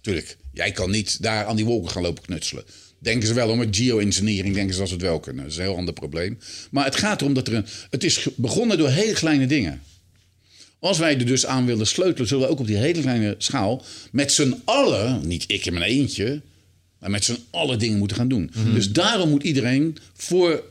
Tuurlijk, 0.00 0.36
jij 0.52 0.72
kan 0.72 0.90
niet 0.90 1.22
daar 1.22 1.44
aan 1.44 1.56
die 1.56 1.64
wolken 1.64 1.90
gaan 1.90 2.02
lopen 2.02 2.22
knutselen. 2.22 2.64
Denken 2.98 3.28
ze 3.28 3.34
wel 3.34 3.48
om 3.50 3.60
het 3.60 3.76
geoengineering, 3.76 4.54
denken 4.54 4.74
ze 4.74 4.80
dat 4.80 4.88
ze 4.88 4.94
het 4.94 5.02
wel 5.02 5.20
kunnen. 5.20 5.42
Dat 5.42 5.52
is 5.52 5.58
een 5.58 5.64
heel 5.64 5.76
ander 5.76 5.94
probleem. 5.94 6.38
Maar 6.70 6.84
het 6.84 6.96
gaat 6.96 7.20
erom 7.20 7.34
dat 7.34 7.48
er 7.48 7.54
een... 7.54 7.66
Het 7.90 8.04
is 8.04 8.28
begonnen 8.36 8.78
door 8.78 8.88
hele 8.88 9.12
kleine 9.12 9.46
dingen. 9.46 9.82
Als 10.78 10.98
wij 10.98 11.18
er 11.18 11.26
dus 11.26 11.46
aan 11.46 11.66
willen 11.66 11.86
sleutelen, 11.86 12.28
zullen 12.28 12.46
we 12.46 12.52
ook 12.52 12.60
op 12.60 12.66
die 12.66 12.76
hele 12.76 13.00
kleine 13.00 13.34
schaal... 13.38 13.84
met 14.12 14.32
z'n 14.32 14.54
allen, 14.64 15.26
niet 15.26 15.44
ik 15.46 15.66
in 15.66 15.72
mijn 15.72 15.84
eentje... 15.84 16.40
maar 16.98 17.10
met 17.10 17.24
z'n 17.24 17.38
allen 17.50 17.78
dingen 17.78 17.98
moeten 17.98 18.16
gaan 18.16 18.28
doen. 18.28 18.50
Dus 18.74 18.92
daarom 18.92 19.28
moet 19.30 19.42
iedereen 19.42 19.96
voor 20.16 20.62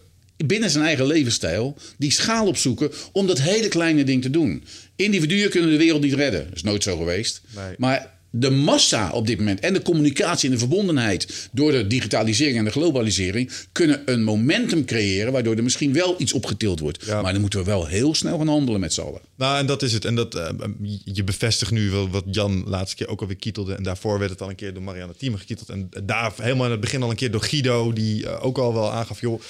binnen 0.45 0.69
zijn 0.69 0.83
eigen 0.85 1.05
levensstijl 1.07 1.77
die 1.97 2.11
schaal 2.11 2.47
opzoeken 2.47 2.91
om 3.11 3.27
dat 3.27 3.41
hele 3.41 3.67
kleine 3.67 4.03
ding 4.03 4.21
te 4.21 4.29
doen. 4.29 4.63
Individuen 4.95 5.49
kunnen 5.49 5.69
de 5.69 5.77
wereld 5.77 6.01
niet 6.01 6.13
redden. 6.13 6.43
Dat 6.43 6.55
is 6.55 6.63
nooit 6.63 6.83
zo 6.83 6.97
geweest. 6.97 7.41
Nee. 7.55 7.75
Maar 7.77 8.16
de 8.39 8.49
massa 8.49 9.11
op 9.11 9.27
dit 9.27 9.37
moment 9.37 9.59
en 9.59 9.73
de 9.73 9.81
communicatie 9.81 10.49
en 10.49 10.53
de 10.53 10.59
verbondenheid 10.59 11.49
door 11.51 11.71
de 11.71 11.87
digitalisering 11.87 12.57
en 12.57 12.63
de 12.63 12.71
globalisering 12.71 13.51
kunnen 13.71 14.01
een 14.05 14.23
momentum 14.23 14.85
creëren 14.85 15.31
waardoor 15.31 15.55
er 15.55 15.63
misschien 15.63 15.93
wel 15.93 16.15
iets 16.17 16.33
opgetild 16.33 16.79
wordt. 16.79 17.05
Ja. 17.05 17.21
Maar 17.21 17.31
dan 17.31 17.41
moeten 17.41 17.59
we 17.59 17.65
wel 17.65 17.85
heel 17.85 18.15
snel 18.15 18.37
gaan 18.37 18.47
handelen 18.47 18.79
met 18.79 18.93
z'n 18.93 19.01
allen. 19.01 19.21
Nou, 19.35 19.59
en 19.59 19.65
dat 19.65 19.81
is 19.81 19.93
het. 19.93 20.05
En 20.05 20.15
dat, 20.15 20.35
eh, 20.35 20.49
je 21.03 21.23
bevestigt 21.23 21.71
nu 21.71 21.89
wel 21.89 22.09
wat 22.09 22.23
Jan 22.31 22.63
laatste 22.65 22.95
keer 22.95 23.07
ook 23.07 23.21
alweer 23.21 23.35
kietelde. 23.35 23.73
En 23.73 23.83
daarvoor 23.83 24.19
werd 24.19 24.31
het 24.31 24.41
al 24.41 24.49
een 24.49 24.55
keer 24.55 24.73
door 24.73 24.83
Marianne 24.83 25.15
Thieme 25.17 25.37
gekieteld. 25.37 25.69
En 25.69 25.89
daar 26.03 26.33
helemaal 26.41 26.65
in 26.65 26.71
het 26.71 26.79
begin 26.79 27.03
al 27.03 27.09
een 27.09 27.15
keer 27.15 27.31
door 27.31 27.41
Guido, 27.41 27.93
die 27.93 28.27
eh, 28.27 28.45
ook 28.45 28.57
al 28.57 28.73
wel 28.73 28.91
aangaf, 28.91 29.21
joh, 29.21 29.41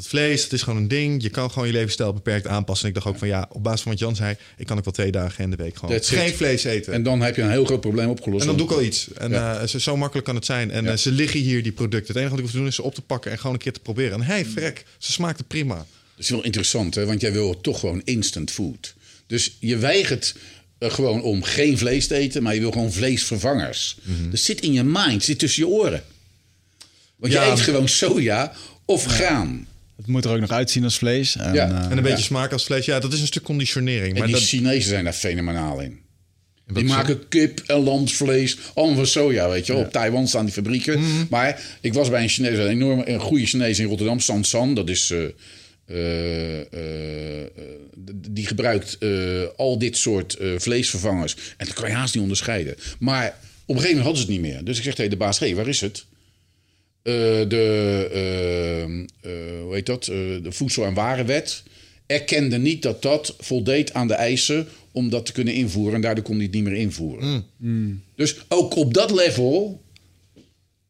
dat 0.00 0.08
vlees, 0.08 0.42
dat 0.42 0.52
is 0.52 0.62
gewoon 0.62 0.78
een 0.78 0.88
ding. 0.88 1.22
Je 1.22 1.28
kan 1.30 1.50
gewoon 1.50 1.66
je 1.68 1.74
levensstijl 1.74 2.12
beperkt 2.12 2.46
aanpassen. 2.46 2.84
En 2.88 2.94
ik 2.94 3.00
dacht 3.00 3.14
ook 3.14 3.18
van 3.18 3.28
ja, 3.28 3.46
op 3.52 3.62
basis 3.62 3.80
van 3.80 3.90
wat 3.90 4.00
Jan 4.00 4.16
zei, 4.16 4.36
ik 4.56 4.66
kan 4.66 4.78
ook 4.78 4.84
wel 4.84 4.92
twee 4.92 5.10
dagen 5.10 5.44
in 5.44 5.50
de 5.50 5.56
week 5.56 5.74
gewoon 5.76 5.90
That's 5.94 6.10
it. 6.10 6.18
geen 6.18 6.34
vlees 6.34 6.64
eten. 6.64 6.92
En 6.92 7.02
dan 7.02 7.20
heb 7.20 7.36
je 7.36 7.42
een 7.42 7.50
heel 7.50 7.64
groot 7.64 7.80
probleem 7.80 8.08
opgelost. 8.08 8.40
En 8.40 8.46
dan 8.46 8.56
doe 8.56 8.66
ik 8.66 8.72
al 8.72 8.82
iets. 8.82 9.08
En 9.12 9.30
Ja. 9.30 9.58
eh, 9.60 9.66
zo, 9.66 9.78
zo 9.78 9.96
makkelijk 9.96 10.26
kan 10.26 10.34
het 10.34 10.44
zijn. 10.44 10.70
En 10.70 10.84
Ja. 10.84 10.90
eh, 10.90 10.96
ze 10.96 11.10
liggen 11.12 11.40
hier, 11.40 11.62
die 11.62 11.72
producten. 11.72 12.06
Het 12.06 12.16
enige 12.16 12.30
wat 12.30 12.38
ik 12.38 12.44
hoef 12.44 12.52
te 12.52 12.58
doen 12.58 12.66
is 12.66 12.74
ze 12.74 12.82
op 12.82 12.94
te 12.94 13.00
pakken 13.02 13.30
en 13.30 13.36
gewoon 13.38 13.52
een 13.52 13.60
keer 13.62 13.72
te 13.72 13.80
proberen. 13.80 14.12
En 14.12 14.22
hey, 14.22 14.44
frek, 14.44 14.84
ze 14.98 15.12
smaakten 15.12 15.44
prima. 15.44 15.74
Dat 15.76 15.84
is 16.24 16.28
wel 16.30 16.44
interessant, 16.44 16.94
hè? 16.94 17.06
want 17.06 17.20
jij 17.20 17.32
wil 17.32 17.60
toch 17.60 17.80
gewoon 17.80 18.00
instant 18.04 18.50
food. 18.50 18.94
Dus 19.26 19.56
je 19.60 19.76
weigert 19.76 20.34
eh, 20.78 20.90
gewoon 20.90 21.22
om 21.22 21.42
geen 21.42 21.78
vlees 21.78 22.06
te 22.06 22.14
eten, 22.14 22.42
maar 22.42 22.54
je 22.54 22.60
wil 22.60 22.70
gewoon 22.72 22.92
vleesvervangers. 22.92 23.96
Dat 24.30 24.40
zit 24.40 24.60
in 24.60 24.72
je 24.72 24.82
mind, 24.84 25.24
zit 25.24 25.38
tussen 25.38 25.62
je 25.62 25.68
oren. 25.68 26.02
Want 27.16 27.32
Ja. 27.32 27.44
je 27.44 27.50
eet 27.50 27.60
gewoon 27.60 27.88
soja 27.88 28.52
of 28.84 29.04
graan. 29.04 29.66
Het 30.00 30.06
moet 30.08 30.24
er 30.24 30.30
ook 30.32 30.40
nog 30.40 30.50
uitzien 30.50 30.84
als 30.84 30.98
vlees. 30.98 31.36
En, 31.36 31.54
Ja. 31.54 31.68
eh, 31.68 31.84
En 31.84 31.96
een 31.96 32.02
beetje 32.02 32.08
Ja. 32.18 32.22
smaak 32.24 32.52
als 32.52 32.64
vlees. 32.64 32.84
Ja, 32.84 33.00
dat 33.00 33.12
is 33.12 33.20
een 33.20 33.26
stuk 33.26 33.42
conditionering. 33.42 34.12
En 34.12 34.18
Maar 34.18 34.26
die 34.26 34.36
dat, 34.36 34.44
Chinezen 34.44 34.88
zijn 34.90 35.04
daar 35.04 35.12
fenomenaal 35.12 35.80
in. 35.80 35.98
Die 36.72 36.84
maken 36.84 37.28
kip 37.28 37.62
en 37.66 37.76
lamsvlees, 37.82 38.56
allemaal 38.74 38.96
van 38.96 39.06
soja, 39.06 39.48
weet 39.48 39.66
je 39.66 39.72
wel. 39.72 39.82
Op 39.82 39.92
Taiwan 39.92 40.28
staan 40.28 40.44
die 40.44 40.54
fabrieken. 40.54 40.98
Mhm. 41.00 41.24
Maar 41.30 41.60
ik 41.80 41.94
was 41.94 42.10
bij 42.10 42.22
een 42.22 42.28
Chinees, 42.28 42.58
een 42.58 42.68
enorme, 42.68 43.08
een 43.08 43.20
goede 43.20 43.46
Chinees 43.46 43.78
in 43.78 43.86
Rotterdam, 43.86 44.20
Sansan. 44.20 44.74
Dat 44.74 44.88
is, 44.88 45.10
eh, 45.10 45.24
eh, 46.60 47.46
die 48.14 48.46
gebruikt 48.46 48.98
eh, 48.98 49.10
al 49.56 49.78
dit 49.78 49.96
soort 49.96 50.34
eh, 50.34 50.48
vleesvervangers. 50.56 51.34
En 51.56 51.66
dat 51.66 51.74
kan 51.74 51.88
je 51.88 51.94
haast 51.94 52.14
niet 52.14 52.22
onderscheiden. 52.22 52.74
Maar 52.98 53.26
op 53.26 53.76
een 53.76 53.82
gegeven 53.82 53.96
moment 53.96 54.04
hadden 54.04 54.16
ze 54.16 54.32
het 54.32 54.32
niet 54.42 54.52
meer. 54.52 54.64
Dus 54.64 54.76
ik 54.78 54.84
zeg 54.84 54.94
tegen 54.94 55.10
de 55.10 55.16
baas, 55.16 55.38
hé, 55.38 55.46
hey, 55.46 55.54
waar 55.56 55.68
is 55.68 55.80
het? 55.80 56.04
Eh, 57.10 57.48
de, 57.48 58.08
eh, 58.12 58.82
eh, 58.82 59.62
hoe 59.62 59.74
heet 59.74 59.86
dat? 59.86 60.04
De 60.04 60.52
Voedsel- 60.52 60.84
en 60.84 60.94
Warenwet 60.94 61.62
erkende 62.06 62.58
niet 62.58 62.82
dat 62.82 63.02
dat 63.02 63.34
voldeed 63.38 63.92
aan 63.92 64.08
de 64.08 64.14
eisen 64.14 64.68
om 64.92 65.10
dat 65.10 65.26
te 65.26 65.32
kunnen 65.32 65.54
invoeren. 65.54 65.94
En 65.94 66.00
daardoor 66.00 66.24
kon 66.24 66.34
hij 66.34 66.44
het 66.44 66.54
niet 66.54 66.64
meer 66.64 66.74
invoeren. 66.74 67.46
Dus 68.14 68.36
ook 68.48 68.76
op 68.76 68.94
dat 68.94 69.10
level 69.10 69.82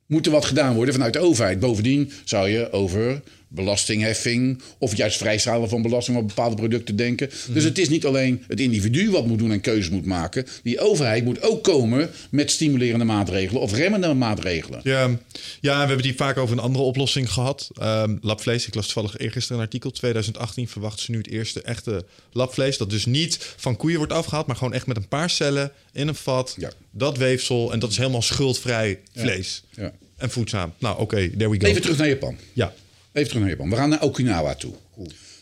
moet 0.07 0.27
er 0.27 0.33
wat 0.33 0.45
gedaan 0.45 0.75
worden 0.75 0.95
vanuit 0.95 1.13
de 1.13 1.19
overheid. 1.19 1.61
Bovendien 1.61 2.13
zou 2.25 2.49
je 2.49 2.73
over 2.73 3.23
belastingheffing 3.53 4.63
of 4.79 4.97
juist 4.97 5.17
vrijschalen 5.17 5.69
van 5.69 5.83
belasting 5.83 6.17
op 6.17 6.29
bepaalde 6.29 6.57
producten 6.57 6.97
denken. 6.97 7.31
Dus 7.53 7.65
het 7.65 7.79
is 7.79 7.89
niet 7.89 8.07
alleen 8.07 8.45
het 8.49 8.61
individu 8.61 9.11
wat 9.11 9.27
moet 9.27 9.39
doen 9.39 9.53
en 9.53 9.61
keuzes 9.61 9.91
moet 9.91 10.07
maken. 10.07 10.47
Die 10.63 10.81
overheid 10.81 11.25
moet 11.25 11.43
ook 11.43 11.65
komen 11.65 12.11
met 12.31 12.51
stimulerende 12.51 13.05
maatregelen 13.05 13.63
of 13.63 13.73
remmende 13.73 14.15
maatregelen. 14.15 14.81
Ja, 14.83 15.19
ja, 15.61 15.81
we 15.81 15.87
hebben 15.87 16.03
die 16.03 16.15
vaak 16.15 16.37
over 16.37 16.57
een 16.57 16.63
andere 16.63 16.85
oplossing 16.85 17.33
gehad. 17.33 17.71
Ehm 17.75 18.17
labvlees, 18.21 18.67
ik 18.67 18.75
las 18.75 18.85
toevallig 18.85 19.19
eergisteren 19.19 19.57
een 19.57 19.65
artikel. 19.65 19.91
2018 19.91 20.69
verwachten 20.69 21.05
ze 21.05 21.11
nu 21.11 21.19
het 21.19 21.29
eerste 21.29 21.63
echte 21.63 22.05
labvlees. 22.33 22.79
Dat 22.79 22.91
dus 22.91 23.07
niet 23.07 23.55
van 23.57 23.77
koeien 23.77 23.99
wordt 23.99 24.13
afgehaald, 24.13 24.47
maar 24.47 24.57
gewoon 24.57 24.73
echt 24.73 24.87
met 24.87 24.97
een 24.97 25.09
paar 25.09 25.31
cellen 25.31 25.73
in 25.93 26.09
een 26.09 26.15
vat. 26.15 26.55
Ja. 26.59 26.71
Dat 26.91 27.17
weefsel 27.17 27.73
en 27.73 27.79
dat 27.79 27.91
is 27.91 27.97
helemaal 27.97 28.23
schuldvrij 28.23 28.99
vlees. 29.15 29.63
Ja. 29.71 29.93
En 30.17 30.31
voedzaam. 30.31 30.73
Nou, 30.79 31.01
oké, 31.01 31.31
there 31.31 31.51
we 31.51 31.61
go. 31.61 31.67
Even 31.67 31.83
terug 31.83 31.97
naar 31.97 32.09
Japan. 32.09 32.37
Ja. 32.53 32.73
Even 33.13 33.29
terug 33.29 33.43
naar 33.43 33.51
Japan. 33.51 33.71
We 33.71 33.77
gaan 33.77 33.89
naar 33.89 34.03
Okinawa 34.03 34.55
toe. 34.55 34.73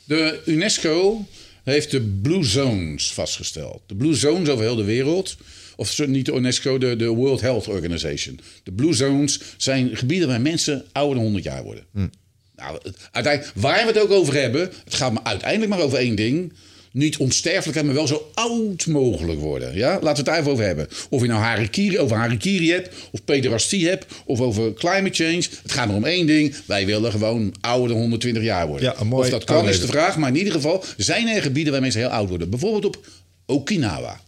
De 0.04 0.40
UNESCO 0.46 1.24
heeft 1.64 1.90
de 1.90 2.00
Blue 2.00 2.44
Zones 2.44 3.12
vastgesteld. 3.12 3.82
De 3.86 3.94
Blue 3.94 4.14
Zones 4.14 4.48
over 4.48 4.64
heel 4.64 4.76
de 4.76 4.84
wereld. 4.84 5.36
Of 5.76 6.06
niet 6.06 6.26
de 6.26 6.32
UNESCO, 6.32 6.78
de, 6.78 6.96
de 6.96 7.06
World 7.06 7.40
Health 7.40 7.68
Organization. 7.68 8.40
De 8.62 8.72
Blue 8.72 8.94
Zones 8.94 9.40
zijn 9.56 9.96
gebieden 9.96 10.28
waar 10.28 10.40
mensen 10.40 10.84
ouder 10.92 11.14
dan 11.14 11.24
100 11.24 11.44
jaar 11.44 11.62
worden. 11.62 11.84
Nou, 12.56 12.78
het- 12.82 13.08
uiteindelijk, 13.12 13.56
waar 13.56 13.80
we 13.86 13.92
het 13.92 13.98
ook 14.00 14.10
over 14.10 14.34
hebben, 14.34 14.70
het 14.84 14.94
gaat 14.94 15.12
maar 15.12 15.22
uiteindelijk 15.24 15.70
maar 15.70 15.80
over 15.80 15.98
één 15.98 16.14
ding. 16.14 16.52
Niet 16.98 17.16
onsterfelijk, 17.16 17.84
maar 17.84 17.94
wel 17.94 18.06
zo 18.06 18.30
oud 18.34 18.86
mogelijk 18.86 19.40
worden. 19.40 19.76
Ja? 19.76 19.90
Laten 19.90 20.08
we 20.08 20.16
het 20.16 20.24
daar 20.24 20.38
even 20.38 20.50
over 20.50 20.64
hebben. 20.64 20.88
Of 21.10 21.20
je 21.20 21.28
nou 21.28 21.40
harikiri, 21.40 21.98
over 21.98 22.16
harikiri 22.16 22.70
hebt, 22.70 22.94
of 23.10 23.24
pederastie 23.24 23.88
hebt, 23.88 24.06
of 24.24 24.40
over 24.40 24.74
climate 24.74 25.24
change. 25.24 25.42
Het 25.62 25.72
gaat 25.72 25.86
maar 25.86 25.96
om 25.96 26.04
één 26.04 26.26
ding. 26.26 26.54
Wij 26.66 26.86
willen 26.86 27.10
gewoon 27.10 27.54
ouder 27.60 27.88
dan 27.88 27.98
120 27.98 28.42
jaar 28.42 28.66
worden. 28.66 28.94
Ja, 28.98 29.04
mooi 29.04 29.24
of 29.24 29.30
dat 29.30 29.44
kan 29.44 29.68
is 29.68 29.80
de 29.80 29.86
vraag. 29.86 30.16
Maar 30.16 30.28
in 30.28 30.36
ieder 30.36 30.52
geval 30.52 30.84
zijn 30.96 31.28
er 31.28 31.42
gebieden 31.42 31.72
waar 31.72 31.82
mensen 31.82 32.00
heel 32.00 32.10
oud 32.10 32.28
worden. 32.28 32.50
Bijvoorbeeld 32.50 32.86
op 32.86 33.06
Okinawa. 33.46 34.20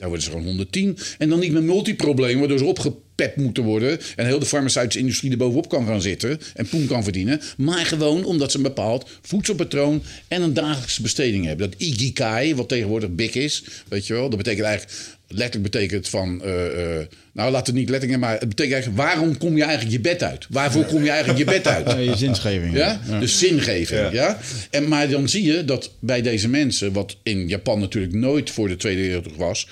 Daar 0.00 0.08
worden 0.08 0.26
ze 0.26 0.30
gewoon 0.30 0.46
110. 0.46 0.98
En 1.18 1.28
dan 1.28 1.38
niet 1.38 1.52
met 1.52 1.62
multiproblemen, 1.62 2.38
waardoor 2.38 2.58
ze 2.58 2.64
opgepept 2.64 3.36
moeten 3.36 3.62
worden. 3.62 3.98
En 4.16 4.26
heel 4.26 4.38
de 4.38 4.46
farmaceutische 4.46 5.00
industrie 5.00 5.30
er 5.30 5.36
bovenop 5.36 5.68
kan 5.68 5.86
gaan 5.86 6.02
zitten. 6.02 6.38
En 6.54 6.68
poen 6.68 6.86
kan 6.86 7.02
verdienen. 7.02 7.40
Maar 7.56 7.86
gewoon 7.86 8.24
omdat 8.24 8.50
ze 8.50 8.56
een 8.56 8.62
bepaald 8.62 9.10
voedselpatroon 9.22 10.02
en 10.28 10.42
een 10.42 10.54
dagelijkse 10.54 11.02
besteding 11.02 11.44
hebben. 11.44 11.70
Dat 11.70 11.80
ikigai, 11.80 12.54
wat 12.54 12.68
tegenwoordig 12.68 13.10
big 13.10 13.34
is. 13.34 13.64
Weet 13.88 14.06
je 14.06 14.12
wel, 14.12 14.28
dat 14.28 14.38
betekent 14.38 14.66
eigenlijk. 14.66 14.98
Letterlijk 15.32 15.72
betekent 15.72 16.08
van. 16.08 16.42
eh, 16.42 17.00
eh, 17.00 17.06
nou, 17.32 17.50
laten 17.50 17.72
we 17.72 17.78
het 17.78 17.80
niet 17.80 17.88
letterlijk, 17.88 18.20
maar 18.20 18.38
het 18.38 18.48
betekent 18.48 18.74
eigenlijk. 18.74 19.02
Waarom 19.02 19.38
kom 19.38 19.56
je 19.56 19.62
eigenlijk 19.62 19.92
je 19.92 20.00
bed 20.00 20.22
uit? 20.22 20.46
Waarvoor 20.48 20.84
kom 20.84 21.02
je 21.04 21.10
eigenlijk 21.10 21.38
je 21.38 21.44
bed 21.44 21.66
uit? 21.66 21.86
Ja, 21.86 21.96
je 21.96 22.16
zinsgeving. 22.16 22.74
Ja? 22.74 23.00
De 23.20 23.26
zingeving. 23.26 24.12
Ja. 24.12 24.38
En, 24.70 24.88
maar 24.88 25.08
dan 25.08 25.28
zie 25.28 25.42
je 25.44 25.64
dat 25.64 25.92
bij 26.00 26.22
deze 26.22 26.48
mensen, 26.48 26.92
wat 26.92 27.16
in 27.22 27.48
Japan 27.48 27.78
natuurlijk 27.80 28.14
nooit 28.14 28.50
voor 28.50 28.68
de 28.68 28.76
Tweede 28.76 29.00
Wereldoorlog 29.00 29.38
was, 29.38 29.68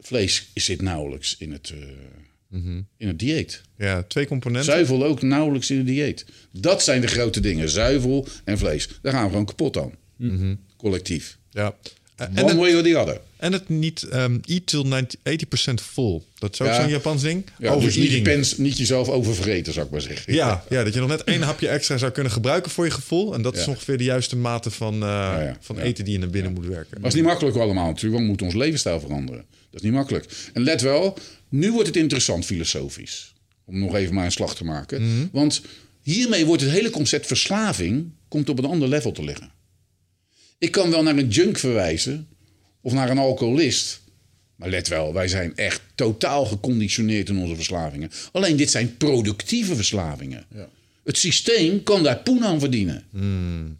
vlees 0.00 0.50
zit 0.54 0.82
nauwelijks 0.82 1.36
in 1.38 1.52
het, 1.52 1.72
eh, 2.50 2.58
in 2.96 3.06
het 3.06 3.18
dieet. 3.18 3.60
Ja, 3.76 4.02
twee 4.02 4.26
componenten. 4.26 4.72
Zuivel 4.72 5.04
ook 5.04 5.22
nauwelijks 5.22 5.70
in 5.70 5.76
het 5.76 5.86
dieet. 5.86 6.24
Dat 6.52 6.82
zijn 6.82 7.00
de 7.00 7.06
grote 7.06 7.40
dingen. 7.40 7.68
Zuivel 7.68 8.26
en 8.44 8.58
vlees. 8.58 8.88
Daar 9.02 9.12
gaan 9.12 9.24
we 9.24 9.30
gewoon 9.30 9.46
kapot 9.46 9.76
aan. 9.76 9.92
Collectief. 10.76 11.38
Ja. 11.50 11.74
En 12.20 12.44
One 12.44 12.66
het, 12.66 12.74
or 12.76 12.82
the 12.82 12.98
other. 12.98 13.20
en 13.36 13.52
het 13.52 13.68
niet 13.68 14.02
ehm, 14.02 14.38
eat 14.44 14.66
till 14.66 14.82
90, 14.82 15.20
80% 15.70 15.74
full. 15.82 16.20
Dat 16.38 16.52
is 16.52 16.60
ook 16.60 16.66
Ja. 16.68 16.80
zo'n 16.80 16.90
Japans 16.90 17.22
ding. 17.22 17.44
Ja, 17.58 17.74
dus 17.74 17.82
niet, 17.84 17.86
Overeating. 17.88 18.22
pens, 18.22 18.56
niet 18.56 18.78
jezelf 18.78 19.08
overvreten, 19.08 19.72
zou 19.72 19.86
ik 19.86 19.92
maar 19.92 20.00
zeggen. 20.00 20.34
Ja, 20.34 20.64
ja, 20.68 20.84
dat 20.84 20.94
je 20.94 21.00
nog 21.00 21.08
net 21.08 21.24
één 21.24 21.42
hapje 21.42 21.68
extra 21.68 21.96
zou 21.96 22.12
kunnen 22.12 22.32
gebruiken 22.32 22.70
voor 22.70 22.84
je 22.84 22.90
gevoel. 22.90 23.34
En 23.34 23.42
dat 23.42 23.56
is 23.56 23.66
ongeveer 23.66 23.98
de 23.98 24.04
juiste 24.04 24.36
mate 24.36 24.70
van, 24.70 25.02
eh, 25.02 25.50
van 25.60 25.78
eten 25.78 26.04
die 26.04 26.12
je 26.12 26.18
naar 26.18 26.30
binnen 26.30 26.52
moet 26.52 26.66
werken. 26.66 26.90
Maar 26.90 26.98
het 27.02 27.08
is 27.12 27.14
niet 27.14 27.24
makkelijk 27.28 27.56
allemaal 27.56 27.86
natuurlijk, 27.86 28.12
want 28.12 28.22
we 28.22 28.28
moeten 28.28 28.46
ons 28.46 28.54
levensstijl 28.54 29.00
veranderen. 29.00 29.44
Dat 29.50 29.80
is 29.80 29.82
niet 29.82 29.92
makkelijk. 29.92 30.26
En 30.52 30.62
let 30.62 30.80
wel, 30.80 31.18
nu 31.48 31.72
wordt 31.72 31.86
het 31.86 31.96
interessant 31.96 32.44
filosofisch. 32.44 33.34
Om 33.64 33.78
nog 33.78 33.94
even 33.94 34.14
maar 34.14 34.24
een 34.24 34.32
slag 34.32 34.54
te 34.54 34.64
maken. 34.64 35.28
Want 35.32 35.62
hiermee 36.02 36.46
wordt 36.46 36.62
het 36.62 36.70
hele 36.70 36.90
concept 36.90 37.26
verslaving 37.26 38.10
komt 38.28 38.48
op 38.48 38.58
een 38.58 38.64
ander 38.64 38.88
level 38.88 39.12
te 39.12 39.24
liggen. 39.24 39.50
Ik 40.60 40.70
kan 40.70 40.90
wel 40.90 41.02
naar 41.02 41.16
een 41.16 41.28
junk 41.28 41.58
verwijzen 41.58 42.28
of 42.80 42.92
naar 42.92 43.10
een 43.10 43.18
alcoholist. 43.18 44.00
Maar 44.56 44.68
let 44.68 44.88
wel, 44.88 45.12
wij 45.12 45.28
zijn 45.28 45.56
echt 45.56 45.80
totaal 45.94 46.46
geconditioneerd 46.46 47.28
in 47.28 47.38
onze 47.38 47.54
verslavingen. 47.54 48.10
Alleen 48.32 48.56
dit 48.56 48.70
zijn 48.70 48.96
productieve 48.96 49.74
verslavingen. 49.74 50.44
Het 51.04 51.18
systeem 51.18 51.82
kan 51.82 52.02
daar 52.02 52.18
poen 52.18 52.44
aan 52.44 52.60
verdienen. 52.60 53.04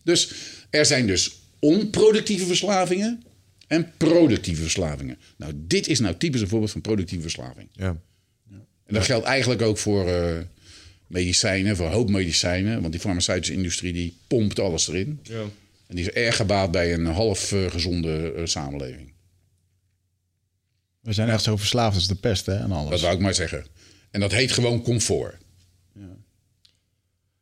Dus 0.02 0.32
er 0.70 0.86
zijn 0.86 1.06
dus 1.06 1.30
onproductieve 1.58 2.46
verslavingen 2.46 3.22
en 3.66 3.92
productieve 3.96 4.62
verslavingen. 4.62 5.18
Nou, 5.36 5.52
dit 5.56 5.88
is 5.88 6.00
nou 6.00 6.16
typisch 6.16 6.40
een 6.40 6.48
voorbeeld 6.48 6.70
van 6.72 6.80
productieve 6.80 7.22
verslaving. 7.22 7.68
Ja. 7.72 7.96
En 8.86 8.94
dat 8.94 9.04
geldt 9.04 9.26
eigenlijk 9.26 9.62
ook 9.62 9.78
voor 9.78 10.08
eh, 10.08 10.38
medicijnen, 11.06 11.76
voor 11.76 11.86
hoopmedicijnen. 11.86 12.80
Want 12.80 12.92
die 12.92 13.00
farmaceutische 13.00 13.54
industrie 13.54 13.92
die 13.92 14.16
pompt 14.26 14.58
alles 14.58 14.88
erin. 14.88 15.18
Ja. 15.22 15.44
En 15.90 15.96
die 15.96 16.04
is 16.04 16.10
erg 16.10 16.36
gebaat 16.36 16.70
bij 16.70 16.92
een 16.94 17.06
half 17.06 17.52
eh, 17.52 17.70
gezonde 17.70 18.32
eh, 18.32 18.46
samenleving. 18.46 19.12
We 21.00 21.12
zijn 21.12 21.28
echt 21.28 21.42
zo 21.42 21.56
verslaafd 21.56 21.94
als 21.94 22.06
de 22.08 22.14
pest 22.14 22.46
hè, 22.46 22.54
en 22.56 22.72
alles. 22.72 22.90
Dat 22.90 23.00
wou 23.00 23.14
ik 23.14 23.20
maar 23.20 23.34
zeggen. 23.34 23.66
En 24.10 24.20
dat 24.20 24.32
heet 24.32 24.52
gewoon 24.52 24.82
comfort. 24.82 25.36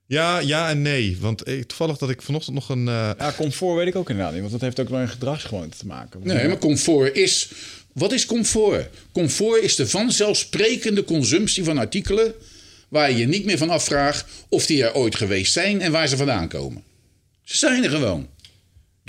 Ja, 0.07 0.39
ja 0.39 0.69
en 0.71 0.83
nee. 0.83 1.17
Want 1.21 1.43
eh, 1.43 1.61
toevallig 1.61 1.99
dat 1.99 2.11
ik 2.11 2.23
vanochtend 2.23 2.55
nog 2.55 2.69
een... 2.69 2.89
eh, 2.89 3.11
Ja, 3.19 3.33
comfort 3.37 3.77
weet 3.77 3.87
ik 3.87 3.97
ook 3.97 4.09
inderdaad 4.11 4.33
niet, 4.33 4.41
want 4.41 4.53
dat 4.53 4.61
heeft 4.61 4.81
ook 4.81 4.89
wel 4.89 5.01
een 5.01 5.09
gedragsgewoonte 5.09 5.79
te 5.79 5.87
maken. 5.87 6.21
Nee, 6.25 6.49
maar 6.49 6.59
comfort 6.59 7.17
is. 7.17 7.51
Wat 7.93 8.13
is 8.13 8.27
comfort? 8.27 8.89
Comfort 9.13 9.63
is 9.63 9.77
de 9.77 9.89
vanzelfsprekende 9.89 11.05
consumptie 11.05 11.65
van 11.65 11.79
artikelen. 11.79 12.35
waar 12.89 13.11
je 13.11 13.17
je 13.17 13.27
niet 13.27 13.45
meer 13.45 13.59
van 13.59 13.71
afvraagt 13.71 14.25
of 14.49 14.67
die 14.67 14.85
er 14.85 14.95
ooit 14.95 15.15
geweest 15.17 15.53
zijn 15.53 15.81
en 15.81 15.93
waar 15.93 16.09
ze 16.09 16.17
vandaan 16.17 16.49
komen. 16.49 16.83
Ze 17.43 17.57
zijn 17.57 17.85
er 17.85 17.91
gewoon. 17.91 18.29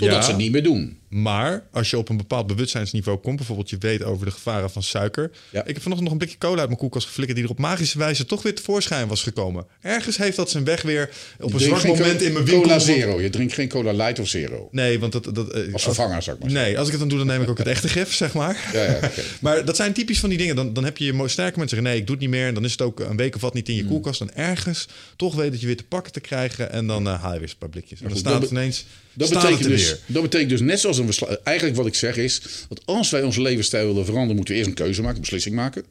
Totdat 0.00 0.18
Ja. 0.18 0.22
ze 0.24 0.30
het 0.30 0.40
niet 0.40 0.52
meer 0.52 0.62
doen. 0.62 0.98
Maar 1.10 1.66
als 1.72 1.90
je 1.90 1.98
op 1.98 2.08
een 2.08 2.16
bepaald 2.16 2.46
bewustzijnsniveau 2.46 3.18
komt, 3.18 3.36
bijvoorbeeld 3.36 3.70
je 3.70 3.76
weet 3.78 4.02
over 4.02 4.26
de 4.26 4.32
gevaren 4.32 4.70
van 4.70 4.82
suiker. 4.82 5.30
Ja. 5.50 5.60
Ik 5.60 5.74
heb 5.74 5.82
vanochtend 5.82 6.02
nog 6.02 6.12
een 6.12 6.18
blikje 6.18 6.38
cola 6.38 6.58
uit 6.58 6.66
mijn 6.66 6.78
koelkast 6.78 7.06
geflikkerd 7.06 7.36
die 7.36 7.46
er 7.46 7.52
op 7.52 7.58
magische 7.58 7.98
wijze 7.98 8.24
toch 8.24 8.42
weer 8.42 8.54
tevoorschijn 8.54 9.08
was 9.08 9.22
gekomen. 9.22 9.66
Ergens 9.80 10.16
heeft 10.16 10.36
dat 10.36 10.50
zijn 10.50 10.64
weg 10.64 10.82
weer 10.82 11.10
op 11.40 11.52
een 11.52 11.58
Je 11.58 11.64
zwak 11.64 11.86
moment 11.86 12.22
in 12.22 12.32
mijn 12.32 12.44
winkel. 12.44 12.62
Cola 12.62 12.78
Zero. 12.78 13.20
Je 13.20 13.30
drinkt 13.30 13.52
geen 13.52 13.68
Cola 13.68 13.92
Light 13.92 14.18
of 14.18 14.28
Zero. 14.28 14.68
Nee, 14.70 14.98
want 14.98 15.12
dat... 15.12 15.34
dat 15.34 15.50
eh, 15.52 15.72
Als 15.72 15.82
vervanger, 15.82 16.22
zou 16.22 16.36
ik 16.36 16.42
maar. 16.42 16.52
Nee, 16.52 16.78
als 16.78 16.86
ik 16.86 16.90
het 16.90 17.00
dan 17.00 17.08
doe, 17.08 17.18
dan 17.18 17.26
neem 17.26 17.42
ik 17.42 17.48
ook 17.48 17.58
het 17.58 17.66
echte 17.66 17.88
gif, 17.88 18.14
zeg 18.14 18.32
maar. 18.32 18.70
Ja, 18.72 18.82
ja. 18.82 19.10
Maar 19.40 19.64
dat 19.64 19.76
zijn 19.76 19.92
typisch 19.92 20.20
van 20.20 20.28
die 20.28 20.38
dingen. 20.38 20.56
Dan, 20.56 20.72
dan 20.72 20.84
heb 20.84 20.96
je 20.96 21.04
je 21.04 21.28
sterke 21.28 21.58
mensen 21.58 21.76
zeggen... 21.76 21.82
nee, 21.82 21.96
ik 21.96 22.06
doe 22.06 22.14
het 22.14 22.24
niet 22.24 22.34
meer. 22.34 22.46
En 22.46 22.54
dan 22.54 22.64
is 22.64 22.72
het 22.72 22.82
ook 22.82 23.00
een 23.00 23.16
week 23.16 23.34
of 23.34 23.40
wat 23.40 23.54
niet 23.54 23.68
in 23.68 23.74
Hmm. 23.74 23.82
je 23.82 23.90
koelkast. 23.90 24.20
En 24.20 24.36
ergens 24.36 24.88
toch 25.16 25.34
weet 25.34 25.50
dat 25.50 25.60
je 25.60 25.66
weer 25.66 25.76
te 25.76 25.84
pakken 25.84 26.12
te 26.12 26.20
krijgen. 26.20 26.72
En 26.72 26.86
dan 26.86 27.08
eh, 27.08 27.22
haal 27.22 27.32
je 27.32 27.38
weer 27.38 27.48
een 27.48 27.58
paar 27.58 27.68
blikjes. 27.68 28.00
En 28.00 28.08
dan 28.08 28.18
staat 28.18 28.42
het 28.42 28.50
ineens 28.50 28.84
Dat 29.12 29.28
betekent, 29.28 29.62
dus, 29.62 29.96
dat 30.06 30.22
betekent 30.22 30.50
dus 30.50 30.60
net 30.60 30.80
zoals 30.80 30.99
een 31.00 31.38
Eigenlijk 31.44 31.76
wat 31.76 31.86
ik 31.86 31.94
zeg 31.94 32.16
is... 32.16 32.40
dat 32.68 32.82
als 32.84 33.10
wij 33.10 33.22
onze 33.22 33.42
levensstijl 33.42 33.86
willen 33.86 34.04
veranderen... 34.04 34.36
moeten 34.36 34.54
we 34.54 34.60
eerst 34.60 34.70
een 34.70 34.84
keuze 34.84 35.00
maken, 35.00 35.16
een 35.16 35.22
beslissing 35.22 35.54
maken. 35.54 35.84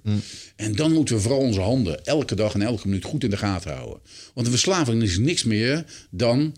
En 0.56 0.76
dan 0.76 0.94
moeten 0.94 1.16
we 1.16 1.22
vooral 1.22 1.40
onze 1.40 1.62
handen 1.62 2.06
elke 2.06 2.36
dag 2.36 2.54
en 2.54 2.62
elke 2.62 2.88
minuut 2.88 3.06
goed 3.06 3.24
in 3.24 3.30
de 3.30 3.38
gaten 3.38 3.74
houden. 3.74 4.00
Want 4.34 4.48
een 4.48 4.54
verslaving 4.54 5.04
is 5.04 5.18
niks 5.18 5.44
meer 5.44 5.86
dan 6.10 6.56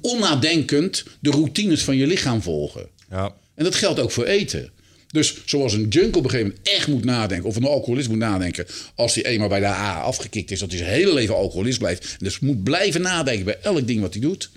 onnadenkend... 0.00 1.04
de 1.20 1.30
routines 1.30 1.84
van 1.84 1.96
je 1.96 2.06
lichaam 2.06 2.42
volgen. 2.42 2.88
Ja. 3.10 3.34
En 3.54 3.64
dat 3.64 3.74
geldt 3.74 4.00
ook 4.00 4.10
voor 4.10 4.24
eten. 4.24 4.70
Dus 5.08 5.36
zoals 5.44 5.72
een 5.72 5.88
junk 5.88 6.16
op 6.16 6.24
een 6.24 6.30
gegeven 6.30 6.52
moment 6.52 6.68
echt 6.68 6.88
moet 6.88 7.04
nadenken... 7.04 7.48
of 7.48 7.56
een 7.56 7.64
alcoholist 7.64 8.08
moet 8.08 8.18
nadenken... 8.18 8.66
als 8.94 9.14
hij 9.14 9.24
eenmaal 9.24 9.48
bij 9.48 9.60
de 9.60 9.66
A 9.66 10.00
afgekikt 10.00 10.50
is... 10.50 10.58
dat 10.58 10.70
hij 10.70 10.78
zijn 10.78 10.90
hele 10.90 11.14
leven 11.14 11.34
alcoholist 11.34 11.78
blijft. 11.78 12.04
En 12.04 12.18
dus 12.18 12.38
moet 12.38 12.62
blijven 12.62 13.02
nadenken 13.02 13.44
bij 13.44 13.58
elk 13.62 13.86
ding 13.86 14.00
wat 14.00 14.12
hij 14.12 14.22
doet. 14.22 14.50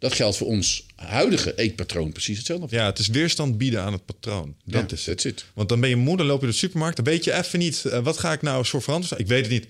Dat 0.00 0.12
geldt 0.12 0.36
voor 0.36 0.46
ons 0.46 0.86
huidige 0.94 1.54
eetpatroon 1.54 2.12
precies 2.12 2.36
hetzelfde. 2.38 2.76
ja, 2.76 2.86
het 2.86 2.98
is 2.98 3.08
weerstand 3.08 3.58
bieden 3.58 3.82
aan 3.82 3.92
het 3.92 4.04
patroon. 4.04 4.54
Dat 4.64 4.90
Ja, 4.90 4.96
is 4.96 5.06
het. 5.06 5.24
it. 5.24 5.44
Want 5.54 5.68
dan 5.68 5.80
ben 5.80 5.88
je 5.88 5.96
moe, 5.96 6.16
dan 6.16 6.26
loop 6.26 6.34
je 6.40 6.42
door 6.44 6.50
de 6.52 6.58
supermarkt. 6.58 6.96
Dan 6.96 7.04
weet 7.04 7.24
je 7.24 7.32
even 7.34 7.58
niet, 7.58 7.84
eh, 7.84 7.98
wat 8.02 8.18
ga 8.18 8.32
ik 8.32 8.42
nou 8.42 8.66
voor 8.66 8.82
veranderen? 8.82 9.18
Ik 9.18 9.26
weet 9.26 9.42
het 9.42 9.50
niet. 9.50 9.66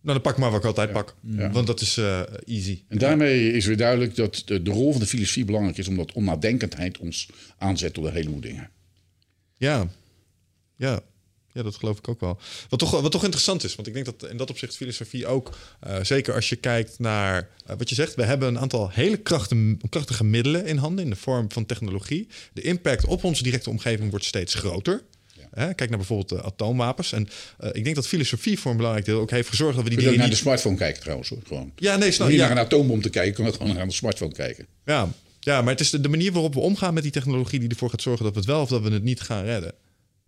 Nou, 0.00 0.20
dan 0.20 0.20
pak 0.20 0.36
maar 0.38 0.50
wat 0.50 0.60
ik 0.60 0.66
altijd 0.66 0.92
pak. 0.92 1.14
Want 1.52 1.66
dat 1.66 1.80
is 1.80 1.96
eh, 1.96 2.20
easy. 2.46 2.82
En 2.88 2.98
daarmee 2.98 3.52
is 3.52 3.66
weer 3.66 3.76
duidelijk 3.76 4.14
dat 4.16 4.42
de, 4.44 4.62
de 4.62 4.70
rol 4.70 4.90
van 4.92 5.00
de 5.00 5.06
filosofie 5.06 5.44
belangrijk 5.44 5.78
is... 5.78 5.88
omdat 5.88 6.12
onnadenkendheid 6.12 6.98
ons 6.98 7.28
aanzet 7.58 7.94
tot 7.94 8.04
een 8.04 8.12
heleboel 8.12 8.40
dingen. 8.40 8.70
Ja. 9.56 9.88
Ja. 10.76 11.00
Ja, 11.58 11.64
dat 11.64 11.76
geloof 11.76 11.98
ik 11.98 12.08
ook 12.08 12.20
wel. 12.20 12.38
Wat 12.68 12.78
toch, 12.78 13.00
wat 13.00 13.12
toch 13.12 13.22
interessant 13.24 13.64
is, 13.64 13.74
want 13.74 13.88
ik 13.88 13.94
denk 13.94 14.04
dat 14.04 14.30
in 14.30 14.36
dat 14.36 14.50
opzicht 14.50 14.76
filosofie 14.76 15.26
ook, 15.26 15.56
eh, 15.80 15.96
zeker 16.02 16.34
als 16.34 16.48
je 16.48 16.56
kijkt 16.56 16.98
naar 16.98 17.48
eh, 17.66 17.76
wat 17.78 17.88
je 17.88 17.94
zegt, 17.94 18.14
we 18.14 18.24
hebben 18.24 18.48
een 18.48 18.58
aantal 18.58 18.90
hele 18.90 19.16
krachtige, 19.16 19.76
krachtige 19.88 20.24
middelen 20.24 20.66
in 20.66 20.76
handen 20.76 21.04
in 21.04 21.10
de 21.10 21.16
vorm 21.16 21.52
van 21.52 21.66
technologie. 21.66 22.28
De 22.52 22.60
impact 22.60 23.04
op 23.04 23.24
onze 23.24 23.42
directe 23.42 23.70
omgeving 23.70 24.10
wordt 24.10 24.24
steeds 24.24 24.54
groter. 24.54 25.02
Hè, 25.50 25.74
kijk 25.74 25.88
naar 25.88 25.98
bijvoorbeeld 25.98 26.28
de 26.28 26.42
atoomwapens. 26.42 27.12
En 27.12 27.28
eh, 27.58 27.70
ik 27.72 27.84
denk 27.84 27.96
dat 27.96 28.06
filosofie 28.06 28.58
voor 28.58 28.70
een 28.70 28.76
belangrijk 28.76 29.06
deel 29.06 29.20
ook 29.20 29.30
heeft 29.30 29.48
gezorgd 29.48 29.74
dat 29.74 29.84
we 29.84 29.90
die 29.90 29.98
Je 29.98 30.04
dingen 30.04 30.20
naar 30.20 30.30
de 30.30 30.36
smartphone 30.36 30.76
kijken 30.76 31.00
trouwens 31.00 31.28
hoor. 31.28 31.42
Gewoon. 31.46 31.72
Ja, 31.76 31.96
nee, 31.96 32.10
snap 32.10 32.28
Niet 32.28 32.36
ja. 32.36 32.48
naar 32.48 32.56
een 32.56 32.64
atoombom 32.64 33.02
te 33.02 33.10
kijken, 33.10 33.30
je 33.30 33.36
kan 33.36 33.46
ook 33.46 33.54
gewoon 33.54 33.76
naar 33.76 33.86
de 33.86 33.92
smartphone 33.92 34.32
kijken. 34.32 34.66
Ja, 34.84 35.08
ja, 35.40 35.62
maar 35.62 35.72
het 35.72 35.80
is 35.80 35.90
de, 35.90 36.00
de 36.00 36.08
manier 36.08 36.32
waarop 36.32 36.54
we 36.54 36.60
omgaan 36.60 36.94
met 36.94 37.02
die 37.02 37.12
technologie 37.12 37.58
die 37.58 37.68
ervoor 37.68 37.90
gaat 37.90 38.02
zorgen 38.02 38.24
dat 38.24 38.32
we 38.32 38.38
het 38.38 38.48
wel 38.48 38.60
of 38.60 38.68
dat 38.68 38.82
we 38.82 38.90
het 38.90 39.02
niet 39.02 39.20
gaan 39.20 39.44
redden. 39.44 39.74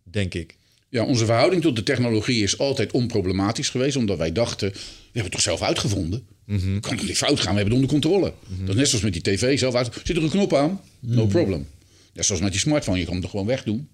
Denk 0.02 0.34
ik. 0.34 0.56
Ja, 0.90 1.04
onze 1.04 1.24
verhouding 1.24 1.62
tot 1.62 1.76
de 1.76 1.82
technologie 1.82 2.42
is 2.42 2.58
altijd 2.58 2.92
onproblematisch 2.92 3.68
geweest, 3.68 3.96
omdat 3.96 4.18
wij 4.18 4.32
dachten, 4.32 4.68
we 4.72 4.78
hebben 5.04 5.22
het 5.22 5.32
toch 5.32 5.40
zelf 5.40 5.62
uitgevonden. 5.62 6.26
Mhm. 6.46 6.80
Kan 6.80 6.96
toch 6.96 7.06
niet 7.06 7.16
fout 7.16 7.40
gaan, 7.40 7.54
we 7.54 7.60
hebben 7.60 7.64
het 7.78 7.84
onder 7.84 7.88
controle. 7.90 8.32
Dat 8.60 8.68
is 8.68 8.74
net 8.74 8.88
zoals 8.88 9.04
met 9.04 9.12
die 9.12 9.22
tv 9.22 9.58
zelf 9.58 9.74
uit. 9.74 9.90
Zit 10.04 10.16
er 10.16 10.22
een 10.22 10.30
knop 10.30 10.54
aan? 10.54 10.80
No 11.00 11.20
Mhm. 11.22 11.28
problem. 11.28 11.66
Net 12.14 12.24
zoals 12.24 12.40
met 12.40 12.50
die 12.50 12.60
smartphone, 12.60 12.98
je 12.98 13.04
kan 13.04 13.14
hem 13.14 13.22
er 13.22 13.28
gewoon 13.28 13.46
wegdoen. 13.46 13.88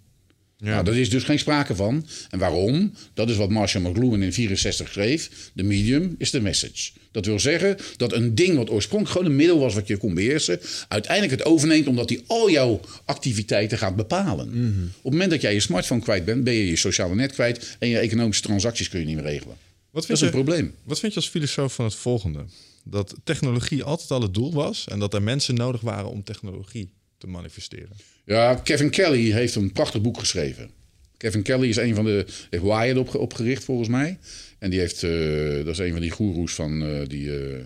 Nou, 0.59 0.85
daar 0.85 0.97
is 0.97 1.11
dus 1.11 1.25
geen 1.25 1.39
sprake 1.39 1.75
van. 1.75 2.07
En 2.31 2.39
waarom? 2.39 2.93
Dat 3.15 3.31
is 3.31 3.37
wat 3.37 3.51
Marshall 3.51 3.91
McLuhan 3.91 4.23
in 4.23 4.33
64 4.33 4.89
schreef. 4.89 5.51
De 5.53 5.63
medium 5.63 6.15
is 6.19 6.31
de 6.31 6.41
message. 6.41 6.91
Dat 7.11 7.27
wil 7.27 7.41
zeggen 7.41 7.77
dat 7.97 8.13
een 8.13 8.35
ding 8.35 8.57
wat 8.57 8.71
oorspronkelijk 8.71 9.17
gewoon 9.17 9.31
een 9.33 9.37
middel 9.37 9.59
was 9.59 9.75
wat 9.75 9.87
je 9.87 9.97
kon 9.97 10.15
beheersen, 10.15 10.61
uiteindelijk 10.89 11.39
het 11.39 11.45
overneemt 11.45 11.87
omdat 11.87 12.09
hij 12.09 12.23
al 12.27 12.51
jouw 12.51 12.81
activiteiten 13.05 13.79
gaat 13.79 13.97
bepalen. 13.97 14.49
Op 14.97 15.03
het 15.03 15.13
moment 15.13 15.31
dat 15.31 15.41
jij 15.41 15.55
je 15.55 15.61
smartphone 15.61 16.01
kwijt 16.01 16.25
bent, 16.25 16.45
ben 16.45 16.55
je 16.55 16.67
je 16.67 16.77
sociale 16.77 17.15
net 17.15 17.33
kwijt 17.33 17.77
en 17.79 17.89
je 17.89 17.99
economische 17.99 18.43
transacties 18.43 18.89
kun 18.89 19.01
je 19.01 19.07
niet 19.07 19.15
meer 19.15 19.25
regelen. 19.25 19.57
Wat 19.91 20.03
Dat 20.07 20.11
is 20.11 20.19
je, 20.19 20.27
een 20.27 20.33
probleem. 20.33 20.75
Wat 20.83 20.99
vind 20.99 21.13
je 21.13 21.21
als 21.21 21.29
filosoof 21.29 21.75
van 21.75 21.85
het 21.85 21.95
volgende? 21.95 22.45
Dat 22.85 23.15
technologie 23.25 23.83
altijd 23.83 24.11
al 24.11 24.23
het 24.23 24.35
doel 24.35 24.53
was 24.53 24.89
en 24.89 24.99
dat 24.99 25.15
er 25.15 25.23
mensen 25.23 25.55
nodig 25.55 25.81
waren 25.81 26.11
om 26.11 26.23
technologie 26.25 26.91
te 27.19 27.27
manifesteren. 27.27 27.91
Ja, 28.25 28.55
Kevin 28.55 28.91
Kelly 28.91 29.31
heeft 29.31 29.55
een 29.55 29.73
prachtig 29.73 30.01
boek 30.03 30.19
geschreven. 30.19 30.71
Kevin 31.17 31.43
Kelly 31.43 31.69
is 31.69 31.77
een 31.77 31.95
van 31.95 32.05
de. 32.05 32.25
heeft 32.51 32.63
Wired 32.63 32.97
opge- 32.97 33.19
opgericht 33.19 33.65
volgens 33.65 33.89
mij. 33.89 34.19
En 34.59 34.71
die 34.71 34.79
heeft. 34.81 35.03
eh, 35.03 35.57
dat 35.65 35.69
is 35.69 35.79
een 35.79 35.93
van 35.93 36.01
die 36.01 36.11
goeroes 36.11 36.53
van 36.55 36.83
eh, 36.83 37.07
die, 37.09 37.39
eh, 37.39 37.59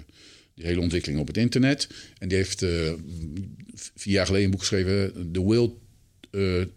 die 0.55 0.65
hele 0.67 0.81
ontwikkeling 0.81 1.21
op 1.21 1.27
het 1.27 1.37
internet. 1.37 1.89
En 2.19 2.29
die 2.29 2.37
heeft 2.37 2.63
eh, 2.63 2.93
vier 3.95 4.13
jaar 4.15 4.27
geleden 4.27 4.45
een 4.45 4.51
boek 4.51 4.61
geschreven. 4.61 5.29
The 5.33 5.47
Will. 5.49 5.71
eh, 6.31 6.61
eh, 6.61 6.69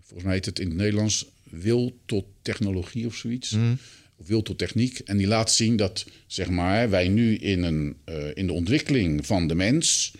volgens 0.00 0.22
mij 0.24 0.32
heet 0.34 0.44
het 0.46 0.58
in 0.58 0.66
het 0.68 0.76
Nederlands. 0.76 1.26
Wil 1.50 1.98
tot 2.06 2.24
technologie 2.42 3.06
of 3.06 3.14
zoiets. 3.14 3.56
Of 4.16 4.26
wil 4.26 4.42
tot 4.42 4.58
techniek. 4.58 4.98
En 4.98 5.16
die 5.16 5.26
laat 5.26 5.52
zien 5.52 5.76
dat 5.76 6.04
zeg 6.26 6.48
maar, 6.48 6.90
wij 6.90 7.08
nu 7.08 7.34
in, 7.36 7.62
een, 7.62 7.96
eh, 8.04 8.14
in 8.34 8.46
de 8.46 8.52
ontwikkeling 8.52 9.26
van 9.26 9.46
de 9.46 9.54
mens 9.54 10.12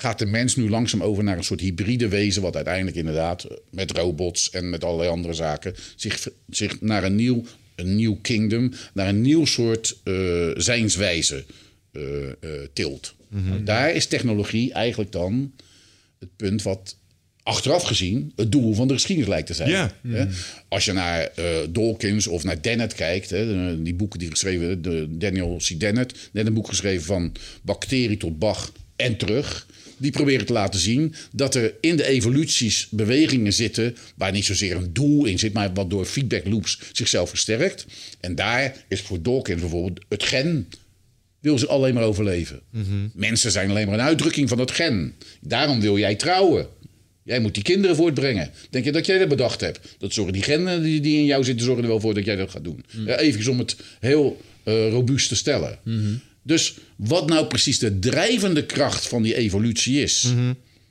gaat 0.00 0.18
de 0.18 0.26
mens 0.26 0.56
nu 0.56 0.70
langzaam 0.70 1.02
over 1.02 1.24
naar 1.24 1.36
een 1.36 1.44
soort 1.44 1.60
hybride 1.60 2.08
wezen, 2.08 2.42
wat 2.42 2.56
uiteindelijk 2.56 2.96
inderdaad 2.96 3.44
eh, 3.44 3.56
met 3.70 3.90
robots 3.90 4.50
en 4.50 4.70
met 4.70 4.84
allerlei 4.84 5.10
andere 5.10 5.34
zaken 5.34 5.74
zich, 5.96 6.28
zich 6.50 6.80
naar 6.80 7.04
een 7.04 7.14
nieuw, 7.14 7.44
een 7.74 7.96
nieuw 7.96 8.18
kingdom, 8.22 8.72
naar 8.92 9.08
een 9.08 9.20
nieuw 9.20 9.44
soort 9.44 9.96
eh, 10.04 10.14
zijnswijze 10.54 11.44
eh, 11.92 12.02
tilt. 12.72 13.14
Daar 13.64 13.94
is 13.94 14.06
technologie 14.06 14.72
eigenlijk 14.72 15.12
dan 15.12 15.52
het 16.18 16.28
punt 16.36 16.62
wat 16.62 16.96
achteraf 17.42 17.82
gezien 17.82 18.32
het 18.36 18.52
doel 18.52 18.74
van 18.74 18.88
de 18.88 18.94
geschiedenis 18.94 19.30
lijkt 19.30 19.46
te 19.46 19.54
zijn. 19.54 19.70
Ja. 19.70 19.92
Hè? 20.08 20.26
Als 20.68 20.84
je 20.84 20.92
naar 20.92 21.32
Dawkins 21.70 22.26
of 22.26 22.44
naar 22.44 22.62
Dennett 22.62 22.94
kijkt, 22.94 23.30
hè, 23.30 23.82
die 23.82 23.94
boeken 23.94 24.18
die 24.18 24.30
geschreven, 24.30 24.82
de 24.82 25.06
Daniel 25.10 25.56
C. 25.56 25.80
Dennett, 25.80 26.30
net 26.32 26.46
een 26.46 26.54
boek 26.54 26.68
geschreven 26.68 27.04
van 27.04 27.32
bacterie 27.62 28.16
tot 28.16 28.38
Bach 28.38 28.72
en 28.96 29.16
terug. 29.16 29.66
Die 30.00 30.10
proberen 30.10 30.46
te 30.46 30.52
laten 30.52 30.80
zien 30.80 31.14
dat 31.32 31.54
er 31.54 31.74
in 31.80 31.96
de 31.96 32.06
evoluties 32.06 32.86
bewegingen 32.90 33.52
zitten 33.52 33.96
waar 34.16 34.32
niet 34.32 34.44
zozeer 34.44 34.76
een 34.76 34.92
doel 34.92 35.24
in 35.24 35.38
zit, 35.38 35.52
maar 35.52 35.72
wat 35.72 35.90
door 35.90 36.04
feedback 36.04 36.46
loops 36.46 36.80
zichzelf 36.92 37.28
versterkt. 37.28 37.86
En 38.20 38.34
daar 38.34 38.84
is 38.88 39.00
voor 39.00 39.22
Dawkins 39.22 39.60
bijvoorbeeld 39.60 40.04
het 40.08 40.22
gen 40.22 40.68
wil 41.40 41.58
ze 41.58 41.66
alleen 41.66 41.94
maar 41.94 42.02
overleven. 42.02 42.60
Mensen 43.14 43.50
zijn 43.50 43.70
alleen 43.70 43.86
maar 43.86 43.94
een 43.94 44.04
uitdrukking 44.04 44.48
van 44.48 44.58
dat 44.58 44.70
gen. 44.70 45.14
Daarom 45.40 45.80
wil 45.80 45.98
jij 45.98 46.14
trouwen. 46.14 46.68
Jij 47.22 47.40
moet 47.40 47.54
die 47.54 47.62
kinderen 47.62 47.96
voortbrengen. 47.96 48.50
Denk 48.70 48.84
je 48.84 48.92
dat 48.92 49.06
jij 49.06 49.18
dat 49.18 49.28
bedacht 49.28 49.60
hebt? 49.60 49.96
Dat 49.98 50.12
zorgen 50.12 50.32
die 50.32 50.42
genen 50.42 50.82
die, 50.82 51.00
die 51.00 51.18
in 51.18 51.24
jou 51.24 51.44
zitten, 51.44 51.64
zorgen 51.64 51.82
er 51.82 51.90
wel 51.90 52.00
voor 52.00 52.14
dat 52.14 52.24
jij 52.24 52.36
dat 52.36 52.50
gaat 52.50 52.64
doen. 52.64 52.84
Ja, 53.06 53.18
even 53.18 53.50
om 53.50 53.58
het 53.58 53.76
heel 54.00 54.40
eh, 54.62 54.88
robuust 54.90 55.28
te 55.28 55.36
stellen. 55.36 55.78
Dus 56.42 56.74
wat 56.96 57.26
nou 57.28 57.46
precies 57.46 57.78
de 57.78 57.98
drijvende 57.98 58.66
kracht 58.66 59.06
van 59.08 59.22
die 59.22 59.34
evolutie 59.36 60.02
is. 60.02 60.28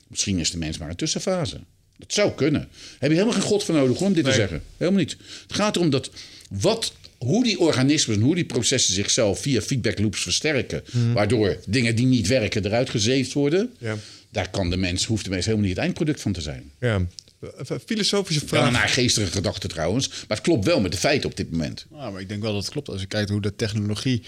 Misschien 0.08 0.38
is 0.38 0.50
de 0.50 0.58
mens 0.58 0.78
maar 0.78 0.88
een 0.90 0.96
tussenfase. 0.96 1.60
Dat 1.96 2.12
zou 2.12 2.32
kunnen. 2.32 2.68
Heb 2.98 3.10
je 3.10 3.16
helemaal 3.16 3.38
geen 3.40 3.48
god 3.48 3.64
voor 3.64 3.74
nodig 3.74 3.98
hoor, 3.98 4.06
om 4.06 4.12
dit 4.12 4.24
te 4.24 4.32
zeggen. 4.32 4.62
Helemaal 4.76 5.00
niet. 5.00 5.16
Het 5.42 5.56
gaat 5.56 5.76
erom 5.76 5.90
dat 5.90 6.10
wat, 6.50 6.92
hoe 7.18 7.44
die 7.44 7.58
organismen, 7.58 8.20
hoe 8.20 8.34
die 8.34 8.44
processen 8.44 8.94
zichzelf 8.94 9.40
via 9.40 9.60
feedback 9.60 9.98
loops 9.98 10.22
versterken. 10.22 10.82
Waardoor 11.14 11.56
dingen 11.66 11.94
die 11.94 12.06
niet 12.06 12.26
werken 12.26 12.64
eruit 12.64 12.90
gezeefd 12.90 13.32
worden. 13.32 13.70
Ja. 13.78 13.96
Daar 14.30 14.50
kan 14.50 14.70
de 14.70 14.76
mens, 14.76 15.04
hoeft 15.04 15.24
de 15.24 15.30
mens 15.30 15.44
helemaal 15.44 15.66
niet 15.66 15.76
het 15.76 15.84
eindproduct 15.84 16.20
van 16.20 16.32
te 16.32 16.40
zijn. 16.40 16.70
Ja. 16.80 17.06
Eh, 17.40 17.76
Filosofische 17.86 18.40
Wel 18.46 18.60
een 18.60 18.68
vraag. 18.68 18.80
naargeestige 18.80 19.26
gedachte 19.30 19.68
trouwens. 19.68 20.08
Maar 20.08 20.36
het 20.36 20.40
klopt 20.40 20.64
wel 20.64 20.80
met 20.80 20.92
de 20.92 20.98
feiten 20.98 21.30
op 21.30 21.36
dit 21.36 21.50
moment. 21.50 21.86
Nou, 21.90 22.12
maar 22.12 22.20
ik 22.20 22.28
denk 22.28 22.42
wel 22.42 22.52
dat 22.52 22.62
het 22.62 22.72
klopt. 22.72 22.88
Als 22.88 23.00
je 23.00 23.06
kijkt 23.06 23.30
hoe 23.30 23.40
de 23.40 23.56
technologie. 23.56 24.22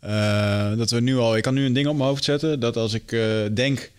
Eh, 0.00 0.76
dat 0.76 0.90
we 0.90 1.00
nu 1.00 1.16
al. 1.16 1.36
Ik 1.36 1.42
kan 1.42 1.54
nu 1.54 1.64
een 1.64 1.72
ding 1.72 1.86
op 1.86 1.96
mijn 1.96 2.08
hoofd 2.08 2.24
zetten. 2.24 2.60
Dat 2.60 2.76
als 2.76 2.92
ik 2.94 3.12
eh, 3.12 3.20
denk 3.54 3.90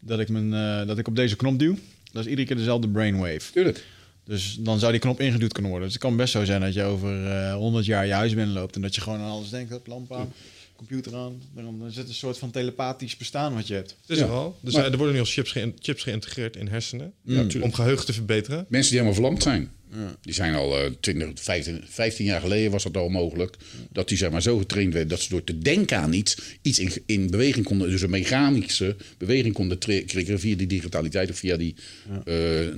dat 0.00 0.20
ik, 0.20 0.28
mijn, 0.28 0.54
eh, 0.54 0.86
dat 0.86 0.98
ik 0.98 1.08
op 1.08 1.16
deze 1.16 1.36
knop 1.36 1.58
duw. 1.58 1.76
Dat 2.12 2.24
is 2.24 2.30
iedere 2.30 2.46
keer 2.46 2.56
dezelfde 2.56 2.88
brainwave. 2.88 3.52
Tuurlijk. 3.52 3.84
Dus 4.24 4.56
dan 4.60 4.78
zou 4.78 4.92
die 4.92 5.00
knop 5.00 5.20
ingeduwd 5.20 5.52
kunnen 5.52 5.70
worden. 5.70 5.88
Dus 5.88 5.96
het 5.98 6.06
kan 6.06 6.16
best 6.16 6.32
zo 6.32 6.44
zijn 6.44 6.60
dat 6.60 6.74
je 6.74 6.82
over 6.82 7.26
eh 7.26 7.54
100 7.54 7.84
jaar 7.86 8.06
je 8.06 8.12
huis 8.12 8.34
binnenloopt. 8.34 8.74
En 8.74 8.82
dat 8.82 8.94
je 8.94 9.00
gewoon 9.00 9.18
aan 9.20 9.30
alles 9.30 9.50
denkt. 9.50 9.70
Hup, 9.70 9.86
lamp 9.86 10.12
aan, 10.12 10.32
computer 10.76 11.14
aan. 11.14 11.42
Dan 11.54 11.82
het 11.94 12.08
een 12.08 12.14
soort 12.14 12.38
van 12.38 12.50
telepathisch 12.50 13.16
bestaan 13.16 13.54
wat 13.54 13.66
je 13.66 13.74
hebt. 13.74 13.96
Het 14.00 14.10
is 14.10 14.18
Ja. 14.18 14.24
er 14.24 14.30
al. 14.30 14.58
Dus 14.60 14.74
Maar- 14.74 14.84
er 14.84 14.96
worden 14.96 15.14
nu 15.14 15.20
al 15.20 15.26
chips, 15.26 15.54
chips 15.78 16.02
geïntegreerd 16.02 16.56
in 16.56 16.66
hersenen. 16.68 17.12
tuurlijk. 17.26 17.64
om 17.64 17.72
geheugen 17.72 18.06
te 18.06 18.12
verbeteren. 18.12 18.66
Mensen 18.68 18.90
die 18.90 19.00
helemaal 19.00 19.14
verlamd 19.14 19.42
zijn. 19.42 19.70
Die 20.22 20.34
zijn 20.34 20.54
al 20.54 20.78
eh 20.78 20.90
20, 21.00 21.42
15, 21.44 21.80
15 21.88 22.24
jaar 22.26 22.40
geleden 22.40 22.70
was 22.70 22.82
dat 22.82 22.96
al 22.96 23.08
mogelijk. 23.08 23.56
Dat 23.90 24.08
die 24.08 24.16
zeg 24.18 24.30
maar 24.30 24.42
zo 24.42 24.58
getraind 24.58 24.92
werden 24.92 25.08
dat 25.10 25.20
ze 25.20 25.28
door 25.28 25.44
te 25.44 25.58
denken 25.58 25.98
aan 25.98 26.12
iets, 26.12 26.36
iets 26.62 26.78
in, 26.78 26.92
in 27.06 27.30
beweging 27.30 27.64
konden, 27.64 27.90
dus 27.90 28.02
een 28.02 28.10
mechanische 28.10 28.96
beweging 29.18 29.54
konden 29.54 29.78
tri- 29.78 30.04
triggeren 30.04 30.40
via 30.40 30.56
die 30.56 30.66
digitaliteit 30.66 31.30
of 31.30 31.36
via 31.38 31.56
die 31.56 31.74
eh, 32.24 32.34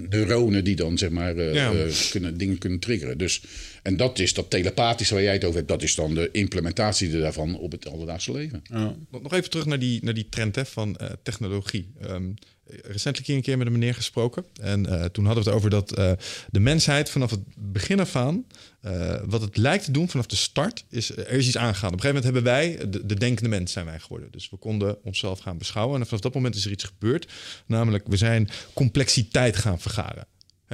neuronen 0.08 0.64
die 0.64 0.76
dan 0.76 0.98
zeg 0.98 1.10
maar 1.10 1.36
eh, 1.36 1.54
Ja. 1.54 1.72
eh, 1.72 1.92
kunnen, 2.10 2.36
dingen 2.38 2.58
kunnen 2.58 2.78
triggeren. 2.78 3.18
Dus, 3.18 3.42
en 3.82 3.96
dat 3.96 4.18
is 4.18 4.34
dat 4.34 4.50
telepathische 4.50 5.14
waar 5.14 5.22
jij 5.22 5.32
het 5.32 5.44
over 5.44 5.56
hebt, 5.56 5.68
dat 5.68 5.82
is 5.82 5.94
dan 5.94 6.14
de 6.14 6.28
implementatie 6.32 7.10
daarvan 7.10 7.58
op 7.58 7.72
het 7.72 7.88
alledaagse 7.88 8.32
leven. 8.32 8.62
Nog 9.10 9.22
nog 9.22 9.32
even 9.32 9.50
terug 9.50 9.66
naar 9.66 9.78
die, 9.78 10.04
naar 10.04 10.14
die 10.14 10.26
trend 10.28 10.54
hè, 10.54 10.66
van 10.66 10.96
eh, 10.96 11.10
technologie. 11.22 11.86
Ehm, 12.00 12.24
recentelijk 12.66 13.26
hier 13.26 13.36
een 13.36 13.42
keer 13.42 13.58
met 13.58 13.66
een 13.66 13.72
meneer 13.72 13.94
gesproken. 13.94 14.44
En 14.60 14.86
eh, 14.86 15.04
toen 15.04 15.24
hadden 15.24 15.44
we 15.44 15.50
het 15.50 15.58
over 15.58 15.70
dat 15.70 15.92
eh, 15.92 16.12
de 16.50 16.60
mensheid 16.60 17.10
vanaf 17.10 17.30
het 17.30 17.40
begin 17.56 18.00
af 18.00 18.16
aan... 18.16 18.44
eh, 18.80 19.14
wat 19.24 19.40
het 19.40 19.56
lijkt 19.56 19.84
te 19.84 19.90
doen 19.90 20.08
vanaf 20.08 20.26
de 20.26 20.36
start, 20.36 20.84
is 20.88 21.16
er 21.16 21.38
iets 21.38 21.56
aangegaan. 21.56 21.92
Op 21.92 21.94
een 21.94 22.00
gegeven 22.00 22.22
moment 22.22 22.24
hebben 22.24 22.42
wij, 22.42 22.90
de, 22.90 23.06
de 23.06 23.14
denkende 23.14 23.50
mens 23.50 23.72
zijn 23.72 23.84
wij 23.84 23.98
geworden. 23.98 24.30
Dus 24.30 24.50
we 24.50 24.56
konden 24.56 25.04
onszelf 25.04 25.38
gaan 25.38 25.58
beschouwen. 25.58 26.00
En 26.00 26.06
vanaf 26.06 26.20
dat 26.20 26.34
moment 26.34 26.54
is 26.54 26.64
er 26.64 26.70
iets 26.70 26.84
gebeurd. 26.84 27.32
Namelijk, 27.66 28.06
we 28.06 28.16
zijn 28.16 28.48
complexiteit 28.72 29.56
gaan 29.56 29.80
vergaren. 29.80 30.26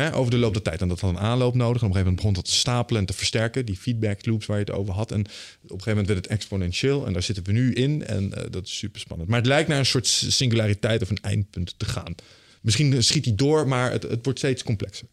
Over 0.09 0.31
de 0.31 0.37
loop 0.37 0.53
der 0.53 0.63
tijd. 0.63 0.81
En 0.81 0.89
dat 0.89 1.01
had 1.01 1.11
een 1.11 1.19
aanloop 1.19 1.55
nodig. 1.55 1.83
Op 1.83 1.89
een 1.89 1.95
gegeven 1.95 1.99
moment 1.99 2.17
begon 2.17 2.33
dat 2.33 2.45
te 2.45 2.53
stapelen 2.53 3.01
en 3.01 3.07
te 3.07 3.13
versterken. 3.13 3.67
Die 3.67 3.77
feedback 3.77 4.27
loops 4.27 4.47
waar 4.47 4.59
je 4.59 4.65
het 4.65 4.75
over 4.75 4.95
had. 4.95 5.13
En 5.13 5.21
op 5.21 5.27
een 5.27 5.69
gegeven 5.69 5.89
moment 5.89 6.07
werd 6.07 6.19
het 6.19 6.27
exponentieel. 6.27 7.07
En 7.07 7.13
daar 7.13 7.23
zitten 7.23 7.45
we 7.45 7.53
nu 7.53 7.73
in. 7.73 8.07
En 8.07 8.35
eh, 8.35 8.51
dat 8.51 8.67
is 8.67 8.79
super 8.79 9.01
spannend. 9.01 9.29
Maar 9.29 9.39
het 9.39 9.49
lijkt 9.49 9.69
naar 9.69 9.79
een 9.79 9.87
soort 9.87 10.07
singulariteit 10.07 11.03
of 11.03 11.11
een 11.11 11.23
eindpunt 11.23 11.75
te 11.77 11.85
gaan. 11.85 12.15
Misschien 12.61 13.03
schiet 13.03 13.25
hij 13.25 13.35
door, 13.35 13.69
maar 13.69 13.93
het, 13.93 14.03
het 14.03 14.25
wordt 14.25 14.39
steeds 14.39 14.63
complexer. 14.63 15.07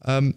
Ehm, 0.00 0.32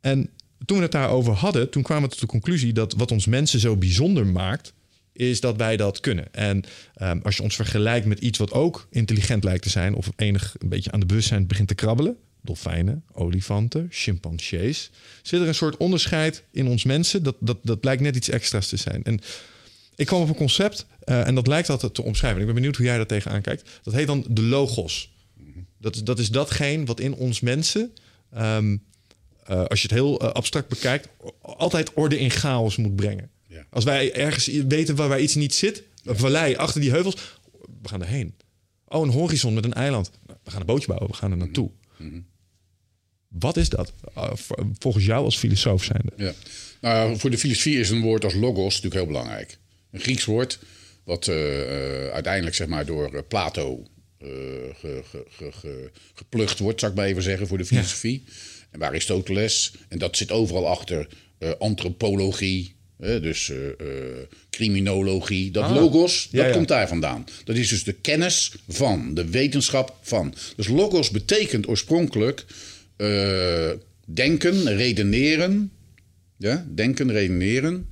en 0.00 0.30
toen 0.64 0.76
we 0.76 0.82
het 0.82 0.92
daarover 0.92 1.32
hadden, 1.32 1.70
toen 1.70 1.82
kwamen 1.82 2.04
we 2.04 2.10
tot 2.10 2.20
de 2.20 2.26
conclusie 2.26 2.72
dat 2.72 2.92
wat 2.92 3.10
ons 3.10 3.26
mensen 3.26 3.60
zo 3.60 3.76
bijzonder 3.76 4.26
maakt, 4.26 4.72
is 5.12 5.40
dat 5.40 5.56
wij 5.56 5.76
dat 5.76 6.00
kunnen. 6.00 6.32
En 6.32 6.64
ehm, 6.94 7.18
als 7.22 7.36
je 7.36 7.42
ons 7.42 7.56
vergelijkt 7.56 8.06
met 8.06 8.18
iets 8.18 8.38
wat 8.38 8.52
ook 8.52 8.86
intelligent 8.90 9.44
lijkt 9.44 9.62
te 9.62 9.68
zijn, 9.68 9.94
of 9.94 10.10
enig 10.16 10.56
een 10.58 10.68
beetje 10.68 10.92
aan 10.92 11.00
de 11.00 11.06
bewustzijn 11.06 11.46
begint 11.46 11.68
te 11.68 11.74
krabbelen, 11.74 12.16
dolfijnen, 12.44 13.04
olifanten, 13.12 13.86
chimpansees, 13.90 14.90
zit 15.22 15.40
er 15.40 15.48
een 15.48 15.54
soort 15.54 15.76
onderscheid 15.76 16.44
in 16.50 16.66
ons 16.66 16.84
mensen. 16.84 17.22
Dat, 17.22 17.36
dat, 17.40 17.58
dat 17.62 17.84
lijkt 17.84 18.02
net 18.02 18.16
iets 18.16 18.28
extra's 18.28 18.68
te 18.68 18.76
zijn. 18.76 19.02
En 19.04 19.20
ik 19.96 20.06
kwam 20.06 20.20
op 20.22 20.28
een 20.28 20.34
concept 20.34 20.86
eh, 21.00 21.26
en 21.26 21.34
dat 21.34 21.46
lijkt 21.46 21.70
altijd 21.70 21.94
te 21.94 22.02
omschrijven. 22.02 22.40
Ik 22.40 22.46
ben 22.46 22.54
benieuwd 22.54 22.76
hoe 22.76 22.86
jij 22.86 22.96
daar 22.96 23.06
tegenaan 23.06 23.40
kijkt. 23.42 23.70
Dat 23.82 23.94
heet 23.94 24.06
dan 24.06 24.24
de 24.28 24.42
logos. 24.42 25.12
Dat, 25.78 25.94
is- 25.94 26.02
dat 26.04 26.18
is 26.18 26.30
datgene 26.30 26.84
wat 26.84 27.00
in 27.00 27.14
ons 27.14 27.40
mensen, 27.40 27.92
ehm, 28.32 28.76
eh, 29.44 29.64
als 29.64 29.80
je 29.82 29.86
het 29.88 29.96
heel 29.96 30.20
eh, 30.20 30.28
abstract 30.28 30.68
bekijkt, 30.68 31.08
altijd 31.40 31.92
orde 31.94 32.18
in 32.18 32.30
chaos 32.30 32.76
moet 32.76 32.96
brengen. 32.96 33.30
Ja. 33.46 33.64
Als 33.70 33.84
wij 33.84 34.14
ergens 34.14 34.46
weten 34.46 34.96
waar, 34.96 35.08
waar 35.08 35.20
iets 35.20 35.34
niet 35.34 35.54
zit, 35.54 35.82
een 36.04 36.16
vallei 36.16 36.54
achter 36.56 36.80
die 36.80 36.90
heuvels, 36.90 37.14
we 37.82 37.88
gaan 37.88 38.00
erheen. 38.02 38.34
Oh, 38.88 39.02
een 39.06 39.12
horizon 39.12 39.54
met 39.54 39.64
een 39.64 39.74
eiland. 39.74 40.10
We 40.44 40.50
gaan 40.50 40.60
een 40.60 40.66
bootje 40.66 40.86
bouwen, 40.86 41.08
we 41.10 41.16
gaan 41.16 41.30
er 41.30 41.36
naartoe. 41.36 41.70
Wat 43.38 43.56
is 43.56 43.68
dat? 43.68 43.92
Uh, 44.18 44.30
v- 44.34 44.50
volgens 44.78 45.04
jou 45.04 45.24
als 45.24 45.36
filosoof 45.36 45.84
zijnde. 45.84 46.12
Ja. 46.16 46.32
Nou, 46.80 47.18
voor 47.18 47.30
de 47.30 47.38
filosofie 47.38 47.78
is 47.78 47.90
een 47.90 48.00
woord 48.00 48.24
als 48.24 48.34
logos 48.34 48.64
natuurlijk 48.74 48.94
heel 48.94 49.06
belangrijk. 49.06 49.58
Een 49.90 50.00
Grieks 50.00 50.24
woord, 50.24 50.58
wat 51.04 51.28
eh, 51.28 51.60
eh, 52.06 52.12
uiteindelijk 52.12 52.56
zeg 52.56 52.66
maar, 52.66 52.86
door 52.86 53.14
eh, 53.14 53.20
Plato 53.28 53.82
eh, 54.18 54.28
ge, 54.80 55.02
ge, 55.10 55.24
ge, 55.30 55.52
ge- 55.52 55.90
geplukt 56.14 56.58
wordt, 56.58 56.80
zou 56.80 56.92
ik 56.92 56.98
maar 56.98 57.06
even 57.06 57.22
zeggen, 57.22 57.46
voor 57.46 57.58
de 57.58 57.64
filosofie. 57.64 58.24
En 58.70 58.78
bij 58.78 58.88
Aristoteles, 58.88 59.72
en 59.88 59.98
dat 59.98 60.16
zit 60.16 60.30
overal 60.30 60.68
achter, 60.68 61.08
eh, 61.38 61.50
antropologie, 61.58 62.74
dus 62.98 63.50
eh, 63.50 63.68
eh, 63.68 63.76
criminologie. 64.50 65.50
Dat 65.50 65.70
logos, 65.70 66.28
dat 66.30 66.46
ja. 66.46 66.52
komt 66.52 66.68
daar 66.68 66.88
vandaan. 66.88 67.26
Dat 67.44 67.56
is 67.56 67.68
dus 67.68 67.84
de 67.84 67.92
kennis 67.92 68.52
van, 68.68 69.14
de 69.14 69.24
wetenschap 69.30 69.96
van. 70.00 70.34
Dus 70.56 70.68
logos 70.68 71.10
betekent 71.10 71.68
oorspronkelijk 71.68 72.44
eh, 73.04 73.78
denken, 74.06 74.76
redeneren. 74.76 75.72
Ja, 76.36 76.66
denken, 76.74 77.12
redeneren. 77.12 77.88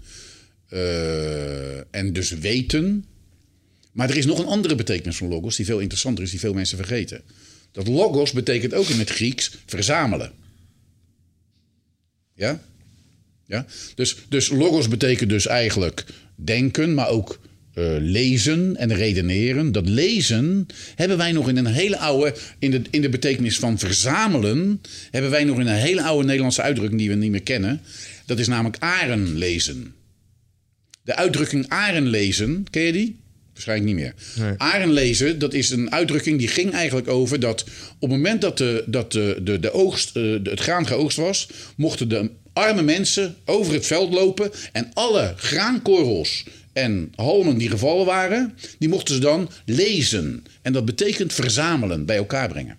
eh, 0.69 1.95
en 1.95 2.13
dus 2.13 2.31
weten. 2.31 3.05
Maar 3.93 4.11
er 4.11 4.17
is 4.17 4.27
nog 4.27 4.39
een 4.39 4.47
andere 4.47 4.75
betekenis 4.75 5.17
van 5.17 5.29
logos 5.29 5.57
die 5.57 5.67
veel 5.67 5.79
interessanter 5.79 6.25
is, 6.25 6.31
die 6.31 6.41
veel 6.41 6.55
mensen 6.55 6.77
vergeten. 6.77 7.23
Dat 7.73 7.89
logos 7.89 8.33
betekent 8.33 8.75
ook 8.75 8.89
in 8.89 8.99
het 8.99 9.11
Grieks 9.11 9.51
verzamelen. 9.67 10.33
Ja? 12.35 12.63
Ja? 13.47 13.67
Dus, 13.95 14.17
dus 14.29 14.49
logos 14.49 14.89
betekent 14.89 15.31
dus 15.31 15.47
eigenlijk 15.47 16.05
denken, 16.35 16.95
maar 16.95 17.09
ook 17.09 17.41
eh, 17.75 17.85
lezen 17.99 18.77
en 18.77 18.95
redeneren. 18.95 19.73
Dat 19.73 19.89
lezen 19.89 20.67
hebben 20.95 21.17
wij 21.17 21.33
nog 21.33 21.49
in 21.49 21.57
een 21.57 21.67
hele 21.67 21.99
oude, 21.99 22.35
in 22.59 22.71
de, 22.71 22.83
in 22.91 23.03
de 23.03 23.09
betekenis 23.09 23.59
van 23.59 23.79
verzamelen, 23.79 24.81
hebben 25.11 25.31
wij 25.31 25.45
nog 25.45 25.59
in 25.61 25.67
een 25.67 25.75
hele 25.75 26.03
oude 26.03 26.27
Nederlandse 26.27 26.63
uitdrukking 26.63 27.01
die 27.01 27.09
we 27.11 27.15
niet 27.15 27.31
meer 27.31 27.43
kennen. 27.43 27.81
Dat 28.27 28.39
is 28.39 28.49
namelijk 28.49 28.77
aren 28.83 29.37
lezen. 29.39 29.95
De 31.05 31.17
uitdrukking 31.17 31.69
aren 31.69 32.07
lezen, 32.09 32.67
ken 32.71 32.83
je 32.83 32.93
die? 32.93 33.21
Waarschijnlijk 33.53 33.89
niet 33.89 33.99
meer. 34.01 34.15
Nee. 34.47 34.55
Aren 34.57 34.93
lezen, 34.93 35.39
dat 35.39 35.55
is 35.55 35.71
een 35.71 35.93
uitdrukking 35.93 36.39
die 36.39 36.49
ging 36.49 36.73
eigenlijk 36.73 37.09
over 37.09 37.41
dat 37.41 37.63
op 37.99 38.01
het 38.01 38.11
moment 38.11 38.41
dat, 38.41 38.59
de, 38.59 38.85
dat 38.87 39.13
de, 39.13 39.41
de, 39.43 39.61
de 39.61 39.73
oogst, 39.73 40.09
eh, 40.09 40.13
de- 40.23 40.41
het 40.51 40.61
graan 40.61 40.87
geoogst 40.87 41.17
was, 41.17 41.49
mochten 41.77 42.09
de 42.09 42.31
arme 42.53 42.83
mensen 42.83 43.37
over 43.45 43.73
het 43.73 43.87
veld 43.87 44.13
lopen 44.13 44.51
en 44.73 44.91
alle 44.95 45.35
graankorrels 45.37 46.45
en 46.73 47.13
halmen 47.15 47.59
die 47.59 47.69
gevallen 47.69 48.07
waren, 48.07 48.55
die 48.79 48.89
mochten 48.89 49.15
ze 49.15 49.21
dan 49.21 49.51
lezen. 49.65 50.45
En 50.63 50.73
dat 50.73 50.85
betekent 50.85 51.33
verzamelen, 51.33 52.07
bij 52.07 52.17
elkaar 52.17 52.49
brengen. 52.49 52.77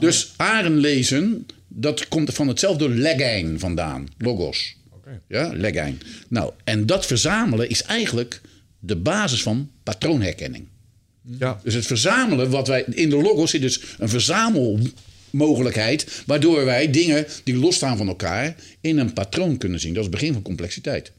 Dus 0.00 0.32
aren 0.36 0.78
lezen, 0.78 1.46
dat 1.68 2.08
komt 2.08 2.34
van 2.34 2.48
hetzelfde 2.48 2.88
legijn 2.88 3.58
vandaan, 3.58 4.08
logos. 4.18 4.76
Ja, 5.28 5.52
legijn. 5.54 6.00
Nou, 6.28 6.52
en 6.64 6.86
dat 6.86 7.06
verzamelen 7.06 7.68
is 7.68 7.82
eigenlijk 7.82 8.40
de 8.78 8.96
basis 8.96 9.42
van 9.42 9.70
patroonherkenning. 9.82 10.66
Ja. 11.38 11.60
Dus 11.62 11.74
het 11.74 11.86
verzamelen, 11.86 12.50
wat 12.50 12.68
wij 12.68 12.84
in 12.90 13.10
de 13.10 13.16
logos 13.16 13.50
zit 13.50 13.60
dus 13.60 13.80
een 13.98 14.08
verzamelmogelijkheid, 15.30 16.22
waardoor 16.26 16.64
wij 16.64 16.90
dingen 16.90 17.26
die 17.44 17.56
losstaan 17.56 17.96
van 17.96 18.08
elkaar 18.08 18.56
in 18.80 18.98
een 18.98 19.12
patroon 19.12 19.58
kunnen 19.58 19.80
zien. 19.80 19.94
Dat 19.94 20.04
is 20.04 20.08
het 20.08 20.18
begin 20.18 20.32
van 20.32 20.42
complexiteit. 20.42 21.12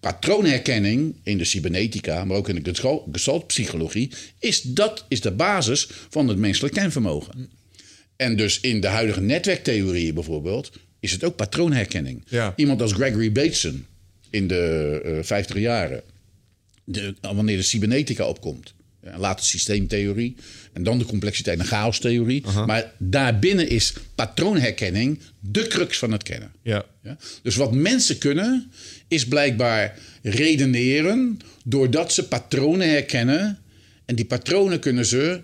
Patroonherkenning 0.00 1.14
in 1.22 1.38
de 1.38 1.44
cybernetica, 1.44 2.24
maar 2.24 2.36
ook 2.36 2.48
in 2.48 2.62
de 2.62 2.70
gestalt- 2.70 3.06
gestaltpsychologie, 3.12 4.10
is 4.38 4.62
dat 4.62 5.04
is 5.08 5.20
de 5.20 5.30
basis 5.30 5.88
van 6.10 6.28
het 6.28 6.38
menselijk 6.38 6.74
kenvermogen. 6.74 7.48
En 8.16 8.36
dus 8.36 8.60
in 8.60 8.80
de 8.80 8.86
huidige 8.86 9.20
netwerktheorieën 9.20 10.14
bijvoorbeeld, 10.14 10.70
is 11.00 11.12
het 11.12 11.24
ook 11.24 11.36
patroonherkenning. 11.36 12.22
Ja. 12.28 12.52
Iemand 12.56 12.82
als 12.82 12.92
Gregory 12.92 13.32
Bateson 13.32 13.86
in 14.30 14.46
de 14.46 15.00
eh 15.04 15.18
50 15.22 15.56
jaren, 15.56 16.02
de, 16.84 17.14
wanneer 17.20 17.56
de 17.56 17.62
cybernetica 17.62 18.26
opkomt. 18.26 18.74
Ja, 19.02 19.18
later 19.18 19.44
systeemtheorie 19.44 20.36
en 20.72 20.82
dan 20.82 20.98
de 20.98 21.04
complexiteit 21.04 21.58
en 21.58 21.64
chaostheorie. 21.64 22.44
Maar 22.66 22.92
daarbinnen 22.98 23.68
is 23.68 23.92
patroonherkenning 24.14 25.20
de 25.40 25.66
crux 25.66 25.98
van 25.98 26.12
het 26.12 26.22
kennen. 26.22 26.52
Ja. 26.62 26.84
Ja? 27.02 27.16
Dus 27.42 27.56
wat 27.56 27.72
mensen 27.72 28.18
kunnen, 28.18 28.70
is 29.08 29.26
blijkbaar 29.26 29.98
redeneren 30.22 31.38
doordat 31.64 32.12
ze 32.12 32.28
patronen 32.28 32.88
herkennen. 32.88 33.58
En 34.04 34.14
die 34.14 34.24
patronen 34.24 34.80
kunnen 34.80 35.06
ze 35.06 35.40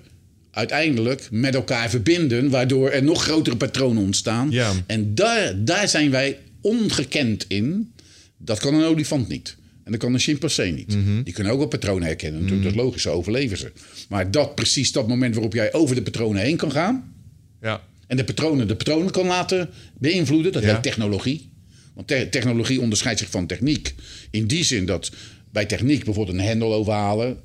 uiteindelijk 0.50 1.28
met 1.30 1.54
elkaar 1.54 1.90
verbinden, 1.90 2.50
waardoor 2.50 2.90
er 2.90 3.02
nog 3.02 3.22
grotere 3.22 3.56
patronen 3.56 4.02
ontstaan. 4.02 4.50
Ja. 4.50 4.72
En 4.86 5.14
daar, 5.14 5.64
daar 5.64 5.88
zijn 5.88 6.10
wij 6.10 6.38
ongekend 6.60 7.44
in. 7.48 7.92
Dat 8.38 8.58
kan 8.58 8.74
een 8.74 8.84
olifant 8.84 9.28
niet. 9.28 9.56
En 9.86 9.92
dat 9.92 10.00
kan 10.00 10.12
een 10.14 10.18
chimpansee 10.20 10.72
niet. 10.72 10.96
Die 11.24 11.34
kunnen 11.34 11.52
ook 11.52 11.58
wel 11.58 11.68
patronen 11.68 12.06
herkennen. 12.06 12.40
Natuurlijk, 12.40 12.66
dat 12.66 12.76
is 12.76 12.82
logisch, 12.82 13.02
zo 13.02 13.12
overleven 13.12 13.56
ze. 13.58 13.72
Maar 14.08 14.30
dat 14.30 14.54
precies 14.54 14.92
dat 14.92 15.08
moment 15.08 15.34
waarop 15.34 15.52
jij 15.54 15.72
over 15.72 15.94
de 15.94 16.02
patronen 16.02 16.42
heen 16.42 16.56
kan 16.56 16.70
gaan. 16.72 17.14
Ja. 17.60 17.82
En 18.06 18.16
de 18.16 18.24
patronen, 18.24 18.68
de 18.68 18.76
patronen 18.76 19.10
kan 19.10 19.26
laten 19.26 19.70
beïnvloeden. 19.98 20.52
Dat 20.52 20.62
Ja. 20.62 20.72
heet 20.74 20.82
technologie. 20.82 21.48
Want 21.94 22.06
te- 22.06 22.26
technologie 22.30 22.80
onderscheidt 22.80 23.18
zich 23.18 23.30
van 23.30 23.46
techniek. 23.46 23.94
In 24.30 24.46
die 24.46 24.64
zin 24.64 24.86
dat 24.86 25.10
bij 25.52 25.66
techniek 25.66 26.04
bijvoorbeeld 26.04 26.38
een 26.38 26.44
hendel 26.44 26.74
overhalen. 26.74 27.36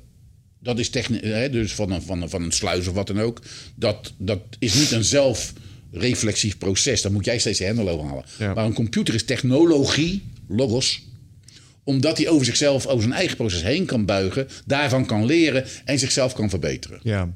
Dat 0.58 0.78
is 0.78 0.88
techniek, 0.90 1.22
hè, 1.22 1.50
dus 1.50 1.72
van 1.72 1.90
een, 1.90 2.02
van, 2.02 2.22
een, 2.22 2.30
van 2.30 2.42
een 2.42 2.52
sluis 2.52 2.86
of 2.86 2.94
wat 2.94 3.06
dan 3.06 3.20
ook. 3.20 3.40
Dat, 3.74 4.12
dat 4.18 4.40
is 4.58 4.74
niet 4.74 4.90
een 4.90 5.04
zelfreflexief 5.04 6.58
proces. 6.58 7.02
Dan 7.02 7.12
moet 7.12 7.24
jij 7.24 7.38
steeds 7.38 7.58
de 7.58 7.64
hendel 7.64 7.88
overhalen. 7.88 8.24
Ja. 8.38 8.54
Maar 8.54 8.64
een 8.64 8.72
computer 8.74 9.14
is 9.14 9.24
technologie, 9.24 10.22
logos 10.48 11.02
omdat 11.84 12.18
hij 12.18 12.28
over 12.28 12.44
zichzelf, 12.44 12.86
over 12.86 13.02
zijn 13.02 13.14
eigen 13.14 13.36
proces 13.36 13.62
heen 13.62 13.84
kan 13.84 14.04
buigen, 14.04 14.48
daarvan 14.64 15.06
kan 15.06 15.24
leren 15.24 15.64
en 15.84 15.98
zichzelf 15.98 16.32
kan 16.32 16.50
verbeteren. 16.50 17.00
Ja, 17.02 17.28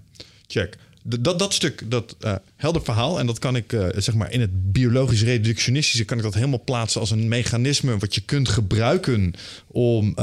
check. 0.46 0.76
Dat, 1.08 1.38
dat 1.38 1.54
stuk, 1.54 1.82
dat 1.90 2.16
eh, 2.20 2.34
helder 2.56 2.82
verhaal, 2.82 3.18
en 3.18 3.26
dat 3.26 3.38
kan 3.38 3.56
ik 3.56 3.72
eh, 3.72 3.86
zeg 3.96 4.14
maar 4.14 4.32
in 4.32 4.40
het 4.40 4.72
biologisch 4.72 5.22
reductionistische, 5.22 6.04
kan 6.04 6.16
ik 6.16 6.22
dat 6.22 6.34
helemaal 6.34 6.62
plaatsen 6.64 7.00
als 7.00 7.10
een 7.10 7.28
mechanisme 7.28 7.98
wat 7.98 8.14
je 8.14 8.20
kunt 8.20 8.48
gebruiken 8.48 9.32
om 9.66 10.08
eh, 10.08 10.14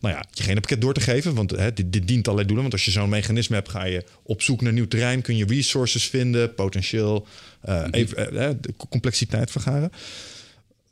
nou 0.00 0.14
ja, 0.14 0.24
je 0.30 0.42
genenpakket 0.42 0.80
door 0.80 0.94
te 0.94 1.00
geven. 1.00 1.34
Want 1.34 1.50
hè, 1.50 1.72
dit, 1.72 1.92
dit 1.92 2.08
dient 2.08 2.24
allerlei 2.24 2.46
doelen. 2.46 2.70
Want 2.70 2.72
als 2.72 2.84
je 2.84 3.00
zo'n 3.00 3.08
mechanisme 3.08 3.54
hebt, 3.54 3.68
ga 3.68 3.84
je 3.84 4.04
op 4.22 4.42
zoek 4.42 4.60
naar 4.60 4.72
nieuw 4.72 4.88
terrein, 4.88 5.22
kun 5.22 5.36
je 5.36 5.46
resources 5.46 6.08
vinden, 6.08 6.54
potentieel, 6.54 7.26
eh, 7.60 7.84
even, 7.90 8.16
eh, 8.16 8.48
eh, 8.48 8.56
de 8.60 8.74
complexiteit 8.90 9.50
vergaren. 9.50 9.90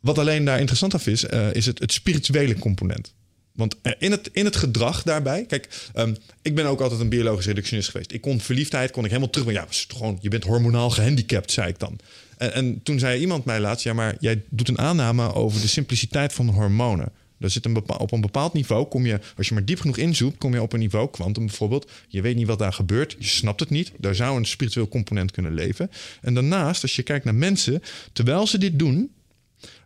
Wat 0.03 0.19
alleen 0.19 0.45
daar 0.45 0.59
interessant 0.59 0.95
af 0.95 1.07
is, 1.07 1.24
eh, 1.24 1.55
is 1.55 1.66
het, 1.66 1.79
het 1.79 1.93
spirituele 1.93 2.59
component. 2.59 3.15
Want 3.53 3.77
eh, 3.83 3.93
in 3.99 4.11
het, 4.11 4.31
in 4.33 4.45
het 4.45 4.57
gedrag 4.57 5.03
daarbij, 5.03 5.45
kijk, 5.45 5.69
ehm, 5.95 6.15
ik 6.43 6.55
ben 6.55 6.66
ook 6.66 6.81
altijd 6.81 7.01
een 7.01 7.09
biologisch 7.09 7.47
reductionist 7.47 7.91
geweest. 7.91 8.12
Ik 8.12 8.20
kon 8.20 8.41
verliefdheid, 8.41 8.91
kon 8.91 9.03
ik 9.05 9.11
helemaal 9.11 9.31
terug. 9.31 9.53
Ja, 9.53 9.66
was 9.66 9.87
toch 9.87 9.99
gewoon, 9.99 10.19
je 10.20 10.29
bent 10.29 10.45
hormonaal 10.45 10.91
gehandicapt, 10.91 11.51
zei 11.51 11.69
ik 11.69 11.79
dan. 11.79 11.99
En, 12.39 12.53
en 12.53 12.81
toen 12.83 12.99
zei 12.99 13.20
iemand 13.20 13.45
mij 13.45 13.61
laatst, 13.61 13.85
ja, 13.85 13.93
maar 13.93 14.16
jij 14.20 14.43
doet 14.49 14.69
een 14.69 14.79
aanname 14.79 15.35
over 15.35 15.61
de 15.61 15.66
simpliciteit 15.66 16.33
van 16.33 16.49
hormonen. 16.49 17.12
Er 17.39 17.51
zit 17.51 17.65
een 17.65 17.73
bepaal, 17.73 17.97
op 17.97 18.12
een 18.12 18.20
bepaald 18.20 18.53
niveau, 18.53 18.87
kom 18.87 19.07
je, 19.07 19.20
als 19.37 19.49
je 19.49 19.55
maar 19.55 19.65
diep 19.65 19.81
genoeg 19.81 19.97
inzoomt, 19.97 20.39
kom 20.39 20.55
je 20.55 20.62
op 20.62 20.73
een 20.73 20.79
niveau, 20.79 21.11
kwantum 21.11 21.47
bijvoorbeeld. 21.47 21.91
Je 22.09 22.20
weet 22.20 22.37
niet 22.37 22.47
wat 22.47 22.59
daar 22.59 22.73
gebeurt, 22.73 23.16
je 23.19 23.27
snapt 23.27 23.61
het 23.61 23.70
niet. 23.70 23.93
Daar 23.99 24.15
zou 24.15 24.37
een 24.37 24.45
spiritueel 24.45 24.89
component 24.89 25.31
kunnen 25.31 25.55
leven. 25.55 25.91
En 26.20 26.35
daarnaast, 26.35 26.83
als 26.83 26.97
je 26.97 27.03
kijkt 27.03 27.24
naar 27.24 27.35
mensen, 27.35 27.83
terwijl 28.12 28.47
ze 28.47 28.59
dit 28.59 28.79
doen, 28.79 29.11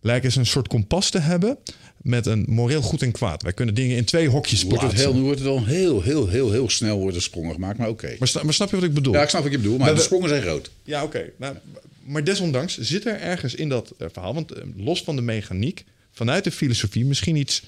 lijken 0.00 0.32
ze 0.32 0.38
een 0.38 0.46
soort 0.46 0.68
kompas 0.68 1.10
te 1.10 1.18
hebben 1.18 1.58
met 2.02 2.26
een 2.26 2.44
moreel 2.48 2.82
goed 2.82 3.02
en 3.02 3.12
kwaad. 3.12 3.42
Wij 3.42 3.52
kunnen 3.52 3.74
dingen 3.74 3.96
in 3.96 4.04
twee 4.04 4.28
hokjes 4.28 4.62
Wordt 4.62 4.80
het 4.80 4.90
plaatsen. 4.90 5.10
heel, 5.10 5.18
nu 5.18 5.24
wordt 5.24 5.38
het 5.38 5.48
al 5.48 5.64
heel, 5.64 6.02
heel, 6.02 6.28
heel, 6.28 6.50
heel 6.50 6.70
snel 6.70 6.98
worden 6.98 7.22
sprongen 7.22 7.52
gemaakt, 7.54 7.78
maar 7.78 7.88
oké. 7.88 8.16
Maar, 8.18 8.44
maar 8.44 8.54
snap 8.54 8.70
je 8.70 8.76
wat 8.76 8.84
ik 8.84 8.94
bedoel? 8.94 9.12
Ja, 9.12 9.22
ik 9.22 9.28
snap 9.28 9.42
wat 9.42 9.52
je 9.52 9.58
bedoelt, 9.58 9.78
maar 9.78 9.86
Maar 9.86 9.96
de 9.96 10.02
sprongen 10.02 10.28
zijn 10.28 10.42
groot. 10.42 10.70
Ja, 10.82 11.02
oké. 11.02 11.30
Nou, 11.36 11.56
maar 12.02 12.24
desondanks 12.24 12.78
zit 12.78 13.06
er 13.06 13.20
ergens 13.20 13.54
in 13.54 13.68
dat 13.68 13.92
eh, 13.98 14.06
verhaal, 14.12 14.34
want 14.34 14.52
eh, 14.52 14.62
los 14.76 15.02
van 15.02 15.16
de 15.16 15.22
mechaniek, 15.22 15.84
vanuit 16.12 16.44
de 16.44 16.50
filosofie 16.50 17.04
misschien 17.04 17.36
iets 17.36 17.62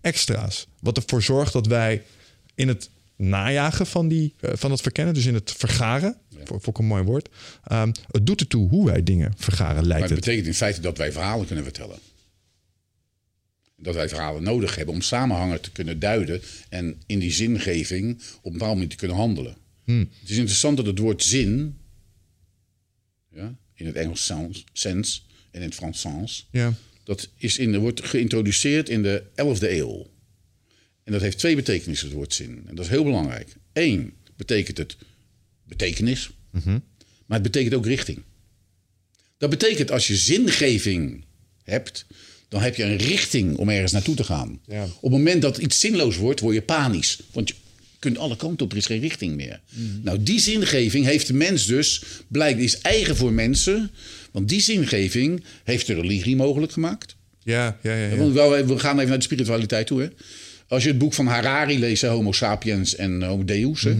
extra's. 0.00 0.66
Wat 0.80 0.96
ervoor 0.96 1.22
zorgt 1.22 1.52
dat 1.52 1.66
wij 1.66 2.02
in 2.54 2.68
het 2.68 2.90
najagen 3.20 3.86
van, 3.86 4.08
die, 4.08 4.34
eh, 4.40 4.50
van 4.54 4.70
het 4.70 4.80
verkennen, 4.80 5.14
dus 5.14 5.26
in 5.26 5.34
het 5.34 5.52
vergaren, 5.52 6.16
voor, 6.44 6.60
voor 6.60 6.78
een 6.78 6.84
mooi 6.84 7.02
woord, 7.02 7.28
ehm, 7.64 7.92
het 8.10 8.26
doet 8.26 8.40
ertoe 8.40 8.68
hoe 8.68 8.86
wij 8.86 9.02
dingen 9.02 9.32
vergaren, 9.36 9.74
Maar 9.74 9.84
lijkt 9.84 10.02
het 10.02 10.10
het. 10.10 10.20
betekent 10.20 10.46
in 10.46 10.54
feite 10.54 10.80
dat 10.80 10.98
wij 10.98 11.12
verhalen 11.12 11.46
kunnen 11.46 11.64
vertellen. 11.64 11.98
Dat 13.76 13.94
wij 13.94 14.08
verhalen 14.08 14.42
nodig 14.42 14.74
hebben 14.76 14.94
om 14.94 15.00
samenhangen 15.00 15.60
te 15.60 15.70
kunnen 15.70 15.98
duiden 15.98 16.40
en 16.68 17.00
in 17.06 17.18
die 17.18 17.32
zingeving 17.32 18.22
op 18.36 18.44
een 18.44 18.52
bepaald 18.52 18.72
moment 18.72 18.90
te 18.90 18.96
kunnen 18.96 19.16
handelen. 19.16 19.56
Hmm. 19.84 20.08
Het 20.20 20.30
is 20.30 20.36
interessant 20.36 20.76
dat 20.76 20.86
het 20.86 20.98
woord 20.98 21.22
zin, 21.22 21.78
ja, 23.30 23.54
in 23.74 23.86
het 23.86 23.94
Engels 23.96 24.24
sounds, 24.24 24.64
sense 24.72 25.20
en 25.50 25.60
in 25.60 25.66
het 25.66 25.74
Frans 25.74 26.00
sens, 26.00 26.48
Ja. 26.50 26.72
dat 27.04 27.28
is 27.36 27.58
in, 27.58 27.78
wordt 27.78 28.04
geïntroduceerd 28.04 28.88
in 28.88 29.02
de 29.02 29.22
11e 29.34 29.70
eeuw. 29.70 30.06
En 31.10 31.16
dat 31.16 31.24
heeft 31.24 31.38
twee 31.38 31.56
betekenissen, 31.56 32.06
het 32.06 32.16
woord 32.16 32.34
zin. 32.34 32.62
En 32.66 32.74
dat 32.74 32.84
is 32.84 32.90
heel 32.90 33.04
belangrijk. 33.04 33.48
Eén, 33.72 34.12
betekent 34.36 34.78
het 34.78 34.96
betekenis. 35.64 36.30
Maar 37.26 37.38
het 37.38 37.42
betekent 37.42 37.74
ook 37.74 37.86
richting. 37.86 38.22
Dat 39.38 39.50
betekent 39.50 39.90
als 39.90 40.06
je 40.06 40.16
zingeving 40.16 41.24
hebt, 41.62 42.06
dan 42.48 42.62
heb 42.62 42.74
je 42.76 42.84
een 42.84 42.96
richting 42.96 43.56
om 43.56 43.68
ergens 43.68 43.92
naartoe 43.92 44.14
te 44.14 44.24
gaan. 44.24 44.60
Ja. 44.66 44.84
Op 44.84 45.02
het 45.02 45.10
moment 45.10 45.42
dat 45.42 45.58
iets 45.58 45.80
zinloos 45.80 46.16
wordt, 46.16 46.40
word 46.40 46.54
je 46.54 46.62
panisch. 46.62 47.18
Want 47.32 47.48
je 47.48 47.54
kunt 47.98 48.18
alle 48.18 48.36
kanten 48.36 48.64
op, 48.64 48.72
er 48.72 48.78
is 48.78 48.86
geen 48.86 49.00
richting 49.00 49.36
meer. 49.36 49.60
Nou, 50.02 50.22
die 50.22 50.40
zingeving 50.40 51.04
heeft 51.04 51.26
de 51.26 51.34
mens 51.34 51.66
dus, 51.66 52.02
blijkt, 52.28 52.60
is 52.60 52.80
eigen 52.80 53.16
voor 53.16 53.32
mensen. 53.32 53.90
Want 54.30 54.48
die 54.48 54.60
zingeving 54.60 55.44
heeft 55.64 55.86
de 55.86 55.94
religie 55.94 56.36
mogelijk 56.36 56.72
gemaakt. 56.72 57.16
Ja, 57.42 57.78
ja, 57.82 57.94
ja. 57.94 58.06
ja. 58.06 58.16
Want 58.16 58.32
we 58.66 58.78
gaan 58.78 58.96
even 58.96 59.08
naar 59.08 59.18
de 59.18 59.24
spiritualiteit 59.24 59.86
toe. 59.86 60.00
Hè? 60.00 60.08
Als 60.70 60.82
je 60.82 60.88
het 60.88 60.98
boek 60.98 61.14
van 61.14 61.26
Harari 61.26 61.78
leest, 61.78 62.02
Homo 62.02 62.32
sapiens 62.32 62.96
en 62.96 63.22
Homo 63.22 63.44
Deus. 63.44 63.82
Hè? 63.82 63.90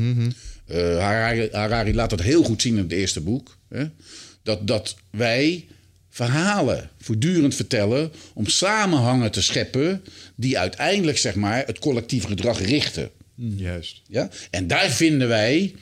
Eh, 0.66 0.98
Harari, 0.98 1.48
Harari 1.52 1.94
laat 1.94 2.10
dat 2.10 2.22
heel 2.22 2.42
goed 2.42 2.62
zien 2.62 2.76
in 2.76 2.82
het 2.82 2.92
eerste 2.92 3.20
boek. 3.20 3.56
Hè? 3.68 3.84
Dat, 4.42 4.66
dat 4.66 4.97
wij 5.10 5.66
verhalen 6.10 6.90
voortdurend 7.01 7.55
vertellen 7.55 8.12
om 8.34 8.47
samenhangen 8.47 9.30
te 9.30 9.42
scheppen 9.42 10.02
die 10.34 10.59
uiteindelijk 10.59 11.18
zeg 11.18 11.34
maar, 11.34 11.66
het 11.66 11.78
collectief 11.78 12.24
gedrag 12.24 12.60
richten. 12.60 13.10
Juist. 13.34 14.02
Ja? 14.09 14.30
En 14.51 14.66
daar 14.66 14.90
vinden 14.90 15.28
wij 15.28 15.74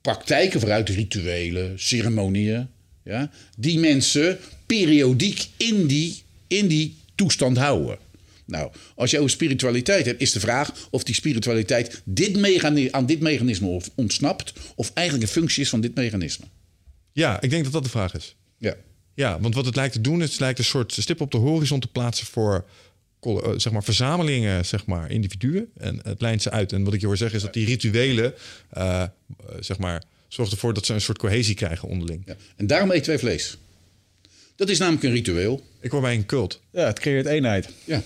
praktijken 0.00 0.60
vooruit, 0.60 0.88
rituelen, 0.88 1.80
ceremonieën, 1.80 2.68
ja? 3.04 3.30
die 3.56 3.78
mensen 3.78 4.38
periodiek 4.66 5.48
in 5.56 5.86
die, 5.86 6.22
in 6.46 6.66
die 6.66 6.96
toestand 7.14 7.56
houden. 7.56 7.98
Nou, 8.50 8.72
als 8.94 9.10
je 9.10 9.18
over 9.18 9.30
spiritualiteit 9.30 10.06
hebt, 10.06 10.20
is 10.20 10.32
de 10.32 10.40
vraag 10.40 10.88
of 10.90 11.04
die 11.04 11.14
spiritualiteit 11.14 12.02
dit 12.04 12.92
aan 12.92 13.06
dit 13.06 13.20
mechanisme 13.20 13.80
ontsnapt, 13.94 14.52
of 14.74 14.90
eigenlijk 14.94 15.28
een 15.28 15.32
functie 15.32 15.62
is 15.62 15.68
van 15.68 15.80
dit 15.80 15.94
mechanisme. 15.94 16.44
Ja, 17.12 17.40
ik 17.40 17.50
denk 17.50 17.64
dat 17.64 17.72
dat 17.72 17.84
de 17.84 17.90
vraag 17.90 18.14
is. 18.14 18.36
Ja. 18.58 18.76
Ja, 19.14 19.40
want 19.40 19.54
wat 19.54 19.64
het 19.64 19.76
lijkt 19.76 19.92
te 19.92 20.00
doen, 20.00 20.22
is 20.22 20.30
het 20.30 20.40
lijkt 20.40 20.58
een 20.58 20.64
soort 20.64 20.92
stip 20.92 21.20
op 21.20 21.30
de 21.30 21.38
horizon 21.38 21.80
te 21.80 21.86
plaatsen 21.86 22.26
voor 22.26 22.64
eh, 23.20 23.52
zeg 23.56 23.72
maar, 23.72 23.84
verzamelingen, 23.84 24.66
zeg 24.66 24.86
maar, 24.86 25.10
individuen. 25.10 25.70
En 25.76 26.00
het 26.02 26.20
lijnt 26.20 26.42
ze 26.42 26.50
uit. 26.50 26.72
En 26.72 26.84
wat 26.84 26.94
ik 26.94 27.00
je 27.00 27.06
hoor 27.06 27.16
zeggen 27.16 27.36
is 27.36 27.42
dat 27.42 27.52
die 27.54 27.66
rituelen, 27.66 28.34
eh, 28.70 29.04
zeg 29.60 29.78
maar, 29.78 30.02
zorgen 30.28 30.54
ervoor 30.54 30.74
dat 30.74 30.86
ze 30.86 30.94
een 30.94 31.00
soort 31.00 31.18
cohesie 31.18 31.54
krijgen 31.54 31.88
onderling. 31.88 32.22
Ja. 32.26 32.36
En 32.56 32.66
daarom 32.66 32.90
eten 32.90 33.06
wij 33.06 33.18
vlees. 33.18 33.58
Dat 34.60 34.68
is 34.68 34.78
namelijk 34.78 35.04
een 35.04 35.12
ritueel. 35.12 35.66
Ik 35.80 35.90
hoor 35.90 36.00
bij 36.00 36.14
een 36.14 36.26
cult. 36.26 36.60
Ja, 36.72 36.86
het 36.86 36.98
creëert 36.98 37.26
eenheid. 37.26 37.68
Ja. 37.84 38.02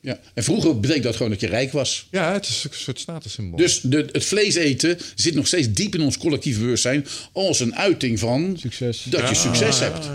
Ja. 0.00 0.18
En 0.34 0.44
vroeger 0.44 0.80
betekent 0.80 1.04
dat 1.04 1.16
gewoon 1.16 1.30
dat 1.32 1.40
je 1.40 1.46
rijk 1.46 1.72
was. 1.72 2.08
Ja, 2.10 2.32
het 2.32 2.46
is 2.48 2.64
een 2.64 2.70
soort 2.72 3.00
statussymbool. 3.00 3.58
Dus 3.58 3.80
de, 3.80 4.08
het 4.12 4.24
vlees 4.24 4.54
eten 4.54 4.98
zit 5.14 5.34
nog 5.34 5.46
steeds 5.46 5.72
diep 5.72 5.94
in 5.94 6.00
ons 6.00 6.18
collectief 6.18 6.58
bewustzijn 6.58 7.06
als 7.32 7.60
een 7.60 7.74
uiting 7.76 8.18
van 8.18 8.56
Succes. 8.58 9.02
dat 9.10 9.28
je 9.28 9.34
succes 9.34 9.78
hebt. 9.78 10.08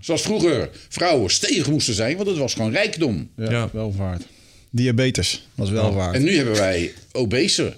Zoals 0.00 0.22
vroeger 0.22 0.70
vrouwen 0.88 1.30
stevig 1.30 1.70
moesten 1.70 1.94
zijn, 1.94 2.16
want 2.16 2.28
het 2.28 2.38
was 2.38 2.54
gewoon 2.54 2.72
rijkdom. 2.72 3.30
Ja, 3.36 3.50
Ja. 3.50 3.68
welvaart. 3.72 4.22
Diabetes 4.70 5.46
was 5.54 5.70
welvaart. 5.70 6.14
En 6.14 6.22
nu 6.22 6.36
hebben 6.36 6.54
wij 6.56 6.92
obese 7.12 7.76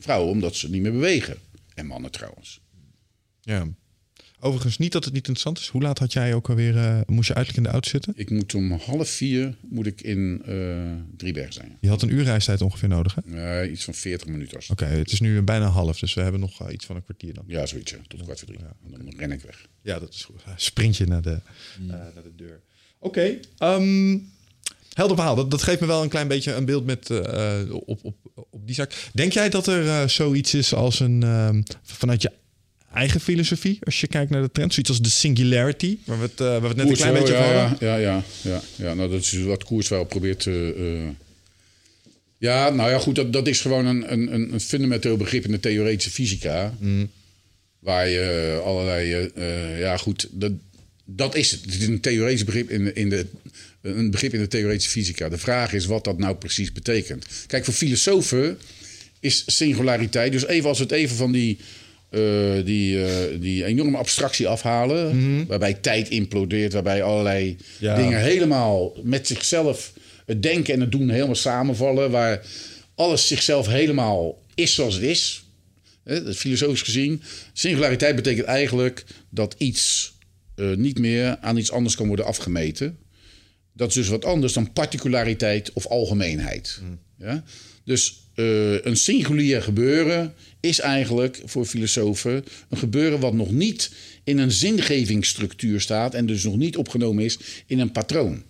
vrouwen 0.00 0.30
omdat 0.30 0.56
ze 0.56 0.70
niet 0.70 0.82
meer 0.82 0.92
bewegen. 0.92 1.36
En 1.74 1.86
mannen 1.86 2.10
trouwens. 2.10 2.60
Ja. 3.42 3.66
Overigens, 4.44 4.78
niet 4.78 4.92
dat 4.92 5.04
het 5.04 5.12
niet 5.12 5.28
interessant 5.28 5.58
is. 5.58 5.68
Hoe 5.68 5.82
laat 5.82 5.98
had 5.98 6.12
jij 6.12 6.34
ook 6.34 6.48
alweer, 6.48 6.76
eh, 6.76 7.00
moest 7.06 7.28
je 7.28 7.34
uiterlijk 7.34 7.56
in 7.56 7.62
de 7.62 7.68
auto 7.78 7.88
zitten? 7.88 8.12
Ik 8.16 8.30
moet 8.30 8.54
om 8.54 8.72
half 8.72 9.08
vier 9.08 9.54
moet 9.60 9.86
ik 9.86 10.00
in 10.00 10.42
eh 10.46 10.54
Driebergen 11.16 11.52
zijn. 11.52 11.76
Je 11.80 11.88
had 11.88 12.02
een 12.02 12.12
uur 12.12 12.22
reistijd 12.24 12.60
ongeveer 12.60 12.88
nodig, 12.88 13.16
hè? 13.24 13.66
Iets 13.66 13.84
van 13.84 13.94
40 13.94 14.26
minuten. 14.26 14.60
Oké, 14.68 14.84
het 14.84 15.12
is 15.12 15.20
nu 15.20 15.42
bijna 15.42 15.66
half, 15.66 15.98
dus 15.98 16.14
we 16.14 16.20
hebben 16.20 16.40
nog 16.40 16.60
eh, 16.60 16.72
iets 16.72 16.86
van 16.86 16.96
een 16.96 17.04
kwartier 17.04 17.34
dan. 17.34 17.44
Ja, 17.46 17.66
zoiets. 17.66 17.94
Tot 18.08 18.22
kwart 18.22 18.38
voor 18.38 18.48
drie. 18.48 18.58
En 18.60 18.90
dan 18.90 19.14
ren 19.16 19.32
ik 19.32 19.40
weg. 19.40 19.66
Ja, 19.82 19.98
dat 19.98 20.12
is 20.14 20.24
goed. 20.24 20.42
Sprint 20.56 20.96
je 20.96 21.06
naar 21.06 21.22
de, 21.22 21.40
eh, 21.80 21.86
naar 21.86 22.22
de 22.22 22.34
deur. 22.36 22.60
Oké. 22.98 23.38
ehm, 23.58 24.18
helder 24.92 25.16
verhaal. 25.16 25.34
Dat, 25.34 25.50
dat 25.50 25.62
geeft 25.62 25.80
me 25.80 25.86
wel 25.86 26.02
een 26.02 26.08
klein 26.08 26.28
beetje 26.28 26.54
een 26.54 26.64
beeld 26.64 26.84
met, 26.84 27.10
op, 27.70 28.04
op, 28.04 28.16
op 28.50 28.66
die 28.66 28.74
zaak. 28.74 29.08
Denk 29.12 29.32
jij 29.32 29.48
dat 29.48 29.66
er 29.66 30.10
zoiets 30.10 30.54
is 30.54 30.74
als 30.74 31.00
een... 31.00 31.22
ehm, 31.22 31.62
vanuit 31.82 32.22
je 32.22 32.30
eigen 32.94 33.20
filosofie, 33.20 33.78
als 33.82 34.00
je 34.00 34.06
kijkt 34.06 34.30
naar 34.30 34.42
de 34.42 34.50
trend? 34.52 34.72
Zoiets 34.72 34.90
als 34.90 35.00
de 35.00 35.10
singularity, 35.10 35.98
waar 36.04 36.18
we 36.18 36.24
het, 36.24 36.40
eh, 36.40 36.46
waar 36.46 36.60
we 36.60 36.68
het 36.68 36.76
net 36.76 36.88
een 36.88 36.94
klein 36.94 37.12
beetje 37.14 37.34
over 37.36 37.46
ja, 37.52 37.66
hadden? 37.68 37.88
ja, 37.88 37.96
ja, 37.96 38.22
ja, 38.42 38.62
ja. 38.76 38.94
Nou, 38.94 39.10
dat 39.10 39.20
is 39.20 39.42
wat 39.42 39.64
Koers 39.64 39.88
wel 39.88 40.04
probeert 40.04 40.40
te... 40.40 40.74
eh, 40.76 41.08
Ja, 42.38 42.70
nou 42.70 42.90
ja, 42.90 42.98
goed, 42.98 43.14
dat, 43.14 43.32
dat 43.32 43.46
is 43.46 43.60
gewoon 43.60 43.86
een, 43.86 44.12
een, 44.12 44.52
een 44.52 44.60
fundamenteel 44.60 45.16
begrip 45.16 45.44
in 45.44 45.50
de 45.50 45.60
theoretische 45.60 46.10
fysica. 46.10 46.74
Mm. 46.78 47.10
Waar 47.78 48.08
je 48.08 48.60
allerlei... 48.64 49.12
eh, 49.12 49.24
eh, 49.34 49.78
ja, 49.80 49.96
goed, 49.96 50.28
dat, 50.30 50.52
dat 51.04 51.34
is 51.34 51.50
het. 51.50 51.60
Het 51.64 51.74
is 51.80 51.86
een 51.86 52.00
theoretisch 52.00 52.44
begrip 52.44 52.70
in 52.70 52.84
de, 52.84 52.92
in 52.92 53.08
de... 53.08 53.26
Een 53.82 54.10
begrip 54.10 54.34
in 54.34 54.40
de 54.40 54.48
theoretische 54.48 54.90
fysica. 54.90 55.28
De 55.28 55.38
vraag 55.38 55.72
is 55.72 55.86
wat 55.86 56.04
dat 56.04 56.18
nou 56.18 56.34
precies 56.36 56.72
betekent. 56.72 57.26
Kijk, 57.46 57.64
voor 57.64 57.74
filosofen 57.74 58.58
is 59.20 59.42
singulariteit... 59.46 60.32
Dus 60.32 60.46
even 60.46 60.68
als 60.68 60.78
we 60.78 60.84
het 60.84 60.92
even 60.92 61.16
van 61.16 61.32
die... 61.32 61.58
eh, 62.12 62.64
die, 62.64 63.04
eh, 63.04 63.40
die 63.40 63.64
enorme 63.64 63.96
abstractie 63.96 64.48
afhalen. 64.48 65.46
Waarbij 65.46 65.74
tijd 65.74 66.08
implodeert, 66.08 66.72
waarbij 66.72 67.02
allerlei 67.02 67.56
Ja. 67.78 67.96
dingen 67.96 68.20
helemaal 68.20 68.92
met 69.02 69.26
zichzelf 69.26 69.92
het 70.26 70.42
denken 70.42 70.74
en 70.74 70.80
het 70.80 70.92
doen 70.92 71.08
helemaal 71.10 71.34
samenvallen. 71.34 72.10
Waar 72.10 72.46
alles 72.94 73.26
zichzelf 73.26 73.66
helemaal 73.66 74.42
is 74.54 74.74
zoals 74.74 74.94
het 74.94 75.02
is. 75.02 75.44
Dat 76.04 76.26
is 76.26 76.36
filosofisch 76.36 76.82
gezien. 76.82 77.22
Singulariteit 77.52 78.16
betekent 78.16 78.46
eigenlijk 78.46 79.04
dat 79.30 79.54
iets 79.58 80.12
eh, 80.54 80.72
niet 80.76 80.98
meer 80.98 81.36
aan 81.40 81.56
iets 81.56 81.72
anders 81.72 81.94
kan 81.96 82.06
worden 82.06 82.24
afgemeten. 82.26 82.98
Dat 83.72 83.88
is 83.88 83.94
dus 83.94 84.08
wat 84.08 84.24
anders 84.24 84.52
dan 84.52 84.72
particulariteit 84.72 85.72
of 85.72 85.86
algemeenheid. 85.86 86.80
Ja? 87.18 87.44
Dus 87.84 88.20
een 88.82 88.96
singulier 88.96 89.62
gebeuren 89.62 90.34
is 90.62 90.80
eigenlijk 90.80 91.42
voor 91.44 91.64
filosofen 91.64 92.44
een 92.68 92.78
gebeuren 92.78 93.20
wat 93.20 93.32
nog 93.32 93.50
niet 93.50 93.92
in 94.24 94.38
een 94.38 94.52
zingevingsstructuur 94.52 95.80
staat 95.80 96.14
en 96.14 96.26
dus 96.26 96.44
nog 96.44 96.56
niet 96.56 96.76
opgenomen 96.76 97.24
is 97.24 97.38
in 97.66 97.78
een 97.78 97.92
patroon. 97.92 98.42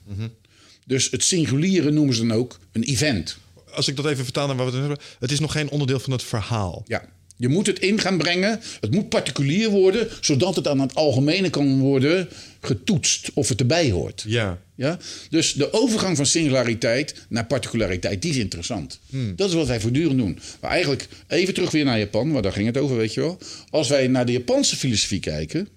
Dus 0.87 1.11
het 1.11 1.25
singuliere 1.25 1.91
noemen 1.91 2.15
ze 2.15 2.27
dan 2.27 2.37
ook 2.37 2.59
een 2.73 2.83
event. 2.83 3.37
Als 3.75 3.89
ik 3.89 3.97
dat 3.97 4.07
even 4.07 4.25
vertaal 4.25 4.47
naar 4.47 4.57
wat 4.57 4.71
we 4.71 4.73
het 4.73 4.89
hebben. 4.89 5.05
Het 5.19 5.31
is 5.31 5.41
nog 5.41 5.53
geen 5.53 5.71
onderdeel 5.71 6.01
van 6.01 6.13
het 6.13 6.23
verhaal. 6.23 6.83
Ja. 6.87 7.09
Je 7.37 7.49
moet 7.49 7.67
het 7.67 7.79
in 7.79 8.01
gaan 8.01 8.19
brengen. 8.19 8.61
Het 8.81 8.91
moet 8.91 9.09
particulier 9.09 9.69
worden, 9.71 10.09
zodat 10.21 10.57
het 10.57 10.69
aan 10.69 10.81
het 10.81 10.95
algemene 10.95 11.51
kan 11.51 11.79
worden 11.79 12.29
getoetst 12.61 13.31
of 13.35 13.49
het 13.49 13.61
erbij 13.61 13.91
hoort. 13.91 14.25
Ja. 14.27 14.63
Ja? 14.77 14.99
Dus 15.31 15.53
de 15.53 15.73
overgang 15.73 16.17
van 16.17 16.27
singulariteit 16.27 17.15
naar 17.29 17.47
particulariteit, 17.47 18.23
die 18.23 18.31
is 18.31 18.37
interessant. 18.37 19.01
Dat 19.37 19.49
is 19.49 19.55
wat 19.55 19.67
wij 19.67 19.81
voortdurend 19.81 20.19
doen. 20.19 20.39
Maar 20.61 20.71
eigenlijk, 20.71 21.09
even 21.29 21.55
terug 21.55 21.71
weer 21.71 21.85
naar 21.85 21.99
Japan, 21.99 22.33
waar 22.33 22.43
daar 22.43 22.53
ging 22.53 22.67
het 22.67 22.77
over, 22.79 22.97
weet 22.97 23.15
je 23.15 23.21
wel. 23.21 23.39
Als 23.71 23.89
wij 23.89 24.07
naar 24.07 24.27
de 24.27 24.33
Japanse 24.33 24.77
filosofie 24.77 25.21
kijken, 25.21 25.69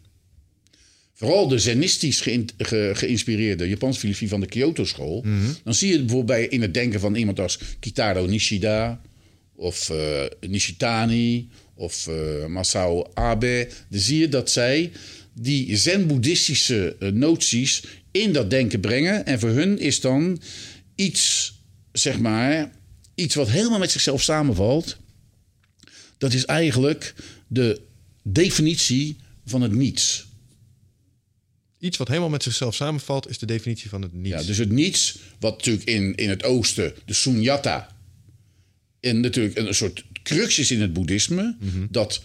vooral 1.13 1.47
de 1.47 1.59
zenistisch 1.59 2.21
geïn- 2.21 2.49
ge- 2.57 2.91
geïnspireerde 2.93 3.67
Japanse 3.69 3.99
filosofie 3.99 4.29
van 4.29 4.39
de 4.39 4.47
Kyoto-school, 4.47 5.25
dan 5.63 5.73
zie 5.73 5.91
je 5.91 5.97
bijvoorbeeld 5.99 6.25
bij 6.39 6.45
in 6.47 6.61
het 6.61 6.73
denken 6.73 6.99
van 6.99 7.15
iemand 7.15 7.39
als 7.39 7.59
Kitaro 7.79 8.25
Nishida 8.25 9.01
of 9.55 9.89
eh, 9.89 10.25
Nishitani 10.39 11.49
of 11.73 12.07
eh, 12.07 12.45
Masao 12.45 13.11
Abe, 13.13 13.69
dan 13.89 13.99
zie 13.99 14.19
je 14.19 14.29
dat 14.29 14.51
zij 14.51 14.91
die 15.33 15.77
zen-boeddhistische 15.77 16.95
eh, 16.99 17.11
noties 17.11 17.83
in 18.11 18.33
dat 18.33 18.49
denken 18.49 18.79
brengen. 18.79 19.25
En 19.25 19.39
voor 19.39 19.49
hun 19.49 19.79
is 19.79 19.99
dan 19.99 20.41
iets, 20.95 21.53
zeg 21.91 22.19
maar, 22.19 22.71
iets 23.15 23.35
wat 23.35 23.49
helemaal 23.49 23.79
met 23.79 23.91
zichzelf 23.91 24.21
samenvalt. 24.21 24.97
Dat 26.17 26.33
is 26.33 26.45
eigenlijk 26.45 27.13
de 27.47 27.81
definitie 28.23 29.17
van 29.45 29.61
het 29.61 29.71
niets. 29.71 30.27
Iets 31.79 31.97
wat 31.97 32.07
helemaal 32.07 32.29
met 32.29 32.43
zichzelf 32.43 32.75
samenvalt, 32.75 33.29
is 33.29 33.37
de 33.37 33.45
definitie 33.45 33.89
van 33.89 34.01
het 34.01 34.13
niets. 34.13 34.41
Ja, 34.41 34.43
dus 34.43 34.57
het 34.57 34.71
niets, 34.71 35.17
wat 35.39 35.57
natuurlijk 35.57 35.87
in, 35.89 36.15
in 36.15 36.29
het 36.29 36.43
oosten 36.43 36.93
de 37.05 37.13
sunyata... 37.13 37.94
en 39.05 39.19
natuurlijk 39.19 39.57
een 39.57 39.75
soort 39.75 40.03
crux 40.23 40.59
is 40.59 40.71
in 40.71 40.81
het 40.81 40.93
boeddhisme... 40.93 41.55
Mhm. 41.59 41.85
dat 41.89 42.21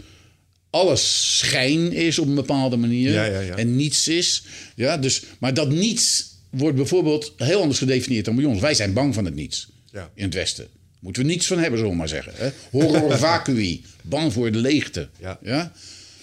alles 0.70 1.36
schijn 1.38 1.92
is 1.92 2.18
op 2.18 2.26
een 2.26 2.34
bepaalde 2.34 2.76
manier 2.76 3.12
Ja, 3.12 3.24
ja, 3.24 3.40
ja. 3.40 3.56
en 3.56 3.76
niets 3.76 4.08
is. 4.08 4.42
Ja, 4.76 4.98
dus, 4.98 5.22
maar 5.38 5.54
dat 5.54 5.70
niets 5.70 6.34
wordt 6.50 6.76
bijvoorbeeld 6.76 7.32
heel 7.36 7.60
anders 7.60 7.78
gedefinieerd 7.78 8.24
dan 8.24 8.36
bij 8.36 8.44
ons. 8.44 8.60
Wij 8.60 8.74
zijn 8.74 8.92
bang 8.92 9.14
van 9.14 9.24
het 9.24 9.34
niets 9.34 9.68
Ja. 9.92 10.10
in 10.14 10.24
het 10.24 10.34
Westen. 10.34 10.66
Moeten 11.00 11.22
we 11.22 11.28
niets 11.28 11.46
van 11.46 11.58
hebben, 11.58 11.78
zullen 11.78 11.92
we 11.92 11.98
maar 11.98 12.08
zeggen. 12.08 12.32
Hè? 12.36 12.50
Horror 12.70 13.18
vacui, 13.26 13.84
bang 14.02 14.32
voor 14.32 14.52
de 14.52 14.58
leegte. 14.58 15.08
Ja. 15.42 15.72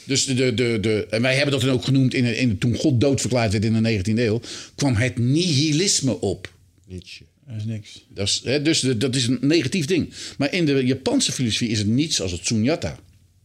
Dus 0.06 0.26
de, 0.26 0.34
de, 0.34 0.54
de, 0.54 0.78
de, 0.82 1.08
en 1.10 1.22
wij 1.22 1.34
hebben 1.36 1.52
dat 1.52 1.62
dan 1.62 1.70
ook 1.70 1.84
genoemd 1.84 2.14
in, 2.14 2.38
in, 2.38 2.58
toen 2.58 2.76
God 2.76 3.02
dood 3.02 3.22
verklaard 3.22 3.52
werd 3.52 3.66
in 3.66 3.84
de 3.84 4.02
19e 4.04 4.18
eeuw, 4.20 4.42
kwam 4.76 4.96
het 4.96 5.18
nihilisme 5.18 6.22
op. 6.22 6.54
Nietzsche. 6.88 7.24
Dat 7.48 7.56
is 7.56 7.66
niks. 7.66 8.06
Dat 8.10 8.28
is, 8.28 8.42
hè, 8.44 8.62
dus 8.62 8.80
de- 8.80 8.98
dat 8.98 9.16
is 9.16 9.28
een 9.28 9.38
negatief 9.42 9.86
ding. 9.86 10.14
Maar 10.38 10.54
in 10.54 10.66
de 10.66 10.86
Japanse 10.86 11.32
filosofie 11.32 11.70
is 11.70 11.78
het 11.78 11.88
niets 11.88 12.22
als 12.22 12.32
het 12.32 12.46
sunyata 12.46 13.00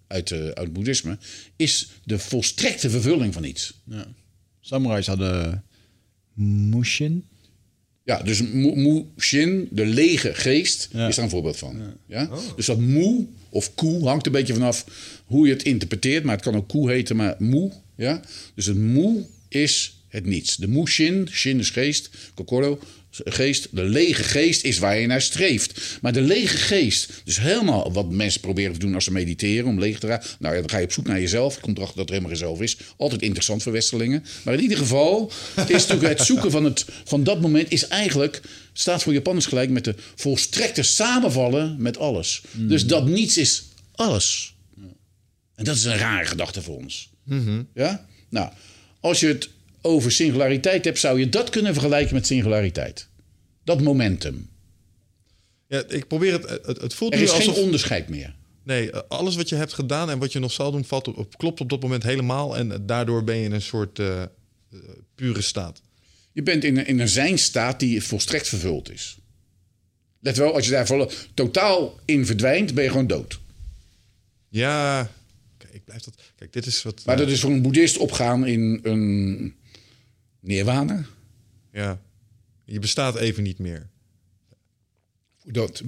uit, 0.07 0.31
eh, 0.31 0.39
uit 0.39 0.59
het 0.59 0.73
boeddhisme, 0.73 1.19
is 1.57 1.89
de 2.05 2.19
volstrekte 2.19 2.91
vervulling 2.91 3.33
van 3.35 3.45
iets. 3.45 3.75
Ja. 3.85 4.07
Samurais 4.61 5.07
hadden 5.07 5.65
Mushin. 6.35 7.25
Ja, 8.05 8.23
dus 8.23 8.43
mu- 8.43 8.75
Mushin, 9.17 9.69
de 9.71 9.87
lege 9.87 10.35
geest, 10.35 10.89
Ja. 10.93 11.09
is 11.09 11.15
daar 11.15 11.25
een 11.25 11.31
voorbeeld 11.31 11.57
van. 11.57 11.81
Ja. 12.07 12.31
Dus 12.57 12.67
dat 12.67 12.79
mu 12.79 13.29
of 13.49 13.75
ku 13.75 13.87
hangt 14.01 14.27
een 14.27 14.33
beetje 14.33 14.53
vanaf 14.53 14.85
hoe 15.27 15.47
je 15.47 15.53
het 15.53 15.63
interpreteert. 15.63 16.25
Maar 16.25 16.35
het 16.35 16.45
kan 16.45 16.55
ook 16.57 16.69
ku 16.69 16.91
heten, 16.91 17.17
maar 17.17 17.35
mu. 17.39 17.71
Ja. 17.97 18.23
Dus 18.55 18.67
het 18.67 18.77
mu 18.77 19.25
is 19.49 19.97
het 20.09 20.25
niets. 20.27 20.57
De 20.57 20.67
Mushin, 20.69 21.29
shin 21.31 21.59
is 21.59 21.71
geest, 21.71 22.11
kokoro, 22.35 22.79
geest, 23.25 23.69
de 23.71 23.83
lege 23.83 24.23
geest 24.23 24.65
is 24.65 24.79
waar 24.79 24.99
je 24.99 25.07
naar 25.07 25.23
streeft. 25.23 25.99
Maar 26.01 26.13
de 26.13 26.21
lege 26.21 26.57
geest, 26.57 27.13
dus 27.25 27.41
helemaal 27.41 27.93
wat 27.93 28.11
mensen 28.11 28.41
proberen 28.41 28.73
te 28.73 28.79
doen 28.79 28.95
als 28.95 29.05
ze 29.05 29.13
mediteren 29.13 29.69
om 29.69 29.79
leeg 29.79 29.99
te 29.99 30.07
raken. 30.07 30.29
Nou 30.39 30.55
ja, 30.55 30.61
dan 30.61 30.71
ga 30.71 30.79
je 30.79 30.85
op 30.85 30.93
zoek 30.93 31.07
naar 31.07 31.21
jezelf. 31.21 31.55
Je 31.55 31.61
komt 31.61 31.77
erachter 31.77 31.97
dat 31.97 32.07
er 32.07 32.15
helemaal 32.15 32.37
geen 32.37 32.47
zelf 32.47 32.61
is. 32.61 32.77
Altijd 32.97 33.23
interessant 33.23 33.63
voor 33.63 33.73
Westerlingen. 33.73 34.25
Maar 34.45 34.55
in 34.55 34.61
ieder 34.61 34.79
geval 34.79 35.33
is 35.57 35.87
natuurlijk 35.87 36.19
het 36.19 36.27
zoeken 36.27 36.51
van, 36.51 36.65
het, 36.65 36.85
van 37.05 37.25
dat 37.25 37.41
moment 37.41 37.71
is 37.71 37.87
eigenlijk 37.89 38.41
staat 38.73 39.03
voor 39.03 39.13
Japanners 39.13 39.47
gelijk 39.47 39.71
met 39.71 39.85
de 39.85 39.95
volstrekte 40.15 40.83
samenvallen 40.83 41.77
met 41.79 41.99
alles. 41.99 42.43
Dus 42.53 42.87
dat 42.87 43.07
niets 43.07 43.39
is 43.39 43.65
alles. 43.95 44.55
En 45.55 45.65
dat 45.65 45.77
is 45.77 45.85
een 45.85 45.97
rare 45.97 46.27
gedachte 46.27 46.63
voor 46.63 46.77
ons. 46.77 47.11
Ja? 47.75 48.07
Nou, 48.29 48.53
als 49.01 49.21
je 49.21 49.27
het 49.27 49.49
over 49.83 50.13
singulariteit 50.13 50.85
hebt, 50.85 50.99
zou 50.99 51.19
je 51.19 51.29
dat 51.29 51.51
kunnen 51.51 51.73
vergelijken 51.73 52.15
met 52.15 52.27
singulariteit. 52.27 53.09
Dat 53.65 53.81
momentum. 53.83 54.51
Ja, 55.67 55.83
ik 55.89 56.07
probeer 56.07 56.33
het. 56.33 56.67
Het, 56.67 56.81
het 56.81 56.95
voelt 56.95 57.13
Er 57.13 57.19
nu 57.19 57.25
is 57.25 57.31
alsof. 57.33 57.55
geen 57.55 57.65
onderscheid 57.65 58.09
meer. 58.09 58.35
Nee, 58.65 58.91
eh, 58.91 59.01
alles 59.09 59.37
wat 59.37 59.49
je 59.49 59.55
hebt 59.55 59.73
gedaan 59.73 60.11
en 60.11 60.19
wat 60.19 60.33
je 60.33 60.39
nog 60.39 60.53
zal 60.53 60.71
doen, 60.71 60.85
valt 60.85 61.09
op, 61.09 61.17
op- 61.19 61.39
klopt 61.39 61.61
op 61.61 61.69
dat 61.71 61.81
moment 61.83 62.03
helemaal. 62.03 62.57
En 62.57 62.73
eh, 62.73 62.79
daardoor 62.83 63.25
ben 63.25 63.37
je 63.37 63.45
in 63.45 63.53
een 63.53 63.63
soort 63.63 63.99
eh, 63.99 64.23
pure 65.15 65.41
staat. 65.41 65.83
Je 66.33 66.43
bent 66.43 66.65
in 66.65 66.77
een, 66.77 66.87
in 66.87 66.99
een 67.01 67.09
zijnstaat 67.09 67.81
die 67.81 68.03
volstrekt 68.03 68.49
vervuld 68.49 68.91
is. 68.91 69.17
Let 70.21 70.37
wel, 70.37 70.55
als 70.55 70.65
je 70.65 70.71
daar 70.71 70.87
volle- 70.87 71.11
totaal 71.35 71.99
in 72.05 72.27
verdwijnt, 72.27 72.75
ben 72.75 72.85
je 72.85 72.91
gewoon 72.91 73.07
dood. 73.07 73.41
Ja, 74.49 75.11
kijk, 75.57 75.73
ik 75.73 75.85
blijf 75.85 76.03
dat. 76.03 76.15
Kijk, 76.37 76.53
dit 76.53 76.67
is 76.67 76.83
wat. 76.83 77.03
Maar 77.07 77.17
dat 77.17 77.29
is 77.29 77.41
voor 77.41 77.51
een 77.51 77.63
boeddhist 77.63 77.97
opgaan 77.97 78.47
in 78.47 78.81
een 78.83 79.55
nirvana. 80.43 81.05
Ja, 81.73 82.01
je 82.65 82.79
bestaat 82.79 83.17
even 83.17 83.43
niet 83.43 83.59
meer. 83.59 83.89
Voor 85.39 85.53
dat, 85.53 85.83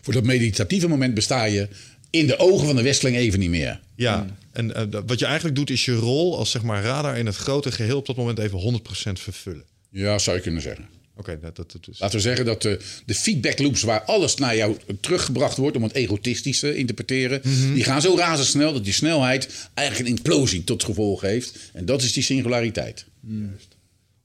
voor 0.00 0.12
dat 0.12 0.24
meditatieve 0.24 0.88
moment 0.88 1.14
besta 1.14 1.44
je 1.44 1.68
in 2.10 2.26
de 2.26 2.38
ogen 2.38 2.66
van 2.66 2.76
de 2.76 2.82
westeling 2.82 3.16
even 3.16 3.38
niet 3.38 3.50
meer. 3.50 3.80
Ja, 3.94 4.36
en 4.52 4.74
eh, 4.74 5.00
wat 5.06 5.18
je 5.18 5.26
eigenlijk 5.26 5.56
doet, 5.56 5.70
is 5.70 5.84
je 5.84 5.94
rol 5.94 6.38
als 6.38 6.50
zeg 6.50 6.62
maar 6.62 6.82
radar 6.82 7.18
in 7.18 7.26
het 7.26 7.36
grote 7.36 7.72
geheel 7.72 7.98
op 7.98 8.06
dat 8.06 8.16
moment 8.16 8.38
even 8.38 8.80
100% 9.08 9.12
vervullen. 9.12 9.64
Ja, 9.90 10.18
zou 10.18 10.36
je 10.36 10.42
kunnen 10.42 10.62
zeggen. 10.62 10.88
Oké, 11.20 11.38
dat, 11.40 11.56
dat. 11.56 11.88
Laten 11.98 12.16
we 12.16 12.22
zeggen 12.22 12.44
dat 12.44 12.62
de, 12.62 12.78
de 13.06 13.14
feedback 13.14 13.58
loops 13.58 13.82
waar 13.82 14.02
alles 14.02 14.34
naar 14.34 14.56
jou 14.56 14.76
teruggebracht 15.00 15.56
wordt 15.56 15.76
om 15.76 15.82
het 15.82 15.92
egotistisch 15.92 16.58
te 16.58 16.76
interpreteren, 16.76 17.40
die 17.74 17.84
gaan 17.84 18.02
zo 18.02 18.16
razendsnel 18.16 18.72
dat 18.72 18.84
die 18.84 18.92
snelheid 18.92 19.68
eigenlijk 19.74 20.08
een 20.08 20.16
implosie 20.16 20.64
tot 20.64 20.84
gevolg 20.84 21.20
heeft. 21.20 21.58
En 21.72 21.84
dat 21.84 22.02
is 22.02 22.12
die 22.12 22.22
singulariteit. 22.22 23.04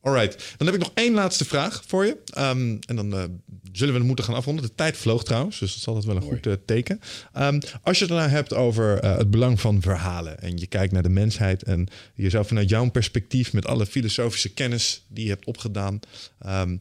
Alright, 0.05 0.53
dan 0.57 0.67
heb 0.67 0.75
ik 0.75 0.81
nog 0.81 0.91
één 0.93 1.13
laatste 1.13 1.45
vraag 1.45 1.83
voor 1.87 2.05
je. 2.05 2.17
Ehm, 2.25 2.77
en 2.87 2.95
dan 2.95 3.13
eh, 3.13 3.23
zullen 3.71 3.93
we 3.93 3.99
het 3.99 4.07
moeten 4.07 4.25
gaan 4.25 4.35
afronden. 4.35 4.65
De 4.65 4.75
tijd 4.75 4.97
vloog 4.97 5.23
trouwens, 5.23 5.59
dus 5.59 5.69
dat 5.69 5.79
is 5.79 5.87
altijd 5.87 6.05
wel 6.05 6.15
een 6.15 6.21
goed 6.21 6.47
eh, 6.47 6.53
teken. 6.65 6.99
Ehm, 7.33 7.59
als 7.81 7.99
je 7.99 8.05
het 8.05 8.13
nou 8.13 8.29
hebt 8.29 8.53
over 8.53 8.99
eh, 8.99 9.17
het 9.17 9.31
belang 9.31 9.59
van 9.59 9.81
verhalen... 9.81 10.39
en 10.39 10.57
je 10.57 10.67
kijkt 10.67 10.93
naar 10.93 11.03
de 11.03 11.09
mensheid... 11.09 11.63
en 11.63 11.87
je 12.15 12.29
zou 12.29 12.45
vanuit 12.45 12.69
jouw 12.69 12.89
perspectief... 12.89 13.53
met 13.53 13.65
alle 13.65 13.85
filosofische 13.85 14.53
kennis 14.53 15.05
die 15.07 15.23
je 15.23 15.29
hebt 15.29 15.45
opgedaan... 15.45 15.99
ehm, 16.39 16.77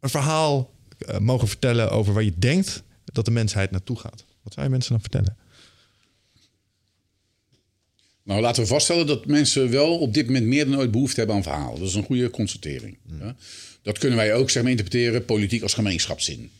een 0.00 0.10
verhaal 0.10 0.74
mogen 1.18 1.48
vertellen 1.48 1.90
over 1.90 2.12
waar 2.12 2.22
je 2.22 2.38
denkt... 2.38 2.82
dat 3.04 3.24
de 3.24 3.30
mensheid 3.30 3.70
naartoe 3.70 3.98
gaat. 3.98 4.24
Wat 4.42 4.52
zou 4.52 4.66
je 4.66 4.72
mensen 4.72 4.92
dan 4.92 5.00
vertellen? 5.00 5.36
Nou, 8.30 8.42
laten 8.42 8.62
we 8.62 8.68
vaststellen 8.68 9.06
dat 9.06 9.26
mensen 9.26 9.70
wel 9.70 9.98
op 9.98 10.14
dit 10.14 10.26
moment 10.26 10.46
meer 10.46 10.66
dan 10.66 10.78
ooit 10.78 10.90
behoefte 10.90 11.18
hebben 11.18 11.36
aan 11.36 11.42
verhalen. 11.42 11.78
Dat 11.78 11.88
is 11.88 11.94
een 11.94 12.04
goede 12.04 12.30
constatering. 12.30 12.96
Ja. 13.20 13.36
Dat 13.82 13.98
kunnen 13.98 14.18
wij 14.18 14.34
ook 14.34 14.50
zeg 14.50 14.62
maar, 14.62 14.70
interpreteren, 14.70 15.24
politiek 15.24 15.62
als 15.62 15.74
gemeenschapszin. 15.74 16.50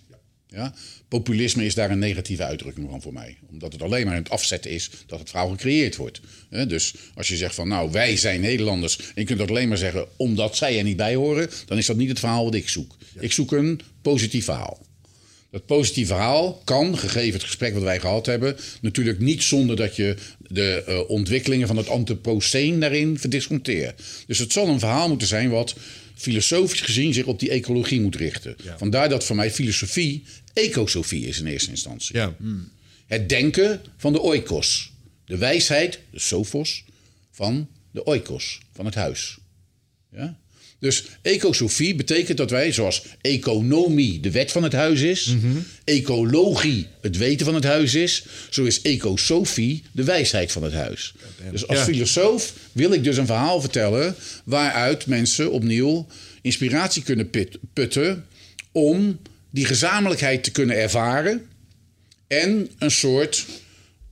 Ja? 0.49 0.75
Populisme 1.09 1.65
is 1.65 1.75
daar 1.75 1.91
een 1.91 1.99
negatieve 1.99 2.45
uitdrukking 2.45 2.91
van 2.91 3.03
voor 3.03 3.13
mij. 3.13 3.37
Omdat 3.51 3.73
het 3.73 3.83
alleen 3.83 4.07
maar 4.07 4.17
in 4.17 4.23
het 4.23 4.31
afzetten 4.31 4.71
is 4.71 4.91
dat 5.07 5.19
het 5.19 5.31
verhaal 5.31 5.49
gecreëerd 5.49 5.97
wordt. 5.97 6.21
Dus 6.69 6.95
als 7.15 7.29
je 7.29 7.37
zegt 7.37 7.55
van 7.55 7.69
nou 7.69 7.91
wij 7.91 8.17
zijn 8.17 8.41
Nederlanders 8.41 8.99
en 8.99 9.13
je 9.15 9.25
kunt 9.25 9.39
dat 9.39 9.49
alleen 9.49 9.69
maar 9.69 9.79
zeggen 9.79 10.07
omdat 10.17 10.57
zij 10.57 10.79
er 10.79 10.85
niet 10.85 10.97
bij 10.97 11.15
horen, 11.15 11.51
dan 11.67 11.79
is 11.79 11.87
dat 11.87 11.97
niet 11.97 12.09
het 12.09 12.19
verhaal 12.19 12.45
wat 12.45 12.55
ik 12.55 12.69
zoek. 12.69 12.97
Ik 13.19 13.33
zoek 13.33 13.53
een 13.53 13.81
positief 14.03 14.45
verhaal. 14.45 14.87
Dat 15.51 15.67
positieve 15.67 16.13
verhaal 16.15 16.61
kan, 16.65 16.99
gegeven 16.99 17.33
het 17.33 17.45
gesprek 17.45 17.75
wat 17.75 17.83
wij 17.83 18.01
gehad 18.01 18.27
hebben, 18.27 18.57
natuurlijk 18.81 19.19
niet 19.19 19.43
zonder 19.43 19.77
dat 19.77 19.97
je 19.97 20.17
de 20.53 20.83
eh, 20.87 21.11
ontwikkelingen 21.11 21.67
van 21.67 21.77
het 21.77 21.89
antropoceen 21.89 22.81
daarin 22.81 23.19
verdisconteert. 23.19 24.03
Dus 24.27 24.39
het 24.39 24.53
zal 24.53 24.69
een 24.69 24.79
verhaal 24.79 25.09
moeten 25.09 25.29
zijn 25.29 25.51
wat 25.51 25.75
filosofisch 26.15 26.81
gezien 26.81 27.13
zich 27.15 27.27
op 27.27 27.39
die 27.39 27.51
ecologie 27.51 28.01
moet 28.01 28.17
richten. 28.17 28.57
Vandaar 28.77 29.09
dat 29.09 29.25
voor 29.25 29.37
mij 29.37 29.51
filosofie 29.51 30.23
ecosofie 30.53 31.27
is 31.27 31.41
in 31.41 31.47
eerste 31.47 31.71
instantie. 31.71 32.17
Ja, 32.17 32.37
Het 33.07 33.29
denken 33.29 33.81
van 33.97 34.13
de 34.13 34.21
oikos. 34.21 34.93
De 35.25 35.37
wijsheid, 35.37 35.99
de 36.11 36.19
sophos, 36.19 36.85
van 37.31 37.69
de 37.91 38.05
oikos, 38.05 38.61
van 38.73 38.85
het 38.85 38.95
huis. 38.95 39.39
Ja? 40.13 40.39
Dus 40.81 41.05
ecosofie 41.23 41.95
betekent 41.95 42.39
dat 42.39 42.51
wij, 42.51 42.73
zoals 42.73 43.03
economie 43.21 44.21
de 44.21 44.31
wet 44.31 44.53
van 44.53 44.63
het 44.63 44.73
huis 44.73 45.01
is, 45.01 45.35
ecologie 45.85 46.87
het 47.01 47.17
weten 47.17 47.47
van 47.47 47.55
het 47.55 47.65
huis 47.65 47.95
is, 47.95 48.25
zo 48.51 48.65
is 48.65 48.83
ecosofie 48.83 49.83
de 49.93 50.05
wijsheid 50.05 50.53
van 50.53 50.63
het 50.63 50.73
huis. 50.73 51.15
Dus 51.51 51.67
als 51.67 51.79
Ja. 51.79 51.85
filosoof 51.85 52.53
wil 52.73 52.93
ik 52.93 53.05
dus 53.05 53.17
een 53.17 53.27
verhaal 53.27 53.61
vertellen 53.61 54.15
waaruit 54.45 55.07
mensen 55.07 55.51
opnieuw 55.53 56.07
inspiratie 56.43 57.03
kunnen 57.03 57.31
putten 57.73 58.27
om 58.73 59.21
die 59.51 59.65
gezamenlijkheid 59.65 60.45
te 60.45 60.51
kunnen 60.51 60.77
ervaren 60.77 61.47
en 62.27 62.71
een 62.79 62.91
soort, 62.91 63.47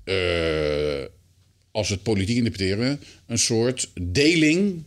eh, 0.05 0.15
als 1.71 1.89
we 1.89 1.95
het 1.95 2.03
politiek 2.03 2.37
interpreteren, 2.37 3.01
een 3.27 3.39
soort 3.39 3.91
deling 4.01 4.83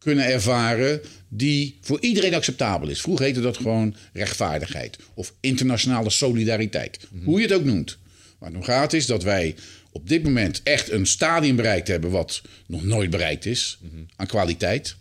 kunnen 0.00 0.24
ervaren 0.24 1.00
die 1.28 1.78
voor 1.80 2.00
iedereen 2.00 2.34
acceptabel 2.34 2.88
is. 2.88 3.00
Vroeger 3.00 3.24
heette 3.24 3.40
dat 3.40 3.56
gewoon 3.56 3.94
rechtvaardigheid 4.12 4.98
of 5.14 5.34
internationale 5.40 6.10
solidariteit. 6.10 6.98
Hoe 7.24 7.40
je 7.40 7.46
het 7.46 7.56
ook 7.56 7.64
noemt. 7.64 7.98
Waar 8.38 8.48
het 8.48 8.58
om 8.58 8.64
gaat 8.64 8.92
is 8.92 9.06
dat 9.06 9.22
wij 9.22 9.54
op 9.92 10.08
dit 10.08 10.22
moment 10.22 10.60
echt 10.62 10.90
een 10.90 11.06
stadium 11.06 11.56
bereikt 11.56 11.88
hebben 11.88 12.10
wat 12.10 12.42
nog 12.66 12.84
nooit 12.84 13.10
bereikt 13.10 13.46
is 13.46 13.78
aan 14.16 14.26
kwaliteit. 14.26 14.96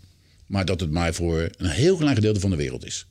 Maar 0.46 0.66
dat 0.66 0.80
het 0.80 0.92
maar 0.92 1.14
voor 1.14 1.50
een 1.58 1.70
heel 1.70 1.98
klein 1.98 2.16
gedeelte 2.16 2.40
van 2.40 2.50
de 2.50 2.56
wereld 2.56 2.86
is. 2.86 3.06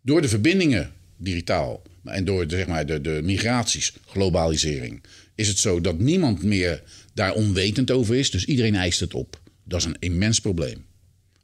Door 0.00 0.22
de 0.22 0.28
verbindingen 0.28 0.92
digitaal 1.16 1.82
en 2.04 2.24
door 2.24 2.46
de, 2.46 2.56
zeg 2.56 2.66
maar, 2.66 2.86
de, 2.86 3.00
de 3.00 3.20
migraties, 3.22 3.92
globalisering, 4.06 5.02
is 5.34 5.48
het 5.48 5.58
zo 5.58 5.80
dat 5.80 5.98
niemand 5.98 6.42
meer 6.42 6.82
daar 7.14 7.32
onwetend 7.32 7.90
over 7.90 8.14
is. 8.14 8.30
Dus 8.30 8.44
iedereen 8.44 8.74
eist 8.74 9.00
het 9.00 9.14
op. 9.14 9.40
Dat 9.64 9.80
is 9.80 9.86
een 9.86 9.96
immens 9.98 10.40
probleem. 10.40 10.84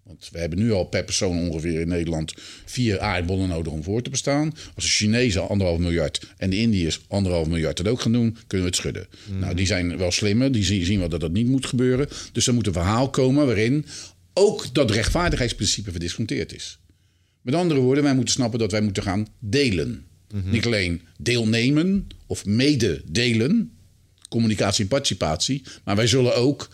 Want 0.08 0.28
we 0.32 0.38
hebben 0.38 0.58
nu 0.58 0.72
al 0.72 0.84
per 0.84 1.04
persoon 1.04 1.38
ongeveer 1.38 1.80
in 1.80 1.88
Nederland 1.88 2.34
vier 2.64 3.00
aardbollen 3.00 3.48
nodig 3.48 3.72
om 3.72 3.82
voor 3.82 4.02
te 4.02 4.10
bestaan. 4.10 4.54
Als 4.74 4.84
de 4.84 4.90
Chinezen 4.90 5.48
anderhalf 5.48 5.78
miljard 5.78 6.34
en 6.36 6.50
de 6.50 6.56
Indiërs 6.56 7.00
anderhalf 7.08 7.48
miljard 7.48 7.76
dat 7.76 7.88
ook 7.88 8.00
gaan 8.00 8.12
doen, 8.12 8.36
kunnen 8.46 8.66
we 8.66 8.72
het 8.72 8.76
schudden. 8.76 9.06
Nou, 9.40 9.54
die 9.54 9.66
zijn 9.66 9.96
wel 9.96 10.10
slimmer, 10.10 10.52
die 10.52 10.84
zien, 10.84 10.98
wel 10.98 11.08
dat 11.08 11.20
dat 11.20 11.32
niet 11.32 11.46
moet 11.46 11.66
gebeuren. 11.66 12.08
Dus 12.32 12.46
er 12.46 12.54
moet 12.54 12.66
een 12.66 12.72
verhaal 12.72 13.10
komen 13.10 13.46
waarin 13.46 13.86
ook 14.32 14.74
dat 14.74 14.90
rechtvaardigheidsprincipe 14.90 15.90
verdisconteerd 15.90 16.54
is. 16.54 16.78
Met 17.42 17.54
andere 17.54 17.80
woorden, 17.80 18.04
wij 18.04 18.14
moeten 18.14 18.34
snappen 18.34 18.58
dat 18.58 18.72
wij 18.72 18.80
moeten 18.80 19.02
gaan 19.02 19.26
delen. 19.38 20.06
Niet 20.44 20.66
alleen 20.66 21.02
deelnemen 21.18 22.06
of 22.26 22.44
mededelen, 22.44 23.72
communicatie 24.28 24.82
en 24.82 24.88
participatie, 24.88 25.62
maar 25.84 25.96
wij 25.96 26.06
zullen 26.06 26.36
ook 26.36 26.70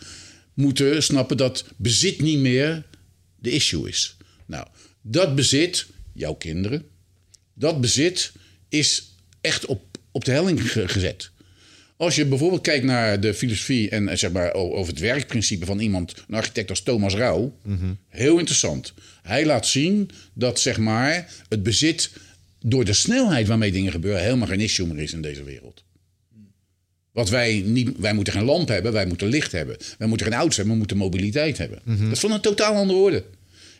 moeten 0.55 1.03
snappen 1.03 1.37
dat 1.37 1.65
bezit 1.75 2.21
niet 2.21 2.39
meer 2.39 2.85
de 3.39 3.49
issue 3.51 3.87
is. 3.89 4.17
Nou, 4.45 4.67
dat 5.01 5.35
bezit, 5.35 5.85
jouw 6.13 6.33
kinderen, 6.33 6.85
dat 7.53 7.81
bezit 7.81 8.31
is 8.69 9.15
echt 9.41 9.65
op, 9.65 9.97
op 10.11 10.25
de 10.25 10.31
helling 10.31 10.71
ge- 10.71 10.87
gezet. 10.87 11.29
Als 11.97 12.15
je 12.15 12.25
bijvoorbeeld 12.25 12.61
kijkt 12.61 12.85
naar 12.85 13.19
de 13.19 13.33
filosofie 13.33 13.89
en 13.89 14.07
eh, 14.09 14.17
zeg 14.17 14.31
maar 14.31 14.53
over 14.53 14.93
het 14.93 15.01
werkprincipe 15.01 15.65
van 15.65 15.79
iemand, 15.79 16.13
een 16.27 16.35
architect 16.35 16.69
als 16.69 16.81
Thomas 16.83 17.13
Rauw, 17.13 17.57
heel 18.09 18.37
interessant. 18.37 18.93
Hij 19.21 19.45
laat 19.45 19.67
zien 19.67 20.09
dat 20.33 20.59
zeg 20.59 20.77
maar 20.77 21.33
het 21.49 21.63
bezit 21.63 22.11
door 22.59 22.85
de 22.85 22.93
snelheid 22.93 23.47
waarmee 23.47 23.71
dingen 23.71 23.91
gebeuren 23.91 24.23
helemaal 24.23 24.47
geen 24.47 24.59
issue 24.59 24.87
meer 24.87 25.03
is 25.03 25.13
in 25.13 25.21
deze 25.21 25.43
wereld. 25.43 25.83
Wat 27.15 27.29
wij 27.29 27.61
niet, 27.65 27.89
wij 27.97 28.13
moeten 28.13 28.33
geen 28.33 28.43
lamp 28.43 28.67
hebben, 28.67 28.91
wij 28.93 29.05
moeten 29.05 29.27
licht 29.27 29.51
hebben. 29.51 29.77
Wij 29.97 30.07
moeten 30.07 30.27
geen 30.27 30.35
auto's 30.35 30.55
hebben, 30.55 30.73
we 30.73 30.79
moeten 30.79 30.97
mobiliteit 30.97 31.57
hebben. 31.57 31.79
Dat 31.85 32.11
is 32.11 32.19
van 32.19 32.31
een 32.31 32.41
totaal 32.41 32.75
andere 32.75 32.99
orde. 32.99 33.23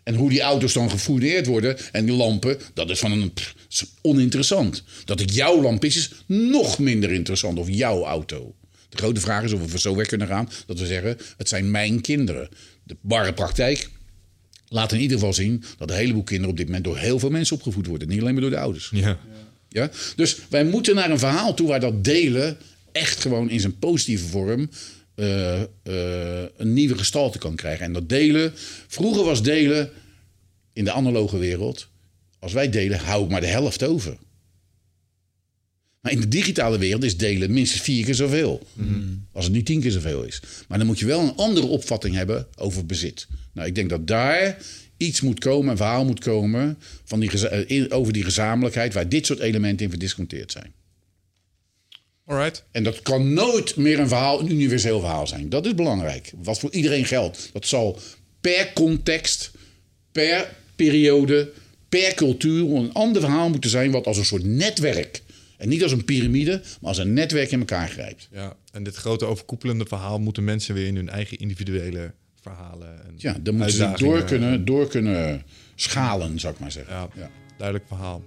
En 0.03 0.15
hoe 0.15 0.29
die 0.29 0.41
auto's 0.41 0.73
dan 0.73 0.89
gefourneerd 0.89 1.45
worden 1.45 1.77
en 1.91 2.05
die 2.05 2.15
lampen, 2.15 2.57
dat 2.73 2.89
is 2.89 2.99
van 2.99 3.11
een 3.11 3.33
pff, 3.33 3.55
oninteressant. 4.01 4.83
Dat 5.05 5.19
het 5.19 5.33
jouw 5.33 5.61
lamp 5.61 5.85
is, 5.85 5.95
is 5.95 6.11
nog 6.25 6.79
minder 6.79 7.11
interessant. 7.11 7.59
Of 7.59 7.67
jouw 7.69 8.03
auto. 8.03 8.55
De 8.89 8.97
grote 8.97 9.19
vraag 9.19 9.43
is 9.43 9.53
of 9.53 9.71
we 9.71 9.79
zo 9.79 9.95
weg 9.95 10.07
kunnen 10.07 10.27
gaan 10.27 10.49
dat 10.65 10.79
we 10.79 10.85
zeggen: 10.85 11.17
het 11.37 11.49
zijn 11.49 11.71
mijn 11.71 12.01
kinderen. 12.01 12.49
De 12.83 12.95
barre 13.01 13.33
praktijk 13.33 13.89
laat 14.67 14.91
in 14.91 14.99
ieder 14.99 15.17
geval 15.17 15.33
zien 15.33 15.63
dat 15.77 15.89
een 15.89 15.95
heleboel 15.95 16.23
kinderen 16.23 16.51
op 16.51 16.57
dit 16.57 16.65
moment 16.65 16.83
door 16.83 16.97
heel 16.97 17.19
veel 17.19 17.29
mensen 17.29 17.55
opgevoed 17.55 17.87
worden. 17.87 18.07
Niet 18.07 18.21
alleen 18.21 18.33
maar 18.33 18.41
door 18.41 18.51
de 18.51 18.59
ouders. 18.59 18.89
Ja. 18.93 19.19
Ja? 19.69 19.89
Dus 20.15 20.37
wij 20.49 20.65
moeten 20.65 20.95
naar 20.95 21.11
een 21.11 21.19
verhaal 21.19 21.53
toe 21.53 21.67
waar 21.67 21.79
dat 21.79 22.03
delen 22.03 22.57
echt 22.95 23.21
gewoon 23.21 23.49
in 23.49 23.59
zijn 23.59 23.79
positieve 23.79 24.25
vorm 24.25 24.69
eh, 25.15 25.61
eh, 25.61 25.67
een 26.57 26.73
nieuwe 26.73 26.97
gestalte 26.97 27.37
kan 27.37 27.55
krijgen. 27.55 27.85
En 27.85 27.93
dat 27.93 28.09
delen, 28.09 28.53
vroeger 28.87 29.23
was 29.23 29.43
delen 29.43 29.91
in 30.73 30.83
de 30.83 30.91
analoge 30.91 31.37
wereld, 31.37 31.87
als 32.39 32.53
wij 32.53 32.69
delen, 32.69 32.99
hou 32.99 33.23
ik 33.23 33.29
maar 33.29 33.41
de 33.41 33.47
helft 33.47 33.83
over. 33.83 34.17
Maar 36.01 36.11
in 36.11 36.19
de 36.19 36.27
digitale 36.27 36.77
wereld 36.77 37.03
is 37.03 37.17
delen 37.17 37.51
minstens 37.51 37.81
vier 37.81 38.05
keer 38.05 38.15
zoveel. 38.15 38.67
Als 39.31 39.43
het 39.43 39.53
nu 39.53 39.63
tien 39.63 39.81
keer 39.81 39.91
zoveel 39.91 40.23
is. 40.23 40.41
Maar 40.67 40.77
dan 40.77 40.87
moet 40.87 40.99
je 40.99 41.05
wel 41.05 41.19
een 41.19 41.35
andere 41.35 41.65
opvatting 41.65 42.15
hebben 42.15 42.47
over 42.55 42.85
bezit. 42.85 43.27
Nou, 43.51 43.67
ik 43.67 43.75
denk 43.75 43.89
dat 43.89 44.07
daar 44.07 44.57
iets 44.97 45.21
moet 45.21 45.39
komen, 45.39 45.71
een 45.71 45.77
verhaal 45.77 46.05
moet 46.05 46.19
komen 46.19 46.77
van 47.03 47.19
die, 47.19 47.91
over 47.91 48.13
die 48.13 48.23
gezamenlijkheid, 48.23 48.93
waar 48.93 49.09
dit 49.09 49.25
soort 49.25 49.39
elementen 49.39 49.85
in 49.85 49.91
verdisconteerd 49.91 50.51
zijn. 50.51 50.73
Alright. 52.25 52.63
En 52.71 52.83
dat 52.83 53.01
kan 53.01 53.33
nooit 53.33 53.75
meer 53.75 53.99
een 53.99 54.07
verhaal, 54.07 54.39
een 54.39 54.51
universeel 54.51 54.99
verhaal 54.99 55.27
zijn. 55.27 55.49
Dat 55.49 55.65
is 55.65 55.75
belangrijk. 55.75 56.31
Wat 56.43 56.59
voor 56.59 56.71
iedereen 56.71 57.05
geldt. 57.05 57.49
Dat 57.53 57.65
zal 57.65 57.99
per 58.41 58.71
context, 58.73 59.51
per 60.11 60.53
periode, 60.75 61.51
per 61.89 62.13
cultuur 62.13 62.75
een 62.75 62.93
ander 62.93 63.21
verhaal 63.21 63.49
moeten 63.49 63.69
zijn, 63.69 63.91
wat 63.91 64.05
als 64.07 64.17
een 64.17 64.25
soort 64.25 64.43
netwerk. 64.43 65.21
En 65.57 65.69
niet 65.69 65.83
als 65.83 65.91
een 65.91 66.05
piramide, 66.05 66.61
maar 66.81 66.89
als 66.89 66.97
een 66.97 67.13
netwerk 67.13 67.51
in 67.51 67.59
elkaar 67.59 67.87
grijpt. 67.89 68.27
Ja, 68.31 68.55
en 68.71 68.83
dit 68.83 68.95
grote 68.95 69.25
overkoepelende 69.25 69.85
verhaal 69.85 70.19
moeten 70.19 70.43
mensen 70.43 70.73
weer 70.75 70.87
in 70.87 70.95
hun 70.95 71.09
eigen 71.09 71.37
individuele 71.37 72.11
verhalen. 72.41 72.87
En 73.05 73.13
Ja, 73.17 73.37
dan 73.41 73.55
moeten 73.55 73.73
ze 73.75 73.91
door 73.97 74.23
kunnen, 74.23 74.65
door 74.65 74.87
kunnen 74.87 75.43
schalen, 75.75 76.39
zou 76.39 76.53
ik 76.53 76.59
maar 76.59 76.71
zeggen. 76.71 76.93
Ja, 76.93 77.09
Ja. 77.15 77.29
duidelijk 77.57 77.87
verhaal. 77.87 78.21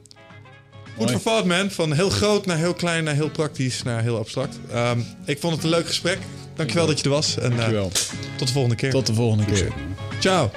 Goed 0.98 1.10
vervat, 1.10 1.44
man. 1.44 1.70
Van 1.70 1.92
heel 1.92 2.10
groot 2.10 2.46
naar 2.46 2.56
heel 2.56 2.74
klein, 2.74 3.04
naar 3.04 3.14
heel 3.14 3.30
praktisch, 3.30 3.82
naar 3.82 4.02
heel 4.02 4.18
abstract. 4.18 4.58
Ehm, 4.72 4.98
ik 5.24 5.38
vond 5.40 5.54
het 5.54 5.64
een 5.64 5.70
leuk 5.70 5.86
gesprek. 5.86 6.18
Dankjewel 6.56 6.86
dat 6.86 6.98
je 6.98 7.04
er 7.04 7.10
was. 7.10 7.38
En 7.38 7.50
eh, 7.50 7.56
Dankjewel. 7.56 7.90
tot 8.36 8.46
de 8.46 8.52
volgende 8.52 8.76
keer. 8.76 8.90
Tot 8.90 9.06
de 9.06 9.14
volgende 9.14 9.44
keer. 9.44 9.72
Ciao. 10.18 10.50